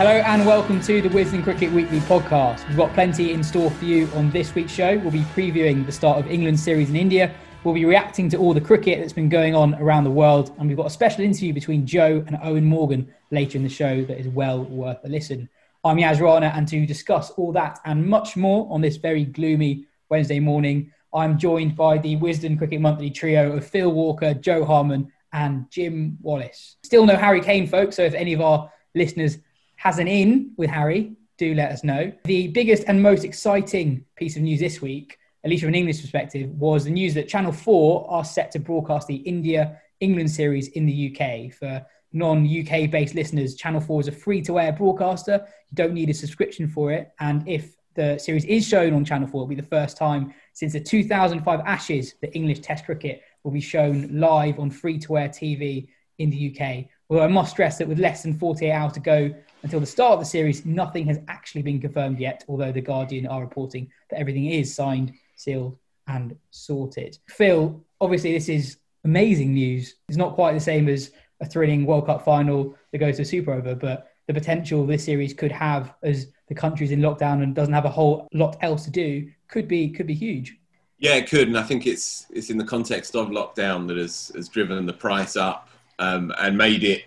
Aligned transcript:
Hello 0.00 0.12
and 0.12 0.46
welcome 0.46 0.80
to 0.80 1.02
the 1.02 1.10
Wisden 1.10 1.44
Cricket 1.44 1.70
Weekly 1.72 1.98
podcast. 1.98 2.66
We've 2.66 2.76
got 2.78 2.90
plenty 2.94 3.34
in 3.34 3.44
store 3.44 3.70
for 3.70 3.84
you 3.84 4.08
on 4.14 4.30
this 4.30 4.54
week's 4.54 4.72
show. 4.72 4.96
We'll 4.96 5.10
be 5.10 5.24
previewing 5.34 5.84
the 5.84 5.92
start 5.92 6.18
of 6.18 6.26
England's 6.26 6.62
series 6.62 6.88
in 6.88 6.96
India. 6.96 7.34
We'll 7.64 7.74
be 7.74 7.84
reacting 7.84 8.30
to 8.30 8.38
all 8.38 8.54
the 8.54 8.62
cricket 8.62 8.98
that's 8.98 9.12
been 9.12 9.28
going 9.28 9.54
on 9.54 9.74
around 9.74 10.04
the 10.04 10.10
world. 10.10 10.56
And 10.56 10.68
we've 10.68 10.76
got 10.78 10.86
a 10.86 10.90
special 10.90 11.22
interview 11.22 11.52
between 11.52 11.84
Jo 11.86 12.24
and 12.26 12.38
Eoin 12.38 12.62
Morgan 12.62 13.12
later 13.30 13.58
in 13.58 13.62
the 13.62 13.68
show 13.68 14.02
that 14.06 14.18
is 14.18 14.26
well 14.26 14.64
worth 14.64 15.04
a 15.04 15.08
listen. 15.10 15.50
I'm 15.84 15.98
Yas 15.98 16.18
Rana, 16.18 16.50
and 16.56 16.66
to 16.68 16.86
discuss 16.86 17.32
all 17.32 17.52
that 17.52 17.78
and 17.84 18.06
much 18.06 18.38
more 18.38 18.72
on 18.72 18.80
this 18.80 18.96
very 18.96 19.26
gloomy 19.26 19.84
Wednesday 20.08 20.40
morning, 20.40 20.90
I'm 21.12 21.36
joined 21.36 21.76
by 21.76 21.98
the 21.98 22.16
Wisden 22.16 22.56
Cricket 22.56 22.80
Monthly 22.80 23.10
trio 23.10 23.52
of 23.52 23.66
Phil 23.66 23.92
Walker, 23.92 24.32
Jo 24.32 24.64
Harman, 24.64 25.12
and 25.34 25.70
Jim 25.70 26.16
Wallace. 26.22 26.76
Still 26.84 27.04
no 27.04 27.16
Harry 27.16 27.42
Kane, 27.42 27.66
folks, 27.66 27.96
so 27.96 28.02
if 28.02 28.14
any 28.14 28.32
of 28.32 28.40
our 28.40 28.72
listeners 28.94 29.36
has 29.80 29.98
an 29.98 30.06
in 30.06 30.52
with 30.58 30.68
Harry, 30.68 31.16
do 31.38 31.54
let 31.54 31.72
us 31.72 31.82
know. 31.82 32.12
The 32.24 32.48
biggest 32.48 32.84
and 32.86 33.02
most 33.02 33.24
exciting 33.24 34.04
piece 34.14 34.36
of 34.36 34.42
news 34.42 34.60
this 34.60 34.82
week, 34.82 35.16
at 35.42 35.48
least 35.48 35.62
from 35.62 35.70
an 35.70 35.74
English 35.74 36.02
perspective, 36.02 36.50
was 36.50 36.84
the 36.84 36.90
news 36.90 37.14
that 37.14 37.28
Channel 37.28 37.50
4 37.50 38.10
are 38.10 38.22
set 38.22 38.50
to 38.50 38.58
broadcast 38.58 39.08
the 39.08 39.14
India 39.16 39.80
England 40.00 40.30
series 40.30 40.68
in 40.68 40.84
the 40.84 41.16
UK. 41.16 41.50
For 41.54 41.86
non 42.12 42.46
UK 42.46 42.90
based 42.90 43.14
listeners, 43.14 43.54
Channel 43.54 43.80
4 43.80 44.02
is 44.02 44.08
a 44.08 44.12
free 44.12 44.42
to 44.42 44.60
air 44.60 44.70
broadcaster. 44.72 45.46
You 45.70 45.74
don't 45.74 45.94
need 45.94 46.10
a 46.10 46.14
subscription 46.14 46.68
for 46.68 46.92
it. 46.92 47.12
And 47.18 47.48
if 47.48 47.74
the 47.94 48.18
series 48.18 48.44
is 48.44 48.68
shown 48.68 48.92
on 48.92 49.02
Channel 49.02 49.28
4, 49.28 49.40
it'll 49.40 49.48
be 49.48 49.54
the 49.54 49.62
first 49.62 49.96
time 49.96 50.34
since 50.52 50.74
the 50.74 50.80
2005 50.80 51.60
Ashes 51.60 52.16
that 52.20 52.36
English 52.36 52.60
Test 52.60 52.84
cricket 52.84 53.22
will 53.44 53.50
be 53.50 53.62
shown 53.62 54.10
live 54.12 54.60
on 54.60 54.70
free 54.70 54.98
to 54.98 55.16
air 55.16 55.30
TV 55.30 55.88
in 56.18 56.28
the 56.28 56.54
UK. 56.54 56.84
Although 57.08 57.24
I 57.24 57.28
must 57.28 57.52
stress 57.52 57.78
that 57.78 57.88
with 57.88 57.98
less 57.98 58.22
than 58.22 58.38
48 58.38 58.70
hours 58.72 58.92
to 58.92 59.00
go 59.00 59.34
until 59.62 59.80
the 59.80 59.86
start 59.86 60.14
of 60.14 60.18
the 60.20 60.24
series, 60.24 60.64
nothing 60.64 61.06
has 61.06 61.20
actually 61.28 61.62
been 61.62 61.80
confirmed 61.80 62.18
yet, 62.18 62.44
although 62.48 62.72
The 62.72 62.80
Guardian 62.80 63.26
are 63.26 63.40
reporting 63.40 63.90
that 64.10 64.18
everything 64.18 64.46
is 64.46 64.74
signed, 64.74 65.12
sealed, 65.36 65.76
and 66.06 66.36
sorted. 66.50 67.18
Phil, 67.28 67.82
obviously, 68.00 68.32
this 68.32 68.48
is 68.48 68.78
amazing 69.04 69.54
news. 69.54 69.94
It's 70.08 70.18
not 70.18 70.34
quite 70.34 70.52
the 70.52 70.60
same 70.60 70.88
as 70.88 71.12
a 71.40 71.46
thrilling 71.46 71.86
World 71.86 72.06
Cup 72.06 72.24
final 72.24 72.76
that 72.92 72.98
goes 72.98 73.16
to 73.16 73.24
Super 73.24 73.52
Over, 73.52 73.74
but 73.74 74.10
the 74.26 74.34
potential 74.34 74.86
this 74.86 75.04
series 75.04 75.34
could 75.34 75.52
have 75.52 75.94
as 76.02 76.28
the 76.48 76.54
country's 76.54 76.90
in 76.90 77.00
lockdown 77.00 77.42
and 77.42 77.54
doesn't 77.54 77.74
have 77.74 77.84
a 77.84 77.90
whole 77.90 78.28
lot 78.32 78.56
else 78.60 78.84
to 78.84 78.90
do 78.90 79.30
could 79.48 79.66
be 79.66 79.88
could 79.90 80.06
be 80.06 80.14
huge. 80.14 80.56
Yeah, 80.98 81.14
it 81.14 81.28
could, 81.28 81.48
and 81.48 81.58
I 81.58 81.62
think 81.62 81.86
it's 81.86 82.26
it's 82.30 82.50
in 82.50 82.58
the 82.58 82.64
context 82.64 83.16
of 83.16 83.28
lockdown 83.28 83.88
that 83.88 83.96
has 83.96 84.30
has 84.34 84.48
driven 84.48 84.86
the 84.86 84.92
price 84.92 85.36
up 85.36 85.68
um, 85.98 86.32
and 86.38 86.56
made 86.56 86.84
it 86.84 87.04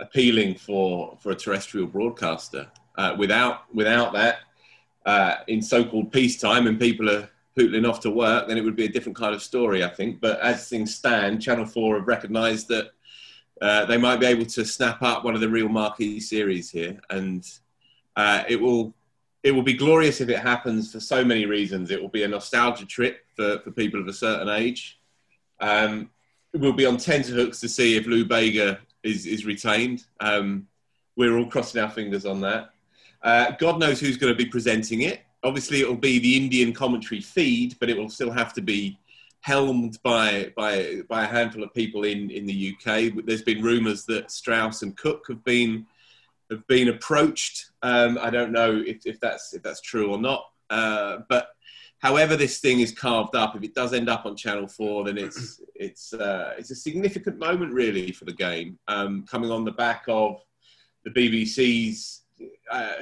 appealing 0.00 0.54
for, 0.54 1.16
for 1.20 1.32
a 1.32 1.34
terrestrial 1.34 1.86
broadcaster. 1.86 2.70
Uh, 2.96 3.14
without 3.16 3.72
without 3.72 4.12
that, 4.12 4.38
uh, 5.06 5.36
in 5.46 5.62
so-called 5.62 6.12
peacetime, 6.12 6.66
and 6.66 6.80
people 6.80 7.08
are 7.08 7.28
pootling 7.56 7.88
off 7.88 8.00
to 8.00 8.10
work, 8.10 8.48
then 8.48 8.58
it 8.58 8.64
would 8.64 8.76
be 8.76 8.86
a 8.86 8.88
different 8.88 9.16
kind 9.16 9.34
of 9.34 9.42
story, 9.42 9.84
I 9.84 9.88
think. 9.88 10.20
But 10.20 10.40
as 10.40 10.68
things 10.68 10.94
stand, 10.94 11.40
Channel 11.40 11.66
Four 11.66 11.96
have 11.96 12.08
recognised 12.08 12.68
that 12.68 12.90
uh, 13.62 13.84
they 13.84 13.96
might 13.96 14.18
be 14.20 14.26
able 14.26 14.46
to 14.46 14.64
snap 14.64 15.00
up 15.02 15.24
one 15.24 15.34
of 15.34 15.40
the 15.40 15.48
real 15.48 15.68
marquee 15.68 16.18
series 16.18 16.70
here, 16.70 16.98
and 17.10 17.44
uh, 18.16 18.42
it 18.48 18.60
will 18.60 18.94
it 19.44 19.52
will 19.52 19.62
be 19.62 19.74
glorious 19.74 20.20
if 20.20 20.28
it 20.28 20.40
happens 20.40 20.92
for 20.92 21.00
so 21.00 21.24
many 21.24 21.46
reasons. 21.46 21.90
It 21.90 22.02
will 22.02 22.08
be 22.08 22.24
a 22.24 22.28
nostalgia 22.28 22.86
trip 22.86 23.24
for, 23.36 23.60
for 23.60 23.70
people 23.70 24.00
of 24.00 24.08
a 24.08 24.12
certain 24.12 24.48
age. 24.48 24.98
Um, 25.60 26.10
we'll 26.52 26.72
be 26.72 26.86
on 26.86 26.96
tenterhooks 26.96 27.60
to 27.60 27.68
see 27.68 27.96
if 27.96 28.06
Lou 28.06 28.24
Bega 28.24 28.80
is, 29.02 29.26
is 29.26 29.44
retained. 29.44 30.04
Um, 30.20 30.66
we're 31.16 31.36
all 31.36 31.46
crossing 31.46 31.80
our 31.80 31.90
fingers 31.90 32.26
on 32.26 32.40
that. 32.42 32.70
Uh, 33.22 33.52
God 33.58 33.80
knows 33.80 33.98
who's 34.00 34.16
going 34.16 34.32
to 34.32 34.36
be 34.36 34.48
presenting 34.48 35.02
it. 35.02 35.20
Obviously, 35.42 35.80
it 35.80 35.88
will 35.88 35.96
be 35.96 36.18
the 36.18 36.36
Indian 36.36 36.72
commentary 36.72 37.20
feed, 37.20 37.76
but 37.80 37.90
it 37.90 37.96
will 37.96 38.08
still 38.08 38.30
have 38.30 38.52
to 38.54 38.60
be 38.60 38.98
helmed 39.40 39.98
by 40.02 40.52
by 40.56 41.00
by 41.08 41.24
a 41.24 41.26
handful 41.26 41.62
of 41.62 41.72
people 41.74 42.04
in 42.04 42.30
in 42.30 42.46
the 42.46 42.74
UK. 42.74 43.12
There's 43.24 43.42
been 43.42 43.62
rumours 43.62 44.04
that 44.06 44.30
Strauss 44.30 44.82
and 44.82 44.96
Cook 44.96 45.24
have 45.28 45.42
been 45.44 45.86
have 46.50 46.66
been 46.66 46.88
approached. 46.88 47.70
Um, 47.82 48.18
I 48.20 48.30
don't 48.30 48.52
know 48.52 48.82
if, 48.84 49.04
if 49.04 49.20
that's 49.20 49.54
if 49.54 49.62
that's 49.62 49.80
true 49.80 50.10
or 50.10 50.18
not, 50.18 50.44
uh, 50.70 51.18
but 51.28 51.48
however 51.98 52.36
this 52.36 52.58
thing 52.60 52.80
is 52.80 52.92
carved 52.92 53.34
up, 53.34 53.56
if 53.56 53.62
it 53.62 53.74
does 53.74 53.92
end 53.92 54.08
up 54.08 54.26
on 54.26 54.36
Channel 54.36 54.68
Four, 54.68 55.04
then 55.04 55.18
it's 55.18 55.60
it's 55.74 56.12
uh, 56.12 56.54
it's 56.58 56.70
a 56.70 56.76
significant 56.76 57.38
moment 57.38 57.72
really 57.72 58.12
for 58.12 58.24
the 58.24 58.32
game, 58.32 58.78
um, 58.88 59.24
coming 59.28 59.50
on 59.50 59.64
the 59.64 59.72
back 59.72 60.04
of 60.08 60.40
the 61.04 61.10
BBC's 61.10 62.22
uh, 62.70 62.92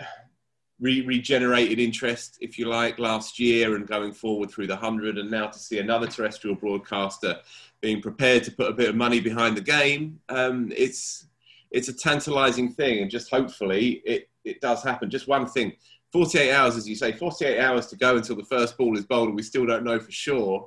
re- 0.80 1.02
regenerated 1.02 1.78
interest, 1.78 2.38
if 2.40 2.58
you 2.58 2.66
like, 2.66 2.98
last 2.98 3.38
year 3.38 3.76
and 3.76 3.86
going 3.86 4.12
forward 4.12 4.50
through 4.50 4.66
the 4.66 4.76
hundred, 4.76 5.18
and 5.18 5.30
now 5.30 5.46
to 5.46 5.58
see 5.58 5.78
another 5.78 6.06
terrestrial 6.06 6.56
broadcaster 6.56 7.38
being 7.80 8.00
prepared 8.00 8.44
to 8.44 8.50
put 8.50 8.70
a 8.70 8.74
bit 8.74 8.88
of 8.88 8.96
money 8.96 9.20
behind 9.20 9.56
the 9.56 9.62
game, 9.62 10.18
um, 10.28 10.72
it's 10.76 11.26
it's 11.70 11.88
a 11.88 11.92
tantalising 11.92 12.72
thing, 12.72 13.00
and 13.00 13.10
just 13.10 13.30
hopefully 13.30 14.02
it 14.04 14.28
it 14.44 14.60
does 14.60 14.82
happen. 14.82 15.10
Just 15.10 15.28
one 15.28 15.46
thing 15.46 15.72
48 16.16 16.50
hours, 16.50 16.76
as 16.76 16.88
you 16.88 16.94
say, 16.94 17.12
48 17.12 17.60
hours 17.60 17.88
to 17.88 17.96
go 17.96 18.16
until 18.16 18.36
the 18.36 18.44
first 18.44 18.78
ball 18.78 18.96
is 18.96 19.04
bowled, 19.04 19.28
and 19.28 19.36
we 19.36 19.42
still 19.42 19.66
don't 19.66 19.84
know 19.84 20.00
for 20.00 20.10
sure. 20.10 20.66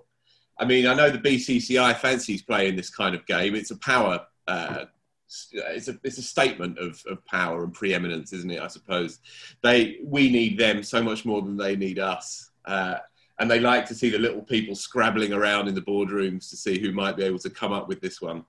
I 0.60 0.66
mean, 0.66 0.86
I 0.86 0.94
know 0.94 1.10
the 1.10 1.18
BCCI 1.18 1.98
fancies 1.98 2.44
playing 2.44 2.76
this 2.76 2.92
kind 2.92 3.16
of 3.16 3.26
game. 3.26 3.56
It's 3.56 3.72
a 3.72 3.78
power, 3.78 4.28
uh, 4.48 4.86
it's 5.26 5.88
a 5.88 5.98
it's 6.04 6.20
a 6.20 6.22
statement 6.22 6.78
of, 6.78 7.02
of 7.10 7.26
power 7.26 7.64
and 7.64 7.74
preeminence, 7.74 8.32
isn't 8.32 8.52
it? 8.52 8.62
I 8.62 8.68
suppose 8.68 9.22
they 9.64 9.98
we 10.04 10.30
need 10.30 10.60
them 10.60 10.84
so 10.84 11.02
much 11.02 11.26
more 11.26 11.42
than 11.42 11.58
they 11.58 11.76
need 11.76 11.98
us, 11.98 12.52
uh, 12.66 12.98
and 13.40 13.50
they 13.50 13.60
like 13.60 13.88
to 13.88 13.96
see 13.96 14.12
the 14.12 14.20
little 14.20 14.44
people 14.44 14.76
scrabbling 14.76 15.34
around 15.34 15.68
in 15.68 15.74
the 15.74 15.82
boardrooms 15.82 16.48
to 16.52 16.58
see 16.58 16.80
who 16.80 16.92
might 16.92 17.18
be 17.18 17.24
able 17.24 17.40
to 17.40 17.50
come 17.50 17.72
up 17.72 17.88
with 17.88 18.02
this 18.02 18.22
one. 18.22 18.46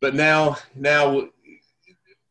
But 0.00 0.14
now, 0.14 0.56
now 0.76 1.30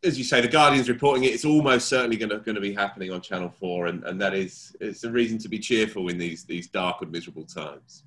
as 0.03 0.17
you 0.17 0.23
say, 0.23 0.41
the 0.41 0.47
Guardian's 0.47 0.89
reporting 0.89 1.23
it. 1.23 1.33
It's 1.33 1.45
almost 1.45 1.87
certainly 1.87 2.17
going 2.17 2.29
to, 2.29 2.39
going 2.39 2.55
to 2.55 2.61
be 2.61 2.73
happening 2.73 3.11
on 3.11 3.21
Channel 3.21 3.49
Four, 3.49 3.87
and, 3.87 4.03
and 4.03 4.19
that 4.21 4.33
is 4.33 4.75
it's 4.79 5.03
a 5.03 5.11
reason 5.11 5.37
to 5.39 5.49
be 5.49 5.59
cheerful 5.59 6.07
in 6.09 6.17
these 6.17 6.43
these 6.43 6.67
dark 6.67 7.01
and 7.01 7.11
miserable 7.11 7.45
times. 7.45 8.03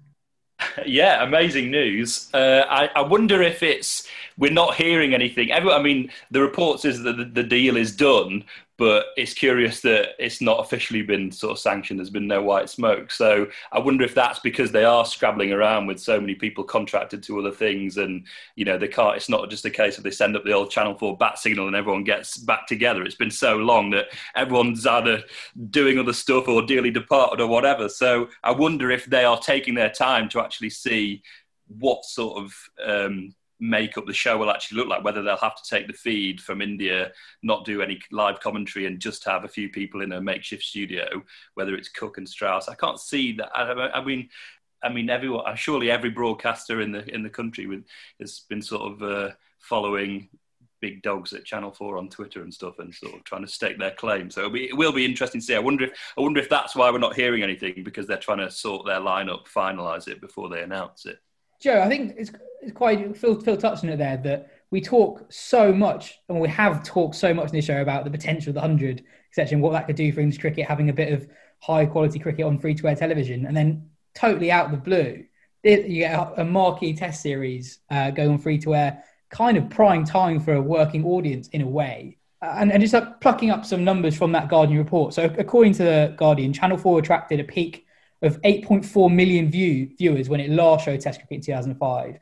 Yeah, 0.87 1.23
amazing 1.23 1.71
news. 1.71 2.31
Uh, 2.33 2.65
I, 2.69 2.89
I, 2.97 3.03
wonder 3.03 3.43
if 3.43 3.63
it's 3.63 4.09
we're 4.39 4.53
not 4.53 4.75
hearing 4.75 5.15
anything. 5.15 5.53
Everyone, 5.53 5.79
I 5.79 5.83
mean, 5.83 6.11
the 6.31 6.41
reports 6.41 6.85
is 6.85 7.03
that 7.03 7.17
the, 7.17 7.25
the 7.25 7.43
deal 7.43 7.77
is 7.77 7.95
done, 7.95 8.45
but 8.77 9.07
it's 9.17 9.35
curious 9.35 9.81
that 9.83 10.11
it's 10.19 10.41
not 10.41 10.59
officially 10.59 11.03
been 11.03 11.31
sort 11.31 11.53
of 11.53 11.59
sanctioned. 11.59 12.01
There's 12.01 12.11
been 12.11 12.27
no 12.27 12.43
white 12.43 12.69
smoke. 12.69 13.13
So 13.13 13.47
I 13.71 13.79
wonder 13.79 14.05
if 14.05 14.15
that's 14.15 14.41
because 14.41 14.73
they 14.73 14.85
are 14.85 15.05
scrabbling 15.05 15.53
around 15.53 15.87
with 15.87 16.01
so 16.01 16.21
many 16.21 16.35
people 16.35 16.65
contracted 16.65 17.23
to 17.25 17.39
other 17.39 17.53
things, 17.53 17.99
and 17.99 18.27
you 18.57 18.65
know 18.65 18.77
they 18.77 18.89
can't. 18.89 19.17
It's 19.17 19.29
not 19.29 19.49
just 19.49 19.65
a 19.65 19.71
case 19.71 19.97
of 19.97 20.05
they 20.05 20.11
send 20.11 20.37
up 20.37 20.45
the 20.45 20.53
old 20.53 20.71
Channel 20.71 20.99
Four 20.99 21.17
bat 21.17 21.39
signal 21.39 21.69
and 21.69 21.77
everyone 21.77 22.05
gets 22.05 22.37
back 22.37 22.67
together. 22.67 23.03
It's 23.03 23.15
been 23.15 23.31
so 23.31 23.57
long 23.57 23.91
that 23.91 24.07
everyone's 24.35 24.87
either 24.87 25.23
doing 25.71 25.99
other 25.99 26.13
stuff 26.13 26.49
or 26.49 26.63
dearly 26.63 26.91
departed 26.91 27.41
or 27.41 27.47
whatever. 27.47 27.89
So 27.89 28.29
I 28.43 28.51
wonder 28.51 28.91
if 28.91 29.07
they 29.07 29.25
are 29.25 29.39
taking 29.39 29.75
their 29.75 29.91
time 29.91 30.29
to 30.31 30.41
actually 30.41 30.71
see 30.71 31.23
what 31.69 32.05
sort 32.05 32.43
of 32.43 32.55
um, 32.85 33.35
make 33.61 33.97
up 33.97 34.07
the 34.07 34.13
show 34.13 34.37
will 34.37 34.51
actually 34.51 34.79
look 34.79 34.89
like. 34.89 35.05
Whether 35.05 35.23
they'll 35.23 35.37
have 35.37 35.57
to 35.63 35.69
take 35.69 35.87
the 35.87 35.93
feed 35.93 36.41
from 36.41 36.61
India, 36.61 37.13
not 37.43 37.65
do 37.65 37.83
any 37.83 38.01
live 38.11 38.41
commentary, 38.41 38.87
and 38.87 39.01
just 39.01 39.25
have 39.25 39.45
a 39.45 39.49
few 39.49 39.69
people 39.69 40.03
in 40.03 40.13
a 40.13 40.21
makeshift 40.21 40.65
studio. 40.65 41.23
Whether 41.55 41.75
it's 41.75 41.89
Cook 41.89 42.19
and 42.19 42.29
Strauss, 42.29 42.69
I 42.69 42.75
can't 42.75 43.01
see 43.01 43.33
that. 43.33 43.51
I, 43.57 43.99
I 43.99 44.05
mean, 44.05 44.29
I 44.83 44.89
mean, 44.91 45.09
everyone. 45.09 45.57
Surely 45.57 45.91
every 45.91 46.11
broadcaster 46.11 46.81
in 46.81 46.93
the 46.93 47.09
in 47.15 47.23
the 47.23 47.31
country 47.31 47.67
with, 47.67 47.85
has 48.21 48.41
been 48.49 48.63
sort 48.63 48.93
of 48.93 49.03
uh, 49.03 49.31
following 49.59 50.29
big 50.81 51.01
dogs 51.01 51.33
at 51.33 51.47
Channel 51.47 51.71
Four 51.71 51.97
on 51.97 52.11
Twitter 52.11 52.43
and 52.43 52.53
stuff, 52.53 52.79
and 52.79 52.95
sort 52.95 53.15
of 53.15 53.25
trying 53.25 53.43
to 53.43 53.49
stake 53.49 53.79
their 53.79 53.93
claim. 53.93 54.31
So 54.31 54.41
it'll 54.41 54.53
be, 54.53 54.69
it 54.69 54.77
will 54.77 54.93
be 54.93 55.07
interesting 55.07 55.41
to 55.41 55.47
see. 55.47 55.55
I 55.55 55.61
wonder 55.61 55.85
if 55.85 55.93
I 56.19 56.21
wonder 56.21 56.41
if 56.41 56.51
that's 56.51 56.77
why 56.77 56.91
we're 56.91 56.99
not 56.99 57.17
hearing 57.17 57.43
anything 57.43 57.83
because 57.83 58.07
they're 58.07 58.19
trying 58.19 58.39
to 58.39 58.51
sort 58.51 58.85
their 58.85 59.01
lineup, 59.01 59.47
finalise 59.47 60.09
it 60.09 60.21
before 60.21 60.51
they 60.51 60.63
announce 60.63 61.07
it. 61.07 61.19
Jo, 61.65 61.81
I 61.81 61.89
think 61.89 62.13
it's, 62.19 62.31
it's 62.61 62.73
quite 62.73 63.17
Phil, 63.17 63.41
Phil 63.41 63.57
touched 63.57 63.85
on 63.85 63.89
it 63.89 63.97
there 63.97 64.19
that 64.19 64.51
we 64.71 64.83
talk 64.83 65.25
so 65.31 65.73
much, 65.73 66.19
and 66.29 66.39
we 66.39 66.49
have 66.51 66.85
talked 66.85 67.15
so 67.15 67.33
much 67.33 67.47
in 67.47 67.53
this 67.53 67.65
show 67.65 67.81
about 67.81 68.05
the 68.05 68.11
potential 68.11 68.51
of 68.51 68.57
the 68.57 68.61
hundred, 68.61 69.03
etc., 69.31 69.55
and 69.55 69.63
what 69.63 69.73
that 69.73 69.87
could 69.87 69.97
do 69.97 70.13
for 70.13 70.21
English 70.21 70.39
cricket, 70.39 70.67
having 70.67 70.91
a 70.91 70.93
bit 70.93 71.15
of 71.15 71.27
high 71.61 71.87
quality 71.87 72.19
cricket 72.19 72.45
on 72.45 72.59
free 72.59 72.75
to 72.75 72.87
air 72.87 72.95
television, 72.95 73.47
and 73.47 73.57
then 73.57 73.89
totally 74.15 74.53
out 74.53 74.67
of 74.67 74.73
the 74.73 74.77
blue, 74.77 75.25
you 75.63 76.01
get 76.01 76.35
a 76.37 76.45
marquee 76.45 76.93
test 76.93 77.23
series 77.23 77.79
uh, 77.91 78.11
going 78.11 78.33
on 78.33 78.39
free 78.39 78.59
to 78.59 78.75
air, 78.75 79.03
kind 79.31 79.57
of 79.57 79.71
prime 79.71 80.05
time 80.05 80.41
for 80.41 80.53
a 80.53 80.61
working 80.61 81.07
audience 81.07 81.49
in 81.49 81.63
a 81.63 81.67
way. 81.67 82.19
Uh, 82.43 82.57
and, 82.59 82.73
and 82.73 82.83
just 82.83 82.93
like 82.93 83.23
plucking 83.23 83.51
up 83.51 83.65
some 83.65 83.83
numbers 83.83 84.15
from 84.15 84.33
that 84.33 84.51
Guardian 84.51 84.77
report. 84.77 85.15
So, 85.15 85.35
according 85.39 85.73
to 85.75 85.85
the 85.85 86.15
Guardian, 86.19 86.53
Channel 86.53 86.77
4 86.77 86.99
attracted 86.99 87.41
a 87.41 87.45
peak 87.45 87.84
of 88.25 88.41
8.4 88.43 89.15
million 89.15 89.51
view, 89.51 89.91
viewers 89.99 90.29
when 90.29 90.41
it 90.41 90.51
last 90.51 90.85
showed 90.85 91.01
Test 91.01 91.21
cricket 91.21 91.37
in 91.37 91.43
2005. 91.43 92.19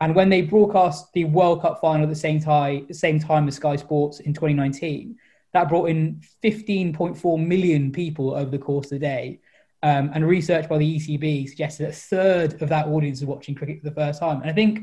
And 0.00 0.14
when 0.14 0.28
they 0.28 0.42
broadcast 0.42 1.12
the 1.14 1.24
World 1.24 1.62
Cup 1.62 1.80
final 1.80 2.02
at 2.02 2.10
the 2.10 2.14
same 2.14 2.38
time, 2.38 2.92
same 2.92 3.18
time 3.18 3.48
as 3.48 3.56
Sky 3.56 3.76
Sports 3.76 4.20
in 4.20 4.34
2019, 4.34 5.16
that 5.54 5.68
brought 5.68 5.88
in 5.88 6.20
15.4 6.44 7.46
million 7.46 7.90
people 7.90 8.34
over 8.34 8.50
the 8.50 8.58
course 8.58 8.86
of 8.86 8.90
the 8.90 8.98
day. 8.98 9.40
Um, 9.82 10.10
and 10.14 10.26
research 10.26 10.68
by 10.68 10.78
the 10.78 10.96
ECB 10.96 11.48
suggested 11.48 11.88
a 11.88 11.92
third 11.92 12.60
of 12.60 12.68
that 12.68 12.88
audience 12.88 13.20
is 13.20 13.26
watching 13.26 13.54
cricket 13.54 13.78
for 13.80 13.88
the 13.88 13.94
first 13.94 14.20
time. 14.20 14.42
And 14.42 14.50
I 14.50 14.52
think 14.52 14.80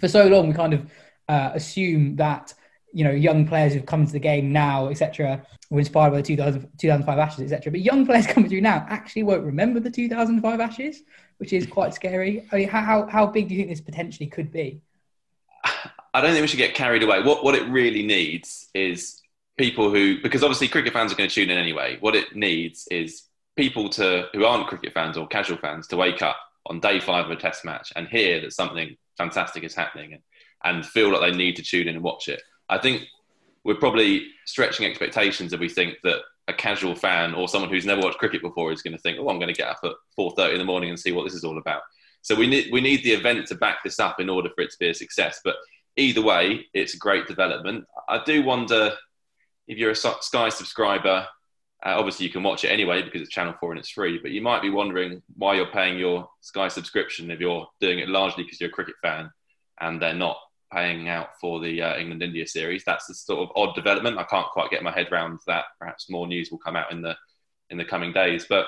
for 0.00 0.08
so 0.08 0.26
long 0.28 0.48
we 0.48 0.54
kind 0.54 0.72
of 0.72 0.90
uh, 1.28 1.50
assume 1.54 2.16
that 2.16 2.54
you 2.92 3.04
know 3.04 3.10
young 3.10 3.46
players 3.46 3.74
who've 3.74 3.86
come 3.86 4.00
into 4.00 4.12
the 4.12 4.20
game 4.20 4.52
now, 4.52 4.88
etc., 4.88 5.44
were 5.70 5.78
inspired 5.78 6.10
by 6.10 6.18
the 6.18 6.22
2000, 6.22 6.68
2005 6.78 7.18
Ashes, 7.18 7.52
etc. 7.52 7.70
But 7.72 7.80
young 7.80 8.04
players 8.06 8.26
coming 8.28 8.48
through 8.48 8.60
now 8.60 8.86
actually 8.88 9.22
won't 9.22 9.44
remember 9.44 9.80
the 9.80 9.90
2005 9.90 10.60
Ashes, 10.60 11.02
which 11.38 11.52
is 11.52 11.66
quite 11.66 11.94
scary. 11.94 12.46
I 12.52 12.56
mean, 12.56 12.68
how 12.68 13.06
how 13.06 13.26
big 13.26 13.48
do 13.48 13.54
you 13.54 13.60
think 13.60 13.70
this 13.70 13.80
potentially 13.80 14.26
could 14.26 14.50
be? 14.50 14.80
I 16.14 16.20
don't 16.20 16.32
think 16.32 16.42
we 16.42 16.46
should 16.46 16.58
get 16.58 16.74
carried 16.74 17.02
away. 17.02 17.22
What 17.22 17.42
what 17.44 17.54
it 17.54 17.66
really 17.68 18.04
needs 18.04 18.68
is 18.74 19.22
people 19.56 19.90
who, 19.90 20.20
because 20.22 20.42
obviously 20.42 20.68
cricket 20.68 20.92
fans 20.92 21.12
are 21.12 21.16
going 21.16 21.28
to 21.28 21.34
tune 21.34 21.50
in 21.50 21.58
anyway. 21.58 21.96
What 22.00 22.14
it 22.14 22.34
needs 22.36 22.86
is 22.90 23.24
people 23.56 23.88
to 23.90 24.28
who 24.32 24.44
aren't 24.44 24.66
cricket 24.66 24.92
fans 24.92 25.16
or 25.16 25.26
casual 25.26 25.58
fans 25.58 25.86
to 25.88 25.96
wake 25.96 26.22
up 26.22 26.36
on 26.66 26.80
day 26.80 27.00
five 27.00 27.26
of 27.26 27.30
a 27.30 27.36
test 27.36 27.64
match 27.64 27.92
and 27.96 28.08
hear 28.08 28.40
that 28.40 28.52
something 28.52 28.96
fantastic 29.18 29.62
is 29.62 29.74
happening 29.74 30.14
and, 30.14 30.22
and 30.64 30.86
feel 30.86 31.10
like 31.10 31.20
they 31.20 31.36
need 31.36 31.56
to 31.56 31.62
tune 31.62 31.88
in 31.88 31.96
and 31.96 32.04
watch 32.04 32.28
it. 32.28 32.42
I 32.72 32.78
think 32.78 33.04
we're 33.64 33.76
probably 33.76 34.26
stretching 34.46 34.86
expectations 34.86 35.52
if 35.52 35.60
we 35.60 35.68
think 35.68 35.98
that 36.04 36.20
a 36.48 36.52
casual 36.52 36.94
fan 36.94 37.34
or 37.34 37.48
someone 37.48 37.70
who's 37.70 37.86
never 37.86 38.00
watched 38.00 38.18
cricket 38.18 38.42
before 38.42 38.72
is 38.72 38.82
going 38.82 38.96
to 38.96 39.02
think, 39.02 39.18
oh, 39.18 39.28
I'm 39.28 39.38
going 39.38 39.54
to 39.54 39.60
get 39.60 39.68
up 39.68 39.78
at 39.84 39.92
4.30 40.18 40.52
in 40.52 40.58
the 40.58 40.64
morning 40.64 40.90
and 40.90 40.98
see 40.98 41.12
what 41.12 41.24
this 41.24 41.34
is 41.34 41.44
all 41.44 41.58
about. 41.58 41.82
So 42.22 42.34
we 42.34 42.46
need, 42.46 42.72
we 42.72 42.80
need 42.80 43.04
the 43.04 43.12
event 43.12 43.46
to 43.48 43.54
back 43.54 43.78
this 43.84 44.00
up 44.00 44.20
in 44.20 44.28
order 44.28 44.48
for 44.54 44.62
it 44.62 44.70
to 44.70 44.76
be 44.78 44.88
a 44.88 44.94
success. 44.94 45.40
But 45.44 45.56
either 45.96 46.22
way, 46.22 46.66
it's 46.74 46.94
a 46.94 46.98
great 46.98 47.26
development. 47.26 47.84
I 48.08 48.22
do 48.24 48.42
wonder 48.42 48.92
if 49.68 49.78
you're 49.78 49.92
a 49.92 49.94
Sky 49.94 50.48
subscriber 50.48 51.26
uh, 51.84 51.94
obviously, 51.96 52.24
you 52.24 52.32
can 52.32 52.44
watch 52.44 52.64
it 52.64 52.68
anyway 52.68 53.02
because 53.02 53.20
it's 53.20 53.30
Channel 53.30 53.54
4 53.58 53.72
and 53.72 53.80
it's 53.80 53.90
free, 53.90 54.18
but 54.22 54.30
you 54.30 54.40
might 54.40 54.62
be 54.62 54.70
wondering 54.70 55.20
why 55.36 55.54
you're 55.54 55.66
paying 55.66 55.98
your 55.98 56.28
Sky 56.40 56.68
subscription 56.68 57.30
if 57.30 57.40
you're 57.40 57.66
doing 57.80 57.98
it 57.98 58.08
largely 58.08 58.44
because 58.44 58.60
you're 58.60 58.70
a 58.70 58.72
cricket 58.72 58.94
fan 59.02 59.30
and 59.80 60.00
they're 60.00 60.14
not 60.14 60.36
paying 60.72 61.08
out 61.08 61.38
for 61.40 61.60
the 61.60 61.82
uh, 61.82 61.96
England 61.96 62.22
India 62.22 62.46
series. 62.46 62.84
That's 62.84 63.06
the 63.06 63.14
sort 63.14 63.48
of 63.48 63.56
odd 63.56 63.74
development. 63.74 64.18
I 64.18 64.24
can't 64.24 64.46
quite 64.48 64.70
get 64.70 64.82
my 64.82 64.90
head 64.90 65.08
around 65.12 65.40
that. 65.46 65.64
Perhaps 65.78 66.10
more 66.10 66.26
news 66.26 66.50
will 66.50 66.58
come 66.58 66.76
out 66.76 66.92
in 66.92 67.02
the 67.02 67.16
in 67.70 67.78
the 67.78 67.84
coming 67.84 68.12
days, 68.12 68.46
but 68.48 68.66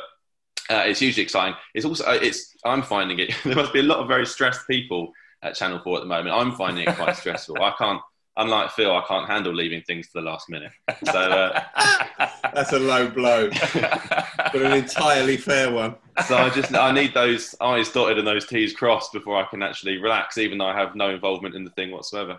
uh, 0.71 0.85
it's 0.87 1.01
hugely 1.01 1.23
exciting. 1.23 1.55
It's 1.75 1.85
also 1.85 2.05
uh, 2.05 2.19
it's 2.21 2.57
I'm 2.65 2.83
finding 2.83 3.19
it. 3.19 3.35
there 3.45 3.57
must 3.57 3.73
be 3.73 3.81
a 3.81 3.85
lot 3.85 3.99
of 3.99 4.09
very 4.09 4.27
stressed 4.27 4.67
people 4.67 5.13
at 5.43 5.55
Channel 5.55 5.81
4 5.85 5.99
at 5.99 6.01
the 6.01 6.07
moment. 6.07 6.35
I'm 6.35 6.53
finding 6.53 6.89
it 6.89 6.97
quite 6.97 7.17
stressful. 7.17 7.63
I 7.63 7.75
can't 7.77 8.01
unlike 8.37 8.71
Phil, 8.71 8.95
I 8.95 9.05
can't 9.07 9.29
handle 9.29 9.55
leaving 9.55 9.83
things 9.83 10.07
to 10.09 10.13
the 10.15 10.23
last 10.23 10.49
minute. 10.49 10.73
So 11.05 11.19
uh, 11.19 11.63
that's 12.55 12.73
a 12.73 12.79
low 12.79 13.09
blow, 13.09 13.51
but 13.75 14.57
an 14.57 14.73
entirely 14.73 15.37
fair 15.37 15.73
one. 15.73 15.97
So 16.27 16.37
I 16.37 16.51
just 16.51 16.75
I 16.75 16.93
need 16.93 17.13
those 17.13 17.55
I's 17.61 17.91
dotted 17.91 18.19
and 18.19 18.27
those 18.27 18.47
T's 18.47 18.73
crossed 18.73 19.13
before 19.13 19.37
I 19.37 19.47
can 19.47 19.63
actually 19.63 19.99
relax, 19.99 20.39
even 20.39 20.59
though 20.59 20.67
I 20.67 20.77
have 20.77 20.95
no 20.95 21.11
involvement 21.11 21.55
in 21.55 21.65
the 21.65 21.71
thing 21.71 21.91
whatsoever. 21.91 22.39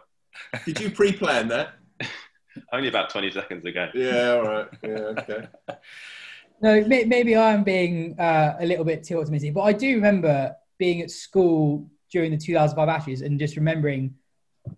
Did 0.66 0.80
you 0.80 0.92
pre-plan 0.92 1.50
that? 1.50 1.74
Only 2.74 2.88
about 2.88 3.10
twenty 3.10 3.32
seconds 3.32 3.66
ago. 3.66 3.90
Yeah. 3.94 4.32
All 4.32 4.44
right. 4.44 4.68
Yeah. 4.84 4.90
Okay. 4.90 5.48
No, 6.62 6.82
maybe 6.88 7.36
I'm 7.36 7.66
being 7.66 8.18
uh, 8.18 8.56
a 8.60 8.66
little 8.66 8.86
bit 8.86 9.04
too 9.04 9.20
optimistic, 9.20 9.54
but 9.54 9.64
I 9.64 9.74
do 9.74 9.94
remember 9.94 10.56
being 10.78 11.02
at 11.02 11.12
school 11.12 11.86
during 12.10 12.32
the 12.32 12.38
2005 12.38 12.88
Ashes 12.88 13.22
and 13.22 13.38
just 13.38 13.58
remembering 13.58 14.16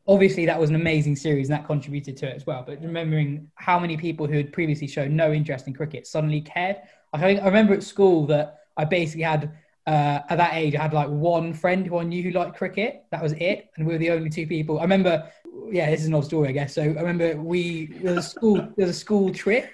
obviously 0.08 0.46
that 0.46 0.60
was 0.60 0.70
an 0.70 0.76
amazing 0.76 1.16
series 1.16 1.50
and 1.50 1.58
that 1.58 1.66
contributed 1.68 2.18
to 2.18 2.28
it 2.28 2.36
as 2.36 2.46
well. 2.46 2.64
But 2.66 2.82
remembering 2.82 3.50
how 3.56 3.80
many 3.80 3.96
people 3.96 4.28
who 4.28 4.38
had 4.38 4.52
previously 4.52 4.88
shown 4.88 5.16
no 5.16 5.32
interest 5.32 5.68
in 5.68 5.74
cricket 5.74 6.08
suddenly 6.08 6.42
cared. 6.42 6.78
I 7.14 7.20
think 7.20 7.42
I 7.42 7.46
remember 7.46 7.74
at 7.74 7.84
school 7.84 8.26
that 8.28 8.57
I 8.78 8.86
basically 8.86 9.24
had 9.24 9.52
uh, 9.86 10.20
at 10.30 10.38
that 10.38 10.54
age 10.54 10.76
I 10.76 10.82
had 10.84 10.94
like 10.94 11.10
one 11.10 11.54
friend 11.54 11.86
who 11.88 11.98
I 11.98 12.04
knew 12.04 12.22
who 12.24 12.32
liked 12.32 12.58
cricket. 12.58 13.06
That 13.12 13.22
was 13.24 13.34
it, 13.34 13.70
and 13.76 13.86
we 13.88 13.94
were 13.94 14.00
the 14.00 14.12
only 14.12 14.30
two 14.30 14.48
people. 14.48 14.80
I 14.80 14.84
remember. 14.84 15.30
Yeah, 15.70 15.90
this 15.90 16.02
is 16.02 16.08
an 16.08 16.14
old 16.14 16.24
story, 16.24 16.48
I 16.50 16.52
guess. 16.54 16.76
So 16.76 16.82
I 16.82 17.02
remember 17.02 17.36
we 17.36 17.88
there 17.88 18.14
was 18.14 18.26
a 18.26 18.30
school 18.30 18.56
there 18.56 18.86
was 18.88 18.92
a 18.92 19.00
school 19.00 19.34
trip. 19.34 19.70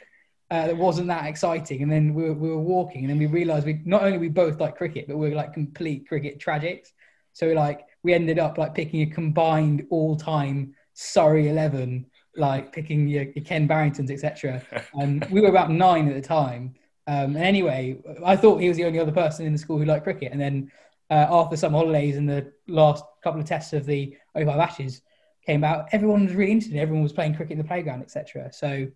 Uh, 0.52 0.68
that 0.68 0.78
wasn't 0.78 1.08
that 1.08 1.26
exciting, 1.26 1.82
and 1.82 1.92
then 1.92 2.14
we 2.14 2.24
were, 2.24 2.34
we 2.34 2.50
were 2.50 2.60
walking, 2.60 3.02
and 3.02 3.10
then 3.10 3.18
we 3.18 3.26
realised 3.26 3.66
we 3.66 3.82
not 3.86 4.04
only 4.04 4.20
we 4.20 4.30
both 4.30 4.60
like 4.60 4.78
cricket, 4.78 5.08
but 5.08 5.18
we 5.18 5.30
were 5.30 5.36
like 5.36 5.52
complete 5.52 6.08
cricket 6.08 6.40
tragics. 6.40 6.90
So 7.32 7.48
like 7.54 7.88
we 8.04 8.14
ended 8.14 8.38
up 8.38 8.60
like 8.60 8.76
picking 8.76 9.02
a 9.02 9.08
combined 9.08 9.88
all-time 9.90 10.76
Surrey 10.94 11.50
eleven, 11.50 12.06
like 12.36 12.72
picking 12.72 13.08
your, 13.08 13.24
your 13.24 13.44
Ken 13.44 13.68
Barringtons, 13.68 14.12
etc. 14.12 14.62
And 14.94 15.26
we 15.32 15.42
were 15.42 15.50
about 15.50 15.72
nine 15.72 16.08
at 16.08 16.14
the 16.14 16.22
time. 16.22 16.76
Um, 17.06 17.36
and 17.36 17.44
anyway, 17.44 17.98
I 18.24 18.36
thought 18.36 18.62
he 18.62 18.68
was 18.68 18.78
the 18.78 18.86
only 18.86 19.00
other 19.00 19.12
person 19.12 19.46
in 19.46 19.54
the 19.54 19.60
school 19.60 19.78
who 19.78 19.86
liked 19.86 20.04
cricket. 20.04 20.32
And 20.32 20.40
then 20.40 20.72
uh, 21.10 21.28
after 21.30 21.58
some 21.58 21.74
holidays 21.74 22.18
and 22.18 22.30
the 22.30 22.52
last 22.68 23.04
couple 23.24 23.42
of 23.42 23.48
tests 23.48 23.74
of 23.74 23.86
the 23.86 24.16
05 24.36 24.48
Ashes 24.48 25.02
came 25.46 25.64
out, 25.64 25.90
everyone 25.92 26.26
was 26.26 26.34
really 26.34 26.52
interested. 26.52 26.80
Everyone 26.80 27.04
was 27.04 27.14
playing 27.14 27.36
cricket 27.36 27.54
in 27.54 27.58
the 27.58 27.64
playground, 27.64 28.02
etc. 28.02 28.52
So 28.54 28.88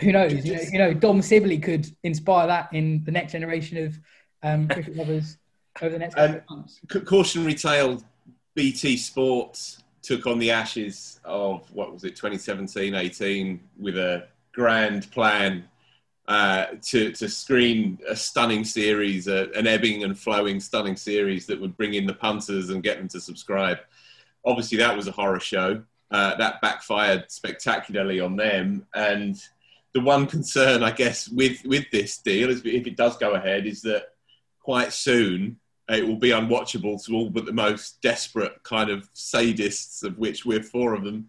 who 0.00 0.12
knows? 0.12 0.44
You 0.44 0.54
know, 0.54 0.62
you 0.72 0.78
know, 0.78 0.94
Dom 0.94 1.22
Sibley 1.22 1.58
could 1.58 1.86
inspire 2.02 2.46
that 2.46 2.72
in 2.72 3.04
the 3.04 3.12
next 3.12 3.32
generation 3.32 3.86
of 3.86 3.98
um, 4.42 4.68
cricket 4.70 4.96
lovers 4.96 5.38
over 5.82 5.92
the 5.92 5.98
next 5.98 6.14
couple 6.14 6.36
of 6.36 6.50
months. 6.50 6.80
Cautionary 7.04 7.54
tale: 7.54 8.02
BT 8.54 8.96
Sports 8.96 9.82
took 10.02 10.26
on 10.26 10.38
the 10.38 10.50
Ashes 10.50 11.20
of 11.24 11.70
what 11.72 11.92
was 11.92 12.04
it, 12.04 12.14
2017, 12.16 12.94
18, 12.94 13.60
with 13.78 13.98
a 13.98 14.28
grand 14.52 15.10
plan 15.10 15.64
uh, 16.28 16.66
to 16.82 17.12
to 17.12 17.28
screen 17.28 17.98
a 18.08 18.16
stunning 18.16 18.64
series, 18.64 19.28
uh, 19.28 19.46
an 19.54 19.66
ebbing 19.66 20.04
and 20.04 20.18
flowing 20.18 20.60
stunning 20.60 20.96
series 20.96 21.46
that 21.46 21.60
would 21.60 21.76
bring 21.76 21.94
in 21.94 22.06
the 22.06 22.14
punters 22.14 22.70
and 22.70 22.82
get 22.82 22.98
them 22.98 23.08
to 23.08 23.20
subscribe. 23.20 23.78
Obviously, 24.44 24.78
that 24.78 24.96
was 24.96 25.08
a 25.08 25.12
horror 25.12 25.40
show. 25.40 25.82
Uh, 26.10 26.36
that 26.36 26.60
backfired 26.60 27.30
spectacularly 27.30 28.20
on 28.20 28.36
them, 28.36 28.86
and 28.94 29.42
the 29.92 30.00
one 30.00 30.26
concern, 30.26 30.82
I 30.82 30.90
guess, 30.90 31.28
with 31.28 31.64
with 31.64 31.90
this 31.90 32.18
deal, 32.18 32.50
is 32.50 32.62
if 32.64 32.86
it 32.86 32.96
does 32.96 33.16
go 33.16 33.34
ahead, 33.34 33.66
is 33.66 33.82
that 33.82 34.14
quite 34.60 34.92
soon 34.92 35.58
it 35.88 36.06
will 36.06 36.16
be 36.16 36.30
unwatchable 36.30 37.02
to 37.04 37.14
all 37.14 37.30
but 37.30 37.46
the 37.46 37.52
most 37.52 38.00
desperate 38.02 38.60
kind 38.64 38.90
of 38.90 39.08
sadists, 39.14 40.02
of 40.02 40.18
which 40.18 40.44
we're 40.44 40.62
four 40.62 40.94
of 40.94 41.04
them. 41.04 41.28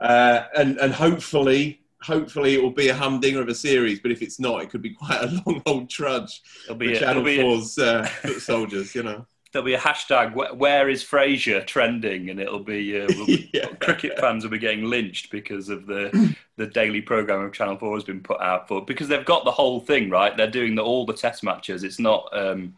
Uh, 0.00 0.42
and 0.56 0.78
and 0.78 0.92
hopefully, 0.92 1.80
hopefully 2.04 2.54
it 2.54 2.62
will 2.62 2.70
be 2.70 2.88
a 2.88 2.94
humdinger 2.94 3.40
of 3.40 3.48
a 3.48 3.54
series. 3.54 4.00
But 4.00 4.12
if 4.12 4.22
it's 4.22 4.38
not, 4.38 4.62
it 4.62 4.70
could 4.70 4.82
be 4.82 4.90
quite 4.90 5.22
a 5.22 5.26
long 5.46 5.62
old 5.66 5.90
trudge. 5.90 6.42
It'll 6.64 6.76
be 6.76 6.88
for 6.88 6.92
a, 6.92 6.98
Channel 6.98 7.26
it'll 7.26 7.56
4's 7.58 7.78
uh, 7.78 8.06
soldiers, 8.38 8.94
you 8.94 9.02
know. 9.02 9.26
There'll 9.52 9.64
be 9.64 9.74
a 9.74 9.78
hashtag 9.78 10.56
"Where 10.56 10.88
is 10.88 11.04
Fraser" 11.04 11.60
trending, 11.62 12.28
and 12.28 12.40
it'll 12.40 12.64
be, 12.64 13.00
uh, 13.00 13.06
we'll 13.10 13.26
be 13.26 13.50
yeah. 13.54 13.66
cricket 13.78 14.18
fans 14.18 14.42
will 14.42 14.50
be 14.50 14.58
getting 14.58 14.86
lynched 14.86 15.30
because 15.30 15.68
of 15.68 15.86
the 15.86 16.34
the 16.56 16.66
daily 16.66 17.00
program 17.00 17.40
of 17.42 17.52
Channel 17.52 17.76
Four 17.76 17.94
has 17.94 18.02
been 18.02 18.20
put 18.20 18.40
out 18.40 18.66
for 18.66 18.84
because 18.84 19.06
they've 19.06 19.24
got 19.24 19.44
the 19.44 19.52
whole 19.52 19.78
thing 19.78 20.10
right. 20.10 20.36
They're 20.36 20.50
doing 20.50 20.74
the, 20.74 20.82
all 20.82 21.06
the 21.06 21.14
test 21.14 21.44
matches. 21.44 21.84
It's 21.84 22.00
not. 22.00 22.28
Um, 22.36 22.74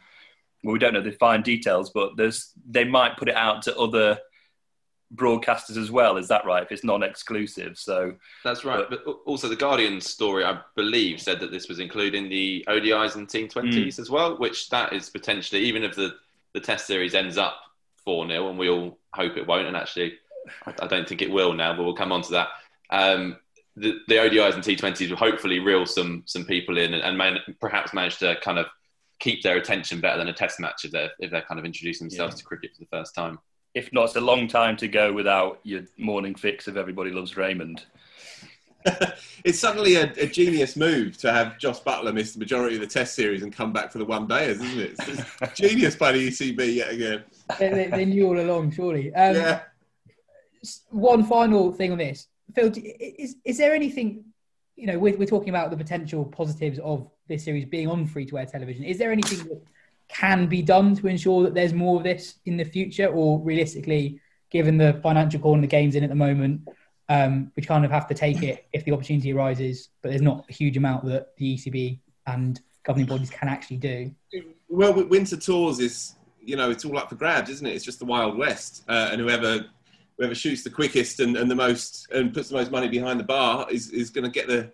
well, 0.62 0.74
we 0.74 0.78
don't 0.78 0.92
know 0.92 1.00
the 1.00 1.12
fine 1.12 1.40
details, 1.40 1.88
but 1.88 2.18
there's 2.18 2.52
they 2.68 2.84
might 2.84 3.16
put 3.16 3.30
it 3.30 3.36
out 3.36 3.62
to 3.62 3.78
other 3.78 4.18
broadcasters 5.14 5.76
as 5.76 5.90
well. 5.90 6.16
Is 6.16 6.28
that 6.28 6.44
right? 6.44 6.62
If 6.62 6.72
it's 6.72 6.84
non-exclusive, 6.84 7.78
so 7.78 8.14
that's 8.44 8.64
right. 8.64 8.84
But, 8.88 9.04
but 9.04 9.18
also, 9.24 9.48
the 9.48 9.56
Guardian 9.56 10.00
story, 10.00 10.44
I 10.44 10.60
believe, 10.74 11.20
said 11.20 11.40
that 11.40 11.50
this 11.50 11.68
was 11.68 11.78
including 11.78 12.28
the 12.28 12.64
ODIs 12.68 13.14
and 13.16 13.28
Team 13.28 13.48
Twenties 13.48 13.96
mm. 13.96 14.00
as 14.00 14.10
well, 14.10 14.36
which 14.38 14.68
that 14.70 14.92
is 14.92 15.10
potentially 15.10 15.62
even 15.62 15.84
if 15.84 15.94
the 15.94 16.14
the 16.52 16.60
Test 16.60 16.86
series 16.86 17.14
ends 17.14 17.36
up 17.36 17.56
four 18.04 18.26
0 18.26 18.48
and 18.48 18.58
we 18.58 18.68
all 18.68 18.98
hope 19.12 19.36
it 19.36 19.46
won't, 19.46 19.66
and 19.66 19.76
actually 19.76 20.14
I 20.66 20.86
don't 20.86 21.08
think 21.08 21.22
it 21.22 21.30
will 21.30 21.52
now, 21.52 21.76
but 21.76 21.84
we'll 21.84 21.94
come 21.94 22.12
on 22.12 22.22
to 22.22 22.32
that. 22.32 22.48
Um, 22.90 23.36
the, 23.76 23.98
the 24.08 24.14
ODIs 24.14 24.54
and 24.54 24.62
T20s 24.62 25.10
will 25.10 25.16
hopefully 25.16 25.58
reel 25.58 25.84
some 25.86 26.22
some 26.26 26.44
people 26.44 26.78
in 26.78 26.94
and, 26.94 27.02
and 27.02 27.18
man, 27.18 27.38
perhaps 27.60 27.92
manage 27.92 28.18
to 28.18 28.36
kind 28.42 28.58
of 28.58 28.66
keep 29.18 29.42
their 29.42 29.56
attention 29.56 30.00
better 30.00 30.18
than 30.18 30.28
a 30.28 30.32
test 30.32 30.60
match 30.60 30.84
if 30.84 30.90
they're 30.90 31.10
if 31.18 31.30
they're 31.30 31.42
kind 31.42 31.58
of 31.58 31.64
introducing 31.64 32.08
themselves 32.08 32.34
yeah. 32.34 32.38
to 32.38 32.44
cricket 32.44 32.70
for 32.74 32.80
the 32.80 32.88
first 32.90 33.14
time. 33.14 33.38
If 33.76 33.92
not, 33.92 34.04
it's 34.04 34.16
a 34.16 34.22
long 34.22 34.48
time 34.48 34.74
to 34.78 34.88
go 34.88 35.12
without 35.12 35.60
your 35.62 35.82
morning 35.98 36.34
fix 36.34 36.66
of 36.66 36.78
everybody 36.78 37.10
loves 37.10 37.36
Raymond. 37.36 37.84
it's 39.44 39.60
suddenly 39.60 39.96
a, 39.96 40.10
a, 40.18 40.26
genius 40.26 40.76
move 40.76 41.18
to 41.18 41.30
have 41.30 41.58
Jos 41.58 41.80
Buttler 41.80 42.14
miss 42.14 42.32
the 42.32 42.38
majority 42.38 42.76
of 42.76 42.80
the 42.80 42.86
Test 42.86 43.14
series 43.14 43.42
and 43.42 43.52
come 43.52 43.74
back 43.74 43.92
for 43.92 43.98
the 43.98 44.04
one 44.06 44.26
dayers, 44.26 44.62
isn't 44.64 44.78
it? 44.78 44.96
It's, 44.98 45.08
it's 45.42 45.52
genius 45.60 45.94
by 45.94 46.12
the 46.12 46.26
ECB 46.26 46.74
yet 46.74 46.90
again. 46.90 47.24
They, 47.58 47.68
they, 47.68 47.86
they 47.88 48.04
knew 48.06 48.26
all 48.28 48.40
along, 48.40 48.70
surely. 48.70 49.12
Um, 49.14 49.36
yeah. 49.36 49.60
One 50.88 51.22
final 51.24 51.70
thing 51.70 51.92
on 51.92 51.98
this, 51.98 52.28
Phil. 52.54 52.72
Is 52.74 53.36
is 53.44 53.58
there 53.58 53.74
anything? 53.74 54.24
You 54.76 54.86
know, 54.86 54.98
we're, 54.98 55.18
we're 55.18 55.26
talking 55.26 55.50
about 55.50 55.70
the 55.70 55.76
potential 55.76 56.24
positives 56.24 56.78
of 56.78 57.10
this 57.28 57.44
series 57.44 57.66
being 57.66 57.88
on 57.88 58.06
free 58.06 58.24
to 58.26 58.38
air 58.38 58.46
television. 58.46 58.84
Is 58.84 58.96
there 58.96 59.12
anything 59.12 59.46
that 59.48 59.62
can 60.08 60.46
be 60.46 60.62
done 60.62 60.94
to 60.96 61.06
ensure 61.08 61.42
that 61.44 61.54
there's 61.54 61.72
more 61.72 61.96
of 61.96 62.04
this 62.04 62.34
in 62.44 62.56
the 62.56 62.64
future, 62.64 63.06
or 63.06 63.40
realistically, 63.40 64.20
given 64.50 64.78
the 64.78 65.00
financial 65.02 65.40
corner 65.40 65.60
the 65.62 65.66
games 65.66 65.94
in 65.94 66.04
at 66.04 66.10
the 66.10 66.16
moment? 66.16 66.62
Um, 67.08 67.52
we 67.56 67.62
kind 67.62 67.84
of 67.84 67.90
have 67.90 68.06
to 68.08 68.14
take 68.14 68.42
it 68.42 68.66
if 68.72 68.84
the 68.84 68.92
opportunity 68.92 69.32
arises, 69.32 69.90
but 70.02 70.10
there's 70.10 70.22
not 70.22 70.44
a 70.48 70.52
huge 70.52 70.76
amount 70.76 71.04
that 71.06 71.36
the 71.36 71.56
ECB 71.56 72.00
and 72.26 72.60
governing 72.84 73.06
bodies 73.06 73.30
can 73.30 73.48
actually 73.48 73.76
do. 73.76 74.12
Well, 74.68 74.92
winter 75.04 75.36
tours 75.36 75.78
is, 75.78 76.14
you 76.40 76.56
know, 76.56 76.70
it's 76.70 76.84
all 76.84 76.98
up 76.98 77.08
for 77.08 77.16
grabs, 77.16 77.50
isn't 77.50 77.66
it? 77.66 77.74
It's 77.74 77.84
just 77.84 77.98
the 77.98 78.04
Wild 78.04 78.36
West, 78.36 78.84
uh, 78.88 79.10
and 79.12 79.20
whoever 79.20 79.66
whoever 80.18 80.34
shoots 80.34 80.62
the 80.62 80.70
quickest 80.70 81.20
and, 81.20 81.36
and 81.36 81.50
the 81.50 81.54
most 81.54 82.10
and 82.10 82.32
puts 82.32 82.48
the 82.48 82.56
most 82.56 82.70
money 82.70 82.88
behind 82.88 83.20
the 83.20 83.24
bar 83.24 83.66
is, 83.70 83.90
is 83.90 84.10
going 84.10 84.24
to 84.24 84.30
get 84.30 84.46
the 84.46 84.72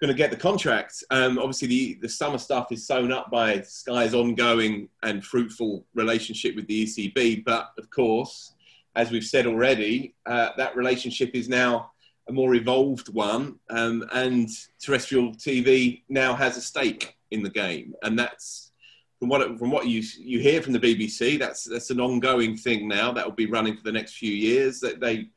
going 0.00 0.08
to 0.08 0.14
get 0.14 0.30
the 0.30 0.36
contract. 0.36 1.02
Um, 1.10 1.38
obviously, 1.38 1.68
the, 1.68 1.98
the 2.02 2.08
summer 2.08 2.38
stuff 2.38 2.72
is 2.72 2.86
sewn 2.86 3.12
up 3.12 3.30
by 3.30 3.60
Sky's 3.62 4.14
ongoing 4.14 4.88
and 5.02 5.24
fruitful 5.24 5.86
relationship 5.94 6.56
with 6.56 6.66
the 6.66 6.84
ECB, 6.84 7.44
but 7.44 7.70
of 7.78 7.88
course, 7.90 8.54
as 8.96 9.10
we've 9.10 9.24
said 9.24 9.46
already, 9.46 10.14
uh, 10.26 10.50
that 10.56 10.76
relationship 10.76 11.30
is 11.34 11.48
now 11.48 11.90
a 12.28 12.32
more 12.32 12.54
evolved 12.54 13.08
one, 13.12 13.58
um, 13.70 14.04
and 14.12 14.48
terrestrial 14.80 15.32
TV 15.32 16.02
now 16.08 16.34
has 16.34 16.56
a 16.56 16.60
stake 16.60 17.16
in 17.30 17.42
the 17.42 17.50
game, 17.50 17.94
and 18.02 18.18
that's 18.18 18.72
from 19.18 19.28
what 19.28 19.58
from 19.58 19.70
what 19.70 19.86
you 19.86 20.02
you 20.18 20.38
hear 20.40 20.62
from 20.62 20.72
the 20.72 20.80
BBC. 20.80 21.38
That's 21.38 21.64
that's 21.64 21.90
an 21.90 22.00
ongoing 22.00 22.56
thing 22.56 22.88
now 22.88 23.12
that 23.12 23.26
will 23.26 23.34
be 23.34 23.46
running 23.46 23.76
for 23.76 23.82
the 23.82 23.92
next 23.92 24.16
few 24.16 24.32
years. 24.32 24.80
That 24.80 25.00
they 25.00 25.28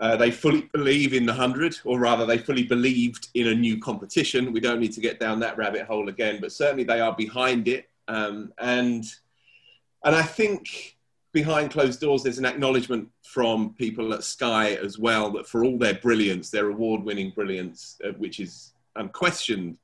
uh, 0.00 0.16
they 0.16 0.30
fully 0.30 0.68
believe 0.72 1.12
in 1.12 1.26
the 1.26 1.32
hundred, 1.32 1.78
or 1.84 2.00
rather, 2.00 2.24
they 2.24 2.38
fully 2.38 2.62
believed 2.64 3.28
in 3.34 3.48
a 3.48 3.54
new 3.54 3.78
competition. 3.78 4.52
We 4.52 4.60
don't 4.60 4.80
need 4.80 4.92
to 4.94 5.00
get 5.00 5.20
down 5.20 5.40
that 5.40 5.58
rabbit 5.58 5.86
hole 5.86 6.08
again, 6.08 6.38
but 6.40 6.52
certainly 6.52 6.84
they 6.84 7.00
are 7.00 7.14
behind 7.14 7.68
it, 7.68 7.90
um, 8.08 8.52
and 8.58 9.04
and 10.04 10.16
I 10.16 10.22
think 10.22 10.96
behind 11.32 11.70
closed 11.70 12.00
doors, 12.00 12.22
there's 12.22 12.38
an 12.38 12.46
acknowledgement 12.46 13.08
from 13.22 13.74
people 13.74 14.12
at 14.14 14.24
Sky 14.24 14.74
as 14.74 14.98
well 14.98 15.30
that 15.30 15.46
for 15.46 15.64
all 15.64 15.78
their 15.78 15.94
brilliance, 15.94 16.50
their 16.50 16.70
award-winning 16.70 17.30
brilliance, 17.30 17.98
uh, 18.04 18.12
which 18.12 18.40
is 18.40 18.72
unquestioned, 18.96 19.76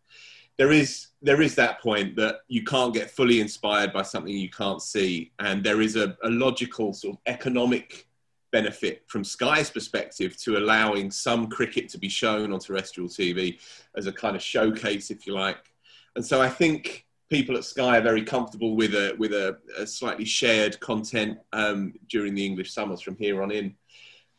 there 0.58 0.72
is 0.72 1.08
there 1.20 1.42
is 1.42 1.54
that 1.56 1.80
point 1.82 2.16
that 2.16 2.36
you 2.48 2.64
can't 2.64 2.94
get 2.94 3.10
fully 3.10 3.40
inspired 3.40 3.92
by 3.92 4.02
something 4.02 4.32
you 4.32 4.48
can't 4.48 4.80
see, 4.80 5.30
and 5.40 5.62
there 5.62 5.82
is 5.82 5.96
a, 5.96 6.16
a 6.22 6.30
logical 6.30 6.94
sort 6.94 7.16
of 7.16 7.20
economic 7.26 8.06
benefit 8.52 9.04
from 9.08 9.24
Sky's 9.24 9.70
perspective 9.70 10.36
to 10.38 10.56
allowing 10.56 11.10
some 11.10 11.48
cricket 11.48 11.88
to 11.90 11.98
be 11.98 12.08
shown 12.08 12.52
on 12.52 12.60
terrestrial 12.60 13.08
TV 13.08 13.58
as 13.96 14.06
a 14.06 14.12
kind 14.12 14.36
of 14.36 14.42
showcase, 14.42 15.10
if 15.10 15.26
you 15.26 15.34
like. 15.34 15.72
And 16.14 16.24
so 16.24 16.40
I 16.40 16.48
think 16.48 17.06
people 17.28 17.56
at 17.56 17.64
Sky 17.64 17.98
are 17.98 18.02
very 18.02 18.22
comfortable 18.22 18.76
with 18.76 18.94
a 18.94 19.14
with 19.18 19.32
a, 19.32 19.58
a 19.78 19.86
slightly 19.86 20.24
shared 20.24 20.78
content 20.80 21.38
um, 21.52 21.94
during 22.08 22.34
the 22.34 22.44
English 22.44 22.72
summers 22.72 23.00
from 23.00 23.16
here 23.16 23.42
on 23.42 23.50
in. 23.50 23.74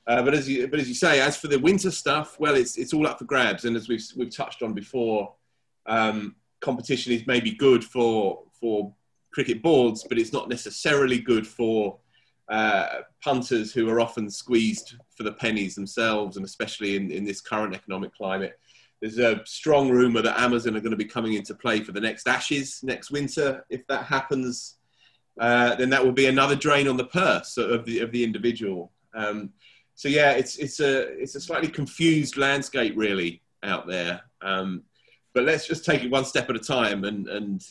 Uh, 0.08 0.24
but 0.24 0.34
as 0.34 0.48
you 0.48 0.68
but 0.68 0.80
as 0.80 0.88
you 0.88 0.96
say, 0.96 1.20
as 1.20 1.38
for 1.38 1.48
the 1.48 1.60
winter 1.60 1.92
stuff, 1.92 2.40
well, 2.40 2.56
it's 2.56 2.78
it's 2.78 2.94
all 2.94 3.08
up 3.08 3.20
for 3.20 3.26
grabs. 3.26 3.66
And 3.66 3.76
as 3.76 3.90
we've 3.90 4.04
we've 4.16 4.36
touched 4.36 4.64
on 4.64 4.74
before, 4.74 5.34
um, 5.86 6.36
competition 6.62 7.12
is 7.14 7.28
maybe 7.28 7.52
good 7.52 7.84
for 7.84 8.44
for 8.60 8.94
cricket 9.34 9.62
boards, 9.62 10.06
but 10.08 10.18
it's 10.18 10.34
not 10.34 10.50
necessarily 10.50 11.20
good 11.20 11.46
for 11.46 11.98
uh, 12.50 12.88
punters 13.22 13.74
who 13.74 13.90
are 13.90 14.00
often 14.00 14.30
squeezed 14.30 14.96
for 15.16 15.24
the 15.24 15.34
pennies 15.34 15.76
themselves, 15.76 16.38
and 16.38 16.46
especially 16.46 16.96
in, 16.96 17.12
in 17.12 17.26
this 17.26 17.42
current 17.42 17.76
economic 17.76 18.14
climate. 18.14 18.60
There's 19.02 19.20
a 19.20 19.42
strong 19.46 19.90
rumour 19.90 20.22
that 20.24 20.40
Amazon 20.40 20.76
are 20.76 20.80
going 20.80 20.92
to 20.92 20.98
be 20.98 21.06
coming 21.06 21.34
into 21.34 21.54
play 21.54 21.82
for 21.82 21.92
the 21.92 22.02
next 22.02 22.28
Ashes 22.28 22.80
next 22.84 23.12
winter. 23.12 23.66
If 23.70 23.86
that 23.88 24.06
happens, 24.06 24.78
uh, 25.40 25.76
then 25.76 25.90
that 25.92 26.04
will 26.04 26.14
be 26.14 26.28
another 26.28 26.56
drain 26.56 26.88
on 26.88 26.98
the 26.98 27.06
purse 27.06 27.58
of 27.58 27.86
the 27.86 28.00
of 28.00 28.12
the 28.12 28.24
individual. 28.24 28.92
Um, 29.14 29.52
so 29.94 30.08
yeah, 30.08 30.32
it's 30.32 30.58
it's 30.58 30.80
a 30.80 31.02
it's 31.22 31.36
a 31.36 31.42
slightly 31.42 31.70
confused 31.70 32.38
landscape 32.38 32.94
really 32.96 33.42
out 33.64 33.88
there. 33.88 34.22
Um, 34.42 34.84
but 35.38 35.46
let's 35.46 35.68
just 35.68 35.86
take 35.86 36.04
it 36.04 36.10
one 36.10 36.26
step 36.26 36.50
at 36.50 36.56
a 36.56 36.60
time, 36.60 37.04
and 37.04 37.28
and 37.28 37.64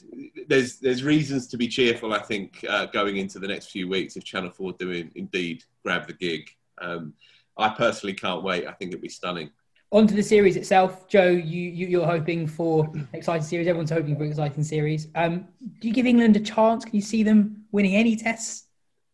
there's 0.46 0.78
there's 0.78 1.02
reasons 1.02 1.48
to 1.48 1.56
be 1.56 1.66
cheerful. 1.66 2.12
I 2.12 2.20
think 2.20 2.64
uh, 2.70 2.86
going 2.86 3.16
into 3.16 3.40
the 3.40 3.48
next 3.48 3.72
few 3.72 3.88
weeks 3.88 4.14
if 4.14 4.22
Channel 4.22 4.52
Four 4.52 4.74
do 4.74 5.10
indeed 5.16 5.64
grab 5.82 6.06
the 6.06 6.12
gig. 6.12 6.48
Um, 6.80 7.12
I 7.58 7.70
personally 7.70 8.14
can't 8.14 8.44
wait. 8.44 8.68
I 8.68 8.72
think 8.72 8.92
it'll 8.92 9.02
be 9.02 9.08
stunning. 9.08 9.50
On 9.90 10.06
to 10.06 10.14
the 10.14 10.22
series 10.22 10.54
itself, 10.54 11.08
Jo. 11.08 11.26
You, 11.26 11.60
you 11.88 12.02
are 12.04 12.06
hoping 12.06 12.46
for 12.46 12.88
exciting 13.12 13.42
series. 13.42 13.66
Everyone's 13.66 13.90
hoping 13.90 14.14
for 14.16 14.22
exciting 14.22 14.62
series. 14.62 15.08
Um, 15.16 15.48
do 15.80 15.88
you 15.88 15.94
give 15.94 16.06
England 16.06 16.36
a 16.36 16.40
chance? 16.40 16.84
Can 16.84 16.94
you 16.94 17.02
see 17.02 17.24
them 17.24 17.64
winning 17.72 17.96
any 17.96 18.14
tests? 18.14 18.68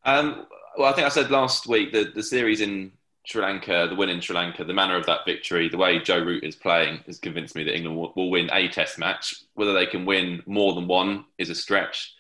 Um, 0.05 0.47
well, 0.77 0.93
I 0.93 0.95
think 0.95 1.07
I 1.07 1.11
said 1.11 1.31
last 1.31 1.67
week 1.67 1.91
that 1.93 2.15
the 2.15 2.23
series 2.23 2.61
in 2.61 2.93
Sri 3.25 3.41
Lanka, 3.41 3.87
the 3.89 3.95
win 3.95 4.09
in 4.09 4.21
Sri 4.21 4.35
Lanka, 4.35 4.65
the 4.65 4.75
manner 4.75 4.97
of 4.97 5.07
that 5.07 5.21
victory, 5.25 5.69
the 5.69 5.77
way 5.77 6.01
Joe 6.01 6.19
Root 6.19 6.43
is 6.43 6.57
playing 6.57 7.01
has 7.07 7.19
convinced 7.19 7.55
me 7.55 7.63
that 7.65 7.75
England 7.75 7.97
will, 7.97 8.13
will 8.17 8.31
win 8.31 8.51
a 8.53 8.69
test 8.69 8.99
match. 8.99 9.35
Whether 9.55 9.73
they 9.73 9.87
can 9.87 10.05
win 10.05 10.43
more 10.47 10.75
than 10.75 10.89
one 10.89 11.27
is 11.39 11.49
a 11.49 11.55
stretch. 11.55 12.15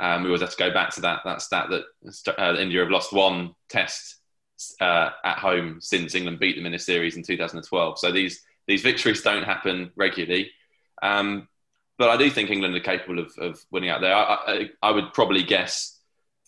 Um, 0.00 0.22
we 0.22 0.28
always 0.28 0.40
have 0.40 0.50
to 0.50 0.56
go 0.56 0.72
back 0.72 0.90
to 0.94 1.02
that 1.02 1.20
that 1.24 1.42
stat 1.42 1.68
that 1.70 2.38
uh, 2.38 2.56
India 2.58 2.80
have 2.80 2.90
lost 2.90 3.12
one 3.12 3.54
test 3.68 4.16
uh, 4.80 5.10
at 5.24 5.38
home 5.38 5.78
since 5.80 6.14
England 6.14 6.40
beat 6.40 6.56
them 6.56 6.66
in 6.66 6.74
a 6.74 6.78
series 6.78 7.16
in 7.16 7.22
2012. 7.22 7.98
So 7.98 8.10
these 8.10 8.42
these 8.66 8.82
victories 8.82 9.22
don't 9.22 9.44
happen 9.44 9.92
regularly. 9.96 10.50
Um, 11.02 11.48
but 11.98 12.08
I 12.08 12.16
do 12.16 12.30
think 12.30 12.50
England 12.50 12.74
are 12.74 12.80
capable 12.80 13.18
of, 13.18 13.32
of 13.38 13.64
winning 13.70 13.90
out 13.90 14.00
there. 14.00 14.14
I, 14.14 14.22
I, 14.22 14.70
I 14.82 14.90
would 14.90 15.12
probably 15.12 15.42
guess 15.42 15.99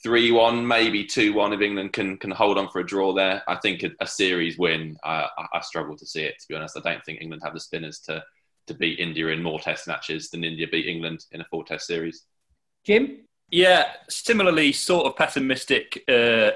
3 0.03 0.33
1, 0.33 0.67
maybe 0.67 1.05
2 1.05 1.33
1 1.33 1.53
if 1.53 1.61
England 1.61 1.93
can, 1.93 2.17
can 2.19 2.31
hold 2.31 2.59
on 2.59 2.69
for 2.69 2.81
a 2.81 2.87
draw 2.87 3.13
there. 3.13 3.43
I 3.47 3.57
think 3.57 3.83
a, 3.83 3.91
a 4.01 4.07
series 4.07 4.59
win, 4.59 4.97
I, 5.05 5.29
I, 5.53 5.61
struggle 5.61 5.97
to 5.97 6.07
see 6.07 6.23
it, 6.23 6.35
to 6.41 6.49
be 6.49 6.55
honest. 6.55 6.77
I 6.77 6.81
don't 6.81 7.05
think 7.05 7.21
England 7.21 7.43
have 7.45 7.55
the 7.55 7.61
spinners 7.61 8.01
to, 8.01 8.23
to 8.67 8.75
beat 8.75 8.99
India 8.99 9.29
in 9.29 9.43
more 9.43 9.61
test 9.61 9.87
matches 9.87 10.31
than 10.31 10.45
India 10.45 10.67
beat 10.71 10.87
England 10.87 11.25
in 11.33 11.41
a 11.41 11.45
four 11.45 11.65
test 11.65 11.87
series. 11.87 12.25
Jim? 12.85 13.21
Yeah, 13.51 13.93
similarly, 14.09 14.73
sort 14.73 15.07
of 15.07 15.17
pessimistic. 15.17 16.03
Uh, 16.09 16.53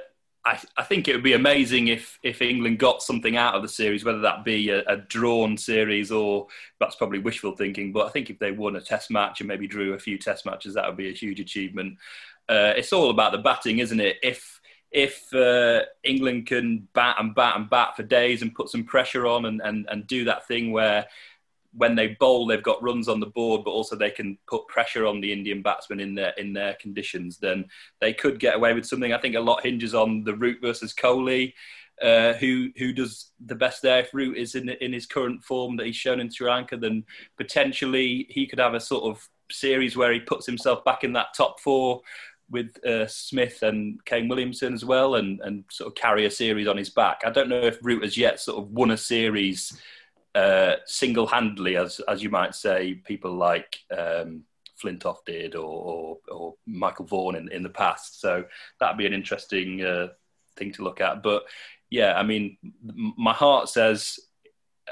I, 0.46 0.60
I, 0.76 0.82
think 0.84 1.08
it 1.08 1.14
would 1.14 1.24
be 1.24 1.32
amazing 1.32 1.88
if 1.88 2.18
if 2.22 2.40
England 2.40 2.78
got 2.78 3.02
something 3.02 3.36
out 3.36 3.54
of 3.54 3.62
the 3.62 3.68
series, 3.68 4.04
whether 4.04 4.20
that 4.20 4.44
be 4.44 4.70
a, 4.70 4.82
a, 4.86 4.96
drawn 4.96 5.58
series 5.58 6.12
or 6.12 6.46
that's 6.78 6.94
probably 6.94 7.18
wishful 7.18 7.56
thinking. 7.56 7.92
But 7.92 8.06
I 8.06 8.10
think 8.10 8.30
if 8.30 8.38
they 8.38 8.52
won 8.52 8.76
a 8.76 8.80
Test 8.80 9.10
match 9.10 9.40
and 9.40 9.48
maybe 9.48 9.66
drew 9.66 9.94
a 9.94 9.98
few 9.98 10.18
Test 10.18 10.46
matches, 10.46 10.74
that 10.74 10.86
would 10.86 10.96
be 10.96 11.10
a 11.10 11.12
huge 11.12 11.40
achievement. 11.40 11.98
Uh, 12.48 12.72
it's 12.76 12.92
all 12.92 13.10
about 13.10 13.32
the 13.32 13.38
batting, 13.38 13.78
isn't 13.78 14.00
it? 14.00 14.16
If 14.22 14.60
if 14.92 15.32
uh, 15.34 15.82
England 16.04 16.46
can 16.46 16.88
bat 16.94 17.16
and 17.18 17.34
bat 17.34 17.56
and 17.56 17.68
bat 17.68 17.96
for 17.96 18.02
days 18.02 18.42
and 18.42 18.54
put 18.54 18.70
some 18.70 18.84
pressure 18.84 19.26
on 19.26 19.46
and, 19.46 19.60
and, 19.62 19.86
and 19.90 20.06
do 20.06 20.24
that 20.24 20.46
thing 20.46 20.72
where 20.72 21.06
when 21.76 21.94
they 21.94 22.16
bowl, 22.18 22.46
they've 22.46 22.62
got 22.62 22.82
runs 22.82 23.08
on 23.08 23.20
the 23.20 23.26
board, 23.26 23.62
but 23.64 23.72
also 23.72 23.94
they 23.96 24.10
can 24.10 24.38
put 24.48 24.66
pressure 24.68 25.06
on 25.06 25.20
the 25.20 25.32
Indian 25.32 25.60
batsmen 25.60 26.00
in 26.00 26.14
their 26.14 26.30
in 26.38 26.52
their 26.52 26.74
conditions. 26.74 27.36
Then 27.36 27.66
they 28.00 28.14
could 28.14 28.40
get 28.40 28.56
away 28.56 28.72
with 28.72 28.86
something. 28.86 29.12
I 29.12 29.18
think 29.18 29.34
a 29.34 29.40
lot 29.40 29.62
hinges 29.62 29.94
on 29.94 30.24
the 30.24 30.34
Root 30.34 30.58
versus 30.62 30.94
Kohli. 30.94 31.52
Uh, 32.00 32.34
who 32.34 32.70
who 32.78 32.92
does 32.92 33.32
the 33.44 33.54
best 33.54 33.82
there? 33.82 34.00
If 34.00 34.14
Root 34.14 34.38
is 34.38 34.54
in 34.54 34.68
in 34.68 34.92
his 34.92 35.06
current 35.06 35.44
form 35.44 35.76
that 35.76 35.86
he's 35.86 35.96
shown 35.96 36.20
in 36.20 36.30
Sri 36.30 36.48
Lanka, 36.48 36.78
then 36.78 37.04
potentially 37.36 38.26
he 38.30 38.46
could 38.46 38.58
have 38.58 38.74
a 38.74 38.80
sort 38.80 39.04
of 39.04 39.28
series 39.50 39.96
where 39.96 40.12
he 40.12 40.20
puts 40.20 40.46
himself 40.46 40.84
back 40.84 41.04
in 41.04 41.12
that 41.12 41.34
top 41.36 41.60
four 41.60 42.00
with 42.48 42.84
uh, 42.84 43.06
Smith 43.06 43.62
and 43.62 44.04
Kane 44.04 44.28
Williamson 44.28 44.74
as 44.74 44.84
well, 44.84 45.16
and 45.16 45.40
and 45.40 45.64
sort 45.70 45.88
of 45.88 45.94
carry 45.94 46.26
a 46.26 46.30
series 46.30 46.68
on 46.68 46.76
his 46.76 46.90
back. 46.90 47.22
I 47.24 47.30
don't 47.30 47.48
know 47.48 47.60
if 47.60 47.78
Root 47.82 48.04
has 48.04 48.16
yet 48.16 48.40
sort 48.40 48.58
of 48.58 48.70
won 48.70 48.90
a 48.90 48.96
series 48.96 49.76
uh, 50.34 50.76
single-handedly, 50.84 51.76
as 51.76 52.00
as 52.08 52.22
you 52.22 52.30
might 52.30 52.54
say, 52.54 52.94
people 52.94 53.34
like 53.34 53.78
um, 53.96 54.44
Flintoff 54.80 55.24
did 55.24 55.54
or, 55.54 55.64
or, 55.64 56.18
or 56.28 56.54
Michael 56.66 57.06
Vaughan 57.06 57.36
in, 57.36 57.50
in 57.50 57.62
the 57.62 57.68
past. 57.68 58.20
So 58.20 58.44
that'd 58.78 58.98
be 58.98 59.06
an 59.06 59.14
interesting 59.14 59.82
uh, 59.82 60.08
thing 60.56 60.72
to 60.72 60.84
look 60.84 61.00
at. 61.00 61.22
But 61.22 61.44
yeah, 61.88 62.14
I 62.18 62.22
mean, 62.22 62.58
my 63.16 63.32
heart 63.32 63.68
says 63.68 64.18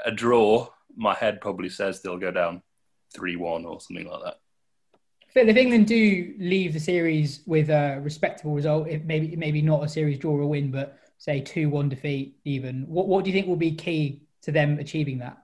a 0.03 0.11
draw. 0.11 0.69
My 0.95 1.13
head 1.13 1.41
probably 1.41 1.69
says 1.69 2.01
they'll 2.01 2.17
go 2.17 2.31
down 2.31 2.63
three-one 3.13 3.65
or 3.65 3.79
something 3.79 4.07
like 4.07 4.23
that. 4.23 4.39
Phil, 5.35 5.49
if 5.49 5.57
England 5.57 5.85
do 5.85 6.33
leave 6.39 6.71
the 6.71 6.79
series 6.79 7.41
with 7.45 7.69
a 7.69 7.99
respectable 8.01 8.53
result, 8.53 8.87
it 8.87 9.03
maybe 9.05 9.35
maybe 9.35 9.61
not 9.61 9.83
a 9.83 9.89
series 9.89 10.17
draw 10.17 10.31
or 10.31 10.47
win, 10.47 10.71
but 10.71 10.97
say 11.17 11.41
two-one 11.41 11.89
defeat 11.89 12.37
even, 12.45 12.85
what 12.87 13.07
what 13.07 13.25
do 13.25 13.29
you 13.29 13.35
think 13.35 13.45
will 13.45 13.57
be 13.57 13.75
key 13.75 14.21
to 14.43 14.53
them 14.53 14.79
achieving 14.79 15.17
that? 15.19 15.37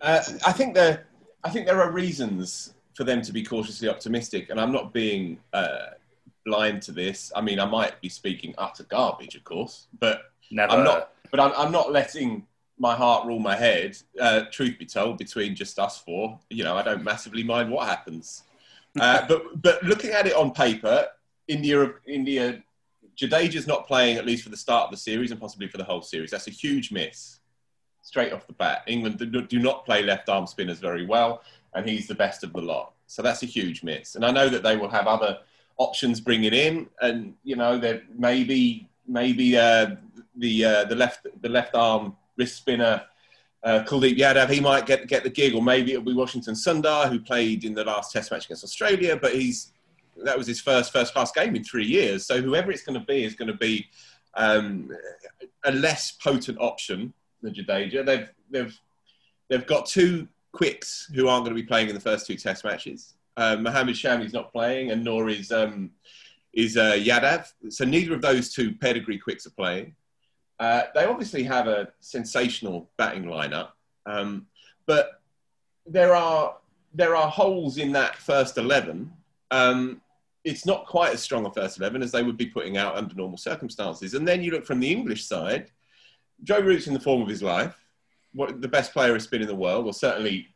Uh, 0.00 0.22
I 0.46 0.52
think 0.52 0.74
there, 0.74 1.06
I 1.44 1.50
think 1.50 1.66
there 1.66 1.82
are 1.82 1.92
reasons 1.92 2.72
for 2.94 3.04
them 3.04 3.20
to 3.20 3.30
be 3.30 3.42
cautiously 3.42 3.90
optimistic, 3.90 4.48
and 4.48 4.58
I'm 4.58 4.72
not 4.72 4.94
being 4.94 5.38
uh, 5.52 5.88
blind 6.46 6.80
to 6.82 6.92
this. 6.92 7.30
I 7.36 7.42
mean, 7.42 7.60
I 7.60 7.66
might 7.66 8.00
be 8.00 8.08
speaking 8.08 8.54
utter 8.56 8.84
garbage, 8.84 9.34
of 9.34 9.44
course, 9.44 9.88
but 10.00 10.22
Never. 10.50 10.72
I'm 10.72 10.84
not. 10.84 11.12
But 11.30 11.40
I'm, 11.40 11.52
I'm 11.54 11.70
not 11.70 11.92
letting 11.92 12.46
my 12.78 12.94
heart 12.94 13.26
rule 13.26 13.40
my 13.40 13.56
head. 13.56 13.98
Uh, 14.18 14.44
truth 14.50 14.78
be 14.78 14.86
told, 14.86 15.18
between 15.18 15.54
just 15.54 15.78
us 15.78 15.98
four, 15.98 16.40
you 16.48 16.64
know, 16.64 16.76
I 16.76 16.82
don't 16.82 17.04
massively 17.04 17.42
mind 17.42 17.70
what 17.70 17.86
happens. 17.86 18.44
Uh, 18.98 19.26
but 19.28 19.62
but 19.62 19.82
looking 19.82 20.10
at 20.10 20.26
it 20.26 20.34
on 20.34 20.50
paper, 20.52 21.06
India 21.46 21.92
India 22.06 22.62
Jadeja's 23.16 23.66
not 23.66 23.86
playing 23.86 24.16
at 24.16 24.24
least 24.24 24.44
for 24.44 24.50
the 24.50 24.56
start 24.56 24.84
of 24.84 24.90
the 24.92 24.96
series 24.96 25.30
and 25.30 25.40
possibly 25.40 25.66
for 25.66 25.76
the 25.76 25.84
whole 25.84 26.02
series. 26.02 26.30
That's 26.30 26.46
a 26.46 26.52
huge 26.52 26.92
miss 26.92 27.40
straight 28.02 28.32
off 28.32 28.46
the 28.46 28.52
bat. 28.54 28.82
England 28.86 29.18
do 29.18 29.58
not 29.58 29.84
play 29.84 30.02
left 30.02 30.28
arm 30.28 30.46
spinners 30.46 30.78
very 30.78 31.04
well, 31.04 31.42
and 31.74 31.86
he's 31.86 32.06
the 32.06 32.14
best 32.14 32.42
of 32.42 32.52
the 32.52 32.60
lot. 32.60 32.94
So 33.06 33.22
that's 33.22 33.42
a 33.42 33.46
huge 33.46 33.82
miss. 33.82 34.14
And 34.14 34.24
I 34.24 34.30
know 34.30 34.48
that 34.48 34.62
they 34.62 34.76
will 34.76 34.88
have 34.88 35.06
other 35.06 35.38
options 35.76 36.20
bringing 36.20 36.52
in, 36.52 36.88
and 37.00 37.34
you 37.44 37.56
know 37.56 37.78
that 37.78 38.02
maybe 38.18 38.88
maybe 39.06 39.56
uh, 39.56 39.96
the 40.36 40.64
uh, 40.64 40.84
the 40.84 40.94
left 40.94 41.26
the 41.42 41.48
left 41.48 41.74
arm 41.74 42.16
wrist 42.36 42.56
spinner. 42.56 43.02
Uh, 43.68 43.84
Kuldeep 43.84 44.16
Yadav, 44.16 44.48
he 44.48 44.60
might 44.60 44.86
get 44.86 45.06
get 45.08 45.24
the 45.24 45.28
gig, 45.28 45.54
or 45.54 45.62
maybe 45.62 45.92
it'll 45.92 46.02
be 46.02 46.14
Washington 46.14 46.54
Sundar, 46.54 47.10
who 47.10 47.20
played 47.20 47.64
in 47.64 47.74
the 47.74 47.84
last 47.84 48.10
Test 48.10 48.30
match 48.30 48.46
against 48.46 48.64
Australia, 48.64 49.14
but 49.14 49.34
he's 49.34 49.72
that 50.24 50.38
was 50.38 50.46
his 50.46 50.58
first 50.58 50.90
first 50.90 51.12
class 51.12 51.30
game 51.32 51.54
in 51.54 51.62
three 51.62 51.84
years. 51.84 52.24
So 52.24 52.40
whoever 52.40 52.70
it's 52.70 52.82
going 52.82 52.98
to 52.98 53.04
be 53.04 53.24
is 53.24 53.34
going 53.34 53.48
to 53.48 53.58
be 53.58 53.86
um, 54.32 54.90
a 55.66 55.72
less 55.72 56.12
potent 56.12 56.56
option 56.58 57.12
than 57.42 57.52
Jadeja. 57.52 58.06
They've 58.06 58.30
they've 58.50 58.80
they've 59.50 59.66
got 59.66 59.84
two 59.84 60.28
quicks 60.52 61.10
who 61.14 61.28
aren't 61.28 61.44
going 61.44 61.54
to 61.54 61.62
be 61.62 61.68
playing 61.68 61.90
in 61.90 61.94
the 61.94 62.00
first 62.00 62.26
two 62.26 62.36
Test 62.36 62.64
matches. 62.64 63.16
Um, 63.36 63.64
Mohammad 63.64 63.96
Shami's 63.96 64.32
not 64.32 64.50
playing, 64.50 64.92
and 64.92 65.04
nor 65.04 65.28
is 65.28 65.52
um, 65.52 65.90
is 66.54 66.78
uh, 66.78 66.92
Yadav. 66.92 67.52
So 67.68 67.84
neither 67.84 68.14
of 68.14 68.22
those 68.22 68.50
two 68.50 68.72
pedigree 68.72 69.18
quicks 69.18 69.46
are 69.46 69.50
playing. 69.50 69.94
Uh, 70.60 70.82
they 70.94 71.04
obviously 71.04 71.42
have 71.44 71.68
a 71.68 71.88
sensational 72.00 72.90
batting 72.96 73.24
lineup, 73.24 73.70
um, 74.06 74.46
but 74.86 75.20
there 75.86 76.14
are 76.14 76.56
there 76.94 77.14
are 77.14 77.28
holes 77.28 77.78
in 77.78 77.92
that 77.92 78.16
first 78.16 78.58
eleven. 78.58 79.12
Um, 79.50 80.00
it's 80.44 80.64
not 80.64 80.86
quite 80.86 81.12
as 81.12 81.22
strong 81.22 81.44
a 81.44 81.50
first 81.52 81.78
11 81.78 82.02
as 82.02 82.12
they 82.12 82.22
would 82.22 82.36
be 82.36 82.46
putting 82.46 82.76
out 82.76 82.96
under 82.96 83.14
normal 83.14 83.36
circumstances. 83.36 84.14
And 84.14 84.26
then 84.26 84.42
you 84.42 84.50
look 84.50 84.64
from 84.64 84.80
the 84.80 84.90
English 84.90 85.24
side, 85.24 85.70
Joe 86.42 86.60
Root's 86.60 86.86
in 86.86 86.94
the 86.94 87.00
form 87.00 87.20
of 87.20 87.28
his 87.28 87.42
life, 87.42 87.76
what, 88.32 88.60
the 88.62 88.68
best 88.68 88.92
player 88.92 89.14
of 89.14 89.22
spin 89.22 89.42
in 89.42 89.48
the 89.48 89.54
world, 89.54 89.86
or 89.86 89.92
certainly 89.92 90.46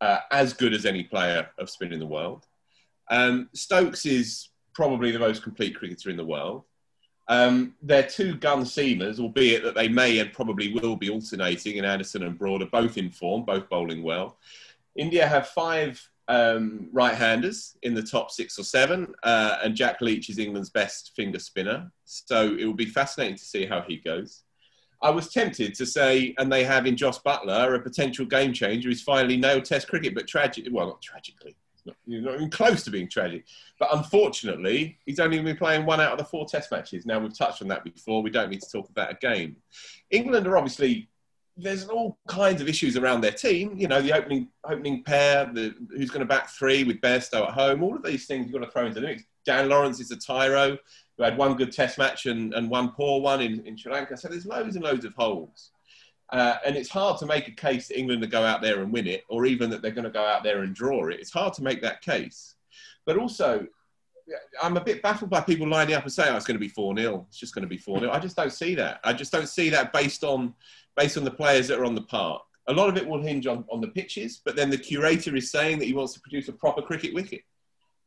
uh, 0.00 0.18
as 0.30 0.52
good 0.52 0.72
as 0.72 0.86
any 0.86 1.04
player 1.04 1.48
of 1.58 1.70
spin 1.70 1.92
in 1.92 1.98
the 1.98 2.06
world. 2.06 2.46
Um, 3.10 3.48
Stokes 3.52 4.06
is 4.06 4.50
probably 4.74 5.10
the 5.10 5.18
most 5.18 5.42
complete 5.42 5.76
cricketer 5.76 6.10
in 6.10 6.16
the 6.16 6.24
world. 6.24 6.64
Um, 7.30 7.76
they're 7.80 8.02
two 8.02 8.34
gun 8.34 8.62
seamers, 8.62 9.20
albeit 9.20 9.62
that 9.62 9.76
they 9.76 9.88
may 9.88 10.18
and 10.18 10.32
probably 10.32 10.74
will 10.74 10.96
be 10.96 11.10
alternating 11.10 11.78
and 11.78 11.86
Anderson 11.86 12.24
and 12.24 12.36
Broad 12.36 12.60
are 12.60 12.66
both 12.66 12.98
in 12.98 13.08
form, 13.08 13.44
both 13.44 13.70
bowling 13.70 14.02
well. 14.02 14.36
India 14.96 15.24
have 15.24 15.46
five 15.46 16.04
um, 16.26 16.88
right-handers 16.92 17.76
in 17.84 17.94
the 17.94 18.02
top 18.02 18.32
six 18.32 18.58
or 18.58 18.64
seven, 18.64 19.14
uh, 19.22 19.58
and 19.62 19.76
Jack 19.76 20.00
Leach 20.00 20.28
is 20.28 20.38
England's 20.38 20.70
best 20.70 21.12
finger 21.14 21.38
spinner. 21.38 21.92
So 22.04 22.56
it 22.58 22.64
will 22.64 22.74
be 22.74 22.86
fascinating 22.86 23.36
to 23.36 23.44
see 23.44 23.64
how 23.64 23.82
he 23.82 23.98
goes. 23.98 24.42
I 25.00 25.10
was 25.10 25.32
tempted 25.32 25.76
to 25.76 25.86
say, 25.86 26.34
and 26.36 26.52
they 26.52 26.64
have 26.64 26.84
in 26.84 26.96
Jos 26.96 27.20
Buttler 27.20 27.76
a 27.76 27.80
potential 27.80 28.26
game 28.26 28.52
changer 28.52 28.88
who's 28.88 29.02
finally 29.02 29.36
nailed 29.36 29.64
Test 29.64 29.86
cricket, 29.86 30.16
but 30.16 30.26
tragically, 30.26 30.72
Well, 30.72 30.88
not 30.88 31.00
tragically. 31.00 31.54
Not, 31.84 31.96
not 32.06 32.34
even 32.34 32.50
close 32.50 32.82
to 32.84 32.90
being 32.90 33.08
tragic. 33.08 33.44
But 33.78 33.88
unfortunately, 33.92 34.98
he's 35.06 35.20
only 35.20 35.40
been 35.40 35.56
playing 35.56 35.86
one 35.86 36.00
out 36.00 36.12
of 36.12 36.18
the 36.18 36.24
four 36.24 36.46
Test 36.46 36.70
matches. 36.70 37.06
Now 37.06 37.18
we've 37.18 37.36
touched 37.36 37.62
on 37.62 37.68
that 37.68 37.84
before. 37.84 38.22
We 38.22 38.30
don't 38.30 38.50
need 38.50 38.62
to 38.62 38.70
talk 38.70 38.88
about 38.88 39.10
a 39.10 39.14
game. 39.14 39.56
England 40.10 40.46
are 40.46 40.56
obviously 40.56 41.08
there's 41.56 41.86
all 41.88 42.18
kinds 42.26 42.60
of 42.60 42.68
issues 42.68 42.96
around 42.96 43.20
their 43.20 43.32
team. 43.32 43.74
You 43.76 43.88
know, 43.88 44.00
the 44.00 44.12
opening 44.12 44.48
opening 44.64 45.02
pair, 45.02 45.50
the, 45.52 45.74
who's 45.90 46.10
going 46.10 46.20
to 46.20 46.26
back 46.26 46.48
three 46.50 46.84
with 46.84 47.00
Bairstow 47.00 47.48
at 47.48 47.54
home. 47.54 47.82
All 47.82 47.94
of 47.94 48.02
these 48.02 48.26
things 48.26 48.46
you've 48.46 48.58
got 48.58 48.64
to 48.64 48.70
throw 48.70 48.86
into 48.86 49.00
the 49.00 49.06
mix. 49.06 49.24
Dan 49.44 49.68
Lawrence 49.68 50.00
is 50.00 50.10
a 50.10 50.16
tyro 50.16 50.78
who 51.16 51.24
had 51.24 51.36
one 51.36 51.54
good 51.56 51.72
Test 51.72 51.98
match 51.98 52.26
and, 52.26 52.54
and 52.54 52.70
one 52.70 52.90
poor 52.92 53.20
one 53.20 53.40
in, 53.40 53.64
in 53.66 53.76
Sri 53.76 53.92
Lanka. 53.92 54.16
So 54.16 54.28
there's 54.28 54.46
loads 54.46 54.76
and 54.76 54.84
loads 54.84 55.04
of 55.04 55.14
holes. 55.14 55.70
Uh, 56.32 56.56
and 56.64 56.76
it's 56.76 56.88
hard 56.88 57.18
to 57.18 57.26
make 57.26 57.48
a 57.48 57.52
case 57.52 57.88
that 57.88 57.98
England 57.98 58.22
to 58.22 58.28
go 58.28 58.42
out 58.44 58.62
there 58.62 58.82
and 58.82 58.92
win 58.92 59.06
it, 59.06 59.24
or 59.28 59.46
even 59.46 59.68
that 59.70 59.82
they're 59.82 59.90
going 59.90 60.04
to 60.04 60.10
go 60.10 60.24
out 60.24 60.44
there 60.44 60.62
and 60.62 60.74
draw 60.74 61.08
it. 61.08 61.18
It's 61.18 61.32
hard 61.32 61.54
to 61.54 61.62
make 61.62 61.82
that 61.82 62.02
case. 62.02 62.54
But 63.04 63.16
also, 63.16 63.66
I'm 64.62 64.76
a 64.76 64.80
bit 64.80 65.02
baffled 65.02 65.30
by 65.30 65.40
people 65.40 65.68
lining 65.68 65.94
up 65.94 66.04
and 66.04 66.12
saying, 66.12 66.32
oh, 66.32 66.36
it's 66.36 66.46
going 66.46 66.56
to 66.56 66.60
be 66.60 66.68
4 66.68 66.96
0. 66.96 67.26
It's 67.28 67.38
just 67.38 67.54
going 67.54 67.64
to 67.64 67.68
be 67.68 67.78
4 67.78 67.98
0. 68.00 68.12
I 68.12 68.20
just 68.20 68.36
don't 68.36 68.52
see 68.52 68.74
that. 68.76 69.00
I 69.02 69.12
just 69.12 69.32
don't 69.32 69.48
see 69.48 69.70
that 69.70 69.92
based 69.92 70.24
on 70.24 70.54
based 70.96 71.16
on 71.16 71.24
the 71.24 71.30
players 71.30 71.68
that 71.68 71.78
are 71.78 71.84
on 71.84 71.94
the 71.94 72.02
park. 72.02 72.42
A 72.68 72.72
lot 72.72 72.88
of 72.88 72.96
it 72.96 73.06
will 73.06 73.22
hinge 73.22 73.46
on, 73.46 73.64
on 73.70 73.80
the 73.80 73.88
pitches, 73.88 74.40
but 74.44 74.54
then 74.54 74.70
the 74.70 74.78
curator 74.78 75.34
is 75.34 75.50
saying 75.50 75.78
that 75.78 75.86
he 75.86 75.94
wants 75.94 76.12
to 76.14 76.20
produce 76.20 76.48
a 76.48 76.52
proper 76.52 76.82
cricket 76.82 77.14
wicket. 77.14 77.42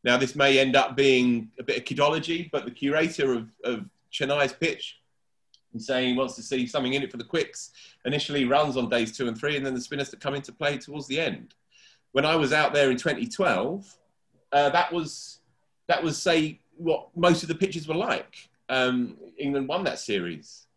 Now, 0.04 0.18
this 0.18 0.36
may 0.36 0.60
end 0.60 0.76
up 0.76 0.96
being 0.96 1.50
a 1.60 1.64
bit 1.64 1.78
of 1.78 1.86
kidology, 1.86 2.52
but 2.52 2.66
the 2.66 2.72
curator 2.72 3.34
of, 3.34 3.50
of 3.64 3.86
Chennai's 4.12 4.54
pitch 4.54 5.00
is 5.76 5.86
saying 5.86 6.14
he 6.14 6.18
wants 6.18 6.36
to 6.36 6.42
see 6.42 6.68
something 6.68 6.94
in 6.94 7.04
it 7.04 7.12
for 7.12 7.18
the 7.18 7.24
quicks. 7.24 7.72
Initially 8.06 8.46
runs 8.46 8.78
on 8.78 8.90
days 8.90 9.16
two 9.16 9.28
and 9.28 9.38
three, 9.38 9.58
and 9.58 9.66
then 9.66 9.74
the 9.74 9.82
spinners 9.82 10.10
that 10.10 10.20
come 10.20 10.36
into 10.36 10.52
play 10.52 10.78
towards 10.78 11.08
the 11.08 11.20
end. 11.20 11.56
When 12.12 12.26
I 12.26 12.36
was 12.36 12.54
out 12.54 12.74
there 12.74 12.92
in 12.92 12.98
2012, 12.98 13.98
uh, 14.52 14.70
that 14.70 14.92
was 14.92 15.40
that 15.88 16.04
was 16.04 16.22
say 16.22 16.60
what 16.78 17.10
most 17.16 17.44
of 17.44 17.50
the 17.50 17.56
pitches 17.56 17.88
were 17.88 17.96
like. 17.96 18.50
Um, 18.70 19.18
England 19.38 19.68
won 19.68 19.84
that 19.84 20.00
series 20.00 20.68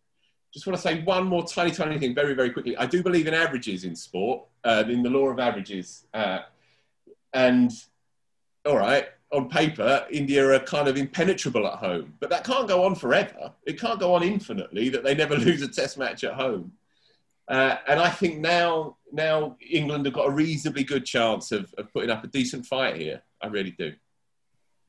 just 0.57 0.67
want 0.67 0.75
to 0.75 0.83
say 0.83 1.03
one 1.03 1.27
more 1.27 1.45
tiny, 1.45 1.71
tiny 1.71 1.99
thing 1.99 2.15
very, 2.15 2.33
very 2.33 2.49
quickly. 2.49 2.75
I 2.79 2.87
do 2.87 3.03
believe 3.03 3.27
in 3.27 3.35
averages 3.35 3.85
in 3.85 3.95
sport, 3.95 4.43
uh, 4.65 4.85
in 4.89 5.03
the 5.03 5.11
law 5.11 5.29
of 5.29 5.39
averages. 5.39 6.07
Uh, 6.15 6.39
and 7.35 7.71
all 8.65 8.79
right, 8.79 9.07
on 9.33 9.49
paper, 9.49 10.07
India 10.11 10.47
are 10.49 10.59
kind 10.61 10.89
of 10.89 10.97
impenetrable 10.97 11.67
at 11.67 11.75
home, 11.75 12.15
but 12.21 12.31
that 12.31 12.45
can't 12.45 12.69
go 12.69 12.85
on 12.85 12.95
forever. 12.95 13.53
It 13.67 13.79
can't 13.81 13.99
go 13.99 14.15
on 14.15 14.23
infinitely 14.23 14.89
that 14.91 15.03
they 15.03 15.15
never 15.15 15.37
lose 15.39 15.63
a 15.63 15.69
test 15.69 15.99
match 15.99 16.25
at 16.25 16.35
home. 16.35 16.73
Uh, 17.49 17.77
and 17.87 18.01
I 18.01 18.09
think 18.09 18.39
now, 18.39 18.97
now 19.13 19.57
England 19.69 20.05
have 20.07 20.15
got 20.15 20.29
a 20.29 20.31
reasonably 20.31 20.85
good 20.85 21.05
chance 21.05 21.53
of, 21.53 21.73
of 21.79 21.93
putting 21.93 22.11
up 22.11 22.25
a 22.25 22.29
decent 22.29 22.67
fight 22.67 22.97
here. 22.97 23.23
I 23.41 23.47
really 23.49 23.73
do. 23.73 23.93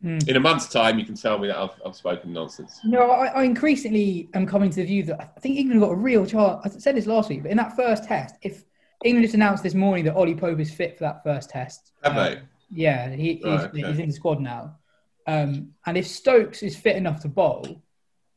Mm. 0.03 0.27
In 0.27 0.35
a 0.35 0.39
month's 0.39 0.69
time, 0.69 0.99
you 0.99 1.05
can 1.05 1.15
tell 1.15 1.39
me 1.39 1.47
that 1.47 1.57
I've, 1.57 1.73
I've 1.83 1.95
spoken 1.95 2.31
nonsense. 2.31 2.79
No, 2.83 3.09
I, 3.09 3.27
I, 3.27 3.43
increasingly 3.43 4.29
am 4.35 4.45
coming 4.45 4.69
to 4.69 4.75
the 4.77 4.85
view 4.85 5.03
that 5.03 5.33
I 5.35 5.39
think 5.39 5.57
England 5.57 5.81
got 5.81 5.91
a 5.91 5.95
real 5.95 6.23
chance. 6.25 6.63
I 6.63 6.69
said 6.69 6.95
this 6.95 7.07
last 7.07 7.29
week, 7.29 7.41
but 7.41 7.49
in 7.49 7.57
that 7.57 7.75
first 7.75 8.03
test, 8.03 8.35
if 8.43 8.63
England 9.03 9.23
just 9.23 9.33
announced 9.33 9.63
this 9.63 9.73
morning 9.73 10.05
that 10.05 10.15
Ollie 10.15 10.35
Pope 10.35 10.59
is 10.59 10.71
fit 10.71 10.97
for 10.97 11.03
that 11.03 11.23
first 11.23 11.49
test. 11.49 11.93
Have 12.03 12.15
um, 12.15 12.17
they? 12.17 12.41
Yeah, 12.69 13.09
he, 13.09 13.35
he's, 13.35 13.43
right, 13.43 13.65
okay. 13.65 13.87
he's, 13.87 13.99
in 13.99 14.09
the 14.09 14.13
squad 14.13 14.41
now. 14.41 14.77
Um, 15.25 15.73
and 15.85 15.97
if 15.97 16.07
Stokes 16.07 16.63
is 16.63 16.75
fit 16.75 16.95
enough 16.95 17.21
to 17.21 17.27
bowl, 17.27 17.81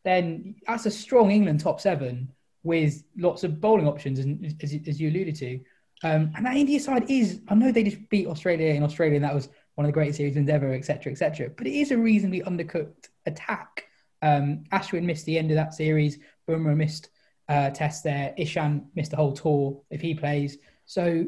then 0.05 0.57
that's 0.67 0.87
a 0.87 0.91
strong 0.91 1.31
England 1.31 1.61
top 1.61 1.81
seven 1.81 2.33
with 2.63 3.03
lots 3.17 3.45
of 3.45 3.61
bowling 3.61 3.89
options, 3.89 4.19
as, 4.63 4.75
as 4.87 5.01
you 5.01 5.11
alluded 5.11 5.37
to. 5.37 5.61
Um, 6.03 6.33
and 6.35 6.47
that 6.47 6.57
India 6.57 6.81
side 6.81 7.11
is, 7.11 7.41
I 7.49 7.55
know 7.55 7.73
they 7.73 7.83
just 7.83 8.09
beat 8.09 8.27
Australia 8.27 8.75
in 8.75 8.83
Australia, 8.83 9.17
and 9.17 9.25
that 9.25 9.35
was 9.35 9.49
one 9.75 9.85
of 9.85 9.89
the 9.89 9.93
greatest 9.93 10.19
series 10.19 10.37
ever, 10.49 10.73
etc., 10.73 11.13
etc. 11.13 11.51
But 11.57 11.67
it 11.67 11.75
is 11.75 11.91
a 11.91 11.99
reasonably 11.99 12.43
undercooked 12.43 13.09
attack. 13.27 13.87
Um, 14.23 14.65
Ashwin 14.73 15.05
missed 15.05 15.27
the 15.27 15.39
end 15.39 15.51
of 15.51 15.57
that 15.57 15.75
series. 15.75 16.19
Bumrah 16.49 16.77
missed 16.77 17.11
uh, 17.49 17.71
test 17.71 18.05
there. 18.05 18.35
Ishant 18.39 18.85
missed 18.95 19.11
the 19.11 19.17
whole 19.17 19.33
tour 19.33 19.81
if 19.91 20.01
he 20.01 20.15
plays. 20.15 20.59
So, 20.87 21.27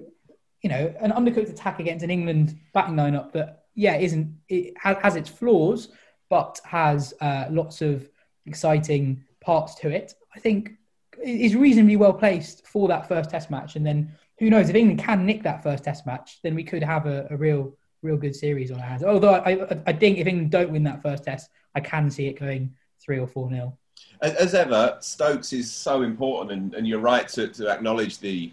you 0.62 0.70
know, 0.70 0.94
an 1.00 1.12
undercooked 1.12 1.50
attack 1.50 1.80
against 1.80 2.04
an 2.04 2.10
England 2.10 2.58
batting 2.72 2.94
lineup 2.94 3.32
that, 3.32 3.64
yeah, 3.74 3.96
isn't 3.96 4.34
it 4.48 4.74
has, 4.78 5.16
its 5.16 5.28
flaws, 5.28 5.88
but 6.28 6.60
has 6.64 7.14
uh, 7.20 7.46
lots 7.50 7.82
of 7.82 8.08
exciting 8.46 9.24
parts 9.40 9.74
to 9.76 9.90
it. 9.90 10.14
I 10.34 10.38
think 10.38 10.72
is 11.22 11.54
reasonably 11.54 11.96
well 11.96 12.12
placed 12.14 12.66
for 12.66 12.88
that 12.88 13.08
first 13.08 13.30
Test 13.30 13.50
match, 13.50 13.76
and 13.76 13.86
then 13.86 14.12
who 14.38 14.50
knows 14.50 14.68
if 14.68 14.76
England 14.76 15.00
can 15.00 15.26
nick 15.26 15.42
that 15.42 15.62
first 15.62 15.84
Test 15.84 16.06
match, 16.06 16.40
then 16.42 16.54
we 16.54 16.64
could 16.64 16.82
have 16.82 17.06
a, 17.06 17.26
a 17.30 17.36
real 17.36 17.76
real 18.02 18.16
good 18.16 18.34
series 18.34 18.70
on 18.70 18.80
our 18.80 18.86
hands. 18.86 19.04
Although 19.04 19.34
I, 19.34 19.52
I, 19.52 19.82
I 19.86 19.92
think 19.92 20.18
if 20.18 20.26
England 20.26 20.50
don't 20.50 20.70
win 20.70 20.82
that 20.84 21.02
first 21.02 21.24
test, 21.24 21.50
I 21.74 21.80
can 21.80 22.10
see 22.10 22.26
it 22.26 22.38
going 22.38 22.74
three 23.00 23.18
or 23.18 23.26
four 23.26 23.50
nil. 23.50 23.78
As 24.20 24.54
ever, 24.54 24.96
Stokes 25.00 25.52
is 25.52 25.72
so 25.72 26.02
important, 26.02 26.52
and, 26.52 26.74
and 26.74 26.86
you're 26.86 27.00
right 27.00 27.26
to, 27.28 27.48
to 27.48 27.68
acknowledge 27.68 28.18
the, 28.18 28.52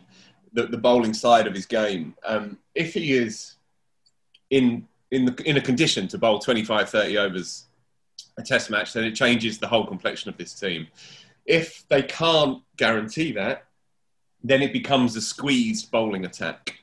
the, 0.53 0.67
the 0.67 0.77
bowling 0.77 1.13
side 1.13 1.47
of 1.47 1.53
his 1.53 1.65
game. 1.65 2.15
Um, 2.25 2.57
if 2.75 2.93
he 2.93 3.13
is 3.13 3.55
in 4.49 4.88
in 5.12 5.25
the, 5.25 5.49
in 5.49 5.57
a 5.57 5.62
condition 5.62 6.07
to 6.07 6.19
bowl 6.19 6.38
25, 6.38 6.89
30 6.89 7.17
overs 7.17 7.65
a 8.38 8.43
test 8.43 8.69
match, 8.69 8.93
then 8.93 9.03
it 9.03 9.15
changes 9.15 9.57
the 9.57 9.67
whole 9.67 9.85
complexion 9.85 10.29
of 10.29 10.38
this 10.38 10.53
team. 10.53 10.88
If 11.45 11.83
they 11.89 12.03
can't 12.03 12.62
guarantee 12.77 13.31
that, 13.33 13.65
then 14.43 14.62
it 14.62 14.71
becomes 14.71 15.15
a 15.15 15.21
squeezed 15.21 15.89
bowling 15.89 16.25
attack. 16.25 16.77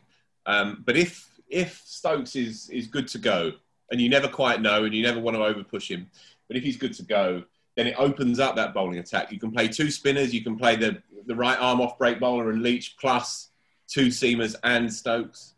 Um, 0.45 0.83
but 0.85 0.97
if 0.97 1.29
if 1.49 1.83
Stokes 1.85 2.37
is 2.37 2.69
is 2.71 2.87
good 2.87 3.09
to 3.09 3.19
go, 3.19 3.53
and 3.91 4.01
you 4.01 4.09
never 4.09 4.29
quite 4.29 4.61
know, 4.61 4.85
and 4.85 4.95
you 4.95 5.03
never 5.03 5.21
want 5.21 5.37
to 5.37 5.41
overpush 5.41 5.89
him, 5.89 6.11
but 6.49 6.57
if 6.57 6.63
he's 6.63 6.77
good 6.77 6.93
to 6.95 7.03
go, 7.05 7.45
then 7.77 7.87
it 7.87 7.95
opens 7.99 8.39
up 8.39 8.57
that 8.57 8.75
bowling 8.75 8.99
attack. 8.99 9.31
You 9.31 9.39
can 9.39 9.53
play 9.53 9.69
two 9.69 9.91
spinners, 9.91 10.35
you 10.35 10.43
can 10.43 10.57
play 10.57 10.77
the 10.77 11.03
the 11.27 11.35
right 11.35 11.59
arm 11.59 11.81
off 11.81 11.99
break 11.99 12.21
bowler 12.21 12.51
and 12.51 12.63
Leach 12.63 12.97
plus 12.99 13.51
two 13.89 14.07
seamers 14.07 14.55
and 14.63 14.93
Stokes. 14.93 15.55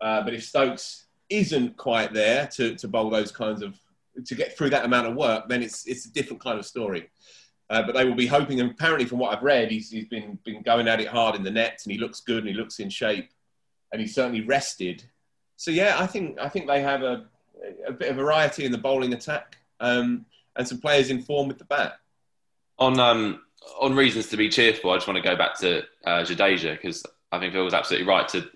Uh, 0.00 0.22
but 0.22 0.34
if 0.34 0.44
Stokes 0.44 1.06
isn't 1.28 1.76
quite 1.76 2.12
there 2.12 2.46
to, 2.46 2.74
to 2.76 2.88
bowl 2.88 3.10
those 3.10 3.32
kinds 3.32 3.62
of 3.62 3.78
to 4.26 4.34
get 4.34 4.56
through 4.56 4.70
that 4.70 4.84
amount 4.84 5.06
of 5.06 5.14
work, 5.14 5.48
then 5.48 5.62
it's 5.62 5.86
it's 5.86 6.06
a 6.06 6.12
different 6.12 6.42
kind 6.42 6.58
of 6.58 6.66
story. 6.66 7.08
Uh, 7.70 7.82
but 7.82 7.94
they 7.94 8.04
will 8.04 8.14
be 8.14 8.26
hoping, 8.26 8.60
and 8.60 8.70
apparently 8.70 9.04
from 9.04 9.18
what 9.18 9.36
I've 9.36 9.42
read, 9.42 9.70
he's, 9.70 9.90
he's 9.90 10.06
been 10.06 10.38
been 10.44 10.62
going 10.62 10.88
at 10.88 11.00
it 11.00 11.08
hard 11.08 11.36
in 11.36 11.42
the 11.42 11.50
nets, 11.50 11.84
and 11.84 11.92
he 11.92 11.98
looks 11.98 12.20
good, 12.20 12.38
and 12.38 12.48
he 12.48 12.54
looks 12.54 12.80
in 12.80 12.88
shape, 12.88 13.30
and 13.92 14.00
he's 14.00 14.14
certainly 14.14 14.40
rested. 14.40 15.04
So 15.56 15.70
yeah, 15.70 15.96
I 15.98 16.06
think 16.06 16.38
I 16.40 16.48
think 16.48 16.66
they 16.66 16.80
have 16.80 17.02
a 17.02 17.26
a 17.86 17.92
bit 17.92 18.10
of 18.10 18.16
variety 18.16 18.64
in 18.64 18.72
the 18.72 18.78
bowling 18.78 19.12
attack, 19.12 19.58
um, 19.80 20.24
and 20.56 20.66
some 20.66 20.80
players 20.80 21.10
in 21.10 21.22
form 21.22 21.48
with 21.48 21.58
the 21.58 21.64
bat. 21.64 21.98
On 22.78 22.98
um, 22.98 23.42
on 23.80 23.94
reasons 23.94 24.28
to 24.28 24.36
be 24.36 24.48
cheerful, 24.48 24.90
I 24.90 24.96
just 24.96 25.06
want 25.06 25.22
to 25.22 25.28
go 25.28 25.36
back 25.36 25.58
to 25.60 25.82
uh, 26.06 26.22
Jadeja 26.22 26.72
because 26.72 27.04
I 27.30 27.38
think 27.38 27.52
Phil 27.52 27.64
was 27.64 27.74
absolutely 27.74 28.08
right 28.08 28.28
to 28.28 28.48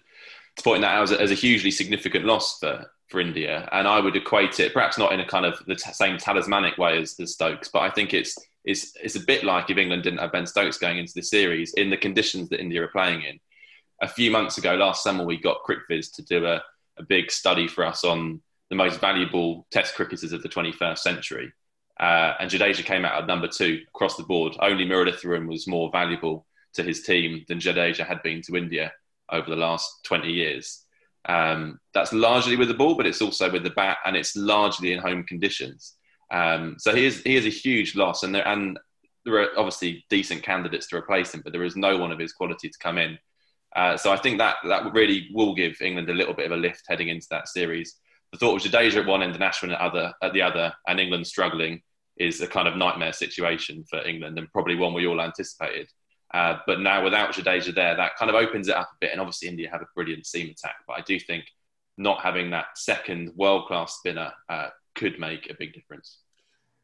to 0.57 0.63
point 0.63 0.83
that 0.83 0.95
out 0.95 1.05
as 1.05 1.13
a, 1.13 1.21
as 1.21 1.31
a 1.31 1.35
hugely 1.35 1.71
significant 1.71 2.25
loss 2.25 2.59
for, 2.59 2.91
for 3.09 3.21
India. 3.21 3.69
And 3.73 3.89
I 3.89 4.01
would 4.01 4.17
equate 4.17 4.61
it, 4.61 4.73
perhaps 4.73 4.99
not 4.99 5.13
in 5.13 5.21
a 5.21 5.27
kind 5.27 5.47
of 5.47 5.59
the 5.67 5.77
t- 5.77 5.93
same 5.93 6.19
talismanic 6.19 6.79
way 6.79 6.99
as, 7.01 7.15
the 7.15 7.27
Stokes, 7.27 7.69
but 7.69 7.81
I 7.81 7.91
think 7.91 8.13
it's, 8.13 8.37
it's, 8.65 8.93
it's 9.03 9.17
a 9.17 9.21
bit 9.21 9.45
like 9.45 9.71
if 9.71 9.79
England 9.79 10.03
didn't 10.03 10.21
have 10.21 10.33
Ben 10.33 10.47
Stokes 10.47 10.79
going 10.79 10.99
into 10.99 11.15
the 11.15 11.23
series 11.23 11.73
in 11.75 11.91
the 11.91 11.97
conditions 11.97 12.49
that 12.51 12.61
India 12.61 12.83
are 12.83 12.89
playing 12.89 13.23
in. 13.23 13.41
A 14.03 14.09
few 14.09 14.31
months 14.31 14.59
ago, 14.59 14.75
last 14.75 15.03
summer, 15.03 15.25
we 15.25 15.39
got 15.39 15.63
CricViz 15.63 16.13
to 16.17 16.23
do 16.23 16.47
a, 16.47 16.63
a 16.99 17.03
big 17.03 17.31
study 17.31 17.69
for 17.69 17.87
us 17.87 18.05
on 18.05 18.43
the 18.69 18.77
most 18.77 19.01
valuable 19.01 19.67
Test 19.71 19.95
cricketers 19.95 20.33
of 20.33 20.43
the 20.43 20.49
21st 20.49 20.99
century. 20.99 21.53
Uh, 22.01 22.35
and 22.41 22.51
Jadeja 22.51 22.85
came 22.85 23.05
out 23.05 23.21
at 23.21 23.27
number 23.27 23.47
two 23.47 23.83
across 23.95 24.17
the 24.17 24.23
board. 24.23 24.57
Only 24.61 24.85
Muralitharan 24.85 25.47
was 25.47 25.69
more 25.69 25.91
valuable 25.91 26.47
to 26.75 26.83
his 26.83 27.03
team 27.03 27.45
than 27.49 27.59
Jadeja 27.59 28.07
had 28.07 28.23
been 28.23 28.43
to 28.43 28.57
India 28.57 28.93
over 29.31 29.49
the 29.49 29.57
last 29.57 30.05
20 30.05 30.31
years. 30.31 30.85
Um, 31.29 31.79
that's 31.95 32.13
largely 32.13 32.57
with 32.57 32.69
the 32.69 32.75
ball, 32.75 32.95
but 32.95 33.07
it's 33.07 33.23
also 33.23 33.51
with 33.51 33.63
the 33.63 33.71
bat, 33.71 33.99
and 34.05 34.17
it's 34.17 34.37
largely 34.37 34.93
in 34.93 34.99
home 34.99 35.25
conditions. 35.25 35.95
Um, 36.31 36.77
so 36.79 36.95
he 36.95 37.05
is 37.05 37.23
he 37.23 37.37
is 37.37 37.47
a 37.47 37.51
huge 37.51 37.95
loss, 37.95 38.23
and 38.23 38.35
there 38.35 38.47
and 38.47 38.79
there 39.25 39.35
are 39.35 39.49
obviously 39.57 40.05
decent 40.11 40.43
candidates 40.43 40.89
to 40.89 40.97
replace 40.97 41.33
him, 41.33 41.43
but 41.45 41.53
there 41.53 41.63
is 41.63 41.77
no 41.77 41.97
one 41.97 42.11
of 42.11 42.19
his 42.19 42.33
quality 42.33 42.69
to 42.69 42.79
come 42.79 42.99
in. 42.99 43.19
Uh, 43.77 43.97
so 43.97 44.13
I 44.13 44.17
think 44.17 44.39
that 44.39 44.57
that 44.65 44.93
really 44.93 45.29
will 45.33 45.55
give 45.55 45.81
England 45.81 46.11
a 46.11 46.15
little 46.15 46.35
bit 46.35 46.47
of 46.47 46.53
a 46.53 46.61
lift 46.61 46.83
heading 46.89 47.09
into 47.09 47.27
that 47.31 47.49
series. 47.49 47.97
The 48.33 48.39
thought 48.39 48.65
of 48.65 48.73
Jadeja 48.73 49.01
at 49.01 49.07
one 49.07 49.23
end 49.23 49.35
and 49.35 49.45
Ashwin 49.45 49.73
at 49.73 49.81
other 49.81 50.13
at 50.23 50.33
the 50.33 50.43
other, 50.43 50.73
and 50.89 50.99
England 50.99 51.27
struggling 51.27 51.83
is 52.17 52.41
a 52.41 52.47
kind 52.47 52.67
of 52.67 52.77
nightmare 52.77 53.13
situation 53.13 53.85
for 53.89 54.05
England, 54.05 54.39
and 54.39 54.51
probably 54.53 54.75
one 54.75 54.95
we 54.95 55.07
all 55.07 55.21
anticipated. 55.21 55.89
Uh, 56.35 56.57
but 56.67 56.81
now 56.81 57.05
without 57.05 57.35
Jadeja 57.35 57.75
there, 57.75 57.95
that 57.95 58.17
kind 58.17 58.31
of 58.31 58.37
opens 58.37 58.69
it 58.69 58.75
up 58.75 58.91
a 58.93 58.97
bit. 59.01 59.13
And 59.13 59.21
obviously, 59.21 59.49
India 59.49 59.71
have 59.71 59.83
a 59.83 59.89
brilliant 59.95 60.27
seam 60.27 60.49
attack. 60.49 60.77
But 60.87 60.95
I 60.95 61.01
do 61.03 61.21
think 61.21 61.45
not 61.99 62.23
having 62.23 62.51
that 62.51 62.67
second 62.77 63.33
world 63.37 63.67
class 63.67 63.99
spinner 63.99 64.33
uh, 64.49 64.69
could 64.95 65.19
make 65.19 65.51
a 65.51 65.55
big 65.55 65.75
difference. 65.75 66.19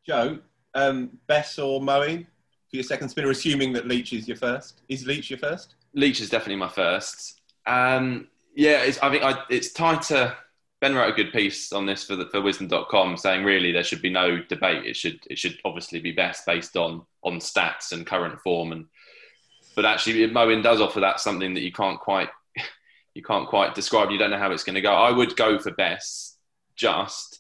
Jo, 0.07 0.39
um, 0.75 1.11
Bess 1.27 1.59
or 1.59 1.81
Moeen 1.81 2.27
for 2.71 2.77
your 2.77 2.85
second 2.85 3.09
spinner, 3.09 3.31
assuming 3.31 3.73
that 3.73 3.87
Leach 3.87 4.13
is 4.13 4.29
your 4.29 4.37
first? 4.37 4.83
Is 4.89 5.07
Leach 5.07 5.31
your 5.31 5.39
first? 5.39 5.77
Leach 5.95 6.21
is 6.21 6.29
definitely 6.29 6.57
my 6.57 6.69
first. 6.69 7.41
Um, 7.67 8.29
yeah, 8.55 8.91
I 9.03 9.11
think 9.11 9.23
I, 9.23 9.39
it's 9.51 9.73
tighter. 9.73 10.35
Ben 10.81 10.95
wrote 10.95 11.11
a 11.13 11.17
good 11.17 11.33
piece 11.33 11.73
on 11.73 11.87
this 11.87 12.05
for 12.05 12.15
the, 12.15 12.27
for 12.27 12.41
Wisden.com 12.41 13.17
saying 13.17 13.45
really 13.45 13.73
there 13.73 13.83
should 13.83 14.03
be 14.03 14.11
no 14.11 14.41
debate. 14.49 14.85
It 14.85 14.97
should 14.97 15.19
it 15.29 15.39
should 15.39 15.59
obviously 15.65 16.01
be 16.01 16.13
Bess 16.13 16.43
based 16.47 16.77
on 16.77 17.03
on 17.23 17.39
stats 17.39 17.93
and 17.93 18.07
current 18.07 18.41
form 18.41 18.73
and 18.73 18.87
but 19.79 19.85
actually 19.85 20.27
Moeen 20.27 20.61
does 20.61 20.81
offer 20.81 20.99
that 20.99 21.21
something 21.21 21.55
that 21.55 21.61
you 21.61 21.71
can't 21.71 22.01
quite 22.01 22.31
you 23.15 23.23
can't 23.23 23.47
quite 23.47 23.77
describe. 23.77 24.11
You 24.11 24.19
don't 24.19 24.33
know 24.33 24.37
how 24.37 24.51
it's 24.51 24.65
going 24.65 24.75
to 24.75 24.81
go. 24.81 24.93
I 24.93 25.13
would 25.13 25.37
go 25.37 25.61
for 25.61 25.71
Bess 25.71 26.37
just 26.75 27.39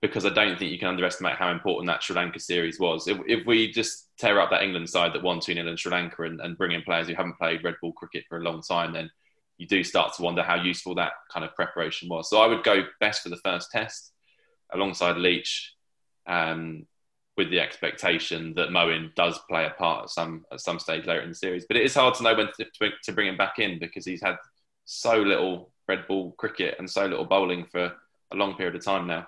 because 0.00 0.24
I 0.24 0.28
don't 0.28 0.56
think 0.56 0.70
you 0.70 0.78
can 0.78 0.86
underestimate 0.86 1.34
how 1.34 1.50
important 1.50 1.88
that 1.88 2.04
Sri 2.04 2.14
Lanka 2.14 2.38
series 2.38 2.78
was. 2.78 3.08
If, 3.08 3.18
if 3.26 3.44
we 3.46 3.72
just 3.72 4.10
tear 4.16 4.40
up 4.40 4.50
that 4.50 4.62
England 4.62 4.88
side 4.88 5.12
that 5.12 5.24
won 5.24 5.40
2 5.40 5.54
0 5.54 5.66
in 5.66 5.76
Sri 5.76 5.90
Lanka 5.90 6.22
and, 6.22 6.40
and 6.40 6.56
bring 6.56 6.70
in 6.70 6.82
players 6.82 7.08
who 7.08 7.16
haven't 7.16 7.36
played 7.36 7.64
red 7.64 7.74
ball 7.82 7.90
cricket 7.94 8.22
for 8.28 8.38
a 8.38 8.44
long 8.44 8.62
time, 8.62 8.92
then 8.92 9.10
you 9.58 9.66
do 9.66 9.82
start 9.82 10.14
to 10.14 10.22
wonder 10.22 10.44
how 10.44 10.54
useful 10.54 10.94
that 10.94 11.14
kind 11.32 11.44
of 11.44 11.52
preparation 11.56 12.08
was. 12.08 12.30
So 12.30 12.40
I 12.40 12.46
would 12.46 12.62
go 12.62 12.84
Bess 13.00 13.18
for 13.18 13.28
the 13.28 13.40
first 13.44 13.72
test 13.72 14.12
alongside 14.72 15.16
Leach. 15.16 15.74
Um, 16.28 16.86
with 17.36 17.50
the 17.50 17.60
expectation 17.60 18.54
that 18.54 18.70
Moeen 18.70 19.14
does 19.14 19.38
play 19.48 19.66
a 19.66 19.70
part 19.70 20.04
at 20.04 20.10
some 20.10 20.44
at 20.52 20.60
some 20.60 20.78
stage 20.78 21.06
later 21.06 21.20
in 21.20 21.28
the 21.28 21.34
series. 21.34 21.66
But 21.66 21.76
it 21.76 21.84
is 21.84 21.94
hard 21.94 22.14
to 22.14 22.22
know 22.22 22.34
when 22.34 22.48
to, 22.58 22.90
to 23.04 23.12
bring 23.12 23.28
him 23.28 23.36
back 23.36 23.58
in 23.58 23.78
because 23.78 24.06
he's 24.06 24.22
had 24.22 24.36
so 24.84 25.16
little 25.16 25.70
red 25.88 26.06
ball 26.08 26.32
cricket 26.32 26.76
and 26.78 26.88
so 26.88 27.06
little 27.06 27.24
bowling 27.24 27.66
for 27.66 27.92
a 28.32 28.36
long 28.36 28.54
period 28.54 28.74
of 28.74 28.84
time 28.84 29.06
now. 29.06 29.26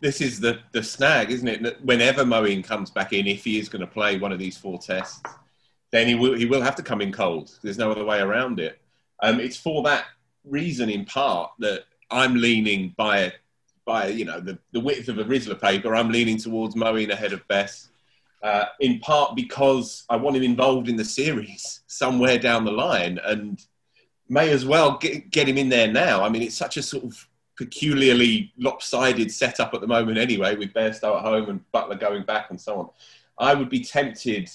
This 0.00 0.20
is 0.20 0.40
the 0.40 0.60
the 0.72 0.82
snag, 0.82 1.30
isn't 1.30 1.48
it? 1.48 1.84
Whenever 1.84 2.24
Moeen 2.24 2.64
comes 2.64 2.90
back 2.90 3.12
in, 3.12 3.26
if 3.26 3.44
he 3.44 3.58
is 3.58 3.68
going 3.68 3.80
to 3.80 3.86
play 3.86 4.18
one 4.18 4.32
of 4.32 4.38
these 4.38 4.56
four 4.56 4.78
tests, 4.78 5.20
then 5.92 6.06
he 6.06 6.14
will 6.14 6.34
he 6.34 6.46
will 6.46 6.62
have 6.62 6.76
to 6.76 6.82
come 6.82 7.00
in 7.00 7.12
cold. 7.12 7.58
There's 7.62 7.78
no 7.78 7.90
other 7.90 8.04
way 8.04 8.20
around 8.20 8.58
it. 8.58 8.80
Um, 9.22 9.40
it's 9.40 9.56
for 9.56 9.82
that 9.84 10.06
reason, 10.44 10.88
in 10.88 11.04
part, 11.04 11.52
that 11.58 11.84
I'm 12.10 12.34
leaning 12.34 12.94
by 12.96 13.32
by 13.86 14.08
you 14.08 14.26
know 14.26 14.40
the, 14.40 14.58
the 14.72 14.80
width 14.80 15.08
of 15.08 15.18
a 15.18 15.24
Rizla 15.24 15.58
paper, 15.58 15.94
I'm 15.94 16.10
leaning 16.10 16.36
towards 16.36 16.74
Moeen 16.74 17.10
ahead 17.10 17.32
of 17.32 17.46
Bess. 17.48 17.88
Uh, 18.42 18.66
in 18.80 19.00
part 19.00 19.34
because 19.34 20.04
I 20.10 20.16
want 20.16 20.36
him 20.36 20.42
involved 20.42 20.88
in 20.88 20.96
the 20.96 21.04
series 21.04 21.80
somewhere 21.86 22.38
down 22.38 22.64
the 22.64 22.70
line, 22.70 23.18
and 23.24 23.64
may 24.28 24.50
as 24.50 24.66
well 24.66 24.98
get, 24.98 25.30
get 25.30 25.48
him 25.48 25.56
in 25.56 25.70
there 25.70 25.90
now. 25.90 26.22
I 26.22 26.28
mean, 26.28 26.42
it's 26.42 26.56
such 26.56 26.76
a 26.76 26.82
sort 26.82 27.04
of 27.04 27.26
peculiarly 27.56 28.52
lopsided 28.58 29.32
setup 29.32 29.72
at 29.74 29.80
the 29.80 29.86
moment, 29.86 30.18
anyway, 30.18 30.54
with 30.54 30.74
Bairstow 30.74 31.16
at 31.16 31.22
home 31.22 31.48
and 31.48 31.60
Buttler 31.72 31.98
going 31.98 32.24
back 32.24 32.50
and 32.50 32.60
so 32.60 32.78
on. 32.78 32.90
I 33.38 33.54
would 33.54 33.70
be 33.70 33.80
tempted 33.80 34.50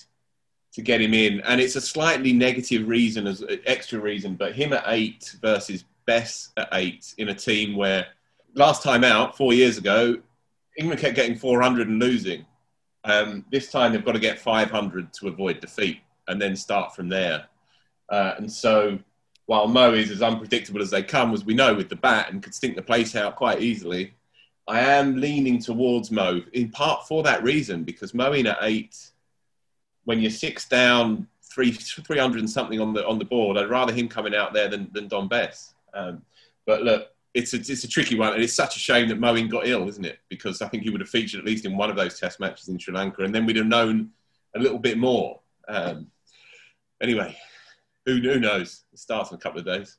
to 0.73 0.81
get 0.81 1.01
him 1.01 1.13
in, 1.13 1.41
and 1.41 1.59
it's 1.59 1.75
a 1.75 1.81
slightly 1.81 2.31
negative 2.31 2.87
reason, 2.87 3.27
as 3.27 3.43
extra 3.65 3.99
reason, 3.99 4.35
but 4.35 4.53
him 4.53 4.73
at 4.73 4.83
eight 4.87 5.35
versus 5.41 5.83
Bess 6.05 6.49
at 6.57 6.69
eight 6.73 7.13
in 7.17 7.29
a 7.29 7.33
team 7.33 7.75
where 7.75 8.07
last 8.55 8.83
time 8.83 9.03
out, 9.03 9.37
four 9.37 9.53
years 9.53 9.77
ago, 9.77 10.17
England 10.77 11.01
kept 11.01 11.15
getting 11.15 11.37
400 11.37 11.87
and 11.87 11.99
losing. 11.99 12.45
Um, 13.03 13.45
this 13.51 13.71
time 13.71 13.91
they've 13.91 14.05
got 14.05 14.13
to 14.13 14.19
get 14.19 14.39
500 14.39 15.13
to 15.13 15.27
avoid 15.27 15.59
defeat 15.59 15.99
and 16.27 16.41
then 16.41 16.55
start 16.55 16.95
from 16.95 17.09
there. 17.09 17.45
Uh, 18.09 18.35
and 18.37 18.51
so 18.51 18.99
while 19.45 19.67
Mo 19.67 19.93
is 19.93 20.11
as 20.11 20.21
unpredictable 20.21 20.81
as 20.81 20.91
they 20.91 21.03
come, 21.03 21.33
as 21.33 21.43
we 21.43 21.53
know, 21.53 21.73
with 21.73 21.89
the 21.89 21.95
bat 21.95 22.31
and 22.31 22.43
could 22.43 22.53
stink 22.53 22.75
the 22.75 22.81
place 22.81 23.15
out 23.15 23.35
quite 23.35 23.61
easily, 23.61 24.13
I 24.67 24.79
am 24.81 25.19
leaning 25.19 25.59
towards 25.59 26.11
Mo 26.11 26.41
in 26.53 26.69
part 26.69 27.07
for 27.07 27.23
that 27.23 27.43
reason 27.43 27.83
because 27.83 28.13
Mo 28.13 28.31
in 28.33 28.47
at 28.47 28.59
eight, 28.61 29.11
when 30.05 30.19
you're 30.19 30.31
six 30.31 30.67
down, 30.67 31.27
three, 31.43 31.71
300 31.71 32.39
and 32.39 32.49
something 32.49 32.79
on 32.79 32.93
the, 32.93 33.05
on 33.05 33.19
the 33.19 33.25
board, 33.25 33.57
I'd 33.57 33.69
rather 33.69 33.91
him 33.91 34.07
coming 34.07 34.35
out 34.35 34.53
there 34.53 34.69
than, 34.69 34.89
than 34.93 35.07
Dom 35.07 35.27
Bess. 35.27 35.73
Um, 35.93 36.21
but 36.65 36.83
look, 36.83 37.09
it's 37.33 37.53
a, 37.53 37.57
it's 37.57 37.83
a 37.83 37.87
tricky 37.87 38.15
one, 38.15 38.33
and 38.33 38.43
it's 38.43 38.53
such 38.53 38.75
a 38.75 38.79
shame 38.79 39.07
that 39.09 39.19
Moeen 39.19 39.49
got 39.49 39.67
ill, 39.67 39.87
isn't 39.87 40.05
it? 40.05 40.19
Because 40.29 40.61
I 40.61 40.67
think 40.67 40.83
he 40.83 40.89
would 40.89 41.01
have 41.01 41.09
featured 41.09 41.39
at 41.39 41.45
least 41.45 41.65
in 41.65 41.77
one 41.77 41.89
of 41.89 41.95
those 41.95 42.19
Test 42.19 42.39
matches 42.39 42.67
in 42.67 42.77
Sri 42.77 42.93
Lanka, 42.93 43.23
and 43.23 43.33
then 43.33 43.45
we'd 43.45 43.55
have 43.55 43.67
known 43.67 44.09
a 44.55 44.59
little 44.59 44.79
bit 44.79 44.97
more. 44.97 45.39
Um, 45.67 46.07
anyway, 47.01 47.37
who, 48.05 48.17
who 48.17 48.39
knows? 48.39 48.83
It 48.91 48.99
starts 48.99 49.31
in 49.31 49.35
a 49.35 49.39
couple 49.39 49.59
of 49.59 49.65
days. 49.65 49.97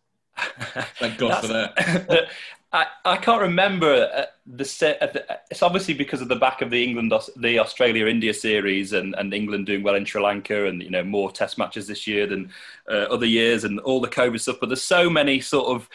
Thank 0.99 1.19
God 1.19 1.41
for 1.41 1.47
that. 1.49 2.29
I, 2.75 2.87
I 3.05 3.17
can't 3.19 3.43
remember 3.43 4.09
uh, 4.15 4.25
the 4.47 4.65
set. 4.65 5.03
Uh, 5.03 5.37
it's 5.51 5.63
obviously 5.63 5.93
because 5.93 6.23
of 6.23 6.29
the 6.29 6.37
back 6.37 6.63
of 6.63 6.71
the 6.71 6.83
England, 6.83 7.13
the 7.37 7.59
Australia 7.59 8.07
India 8.07 8.33
series, 8.33 8.95
and, 8.95 9.15
and 9.17 9.35
England 9.35 9.67
doing 9.67 9.83
well 9.83 9.95
in 9.95 10.07
Sri 10.07 10.23
Lanka, 10.23 10.67
and 10.67 10.83
you 10.83 10.89
know 10.89 11.05
more 11.05 11.31
Test 11.31 11.59
matches 11.59 11.87
this 11.87 12.07
year 12.07 12.27
than 12.27 12.51
uh, 12.91 13.07
other 13.11 13.27
years, 13.27 13.65
and 13.65 13.79
all 13.81 14.01
the 14.01 14.09
COVID 14.09 14.41
stuff. 14.41 14.57
But 14.59 14.71
there's 14.71 14.83
so 14.83 15.11
many 15.11 15.41
sort 15.41 15.69
of 15.69 15.89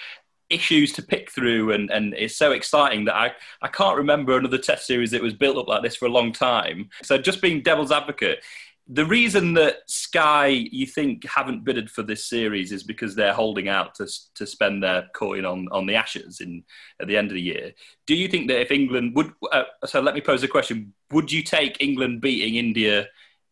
issues 0.49 0.93
to 0.93 1.01
pick 1.01 1.31
through, 1.31 1.71
and, 1.73 1.91
and 1.91 2.13
it's 2.13 2.35
so 2.35 2.51
exciting 2.51 3.05
that 3.05 3.15
I, 3.15 3.31
I 3.61 3.67
can't 3.67 3.97
remember 3.97 4.37
another 4.37 4.57
test 4.57 4.87
series 4.87 5.11
that 5.11 5.21
was 5.21 5.33
built 5.33 5.57
up 5.57 5.67
like 5.67 5.83
this 5.83 5.95
for 5.95 6.05
a 6.05 6.11
long 6.11 6.31
time. 6.31 6.89
So, 7.03 7.17
just 7.17 7.41
being 7.41 7.61
devil's 7.61 7.91
advocate, 7.91 8.43
the 8.89 9.05
reason 9.05 9.53
that 9.55 9.77
Sky, 9.87 10.47
you 10.47 10.85
think, 10.85 11.25
haven't 11.25 11.65
bidded 11.65 11.91
for 11.91 12.03
this 12.03 12.25
series 12.25 12.71
is 12.71 12.83
because 12.83 13.15
they're 13.15 13.33
holding 13.33 13.67
out 13.67 13.95
to, 13.95 14.07
to 14.35 14.47
spend 14.47 14.81
their 14.81 15.07
coin 15.13 15.43
on, 15.43 15.67
on 15.71 15.85
the 15.85 15.95
Ashes 15.95 16.39
in 16.39 16.63
at 17.01 17.07
the 17.07 17.17
end 17.17 17.27
of 17.27 17.35
the 17.35 17.41
year. 17.41 17.73
Do 18.05 18.15
you 18.15 18.29
think 18.29 18.47
that 18.47 18.61
if 18.61 18.71
England 18.71 19.15
would, 19.15 19.33
uh, 19.51 19.63
so 19.85 19.99
let 19.99 20.15
me 20.15 20.21
pose 20.21 20.43
a 20.43 20.47
question: 20.47 20.93
Would 21.11 21.31
you 21.31 21.43
take 21.43 21.81
England 21.81 22.21
beating 22.21 22.55
India 22.55 23.07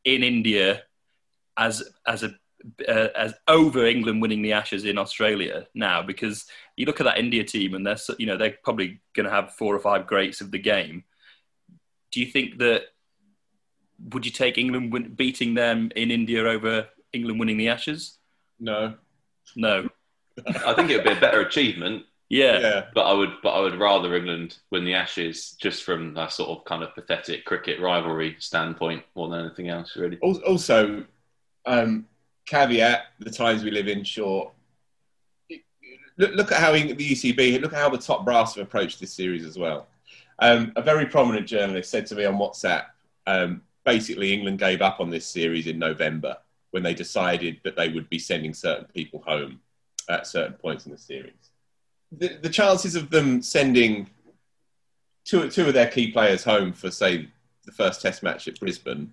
in 0.06 0.24
India 0.24 0.84
as 1.58 1.84
as 2.08 2.24
a 2.24 2.36
uh, 2.88 3.08
as 3.16 3.34
over 3.48 3.86
England 3.86 4.22
winning 4.22 4.42
the 4.42 4.54
Ashes 4.54 4.86
in 4.86 4.98
Australia 4.98 5.68
now? 5.74 6.02
Because 6.02 6.46
you 6.76 6.86
look 6.86 7.00
at 7.00 7.06
that 7.06 7.18
India 7.18 7.44
team, 7.44 7.74
and 7.74 7.86
they're 7.86 7.98
you 8.18 8.26
know 8.26 8.38
they're 8.38 8.58
probably 8.64 9.02
going 9.14 9.26
to 9.26 9.32
have 9.32 9.54
four 9.54 9.76
or 9.76 9.80
five 9.80 10.08
greats 10.08 10.42
of 10.42 10.52
the 10.52 10.60
game. 10.60 11.04
Do 12.12 12.20
you 12.20 12.28
think 12.28 12.60
that 12.60 12.84
would 14.12 14.26
you 14.26 14.32
take 14.32 14.58
England 14.58 14.92
win- 14.92 15.14
beating 15.14 15.54
them 15.54 15.92
in 15.96 16.12
India 16.12 16.44
over 16.44 16.88
England 17.14 17.40
winning 17.40 17.58
the 17.58 17.70
Ashes? 17.70 18.18
No. 18.60 18.96
No. 19.56 19.90
I 20.48 20.74
think 20.74 20.90
it 20.90 20.98
would 20.98 21.06
be 21.06 21.12
a 21.12 21.20
better 21.20 21.42
achievement. 21.42 22.04
Yeah. 22.30 22.60
Yeah. 22.60 22.86
But 22.94 23.06
I 23.06 23.14
would, 23.14 23.34
but 23.44 23.50
I 23.50 23.60
would 23.60 23.80
rather 23.80 24.16
England 24.16 24.58
win 24.72 24.84
the 24.84 24.96
Ashes 24.96 25.56
just 25.62 25.84
from 25.84 26.14
that 26.16 26.32
sort 26.32 26.50
of 26.50 26.66
kind 26.66 26.84
of 26.84 26.94
pathetic 26.96 27.46
cricket 27.46 27.80
rivalry 27.80 28.36
standpoint 28.40 29.04
more 29.16 29.30
than 29.30 29.46
anything 29.46 29.70
else, 29.70 29.96
really. 29.96 30.18
Also, 30.20 31.06
um, 31.66 32.06
caveat: 32.46 33.04
the 33.20 33.32
times 33.32 33.64
we 33.64 33.72
live 33.72 33.88
in. 33.88 34.04
Sure. 34.04 34.52
Look, 36.18 36.34
look 36.34 36.52
at 36.52 36.60
how 36.60 36.72
the 36.72 36.96
ECB. 36.96 37.62
Look 37.62 37.74
at 37.74 37.80
how 37.80 37.90
the 37.90 37.98
top 37.98 38.26
brass 38.26 38.56
have 38.56 38.66
approached 38.66 39.00
this 39.00 39.14
series 39.14 39.46
as 39.46 39.58
well. 39.58 39.88
Um, 40.40 40.74
a 40.76 40.82
very 40.82 41.06
prominent 41.06 41.48
journalist 41.48 41.90
said 41.90 42.06
to 42.08 42.16
me 42.16 42.26
on 42.26 42.36
WhatsApp, 42.36 42.86
um, 43.28 43.62
basically, 43.86 44.34
England 44.34 44.60
gave 44.60 44.82
up 44.82 45.00
on 45.00 45.10
this 45.10 45.26
series 45.26 45.68
in 45.68 45.80
November 45.80 46.38
when 46.72 46.84
they 46.84 46.94
decided 46.94 47.60
that 47.64 47.76
they 47.76 47.90
would 47.90 48.10
be 48.10 48.20
sending 48.20 48.54
certain 48.54 48.86
people 48.94 49.24
home 49.26 49.62
at 50.10 50.28
certain 50.28 50.54
points 50.54 50.86
in 50.86 50.92
the 50.92 50.98
series. 50.98 51.52
The, 52.12 52.38
the 52.42 52.50
chances 52.50 52.96
of 52.96 53.10
them 53.10 53.42
sending 53.42 54.10
two, 55.24 55.50
two 55.50 55.68
of 55.68 55.74
their 55.74 55.88
key 55.88 56.12
players 56.12 56.44
home 56.44 56.74
for, 56.74 56.92
say, 56.92 57.30
the 57.64 57.72
first 57.72 58.02
Test 58.02 58.24
match 58.24 58.48
at 58.48 58.60
Brisbane 58.60 59.12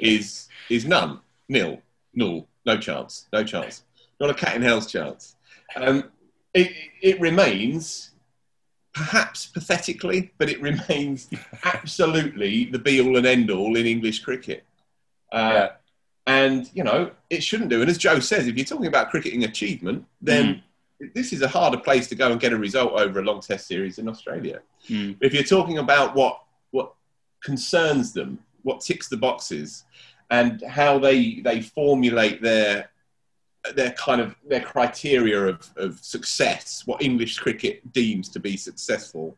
is 0.00 0.48
is 0.70 0.86
none, 0.86 1.20
nil, 1.48 1.82
null, 2.14 2.48
no 2.64 2.76
chance, 2.76 3.26
no 3.32 3.44
chance, 3.44 3.84
not 4.20 4.30
a 4.30 4.34
cat 4.34 4.56
in 4.56 4.62
hell's 4.62 4.90
chance. 4.90 5.36
Um, 5.76 6.10
it, 6.54 6.72
it 7.00 7.20
remains, 7.20 8.10
perhaps 8.94 9.46
pathetically, 9.46 10.32
but 10.38 10.48
it 10.48 10.60
remains 10.70 11.28
absolutely 11.64 12.66
the 12.66 12.78
be 12.78 13.00
all 13.00 13.16
and 13.16 13.26
end 13.26 13.50
all 13.50 13.76
in 13.76 13.86
English 13.86 14.20
cricket. 14.20 14.64
Uh, 15.32 15.50
Yeah. 15.52 15.68
And 16.24 16.70
you 16.72 16.84
know 16.84 17.10
it 17.30 17.42
shouldn't 17.42 17.68
do. 17.68 17.80
And 17.80 17.90
as 17.90 17.98
Joe 17.98 18.20
says, 18.20 18.46
if 18.46 18.54
you're 18.54 18.64
talking 18.64 18.86
about 18.86 19.10
cricketing 19.10 19.42
achievement, 19.42 20.06
then 20.20 20.62
this 21.14 21.32
is 21.32 21.42
a 21.42 21.48
harder 21.48 21.78
place 21.78 22.06
to 22.08 22.14
go 22.14 22.30
and 22.30 22.40
get 22.40 22.52
a 22.52 22.56
result 22.56 22.92
over 22.92 23.20
a 23.20 23.24
long 23.24 23.40
Test 23.40 23.66
series 23.66 23.98
in 23.98 24.08
Australia. 24.08 24.60
Mm. 24.88 25.16
If 25.20 25.34
you're 25.34 25.42
talking 25.42 25.78
about 25.78 26.14
what 26.14 26.42
what 26.70 26.94
concerns 27.42 28.12
them, 28.12 28.38
what 28.62 28.80
ticks 28.80 29.08
the 29.08 29.16
boxes, 29.16 29.84
and 30.32 30.62
how 30.62 30.98
they 30.98 31.40
they 31.40 31.60
formulate 31.60 32.40
their 32.40 32.90
their 33.76 33.92
kind 33.92 34.20
of 34.20 34.34
their 34.48 34.62
criteria 34.62 35.40
of, 35.46 35.70
of 35.76 35.98
success, 36.02 36.82
what 36.86 37.02
English 37.02 37.38
cricket 37.38 37.92
deems 37.92 38.28
to 38.30 38.40
be 38.40 38.56
successful, 38.56 39.36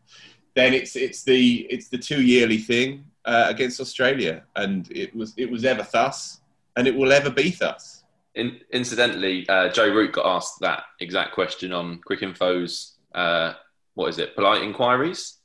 then 0.54 0.72
it's 0.72 0.94
it's 0.96 1.24
the 1.24 1.66
it's 1.68 1.88
the 1.88 1.98
two 1.98 2.22
yearly 2.22 2.58
thing 2.58 3.04
uh, 3.24 3.46
against 3.48 3.80
Australia, 3.80 4.44
and 4.54 4.90
it 4.92 5.14
was 5.14 5.34
it 5.36 5.50
was 5.50 5.64
ever 5.64 5.86
thus, 5.92 6.40
and 6.76 6.86
it 6.86 6.94
will 6.94 7.12
ever 7.12 7.30
be 7.30 7.50
thus. 7.50 8.04
In, 8.36 8.60
incidentally, 8.70 9.48
uh, 9.48 9.68
Joe 9.68 9.90
Root 9.92 10.12
got 10.12 10.26
asked 10.26 10.60
that 10.60 10.84
exact 11.00 11.34
question 11.34 11.72
on 11.72 12.00
Cricinfo's, 12.08 12.96
uh, 13.14 13.52
what 13.94 14.08
is 14.08 14.18
it, 14.18 14.34
polite 14.34 14.62
inquiries. 14.62 15.38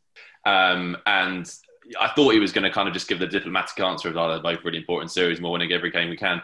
Um, 0.46 0.98
and 1.06 1.46
I 2.00 2.10
thought 2.10 2.34
he 2.34 2.40
was 2.40 2.52
going 2.52 2.64
to 2.64 2.72
kind 2.72 2.88
of 2.88 2.94
just 2.94 3.08
give 3.08 3.20
the 3.20 3.28
diplomatic 3.28 3.80
answer 3.80 4.10
of, 4.10 4.18
oh, 4.18 4.30
they're 4.30 4.42
both 4.42 4.64
really 4.64 4.78
important 4.78 5.12
series 5.12 5.38
and 5.38 5.46
we're 5.46 5.52
winning 5.52 5.72
every 5.72 5.92
game 5.92 6.10
we 6.10 6.18
can. 6.18 6.42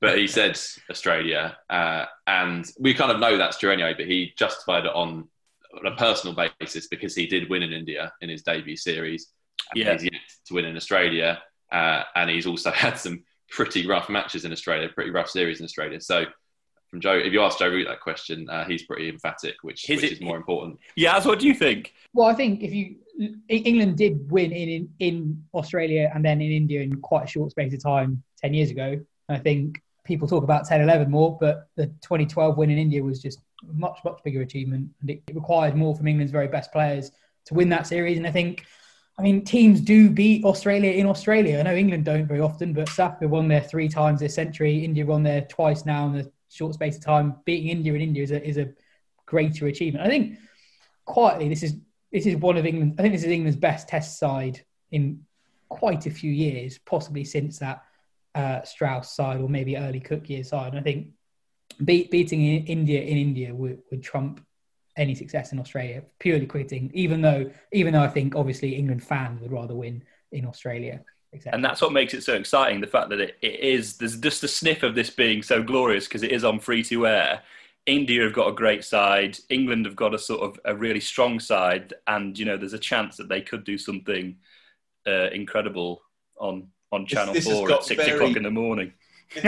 But 0.00 0.18
he 0.18 0.26
said 0.26 0.58
Australia. 0.90 1.56
Uh, 1.70 2.04
and 2.26 2.70
we 2.78 2.94
kind 2.94 3.10
of 3.10 3.18
know 3.18 3.36
that's 3.36 3.58
true 3.58 3.72
anyway, 3.72 3.94
but 3.96 4.06
he 4.06 4.32
justified 4.36 4.84
it 4.84 4.92
on, 4.94 5.28
on 5.78 5.92
a 5.92 5.96
personal 5.96 6.36
basis 6.60 6.86
because 6.86 7.14
he 7.14 7.26
did 7.26 7.48
win 7.50 7.62
in 7.62 7.72
India 7.72 8.12
in 8.20 8.28
his 8.28 8.42
debut 8.42 8.76
series. 8.76 9.28
And 9.72 9.82
Yeah. 9.82 9.92
He's 9.92 10.04
yet 10.04 10.12
to 10.46 10.54
win 10.54 10.66
in 10.66 10.76
Australia. 10.76 11.42
Uh, 11.72 12.02
and 12.14 12.30
he's 12.30 12.46
also 12.46 12.70
had 12.72 12.98
some 12.98 13.24
pretty 13.50 13.86
rough 13.86 14.08
matches 14.08 14.44
in 14.44 14.52
Australia, 14.52 14.88
pretty 14.88 15.10
rough 15.10 15.30
series 15.30 15.60
in 15.60 15.64
Australia. 15.64 16.00
So, 16.00 16.26
from 16.90 17.00
Joe, 17.00 17.14
if 17.14 17.32
you 17.32 17.42
ask 17.42 17.58
Joe 17.58 17.68
Root 17.68 17.86
that 17.88 18.00
question, 18.00 18.48
uh, 18.48 18.64
he's 18.64 18.84
pretty 18.84 19.08
emphatic, 19.08 19.56
which, 19.62 19.88
Is 19.90 20.02
which 20.02 20.04
it- 20.10 20.12
is 20.14 20.20
more 20.20 20.36
important. 20.36 20.78
Yeah, 20.96 21.22
what 21.24 21.38
do 21.38 21.46
you 21.46 21.54
think? 21.54 21.92
Well, 22.14 22.26
I 22.28 22.34
think 22.34 22.62
if 22.62 22.72
you 22.72 22.96
England 23.48 23.96
did 23.96 24.30
win 24.30 24.52
in, 24.52 24.68
in 24.68 24.88
in 24.98 25.42
Australia 25.54 26.10
and 26.14 26.22
then 26.22 26.42
in 26.42 26.52
India 26.52 26.82
in 26.82 27.00
quite 27.00 27.24
a 27.24 27.26
short 27.26 27.50
space 27.50 27.72
of 27.72 27.82
time 27.82 28.22
ten 28.40 28.52
years 28.54 28.70
ago. 28.70 29.00
I 29.28 29.38
think 29.38 29.82
people 30.04 30.28
talk 30.28 30.44
about 30.44 30.68
10-11 30.68 31.08
more, 31.08 31.36
but 31.40 31.66
the 31.74 31.86
2012 31.86 32.56
win 32.56 32.70
in 32.70 32.78
India 32.78 33.02
was 33.02 33.20
just 33.20 33.40
a 33.68 33.72
much 33.72 33.98
much 34.04 34.20
bigger 34.22 34.42
achievement, 34.42 34.88
and 35.00 35.10
it 35.10 35.22
required 35.32 35.74
more 35.74 35.96
from 35.96 36.06
England's 36.06 36.30
very 36.30 36.46
best 36.46 36.70
players 36.72 37.10
to 37.46 37.54
win 37.54 37.68
that 37.70 37.86
series. 37.88 38.16
And 38.18 38.26
I 38.26 38.30
think, 38.30 38.64
I 39.18 39.22
mean, 39.22 39.44
teams 39.44 39.80
do 39.80 40.08
beat 40.10 40.44
Australia 40.44 40.92
in 40.92 41.06
Australia. 41.06 41.58
I 41.58 41.62
know 41.62 41.74
England 41.74 42.04
don't 42.04 42.26
very 42.26 42.40
often, 42.40 42.72
but 42.72 42.88
South 42.90 43.12
Africa 43.14 43.28
won 43.28 43.48
there 43.48 43.62
three 43.62 43.88
times 43.88 44.20
this 44.20 44.34
century. 44.34 44.84
India 44.84 45.04
won 45.06 45.22
there 45.24 45.40
twice 45.40 45.84
now 45.86 46.06
in 46.08 46.16
a 46.20 46.24
short 46.48 46.74
space 46.74 46.96
of 46.96 47.04
time. 47.04 47.36
Beating 47.44 47.68
India 47.68 47.94
in 47.94 48.00
India 48.00 48.22
is 48.22 48.30
a 48.30 48.46
is 48.46 48.58
a 48.58 48.70
greater 49.26 49.66
achievement. 49.66 50.06
I 50.06 50.08
think 50.08 50.38
quietly 51.04 51.48
this 51.48 51.62
is 51.62 51.76
this 52.12 52.26
is 52.26 52.36
one 52.36 52.56
of 52.56 52.66
England. 52.66 52.94
I 52.98 53.02
think 53.02 53.14
this 53.14 53.24
is 53.24 53.30
England's 53.30 53.58
best 53.58 53.88
Test 53.88 54.18
side 54.18 54.64
in 54.90 55.24
quite 55.68 56.06
a 56.06 56.10
few 56.10 56.30
years, 56.30 56.78
possibly 56.78 57.24
since 57.24 57.58
that 57.58 57.82
uh, 58.34 58.62
Strauss 58.62 59.14
side 59.14 59.40
or 59.40 59.48
maybe 59.48 59.76
early 59.76 60.00
Cook 60.00 60.28
year 60.28 60.44
side. 60.44 60.72
And 60.72 60.78
I 60.78 60.82
think 60.82 61.08
beat, 61.84 62.10
beating 62.10 62.64
India 62.66 63.00
in 63.00 63.16
India 63.16 63.54
would, 63.54 63.78
would 63.90 64.02
trump 64.02 64.44
any 64.96 65.14
success 65.14 65.52
in 65.52 65.58
Australia 65.58 66.02
purely 66.18 66.46
quitting. 66.46 66.90
Even 66.94 67.20
though, 67.20 67.50
even 67.72 67.92
though 67.92 68.02
I 68.02 68.08
think 68.08 68.34
obviously 68.36 68.74
England 68.74 69.02
fans 69.02 69.40
would 69.40 69.52
rather 69.52 69.74
win 69.74 70.02
in 70.32 70.46
Australia. 70.46 71.02
Etc. 71.32 71.54
And 71.54 71.64
that's 71.64 71.80
what 71.80 71.92
makes 71.92 72.14
it 72.14 72.22
so 72.22 72.34
exciting 72.34 72.80
the 72.80 72.86
fact 72.86 73.10
that 73.10 73.20
it, 73.20 73.36
it 73.42 73.60
is, 73.60 73.96
there's 73.96 74.16
just 74.18 74.44
a 74.44 74.48
sniff 74.48 74.82
of 74.82 74.94
this 74.94 75.10
being 75.10 75.42
so 75.42 75.62
glorious 75.62 76.06
because 76.06 76.22
it 76.22 76.32
is 76.32 76.44
on 76.44 76.60
free 76.60 76.82
to 76.84 77.06
air. 77.06 77.42
India 77.86 78.24
have 78.24 78.32
got 78.32 78.48
a 78.48 78.52
great 78.52 78.84
side. 78.84 79.38
England 79.48 79.86
have 79.86 79.96
got 79.96 80.14
a 80.14 80.18
sort 80.18 80.40
of 80.42 80.58
a 80.64 80.74
really 80.74 81.00
strong 81.00 81.38
side, 81.38 81.94
and 82.08 82.36
you 82.36 82.44
know 82.44 82.56
there's 82.56 82.72
a 82.72 82.78
chance 82.78 83.16
that 83.16 83.28
they 83.28 83.40
could 83.40 83.62
do 83.62 83.78
something 83.78 84.36
uh, 85.06 85.28
incredible 85.30 86.02
on 86.36 86.68
on 86.90 87.06
Channel 87.06 87.32
this 87.32 87.46
has 87.46 87.56
Four 87.56 87.70
at 87.70 87.84
six 87.84 88.04
very- 88.04 88.16
o'clock 88.16 88.36
in 88.36 88.42
the 88.42 88.50
morning. 88.50 88.92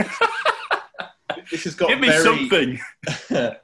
This 1.51 1.63
has 1.63 1.75
got 1.75 1.89
Give 1.89 1.99
me 1.99 2.07
very, 2.07 2.23
something. 2.23 2.79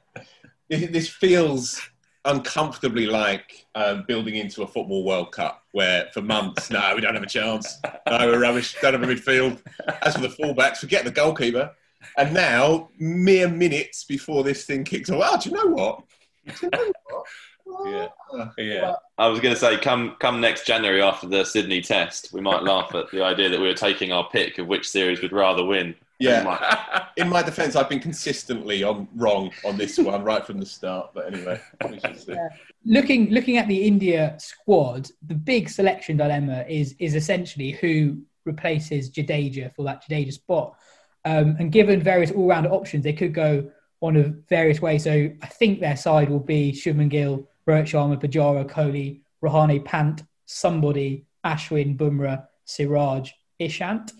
this 0.68 0.90
this 0.90 1.08
feels 1.08 1.80
uncomfortably 2.26 3.06
like 3.06 3.66
um, 3.74 4.04
building 4.06 4.36
into 4.36 4.62
a 4.62 4.66
football 4.66 5.04
World 5.04 5.32
Cup, 5.32 5.62
where 5.72 6.08
for 6.12 6.22
months, 6.22 6.70
no, 6.70 6.92
we 6.94 7.00
don't 7.00 7.14
have 7.14 7.22
a 7.22 7.26
chance. 7.26 7.78
No, 8.08 8.18
we're 8.26 8.40
rubbish. 8.40 8.76
Don't 8.80 8.94
have 8.94 9.02
a 9.02 9.06
midfield. 9.06 9.60
As 10.02 10.14
for 10.14 10.22
the 10.22 10.28
fullbacks, 10.28 10.78
forget 10.78 11.04
the 11.04 11.10
goalkeeper. 11.10 11.72
And 12.16 12.34
now, 12.34 12.88
mere 12.98 13.48
minutes 13.48 14.04
before 14.04 14.44
this 14.44 14.64
thing 14.64 14.84
kicks 14.84 15.10
off, 15.10 15.22
oh, 15.24 15.40
do 15.40 15.50
you 15.50 15.56
know 15.56 15.66
what? 15.66 16.02
You 16.62 16.68
know 16.72 16.92
what? 17.08 17.26
Yeah. 17.86 18.08
Ah, 18.32 18.52
Yeah. 18.58 18.94
I 19.18 19.28
was 19.28 19.40
going 19.40 19.54
to 19.54 19.60
say, 19.60 19.76
come 19.78 20.14
come 20.20 20.40
next 20.40 20.66
January 20.66 21.02
after 21.02 21.26
the 21.26 21.44
Sydney 21.44 21.80
Test, 21.80 22.32
we 22.32 22.40
might 22.40 22.62
laugh 22.62 22.94
at 22.94 23.10
the 23.10 23.24
idea 23.24 23.48
that 23.48 23.60
we 23.60 23.66
were 23.66 23.74
taking 23.74 24.12
our 24.12 24.28
pick 24.30 24.58
of 24.58 24.66
which 24.68 24.88
series 24.88 25.20
we'd 25.20 25.32
rather 25.32 25.64
win. 25.64 25.94
We 26.18 26.26
Yeah. 26.26 26.42
might- 26.44 27.02
In 27.16 27.28
my 27.28 27.42
defence, 27.42 27.76
I've 27.76 27.88
been 27.88 28.00
consistently 28.00 28.82
on 28.82 29.08
wrong 29.14 29.50
on 29.64 29.76
this 29.78 29.98
one 29.98 30.22
right 30.22 30.44
from 30.46 30.58
the 30.58 30.66
start. 30.66 31.12
But 31.14 31.32
anyway, 31.32 31.60
we 31.90 31.98
shall 31.98 32.14
see. 32.14 32.34
looking 32.84 33.30
looking 33.30 33.56
at 33.56 33.68
the 33.68 33.82
India 33.84 34.36
squad, 34.38 35.08
the 35.26 35.34
big 35.34 35.68
selection 35.68 36.16
dilemma 36.16 36.64
is 36.68 36.94
is 36.98 37.14
essentially 37.14 37.72
who 37.72 38.18
replaces 38.44 39.10
Jadeja 39.10 39.74
for 39.74 39.82
that 39.84 40.04
Jadeja 40.04 40.32
spot. 40.32 40.76
Um, 41.24 41.56
and 41.58 41.72
given 41.72 42.00
various 42.00 42.30
all 42.30 42.46
round 42.48 42.66
options, 42.66 43.02
they 43.02 43.12
could 43.12 43.34
go 43.34 43.70
one 44.00 44.16
of 44.16 44.26
various 44.48 44.80
ways. 44.80 45.04
So 45.04 45.30
I 45.42 45.46
think 45.46 45.80
their 45.80 45.96
side 45.96 46.28
will 46.28 46.38
be 46.38 46.70
Shubman 46.72 47.08
Gill, 47.08 47.48
Rohit 47.66 47.84
Sharma, 47.84 48.20
Pujara, 48.22 48.64
Kohli, 48.64 49.20
Rahane, 49.42 49.84
Pant, 49.84 50.22
somebody, 50.44 51.24
Ashwin, 51.44 51.96
Bumrah, 51.96 52.46
Siraj, 52.64 53.32
Ishant. 53.60 54.12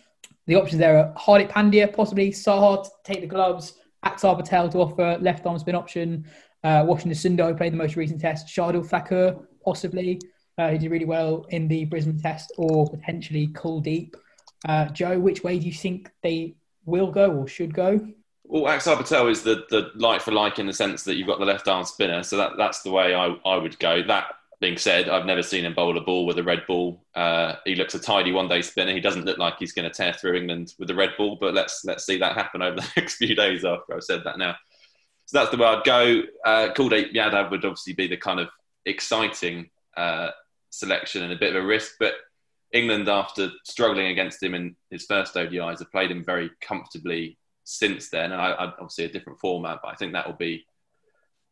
The 0.46 0.54
options 0.54 0.78
there 0.78 0.98
are 0.98 1.14
Hardik 1.14 1.50
Pandya, 1.50 1.92
possibly 1.92 2.30
Saha 2.30 2.84
to 2.84 2.90
take 3.04 3.20
the 3.20 3.26
gloves, 3.26 3.74
Axar 4.04 4.36
Patel 4.36 4.68
to 4.68 4.78
offer 4.78 5.18
left 5.20 5.44
arm 5.46 5.58
spin 5.58 5.74
option, 5.74 6.26
Uh, 6.64 6.82
Washington 6.84 7.12
Sundar 7.12 7.56
played 7.56 7.72
the 7.72 7.76
most 7.76 7.96
recent 7.96 8.20
test. 8.20 8.48
Shardul 8.48 8.84
Thakur, 8.84 9.36
possibly, 9.64 10.20
uh, 10.58 10.70
who 10.70 10.78
did 10.78 10.90
really 10.90 11.04
well 11.04 11.46
in 11.50 11.68
the 11.68 11.84
Brisbane 11.84 12.18
test, 12.18 12.52
or 12.56 12.88
potentially 12.90 13.48
Kuldeep. 13.48 14.14
Uh, 14.68 14.86
Jo, 14.86 15.18
which 15.18 15.44
way 15.44 15.58
do 15.58 15.66
you 15.66 15.72
think 15.72 16.10
they 16.22 16.56
will 16.84 17.10
go 17.10 17.30
or 17.30 17.46
should 17.46 17.72
go? 17.74 18.00
Well, 18.44 18.64
Axar 18.64 18.96
Patel 18.96 19.28
is 19.28 19.42
the, 19.42 19.64
the 19.70 19.90
like 19.94 20.20
for 20.20 20.32
like 20.32 20.58
in 20.58 20.66
the 20.66 20.72
sense 20.72 21.04
that 21.04 21.16
you've 21.16 21.26
got 21.26 21.38
the 21.38 21.44
left 21.44 21.68
arm 21.68 21.84
spinner, 21.84 22.22
so 22.22 22.36
that, 22.36 22.52
that's 22.56 22.82
the 22.82 22.90
way 22.90 23.14
I, 23.14 23.26
I 23.44 23.56
would 23.56 23.78
go. 23.78 24.02
That 24.02 24.26
being 24.60 24.78
said, 24.78 25.08
I've 25.08 25.26
never 25.26 25.42
seen 25.42 25.64
him 25.64 25.74
bowl 25.74 25.98
a 25.98 26.00
ball 26.00 26.24
with 26.24 26.38
a 26.38 26.42
red 26.42 26.66
ball. 26.66 27.04
Uh, 27.14 27.56
he 27.64 27.74
looks 27.74 27.94
a 27.94 27.98
tidy 27.98 28.32
one 28.32 28.48
day 28.48 28.62
spinner. 28.62 28.92
He 28.92 29.00
doesn't 29.00 29.26
look 29.26 29.38
like 29.38 29.58
he's 29.58 29.72
going 29.72 29.88
to 29.88 29.94
tear 29.94 30.14
through 30.14 30.36
England 30.36 30.72
with 30.78 30.88
the 30.88 30.94
red 30.94 31.10
ball, 31.18 31.36
but 31.40 31.52
let's 31.54 31.84
let's 31.84 32.06
see 32.06 32.18
that 32.18 32.34
happen 32.34 32.62
over 32.62 32.76
the 32.80 32.88
next 32.96 33.16
few 33.16 33.34
days 33.34 33.64
after 33.64 33.94
I've 33.94 34.04
said 34.04 34.22
that 34.24 34.38
now. 34.38 34.56
So 35.26 35.38
that's 35.38 35.50
the 35.50 35.58
way 35.58 35.66
I'd 35.66 35.84
go. 35.84 36.22
Uh, 36.44 36.68
Kuldeep 36.72 37.12
Yadav 37.12 37.50
would 37.50 37.64
obviously 37.64 37.92
be 37.92 38.06
the 38.06 38.16
kind 38.16 38.40
of 38.40 38.48
exciting 38.86 39.70
uh, 39.96 40.30
selection 40.70 41.22
and 41.22 41.32
a 41.32 41.36
bit 41.36 41.54
of 41.54 41.62
a 41.62 41.66
risk, 41.66 41.94
but 41.98 42.14
England, 42.72 43.08
after 43.08 43.50
struggling 43.64 44.08
against 44.08 44.42
him 44.42 44.54
in 44.54 44.76
his 44.90 45.04
first 45.06 45.34
ODIs, 45.34 45.78
have 45.78 45.90
played 45.90 46.10
him 46.10 46.24
very 46.24 46.50
comfortably 46.60 47.38
since 47.64 48.10
then. 48.10 48.32
And 48.32 48.40
I, 48.40 48.52
I, 48.52 48.64
obviously 48.66 49.04
a 49.04 49.12
different 49.12 49.40
format, 49.40 49.80
but 49.82 49.88
I 49.88 49.94
think 49.94 50.12
that 50.12 50.26
will 50.26 50.34
be 50.34 50.66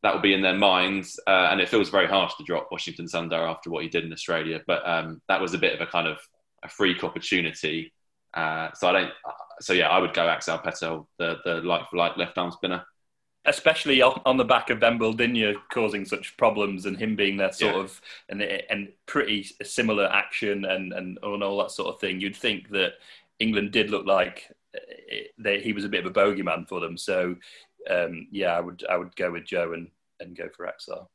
that 0.05 0.15
will 0.15 0.21
be 0.21 0.35
in 0.35 0.43
their 0.43 0.57
minds. 0.57 1.19
Uh, 1.27 1.49
and 1.51 1.61
it 1.61 1.69
feels 1.69 1.91
very 1.91 2.07
harsh 2.07 2.35
to 2.37 2.45
drop 2.45 2.69
Washington 2.71 3.07
Sundar 3.07 3.49
after 3.49 3.71
what 3.71 3.83
he 3.83 3.89
did 3.89 4.05
in 4.05 4.13
Australia, 4.13 4.61
but 4.67 4.89
um, 4.89 5.21
that 5.29 5.41
was 5.41 5.55
a 5.55 5.59
bit 5.59 5.75
of 5.75 5.81
a 5.81 5.91
kind 5.91 6.07
of 6.07 6.19
a 6.63 6.69
freak 6.69 7.03
opportunity. 7.03 7.93
Uh, 8.33 8.69
so 8.75 8.89
I 8.89 8.93
don't. 8.93 9.13
So 9.61 9.73
yeah, 9.73 9.89
I 9.89 9.99
would 9.99 10.15
go 10.15 10.23
Axar 10.23 10.63
Patel, 10.63 11.09
the 11.19 11.39
the 11.45 11.55
like 11.57 11.89
for 11.91 11.97
like 11.97 12.17
left 12.17 12.39
arm 12.39 12.53
spinner 12.53 12.85
especially 13.47 14.01
on 14.01 14.37
the 14.37 14.45
back 14.45 14.71
of 14.71 14.79
Embuldeniya 14.81 15.55
causing 15.71 16.05
such 16.05 16.37
problems 16.37 16.87
and 16.87 16.97
him 16.97 17.15
being 17.15 17.37
there 17.37 17.53
sort 17.53 17.75
yeah. 17.75 17.81
of 17.83 18.01
and 18.29 18.43
and 18.43 18.89
pretty 19.07 19.47
similar 19.63 20.07
action 20.07 20.65
and, 20.65 20.93
and 20.93 21.19
and 21.23 21.43
all 21.43 21.59
that 21.59 21.71
sort 21.71 21.95
of 21.95 22.01
thing, 22.01 22.21
you'd 22.21 22.37
think 22.37 22.71
that 22.71 22.95
England 23.39 23.73
did 23.73 23.91
look 23.91 24.07
like 24.07 24.51
it, 24.73 25.33
they, 25.39 25.61
he 25.61 25.73
was 25.73 25.85
a 25.85 25.89
bit 25.89 26.05
of 26.05 26.11
a 26.11 26.15
bogeyman 26.15 26.67
for 26.67 26.81
them. 26.81 26.97
So 26.97 27.37
um, 27.91 28.29
yeah, 28.31 28.57
I 28.57 28.61
would 28.61 28.85
I 28.89 28.97
would 28.97 29.15
go 29.17 29.31
with 29.31 29.45
Jo 29.45 29.73
and 29.75 29.89
and 30.21 30.37
go 30.37 30.49
for 30.57 30.67
Axar. 30.67 31.07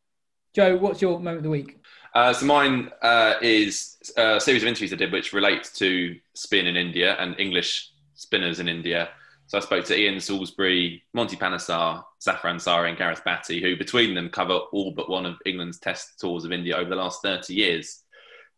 Jo, 0.55 0.77
what's 0.77 1.01
your 1.01 1.19
moment 1.19 1.38
of 1.38 1.43
the 1.43 1.49
week? 1.49 1.79
Uh, 2.15 2.33
so 2.33 2.45
mine 2.45 2.89
uh, 3.01 3.35
is 3.41 3.97
a 4.17 4.39
series 4.39 4.63
of 4.63 4.67
interviews 4.67 4.91
I 4.91 4.95
did, 4.95 5.12
which 5.12 5.31
relates 5.31 5.71
to 5.73 6.15
spin 6.33 6.65
in 6.65 6.75
India 6.75 7.15
and 7.19 7.39
English 7.39 7.91
spinners 8.15 8.59
in 8.59 8.67
India. 8.67 9.09
So 9.45 9.57
I 9.57 9.62
spoke 9.62 9.85
to 9.85 9.97
Ian 9.97 10.19
Salisbury, 10.19 11.03
Monty 11.13 11.35
Panesar, 11.35 12.03
Zafar 12.21 12.51
Ansari, 12.51 12.89
and 12.89 12.97
Gareth 12.97 13.23
Batty, 13.23 13.62
who 13.62 13.77
between 13.77 14.13
them 14.15 14.29
cover 14.29 14.53
all 14.53 14.91
but 14.91 15.09
one 15.09 15.25
of 15.25 15.38
England's 15.45 15.79
test 15.79 16.19
tours 16.19 16.45
of 16.45 16.51
India 16.51 16.75
over 16.75 16.89
the 16.89 16.95
last 16.95 17.21
30 17.21 17.53
years. 17.53 18.03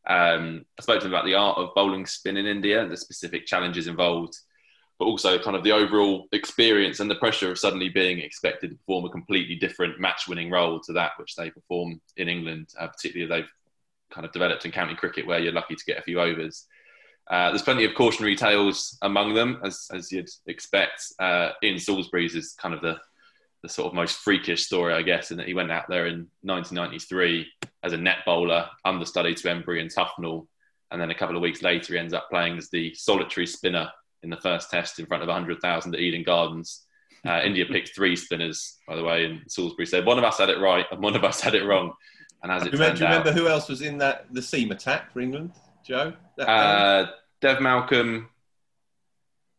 Um, 0.08 0.65
I 0.80 0.82
spoke 0.82 0.99
to 0.99 1.08
them 1.08 1.13
about 1.13 1.25
the 1.25 1.36
art 1.36 1.58
of 1.58 1.75
bowling 1.75 2.06
spin 2.06 2.38
in 2.38 2.45
India, 2.45 2.88
the 2.88 2.97
specific 2.97 3.45
challenges 3.45 3.88
involved, 3.88 4.38
but 5.01 5.07
also 5.07 5.39
kind 5.39 5.57
of 5.57 5.63
the 5.63 5.71
overall 5.71 6.27
experience 6.31 6.99
and 6.99 7.09
the 7.09 7.15
pressure 7.15 7.49
of 7.49 7.57
suddenly 7.57 7.89
being 7.89 8.19
expected 8.19 8.69
to 8.69 8.77
perform 8.77 9.03
a 9.03 9.09
completely 9.09 9.55
different 9.55 9.99
match 9.99 10.27
winning 10.27 10.51
role 10.51 10.79
to 10.79 10.93
that 10.93 11.13
which 11.17 11.35
they 11.35 11.49
perform 11.49 11.99
in 12.17 12.29
England, 12.29 12.67
uh, 12.79 12.85
particularly 12.85 13.27
they've 13.27 13.49
kind 14.11 14.27
of 14.27 14.31
developed 14.31 14.63
in 14.63 14.71
county 14.71 14.93
cricket 14.93 15.25
where 15.25 15.39
you're 15.39 15.53
lucky 15.53 15.75
to 15.75 15.85
get 15.85 15.97
a 15.97 16.03
few 16.03 16.21
overs. 16.21 16.67
Uh, 17.31 17.49
there's 17.49 17.63
plenty 17.63 17.83
of 17.83 17.95
cautionary 17.95 18.35
tales 18.35 18.95
among 19.01 19.33
them, 19.33 19.59
as, 19.63 19.87
as 19.91 20.11
you'd 20.11 20.29
expect. 20.45 21.03
Uh, 21.17 21.49
Ian 21.63 21.79
Salisbury's 21.79 22.35
is 22.35 22.53
kind 22.53 22.75
of 22.75 22.81
the, 22.81 22.99
the 23.63 23.69
sort 23.69 23.87
of 23.87 23.95
most 23.95 24.17
freakish 24.17 24.67
story, 24.67 24.93
I 24.93 25.01
guess, 25.01 25.31
in 25.31 25.37
that 25.37 25.47
he 25.47 25.55
went 25.55 25.71
out 25.71 25.89
there 25.89 26.05
in 26.05 26.27
1993 26.43 27.47
as 27.81 27.93
a 27.93 27.97
net 27.97 28.17
bowler, 28.23 28.67
understudy 28.85 29.33
to 29.33 29.47
Emburey 29.47 29.81
and 29.81 29.89
Tufnell, 29.91 30.45
and 30.91 31.01
then 31.01 31.09
a 31.09 31.15
couple 31.15 31.35
of 31.35 31.41
weeks 31.41 31.63
later 31.63 31.93
he 31.93 31.99
ends 31.99 32.13
up 32.13 32.29
playing 32.29 32.59
as 32.59 32.69
the 32.69 32.93
solitary 32.93 33.47
spinner 33.47 33.89
in 34.23 34.29
the 34.29 34.38
first 34.38 34.69
test 34.69 34.99
in 34.99 35.05
front 35.05 35.23
of 35.23 35.27
100,000 35.27 35.93
at 35.93 35.99
Eden 35.99 36.23
Gardens. 36.23 36.86
Uh, 37.25 37.41
India 37.45 37.65
picked 37.65 37.95
three 37.95 38.15
spinners, 38.15 38.77
by 38.88 38.95
the 38.95 39.03
way, 39.03 39.25
and 39.25 39.41
Salisbury 39.47 39.86
said 39.86 40.05
one 40.05 40.17
of 40.17 40.23
us 40.23 40.38
had 40.38 40.49
it 40.49 40.60
right 40.60 40.86
and 40.91 41.01
one 41.01 41.15
of 41.15 41.23
us 41.23 41.41
had 41.41 41.55
it 41.55 41.63
wrong. 41.63 41.93
And 42.43 42.51
as 42.51 42.63
it 42.63 42.71
do 42.71 42.77
you, 42.77 42.93
do 42.93 42.99
you 42.99 43.05
remember 43.05 43.31
who 43.31 43.47
else 43.47 43.69
was 43.69 43.81
in 43.81 43.97
that 43.99 44.25
the 44.31 44.41
seam 44.41 44.71
attack 44.71 45.12
for 45.13 45.19
England, 45.19 45.51
Jo? 45.86 46.13
Uh, 46.39 47.05
Dev 47.39 47.62
Malcolm, 47.62 48.29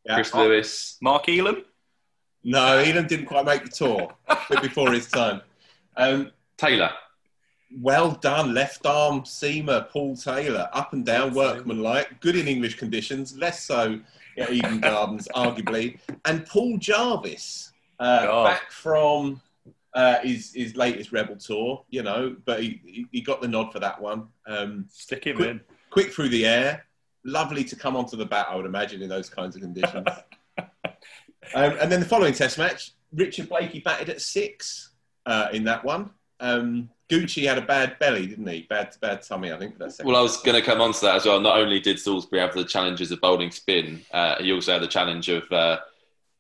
yeah. 0.05 0.15
Chris 0.15 0.35
Mark, 0.35 0.49
Lewis, 0.49 0.97
Mark 1.01 1.29
Elam. 1.29 1.65
No, 2.45 2.79
Elam 2.79 3.07
didn't 3.07 3.27
quite 3.27 3.45
make 3.45 3.65
the 3.65 3.71
tour. 3.71 4.13
a 4.27 4.37
bit 4.51 4.63
before 4.63 4.91
his 4.93 5.09
time. 5.09 5.43
Um, 5.97 6.33
Taylor. 6.57 6.91
Well 7.81 8.13
done, 8.13 8.53
left 8.53 8.85
arm 8.85 9.23
seamer 9.23 9.89
Paul 9.89 10.17
Taylor, 10.17 10.69
up 10.73 10.93
and 10.93 11.07
down, 11.07 11.33
workmanlike, 11.33 12.21
good 12.21 12.37
in 12.37 12.47
English 12.47 12.77
conditions, 12.77 13.37
less 13.37 13.63
so 13.63 14.01
at 14.39 14.53
Eden 14.53 14.81
Gardens, 14.81 15.29
arguably. 15.35 15.99
And 16.25 16.47
Paul 16.47 16.79
Jarvis, 16.79 17.73
uh, 17.99 18.45
back 18.45 18.71
from 18.71 19.41
uh, 19.95 20.19
his 20.21 20.53
his 20.53 20.77
latest 20.77 21.13
Rebel 21.13 21.37
tour, 21.37 21.85
you 21.91 22.03
know, 22.03 22.37
but 22.45 22.63
he, 22.63 23.07
he 23.13 23.21
got 23.21 23.41
the 23.41 23.49
nod 23.49 23.73
for 23.73 23.81
that 23.81 24.01
one. 24.01 24.29
Um, 24.47 24.87
Stick 24.91 25.25
him 25.25 25.37
quick, 25.37 25.51
in. 25.51 25.61
Quick 25.91 26.13
through 26.13 26.31
the 26.31 26.47
air, 26.47 26.87
lovely 27.25 27.65
to 27.65 27.77
come 27.77 27.97
onto 27.97 28.17
the 28.17 28.27
bat, 28.27 28.47
I 28.49 28.57
would 28.57 28.67
imagine, 28.67 29.03
in 29.03 29.09
those 29.09 29.29
kinds 29.29 29.57
of 29.57 29.63
conditions. 29.63 30.07
um, 30.59 30.67
and 31.55 31.93
then 31.93 32.01
the 32.01 32.07
following 32.07 32.33
test 32.33 32.59
match, 32.59 32.93
Richard 33.13 33.49
Blakey 33.49 33.81
batted 33.81 34.09
at 34.09 34.21
six 34.21 34.91
uh, 35.27 35.49
in 35.53 35.65
that 35.65 35.85
one. 35.85 36.11
Um, 36.41 36.91
Gucci 37.11 37.47
had 37.47 37.59
a 37.59 37.63
bad 37.63 37.99
belly, 37.99 38.27
didn't 38.27 38.47
he? 38.47 38.63
Bad, 38.63 38.97
bad 39.01 39.23
tummy, 39.23 39.53
I 39.53 39.59
think. 39.59 39.77
For 39.77 39.87
that 39.87 40.05
well, 40.05 40.17
I 40.17 40.23
was 40.23 40.39
going 40.39 40.59
to 40.59 40.65
come 40.65 40.81
on 40.81 40.93
to 40.93 41.01
that 41.03 41.17
as 41.17 41.27
well. 41.27 41.41
Not 41.41 41.59
only 41.59 41.81
did 41.81 41.99
Salisbury 41.99 42.41
have 42.41 42.55
the 42.55 42.65
challenges 42.65 43.11
of 43.11 43.21
bowling 43.21 43.51
spin, 43.51 44.03
uh, 44.13 44.37
he 44.41 44.53
also 44.53 44.73
had 44.73 44.83
the 44.83 44.89
challenge 44.89 45.29
of 45.29 45.51
uh, 45.53 45.79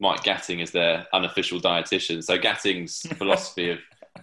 Mike 0.00 0.22
Gatting 0.22 0.62
as 0.62 0.70
their 0.70 1.06
unofficial 1.12 1.60
dietitian. 1.60 2.22
So 2.24 2.38
Gatting's 2.38 3.00
philosophy 3.18 3.70
of 3.70 3.78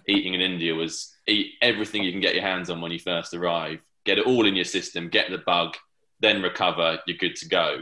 eating 0.08 0.34
in 0.34 0.41
India 0.41 0.73
was 0.73 1.13
eat 1.28 1.54
everything 1.62 2.04
you 2.04 2.12
can 2.12 2.21
get 2.21 2.36
your 2.36 2.43
hands 2.43 2.69
on 2.69 2.82
when 2.82 2.91
you 2.91 2.99
first 2.99 3.34
arrive, 3.34 3.80
get 4.06 4.17
it 4.17 4.25
all 4.25 4.45
in 4.45 4.56
your 4.56 4.65
system, 4.65 5.10
get 5.10 5.30
the 5.30 5.38
bug, 5.38 5.75
then 6.19 6.41
recover, 6.41 6.99
you're 7.06 7.17
good 7.17 7.36
to 7.38 7.47
go. 7.47 7.82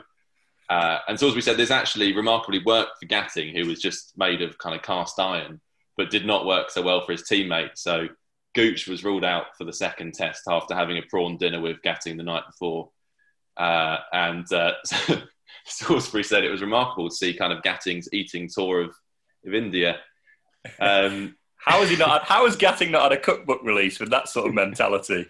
Uh, 0.70 1.00
and 1.08 1.20
so, 1.20 1.28
as 1.28 1.36
we 1.36 1.42
said, 1.42 1.58
there's 1.58 1.72
actually 1.72 2.14
remarkably 2.14 2.62
worked 2.66 3.00
for 3.00 3.08
Gatting, 3.08 3.54
who 3.54 3.68
was 3.68 3.82
just 3.82 4.18
made 4.18 4.42
of 4.42 4.58
kind 4.58 4.76
of 4.76 4.82
cast 4.82 5.20
iron, 5.20 5.62
but 5.96 6.10
did 6.10 6.26
not 6.26 6.46
work 6.46 6.70
so 6.70 6.82
well 6.82 7.06
for 7.06 7.14
his 7.14 7.24
teammates. 7.24 7.82
So, 7.82 8.10
Gooch 8.58 8.88
was 8.88 9.04
ruled 9.04 9.24
out 9.24 9.56
for 9.56 9.66
the 9.66 9.72
second 9.72 10.16
test 10.16 10.42
after 10.50 10.74
having 10.74 10.98
a 10.98 11.04
prawn 11.04 11.38
dinner 11.38 11.62
with 11.62 11.80
Gatting 11.84 12.18
the 12.18 12.24
night 12.24 12.42
before. 12.48 12.90
Uh, 13.56 13.98
and 14.12 14.52
uh, 14.52 14.72
Salisbury 15.68 16.24
said 16.24 16.44
it 16.44 16.50
was 16.50 16.62
remarkable 16.62 17.08
to 17.08 17.16
see 17.16 17.38
kind 17.38 17.54
of 17.54 17.62
Gatting's 17.62 18.10
eating 18.12 18.50
tour 18.52 18.82
of, 18.82 18.96
of 19.46 19.54
India. 19.54 20.00
Um, 20.80 21.38
how 21.58 21.82
has 21.82 21.92
he 21.92 21.98
not? 21.98 22.24
How 22.24 22.46
has 22.46 22.58
Gatting 22.58 22.90
not 22.90 23.04
had 23.04 23.20
a 23.20 23.22
cookbook 23.22 23.62
release 23.62 24.00
with 24.00 24.10
that 24.10 24.28
sort 24.28 24.48
of 24.48 24.56
mentality? 24.56 25.28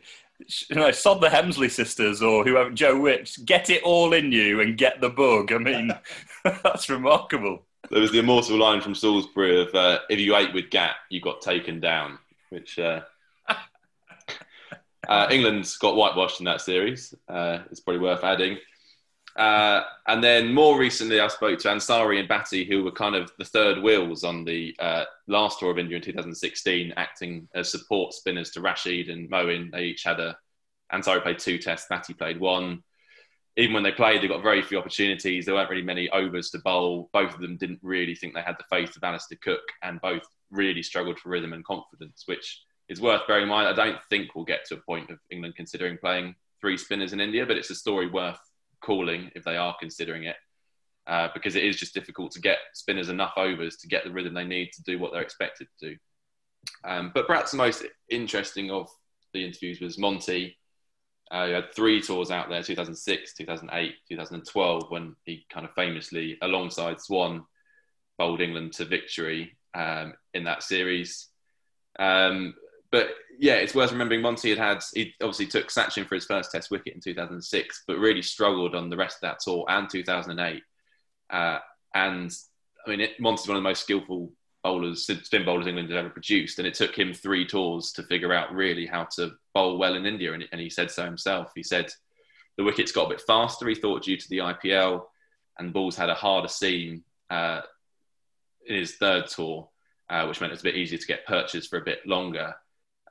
you 0.70 0.76
know, 0.78 0.92
sod 0.92 1.20
the 1.20 1.28
Hemsley 1.28 1.70
sisters 1.70 2.22
or 2.22 2.46
whoever, 2.46 2.70
Joe 2.70 2.98
Wicks, 2.98 3.38
get 3.38 3.70
it 3.70 3.84
all 3.84 4.14
in 4.14 4.32
you 4.32 4.62
and 4.62 4.78
get 4.78 5.02
the 5.02 5.10
bug. 5.10 5.52
I 5.52 5.58
mean, 5.58 5.92
that's 6.64 6.90
remarkable. 6.90 7.66
There 7.90 8.00
was 8.00 8.12
the 8.12 8.20
immortal 8.20 8.58
line 8.58 8.80
from 8.80 8.96
Salisbury 8.96 9.64
of 9.64 9.76
uh, 9.76 10.00
if 10.10 10.20
you 10.20 10.36
ate 10.36 10.54
with 10.54 10.70
Gat, 10.70 10.96
you 11.10 11.20
got 11.20 11.42
taken 11.42 11.80
down, 11.80 12.20
which 12.52 12.78
uh, 12.78 13.02
uh, 15.08 15.28
England's 15.32 15.78
got 15.78 15.96
whitewashed 15.96 16.40
in 16.40 16.46
that 16.46 16.62
series. 16.62 17.14
Uh, 17.28 17.60
it's 17.70 17.80
probably 17.80 18.02
worth 18.02 18.24
adding. 18.24 18.58
Uh, 19.38 19.84
and 20.08 20.24
then 20.24 20.52
more 20.52 20.80
recently, 20.80 21.20
I 21.20 21.28
spoke 21.28 21.60
to 21.60 21.68
Ansari 21.68 22.20
and 22.20 22.28
Batty, 22.28 22.66
who 22.66 22.84
were 22.84 22.92
kind 22.92 23.16
of 23.16 23.32
the 23.38 23.46
third 23.46 23.82
wheels 23.84 24.24
on 24.24 24.44
the 24.44 24.76
uh, 24.80 25.04
last 25.28 25.60
tour 25.60 25.70
of 25.70 25.78
India 25.78 25.96
in 25.96 26.02
2016, 26.02 26.94
acting 26.98 27.48
as 27.54 27.72
support 27.72 28.14
spinners 28.14 28.50
to 28.52 28.62
Rashid 28.62 29.10
and 29.10 29.30
Moeen. 29.30 29.72
They 29.72 29.84
each 29.84 30.04
had 30.04 30.20
a. 30.20 30.36
Ansari 30.92 31.22
played 31.22 31.38
two 31.38 31.58
tests, 31.58 31.88
Batty 31.90 32.14
played 32.14 32.40
one. 32.40 32.82
Even 33.58 33.74
when 33.74 33.84
they 33.84 33.92
played, 33.92 34.22
they 34.22 34.28
got 34.28 34.42
very 34.42 34.62
few 34.62 34.80
opportunities. 34.80 35.46
There 35.46 35.56
weren't 35.56 35.70
really 35.70 35.82
many 35.84 36.10
overs 36.10 36.50
to 36.52 36.60
bowl. 36.60 37.10
Both 37.12 37.34
of 37.34 37.42
them 37.42 37.58
didn't 37.58 37.80
really 37.82 38.16
think 38.16 38.34
they 38.34 38.42
had 38.42 38.58
the 38.58 38.76
faith 38.76 38.96
of 38.96 39.04
Alastair 39.04 39.38
Cook, 39.42 39.62
and 39.84 40.02
both 40.02 40.24
really 40.50 40.82
struggled 40.82 41.20
for 41.20 41.30
rhythm 41.30 41.54
and 41.54 41.66
confidence, 41.66 42.24
which 42.26 42.62
is 42.90 43.02
worth 43.02 43.28
bearing 43.28 43.44
in 43.44 43.50
mind. 43.50 43.68
I 43.68 43.74
don't 43.74 44.02
think 44.10 44.36
we'll 44.36 44.46
get 44.46 44.66
to 44.66 44.76
a 44.76 44.82
point 44.82 45.10
of 45.10 45.20
England 45.30 45.56
considering 45.56 45.98
playing 45.98 46.36
three 46.62 46.78
spinners 46.78 47.14
in 47.14 47.20
India, 47.20 47.46
but 47.46 47.58
it's 47.58 47.70
a 47.70 47.76
story 47.76 48.10
worth 48.10 48.40
calling 48.82 49.32
if 49.36 49.44
they 49.44 49.58
are 49.58 49.76
considering 49.80 50.24
it, 50.24 50.36
uh, 51.08 51.30
because 51.34 51.56
it 51.56 51.64
is 51.64 51.78
just 51.78 51.94
difficult 51.94 52.32
to 52.32 52.42
get 52.42 52.58
spinners 52.74 53.10
enough 53.10 53.34
overs 53.38 53.78
to 53.78 53.88
get 53.88 54.04
the 54.04 54.12
rhythm 54.12 54.34
they 54.34 54.46
need 54.46 54.72
to 54.74 54.84
do 54.84 55.00
what 55.00 55.12
they're 55.12 55.22
expected 55.22 55.68
to 55.80 55.90
do. 55.90 55.98
Um, 56.84 57.12
but 57.14 57.28
perhaps 57.28 57.52
the 57.52 57.58
most 57.58 57.86
interesting 58.10 58.72
of 58.72 58.90
the 59.34 59.46
interviews 59.46 59.82
was 59.82 59.98
Monty. 59.98 60.58
Uh, 61.30 61.48
had 61.50 61.74
three 61.76 62.02
tours 62.02 62.32
out 62.32 62.48
there 62.48 62.64
2006, 62.64 63.34
2008, 63.34 63.96
2012, 64.10 64.84
when 64.90 65.14
he 65.26 65.46
kind 65.50 65.66
of 65.66 65.74
famously, 65.74 66.38
alongside 66.42 67.02
Swann, 67.02 67.44
bowled 68.18 68.40
England 68.40 68.74
to 68.74 68.86
victory 68.86 69.58
um, 69.74 70.14
in 70.34 70.46
that 70.46 70.64
series. 70.64 71.28
Um, 72.00 72.54
but 72.92 73.10
yeah, 73.40 73.56
it's 73.56 73.76
worth 73.76 73.92
remembering 73.92 74.22
Monty 74.22 74.50
had 74.50 74.58
had 74.58 74.84
he 74.94 75.14
obviously 75.22 75.48
took 75.48 75.68
Sachin 75.68 76.08
for 76.08 76.16
his 76.16 76.26
first 76.26 76.52
Test 76.52 76.72
wicket 76.72 76.96
in 76.96 77.02
2006, 77.02 77.84
but 77.88 77.98
really 77.98 78.22
struggled 78.22 78.76
on 78.76 78.90
the 78.90 78.98
rest 78.98 79.18
of 79.18 79.22
that 79.22 79.40
tour 79.40 79.66
and 79.68 79.90
2008. 79.90 80.64
Uh, 81.30 81.60
and 81.94 82.32
I 82.86 82.90
mean, 82.90 83.02
it, 83.02 83.20
Monty's 83.20 83.48
one 83.48 83.58
of 83.58 83.64
the 83.64 83.70
most 83.70 83.84
skillful 83.84 84.32
bowlers, 84.64 85.06
spin 85.06 85.46
bowlers 85.46 85.68
England 85.68 85.90
had 85.90 86.00
ever 86.00 86.10
produced, 86.10 86.60
and 86.60 86.68
it 86.68 86.74
took 86.74 86.98
him 86.98 87.14
three 87.14 87.46
tours 87.46 87.92
to 87.94 88.04
figure 88.04 88.34
out 88.34 88.54
really 88.54 88.86
how 88.86 89.06
to 89.16 89.32
bowl 89.54 89.78
well 89.78 89.96
in 89.96 90.06
India. 90.06 90.34
And, 90.34 90.48
and 90.52 90.62
he 90.62 90.70
said 90.70 90.92
so 90.92 91.06
himself. 91.06 91.52
He 91.56 91.64
said 91.64 91.92
the 92.58 92.64
wickets 92.64 92.92
got 92.92 93.06
a 93.06 93.10
bit 93.10 93.22
faster. 93.22 93.68
He 93.68 93.76
thought 93.76 94.04
due 94.04 94.18
to 94.18 94.30
the 94.30 94.40
IPL, 94.40 95.04
and 95.60 95.74
balls 95.74 95.96
had 95.96 96.10
a 96.10 96.16
harder 96.16 96.48
seam 96.48 97.04
uh, 97.30 97.62
in 98.66 98.76
his 98.76 98.96
third 98.96 99.28
tour, 99.28 99.70
uh, 100.10 100.26
which 100.26 100.42
meant 100.42 100.52
it 100.52 100.56
was 100.56 100.62
a 100.62 100.64
bit 100.64 100.76
easier 100.76 100.98
to 100.98 101.08
get 101.08 101.26
purchased 101.26 101.70
for 101.70 101.78
a 101.78 101.86
bit 101.86 102.00
longer. 102.06 102.56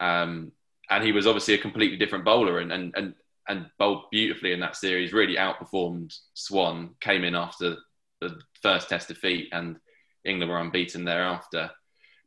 Um, 0.01 0.53
and 0.91 1.03
he 1.03 1.13
was 1.13 1.27
obviously 1.27 1.55
a 1.55 1.59
completely 1.59 1.97
different 1.97 2.25
bowler 2.25 2.59
and, 2.59 2.73
and, 2.73 2.95
and, 2.97 3.15
and 3.49 3.67
bowled 3.79 4.05
beautifully 4.11 4.53
in 4.53 4.61
that 4.61 4.77
series, 4.77 5.13
really 5.13 5.37
outperformed 5.37 6.17
Swann, 6.35 6.91
came 7.01 7.25
in 7.25 7.35
after 7.35 7.77
the 8.21 8.39
first 8.63 8.89
test 8.89 9.09
defeat 9.09 9.49
and 9.53 9.77
England 10.25 10.51
were 10.51 10.61
unbeaten 10.61 11.05
thereafter. 11.05 11.71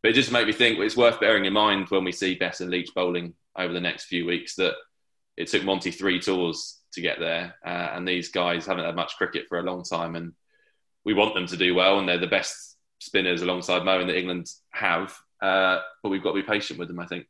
But 0.01 0.11
it 0.11 0.15
just 0.15 0.31
made 0.31 0.47
me 0.47 0.53
think 0.53 0.79
it's 0.79 0.97
worth 0.97 1.19
bearing 1.19 1.45
in 1.45 1.53
mind 1.53 1.89
when 1.89 2.03
we 2.03 2.11
see 2.11 2.35
Bess 2.35 2.61
and 2.61 2.71
Leach 2.71 2.93
bowling 2.95 3.33
over 3.57 3.73
the 3.73 3.81
next 3.81 4.05
few 4.05 4.25
weeks 4.25 4.55
that 4.55 4.75
it 5.35 5.47
took 5.47 5.63
Monty 5.63 5.91
three 5.91 6.19
tours 6.19 6.79
to 6.93 7.01
get 7.01 7.19
there. 7.19 7.55
Uh, 7.65 7.91
and 7.93 8.07
these 8.07 8.29
guys 8.29 8.65
haven't 8.65 8.85
had 8.85 8.95
much 8.95 9.17
cricket 9.17 9.45
for 9.49 9.59
a 9.59 9.63
long 9.63 9.83
time. 9.83 10.15
And 10.15 10.33
we 11.03 11.13
want 11.13 11.33
them 11.33 11.47
to 11.47 11.57
do 11.57 11.75
well. 11.75 11.99
And 11.99 12.07
they're 12.07 12.17
the 12.17 12.27
best 12.27 12.77
spinners 12.99 13.41
alongside 13.41 13.81
Moeen 13.81 14.07
that 14.07 14.17
England 14.17 14.47
have. 14.71 15.17
Uh, 15.41 15.79
but 16.01 16.09
we've 16.09 16.23
got 16.23 16.33
to 16.33 16.41
be 16.41 16.47
patient 16.47 16.79
with 16.79 16.87
them, 16.87 16.99
I 16.99 17.05
think. 17.05 17.25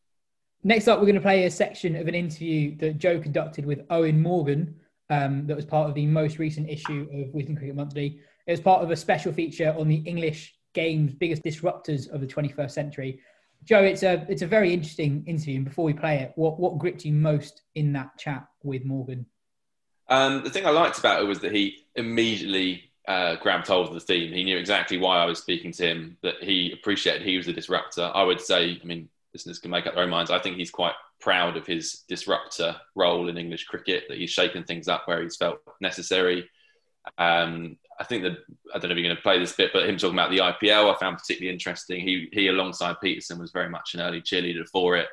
Next 0.64 0.88
up, 0.88 1.00
we're 1.00 1.06
going 1.06 1.16
to 1.16 1.22
play 1.22 1.46
a 1.46 1.52
section 1.52 1.96
of 1.96 2.08
an 2.08 2.16
interview 2.16 2.76
that 2.78 2.98
Jo 2.98 3.20
conducted 3.20 3.66
with 3.66 3.88
Eoin 3.88 4.20
Morgan, 4.20 4.76
um, 5.10 5.48
that 5.48 5.56
was 5.56 5.66
part 5.66 5.90
of 5.90 5.96
the 5.96 6.06
most 6.06 6.38
recent 6.38 6.70
issue 6.70 7.08
of 7.12 7.34
Wisden 7.34 7.58
Cricket 7.58 7.76
Monthly. 7.76 8.20
It 8.46 8.52
was 8.52 8.60
part 8.60 8.84
of 8.84 8.92
a 8.92 8.96
special 8.96 9.32
feature 9.32 9.76
on 9.78 9.88
the 9.88 9.98
English 10.06 10.56
game's 10.74 11.14
biggest 11.14 11.44
disruptors 11.44 12.10
of 12.10 12.22
the 12.22 12.28
21st 12.28 12.72
century. 12.72 13.20
Jo, 13.64 13.84
it's 13.84 14.04
a 14.04 14.26
it's 14.30 14.42
a 14.42 14.48
very 14.48 14.74
interesting 14.74 15.24
interview. 15.28 15.58
And 15.58 15.66
before 15.66 15.84
we 15.84 15.94
play 15.94 16.20
it, 16.20 16.32
what 16.36 16.60
what 16.60 16.78
gripped 16.78 17.04
you 17.04 17.14
most 17.14 17.64
in 17.76 17.92
that 17.94 18.18
chat 18.18 18.48
with 18.64 18.86
Morgan? 18.86 19.26
Um, 20.08 20.44
the 20.44 20.50
thing 20.50 20.66
I 20.66 20.72
liked 20.72 20.98
about 20.98 21.22
it 21.22 21.26
was 21.26 21.40
that 21.40 21.52
he 21.52 21.86
immediately 21.96 22.84
uh, 23.08 23.36
grabbed 23.36 23.68
hold 23.68 23.90
of 23.90 23.94
the 23.94 24.00
theme. 24.00 24.32
He 24.32 24.44
knew 24.44 24.58
exactly 24.58 24.98
why 24.98 25.18
I 25.18 25.26
was 25.26 25.40
speaking 25.40 25.72
to 25.74 25.88
him. 25.88 26.18
That 26.22 26.36
he 26.42 26.72
appreciated 26.72 27.24
he 27.24 27.38
was 27.38 27.48
a 27.48 27.54
disruptor. 27.54 28.12
I 28.14 28.24
would 28.24 28.40
say, 28.40 28.80
I 28.82 28.86
mean, 28.86 29.10
listeners 29.34 29.60
can 29.60 29.72
make 29.72 29.88
up 29.88 29.96
their 29.96 30.04
own 30.04 30.10
minds. 30.10 30.32
I 30.32 30.40
think 30.40 30.58
he's 30.58 30.72
quite 30.72 30.94
proud 31.20 31.58
of 31.58 31.68
his 31.68 32.04
disruptor 32.08 32.76
role 32.96 33.30
in 33.30 33.38
English 33.38 33.66
cricket, 33.66 34.06
that 34.10 34.18
he's 34.18 34.32
shaken 34.32 34.64
things 34.64 34.88
up 34.88 35.04
where 35.06 35.22
he's 35.22 35.36
felt 35.36 35.60
necessary. 35.82 36.50
Um, 37.18 37.78
I 38.00 38.04
think 38.06 38.24
that 38.24 38.38
I 38.74 38.80
don't 38.80 38.90
know 38.90 38.96
if 38.96 38.98
you're 38.98 39.08
going 39.08 39.16
to 39.16 39.22
play 39.22 39.40
this 39.40 39.54
bit, 39.54 39.72
but 39.74 39.88
him 39.88 39.98
talking 39.98 40.18
about 40.18 40.32
the 40.32 40.38
IPL, 40.38 40.94
I 40.94 41.00
found 41.00 41.18
particularly 41.18 41.54
interesting. 41.54 42.02
He 42.02 42.30
he 42.32 42.48
alongside 42.48 42.96
Pietersen, 43.04 43.40
was 43.40 43.52
very 43.52 43.70
much 43.70 43.94
an 43.94 44.02
early 44.02 44.22
cheerleader 44.22 44.68
for 44.72 44.96
it 44.96 45.08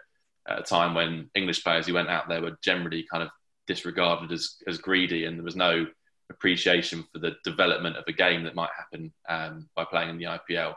at 0.48 0.60
a 0.60 0.62
time 0.62 0.94
when 0.94 1.28
English 1.34 1.64
players 1.64 1.86
who 1.86 1.94
went 1.94 2.08
out 2.08 2.28
there 2.28 2.42
were 2.42 2.56
generally 2.62 3.04
kind 3.10 3.22
of 3.22 3.30
disregarded 3.66 4.30
as 4.32 4.56
as 4.68 4.78
greedy, 4.78 5.24
and 5.24 5.36
there 5.36 5.44
was 5.44 5.56
no 5.56 5.86
appreciation 6.30 7.04
for 7.12 7.18
the 7.18 7.36
development 7.44 7.96
of 7.96 8.04
a 8.06 8.12
game 8.12 8.44
that 8.44 8.54
might 8.54 8.70
happen 8.76 9.12
um, 9.28 9.68
by 9.74 9.84
playing 9.84 10.10
in 10.10 10.18
the 10.18 10.24
IPL. 10.24 10.74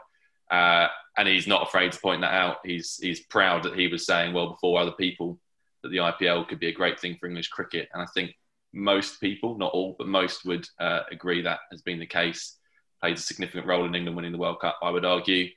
Uh, 0.50 0.88
and 1.16 1.28
he's 1.28 1.46
not 1.46 1.66
afraid 1.66 1.92
to 1.92 2.00
point 2.00 2.22
that 2.22 2.32
out. 2.32 2.58
He's 2.64 2.98
he's 3.00 3.20
proud 3.20 3.62
that 3.64 3.78
he 3.78 3.88
was 3.88 4.06
saying 4.06 4.32
well 4.32 4.50
before 4.50 4.80
other 4.80 4.92
people 4.92 5.38
that 5.82 5.90
the 5.90 5.98
IPL 5.98 6.48
could 6.48 6.60
be 6.60 6.68
a 6.68 6.72
great 6.72 7.00
thing 7.00 7.16
for 7.18 7.26
English 7.26 7.48
cricket. 7.48 7.88
And 7.92 8.02
I 8.02 8.06
think 8.14 8.34
most 8.72 9.20
people, 9.20 9.56
not 9.58 9.72
all, 9.72 9.96
but 9.98 10.06
most 10.06 10.44
would 10.44 10.66
uh, 10.78 11.00
agree 11.10 11.42
that 11.42 11.60
has 11.70 11.82
been 11.82 11.98
the 11.98 12.06
case. 12.06 12.56
Played 13.00 13.16
a 13.16 13.20
significant 13.20 13.66
role 13.66 13.86
in 13.86 13.94
England 13.94 14.16
winning 14.16 14.32
the 14.32 14.38
World 14.38 14.60
Cup, 14.60 14.78
I 14.82 14.90
would 14.90 15.06
argue, 15.06 15.48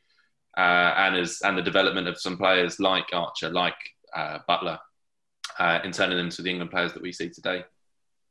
uh, 0.58 0.94
and 0.98 1.16
as 1.18 1.42
and 1.44 1.58
the 1.58 1.62
development 1.62 2.08
of 2.08 2.20
some 2.20 2.38
players 2.38 2.80
like 2.80 3.06
Archer, 3.12 3.50
like 3.50 3.76
uh, 4.16 4.40
Buttler, 4.50 4.80
uh, 5.60 5.80
in 5.84 5.92
turning 5.92 6.18
them 6.18 6.30
to 6.30 6.42
the 6.42 6.50
England 6.50 6.72
players 6.72 6.94
that 6.94 7.02
we 7.02 7.12
see 7.12 7.30
today. 7.30 7.66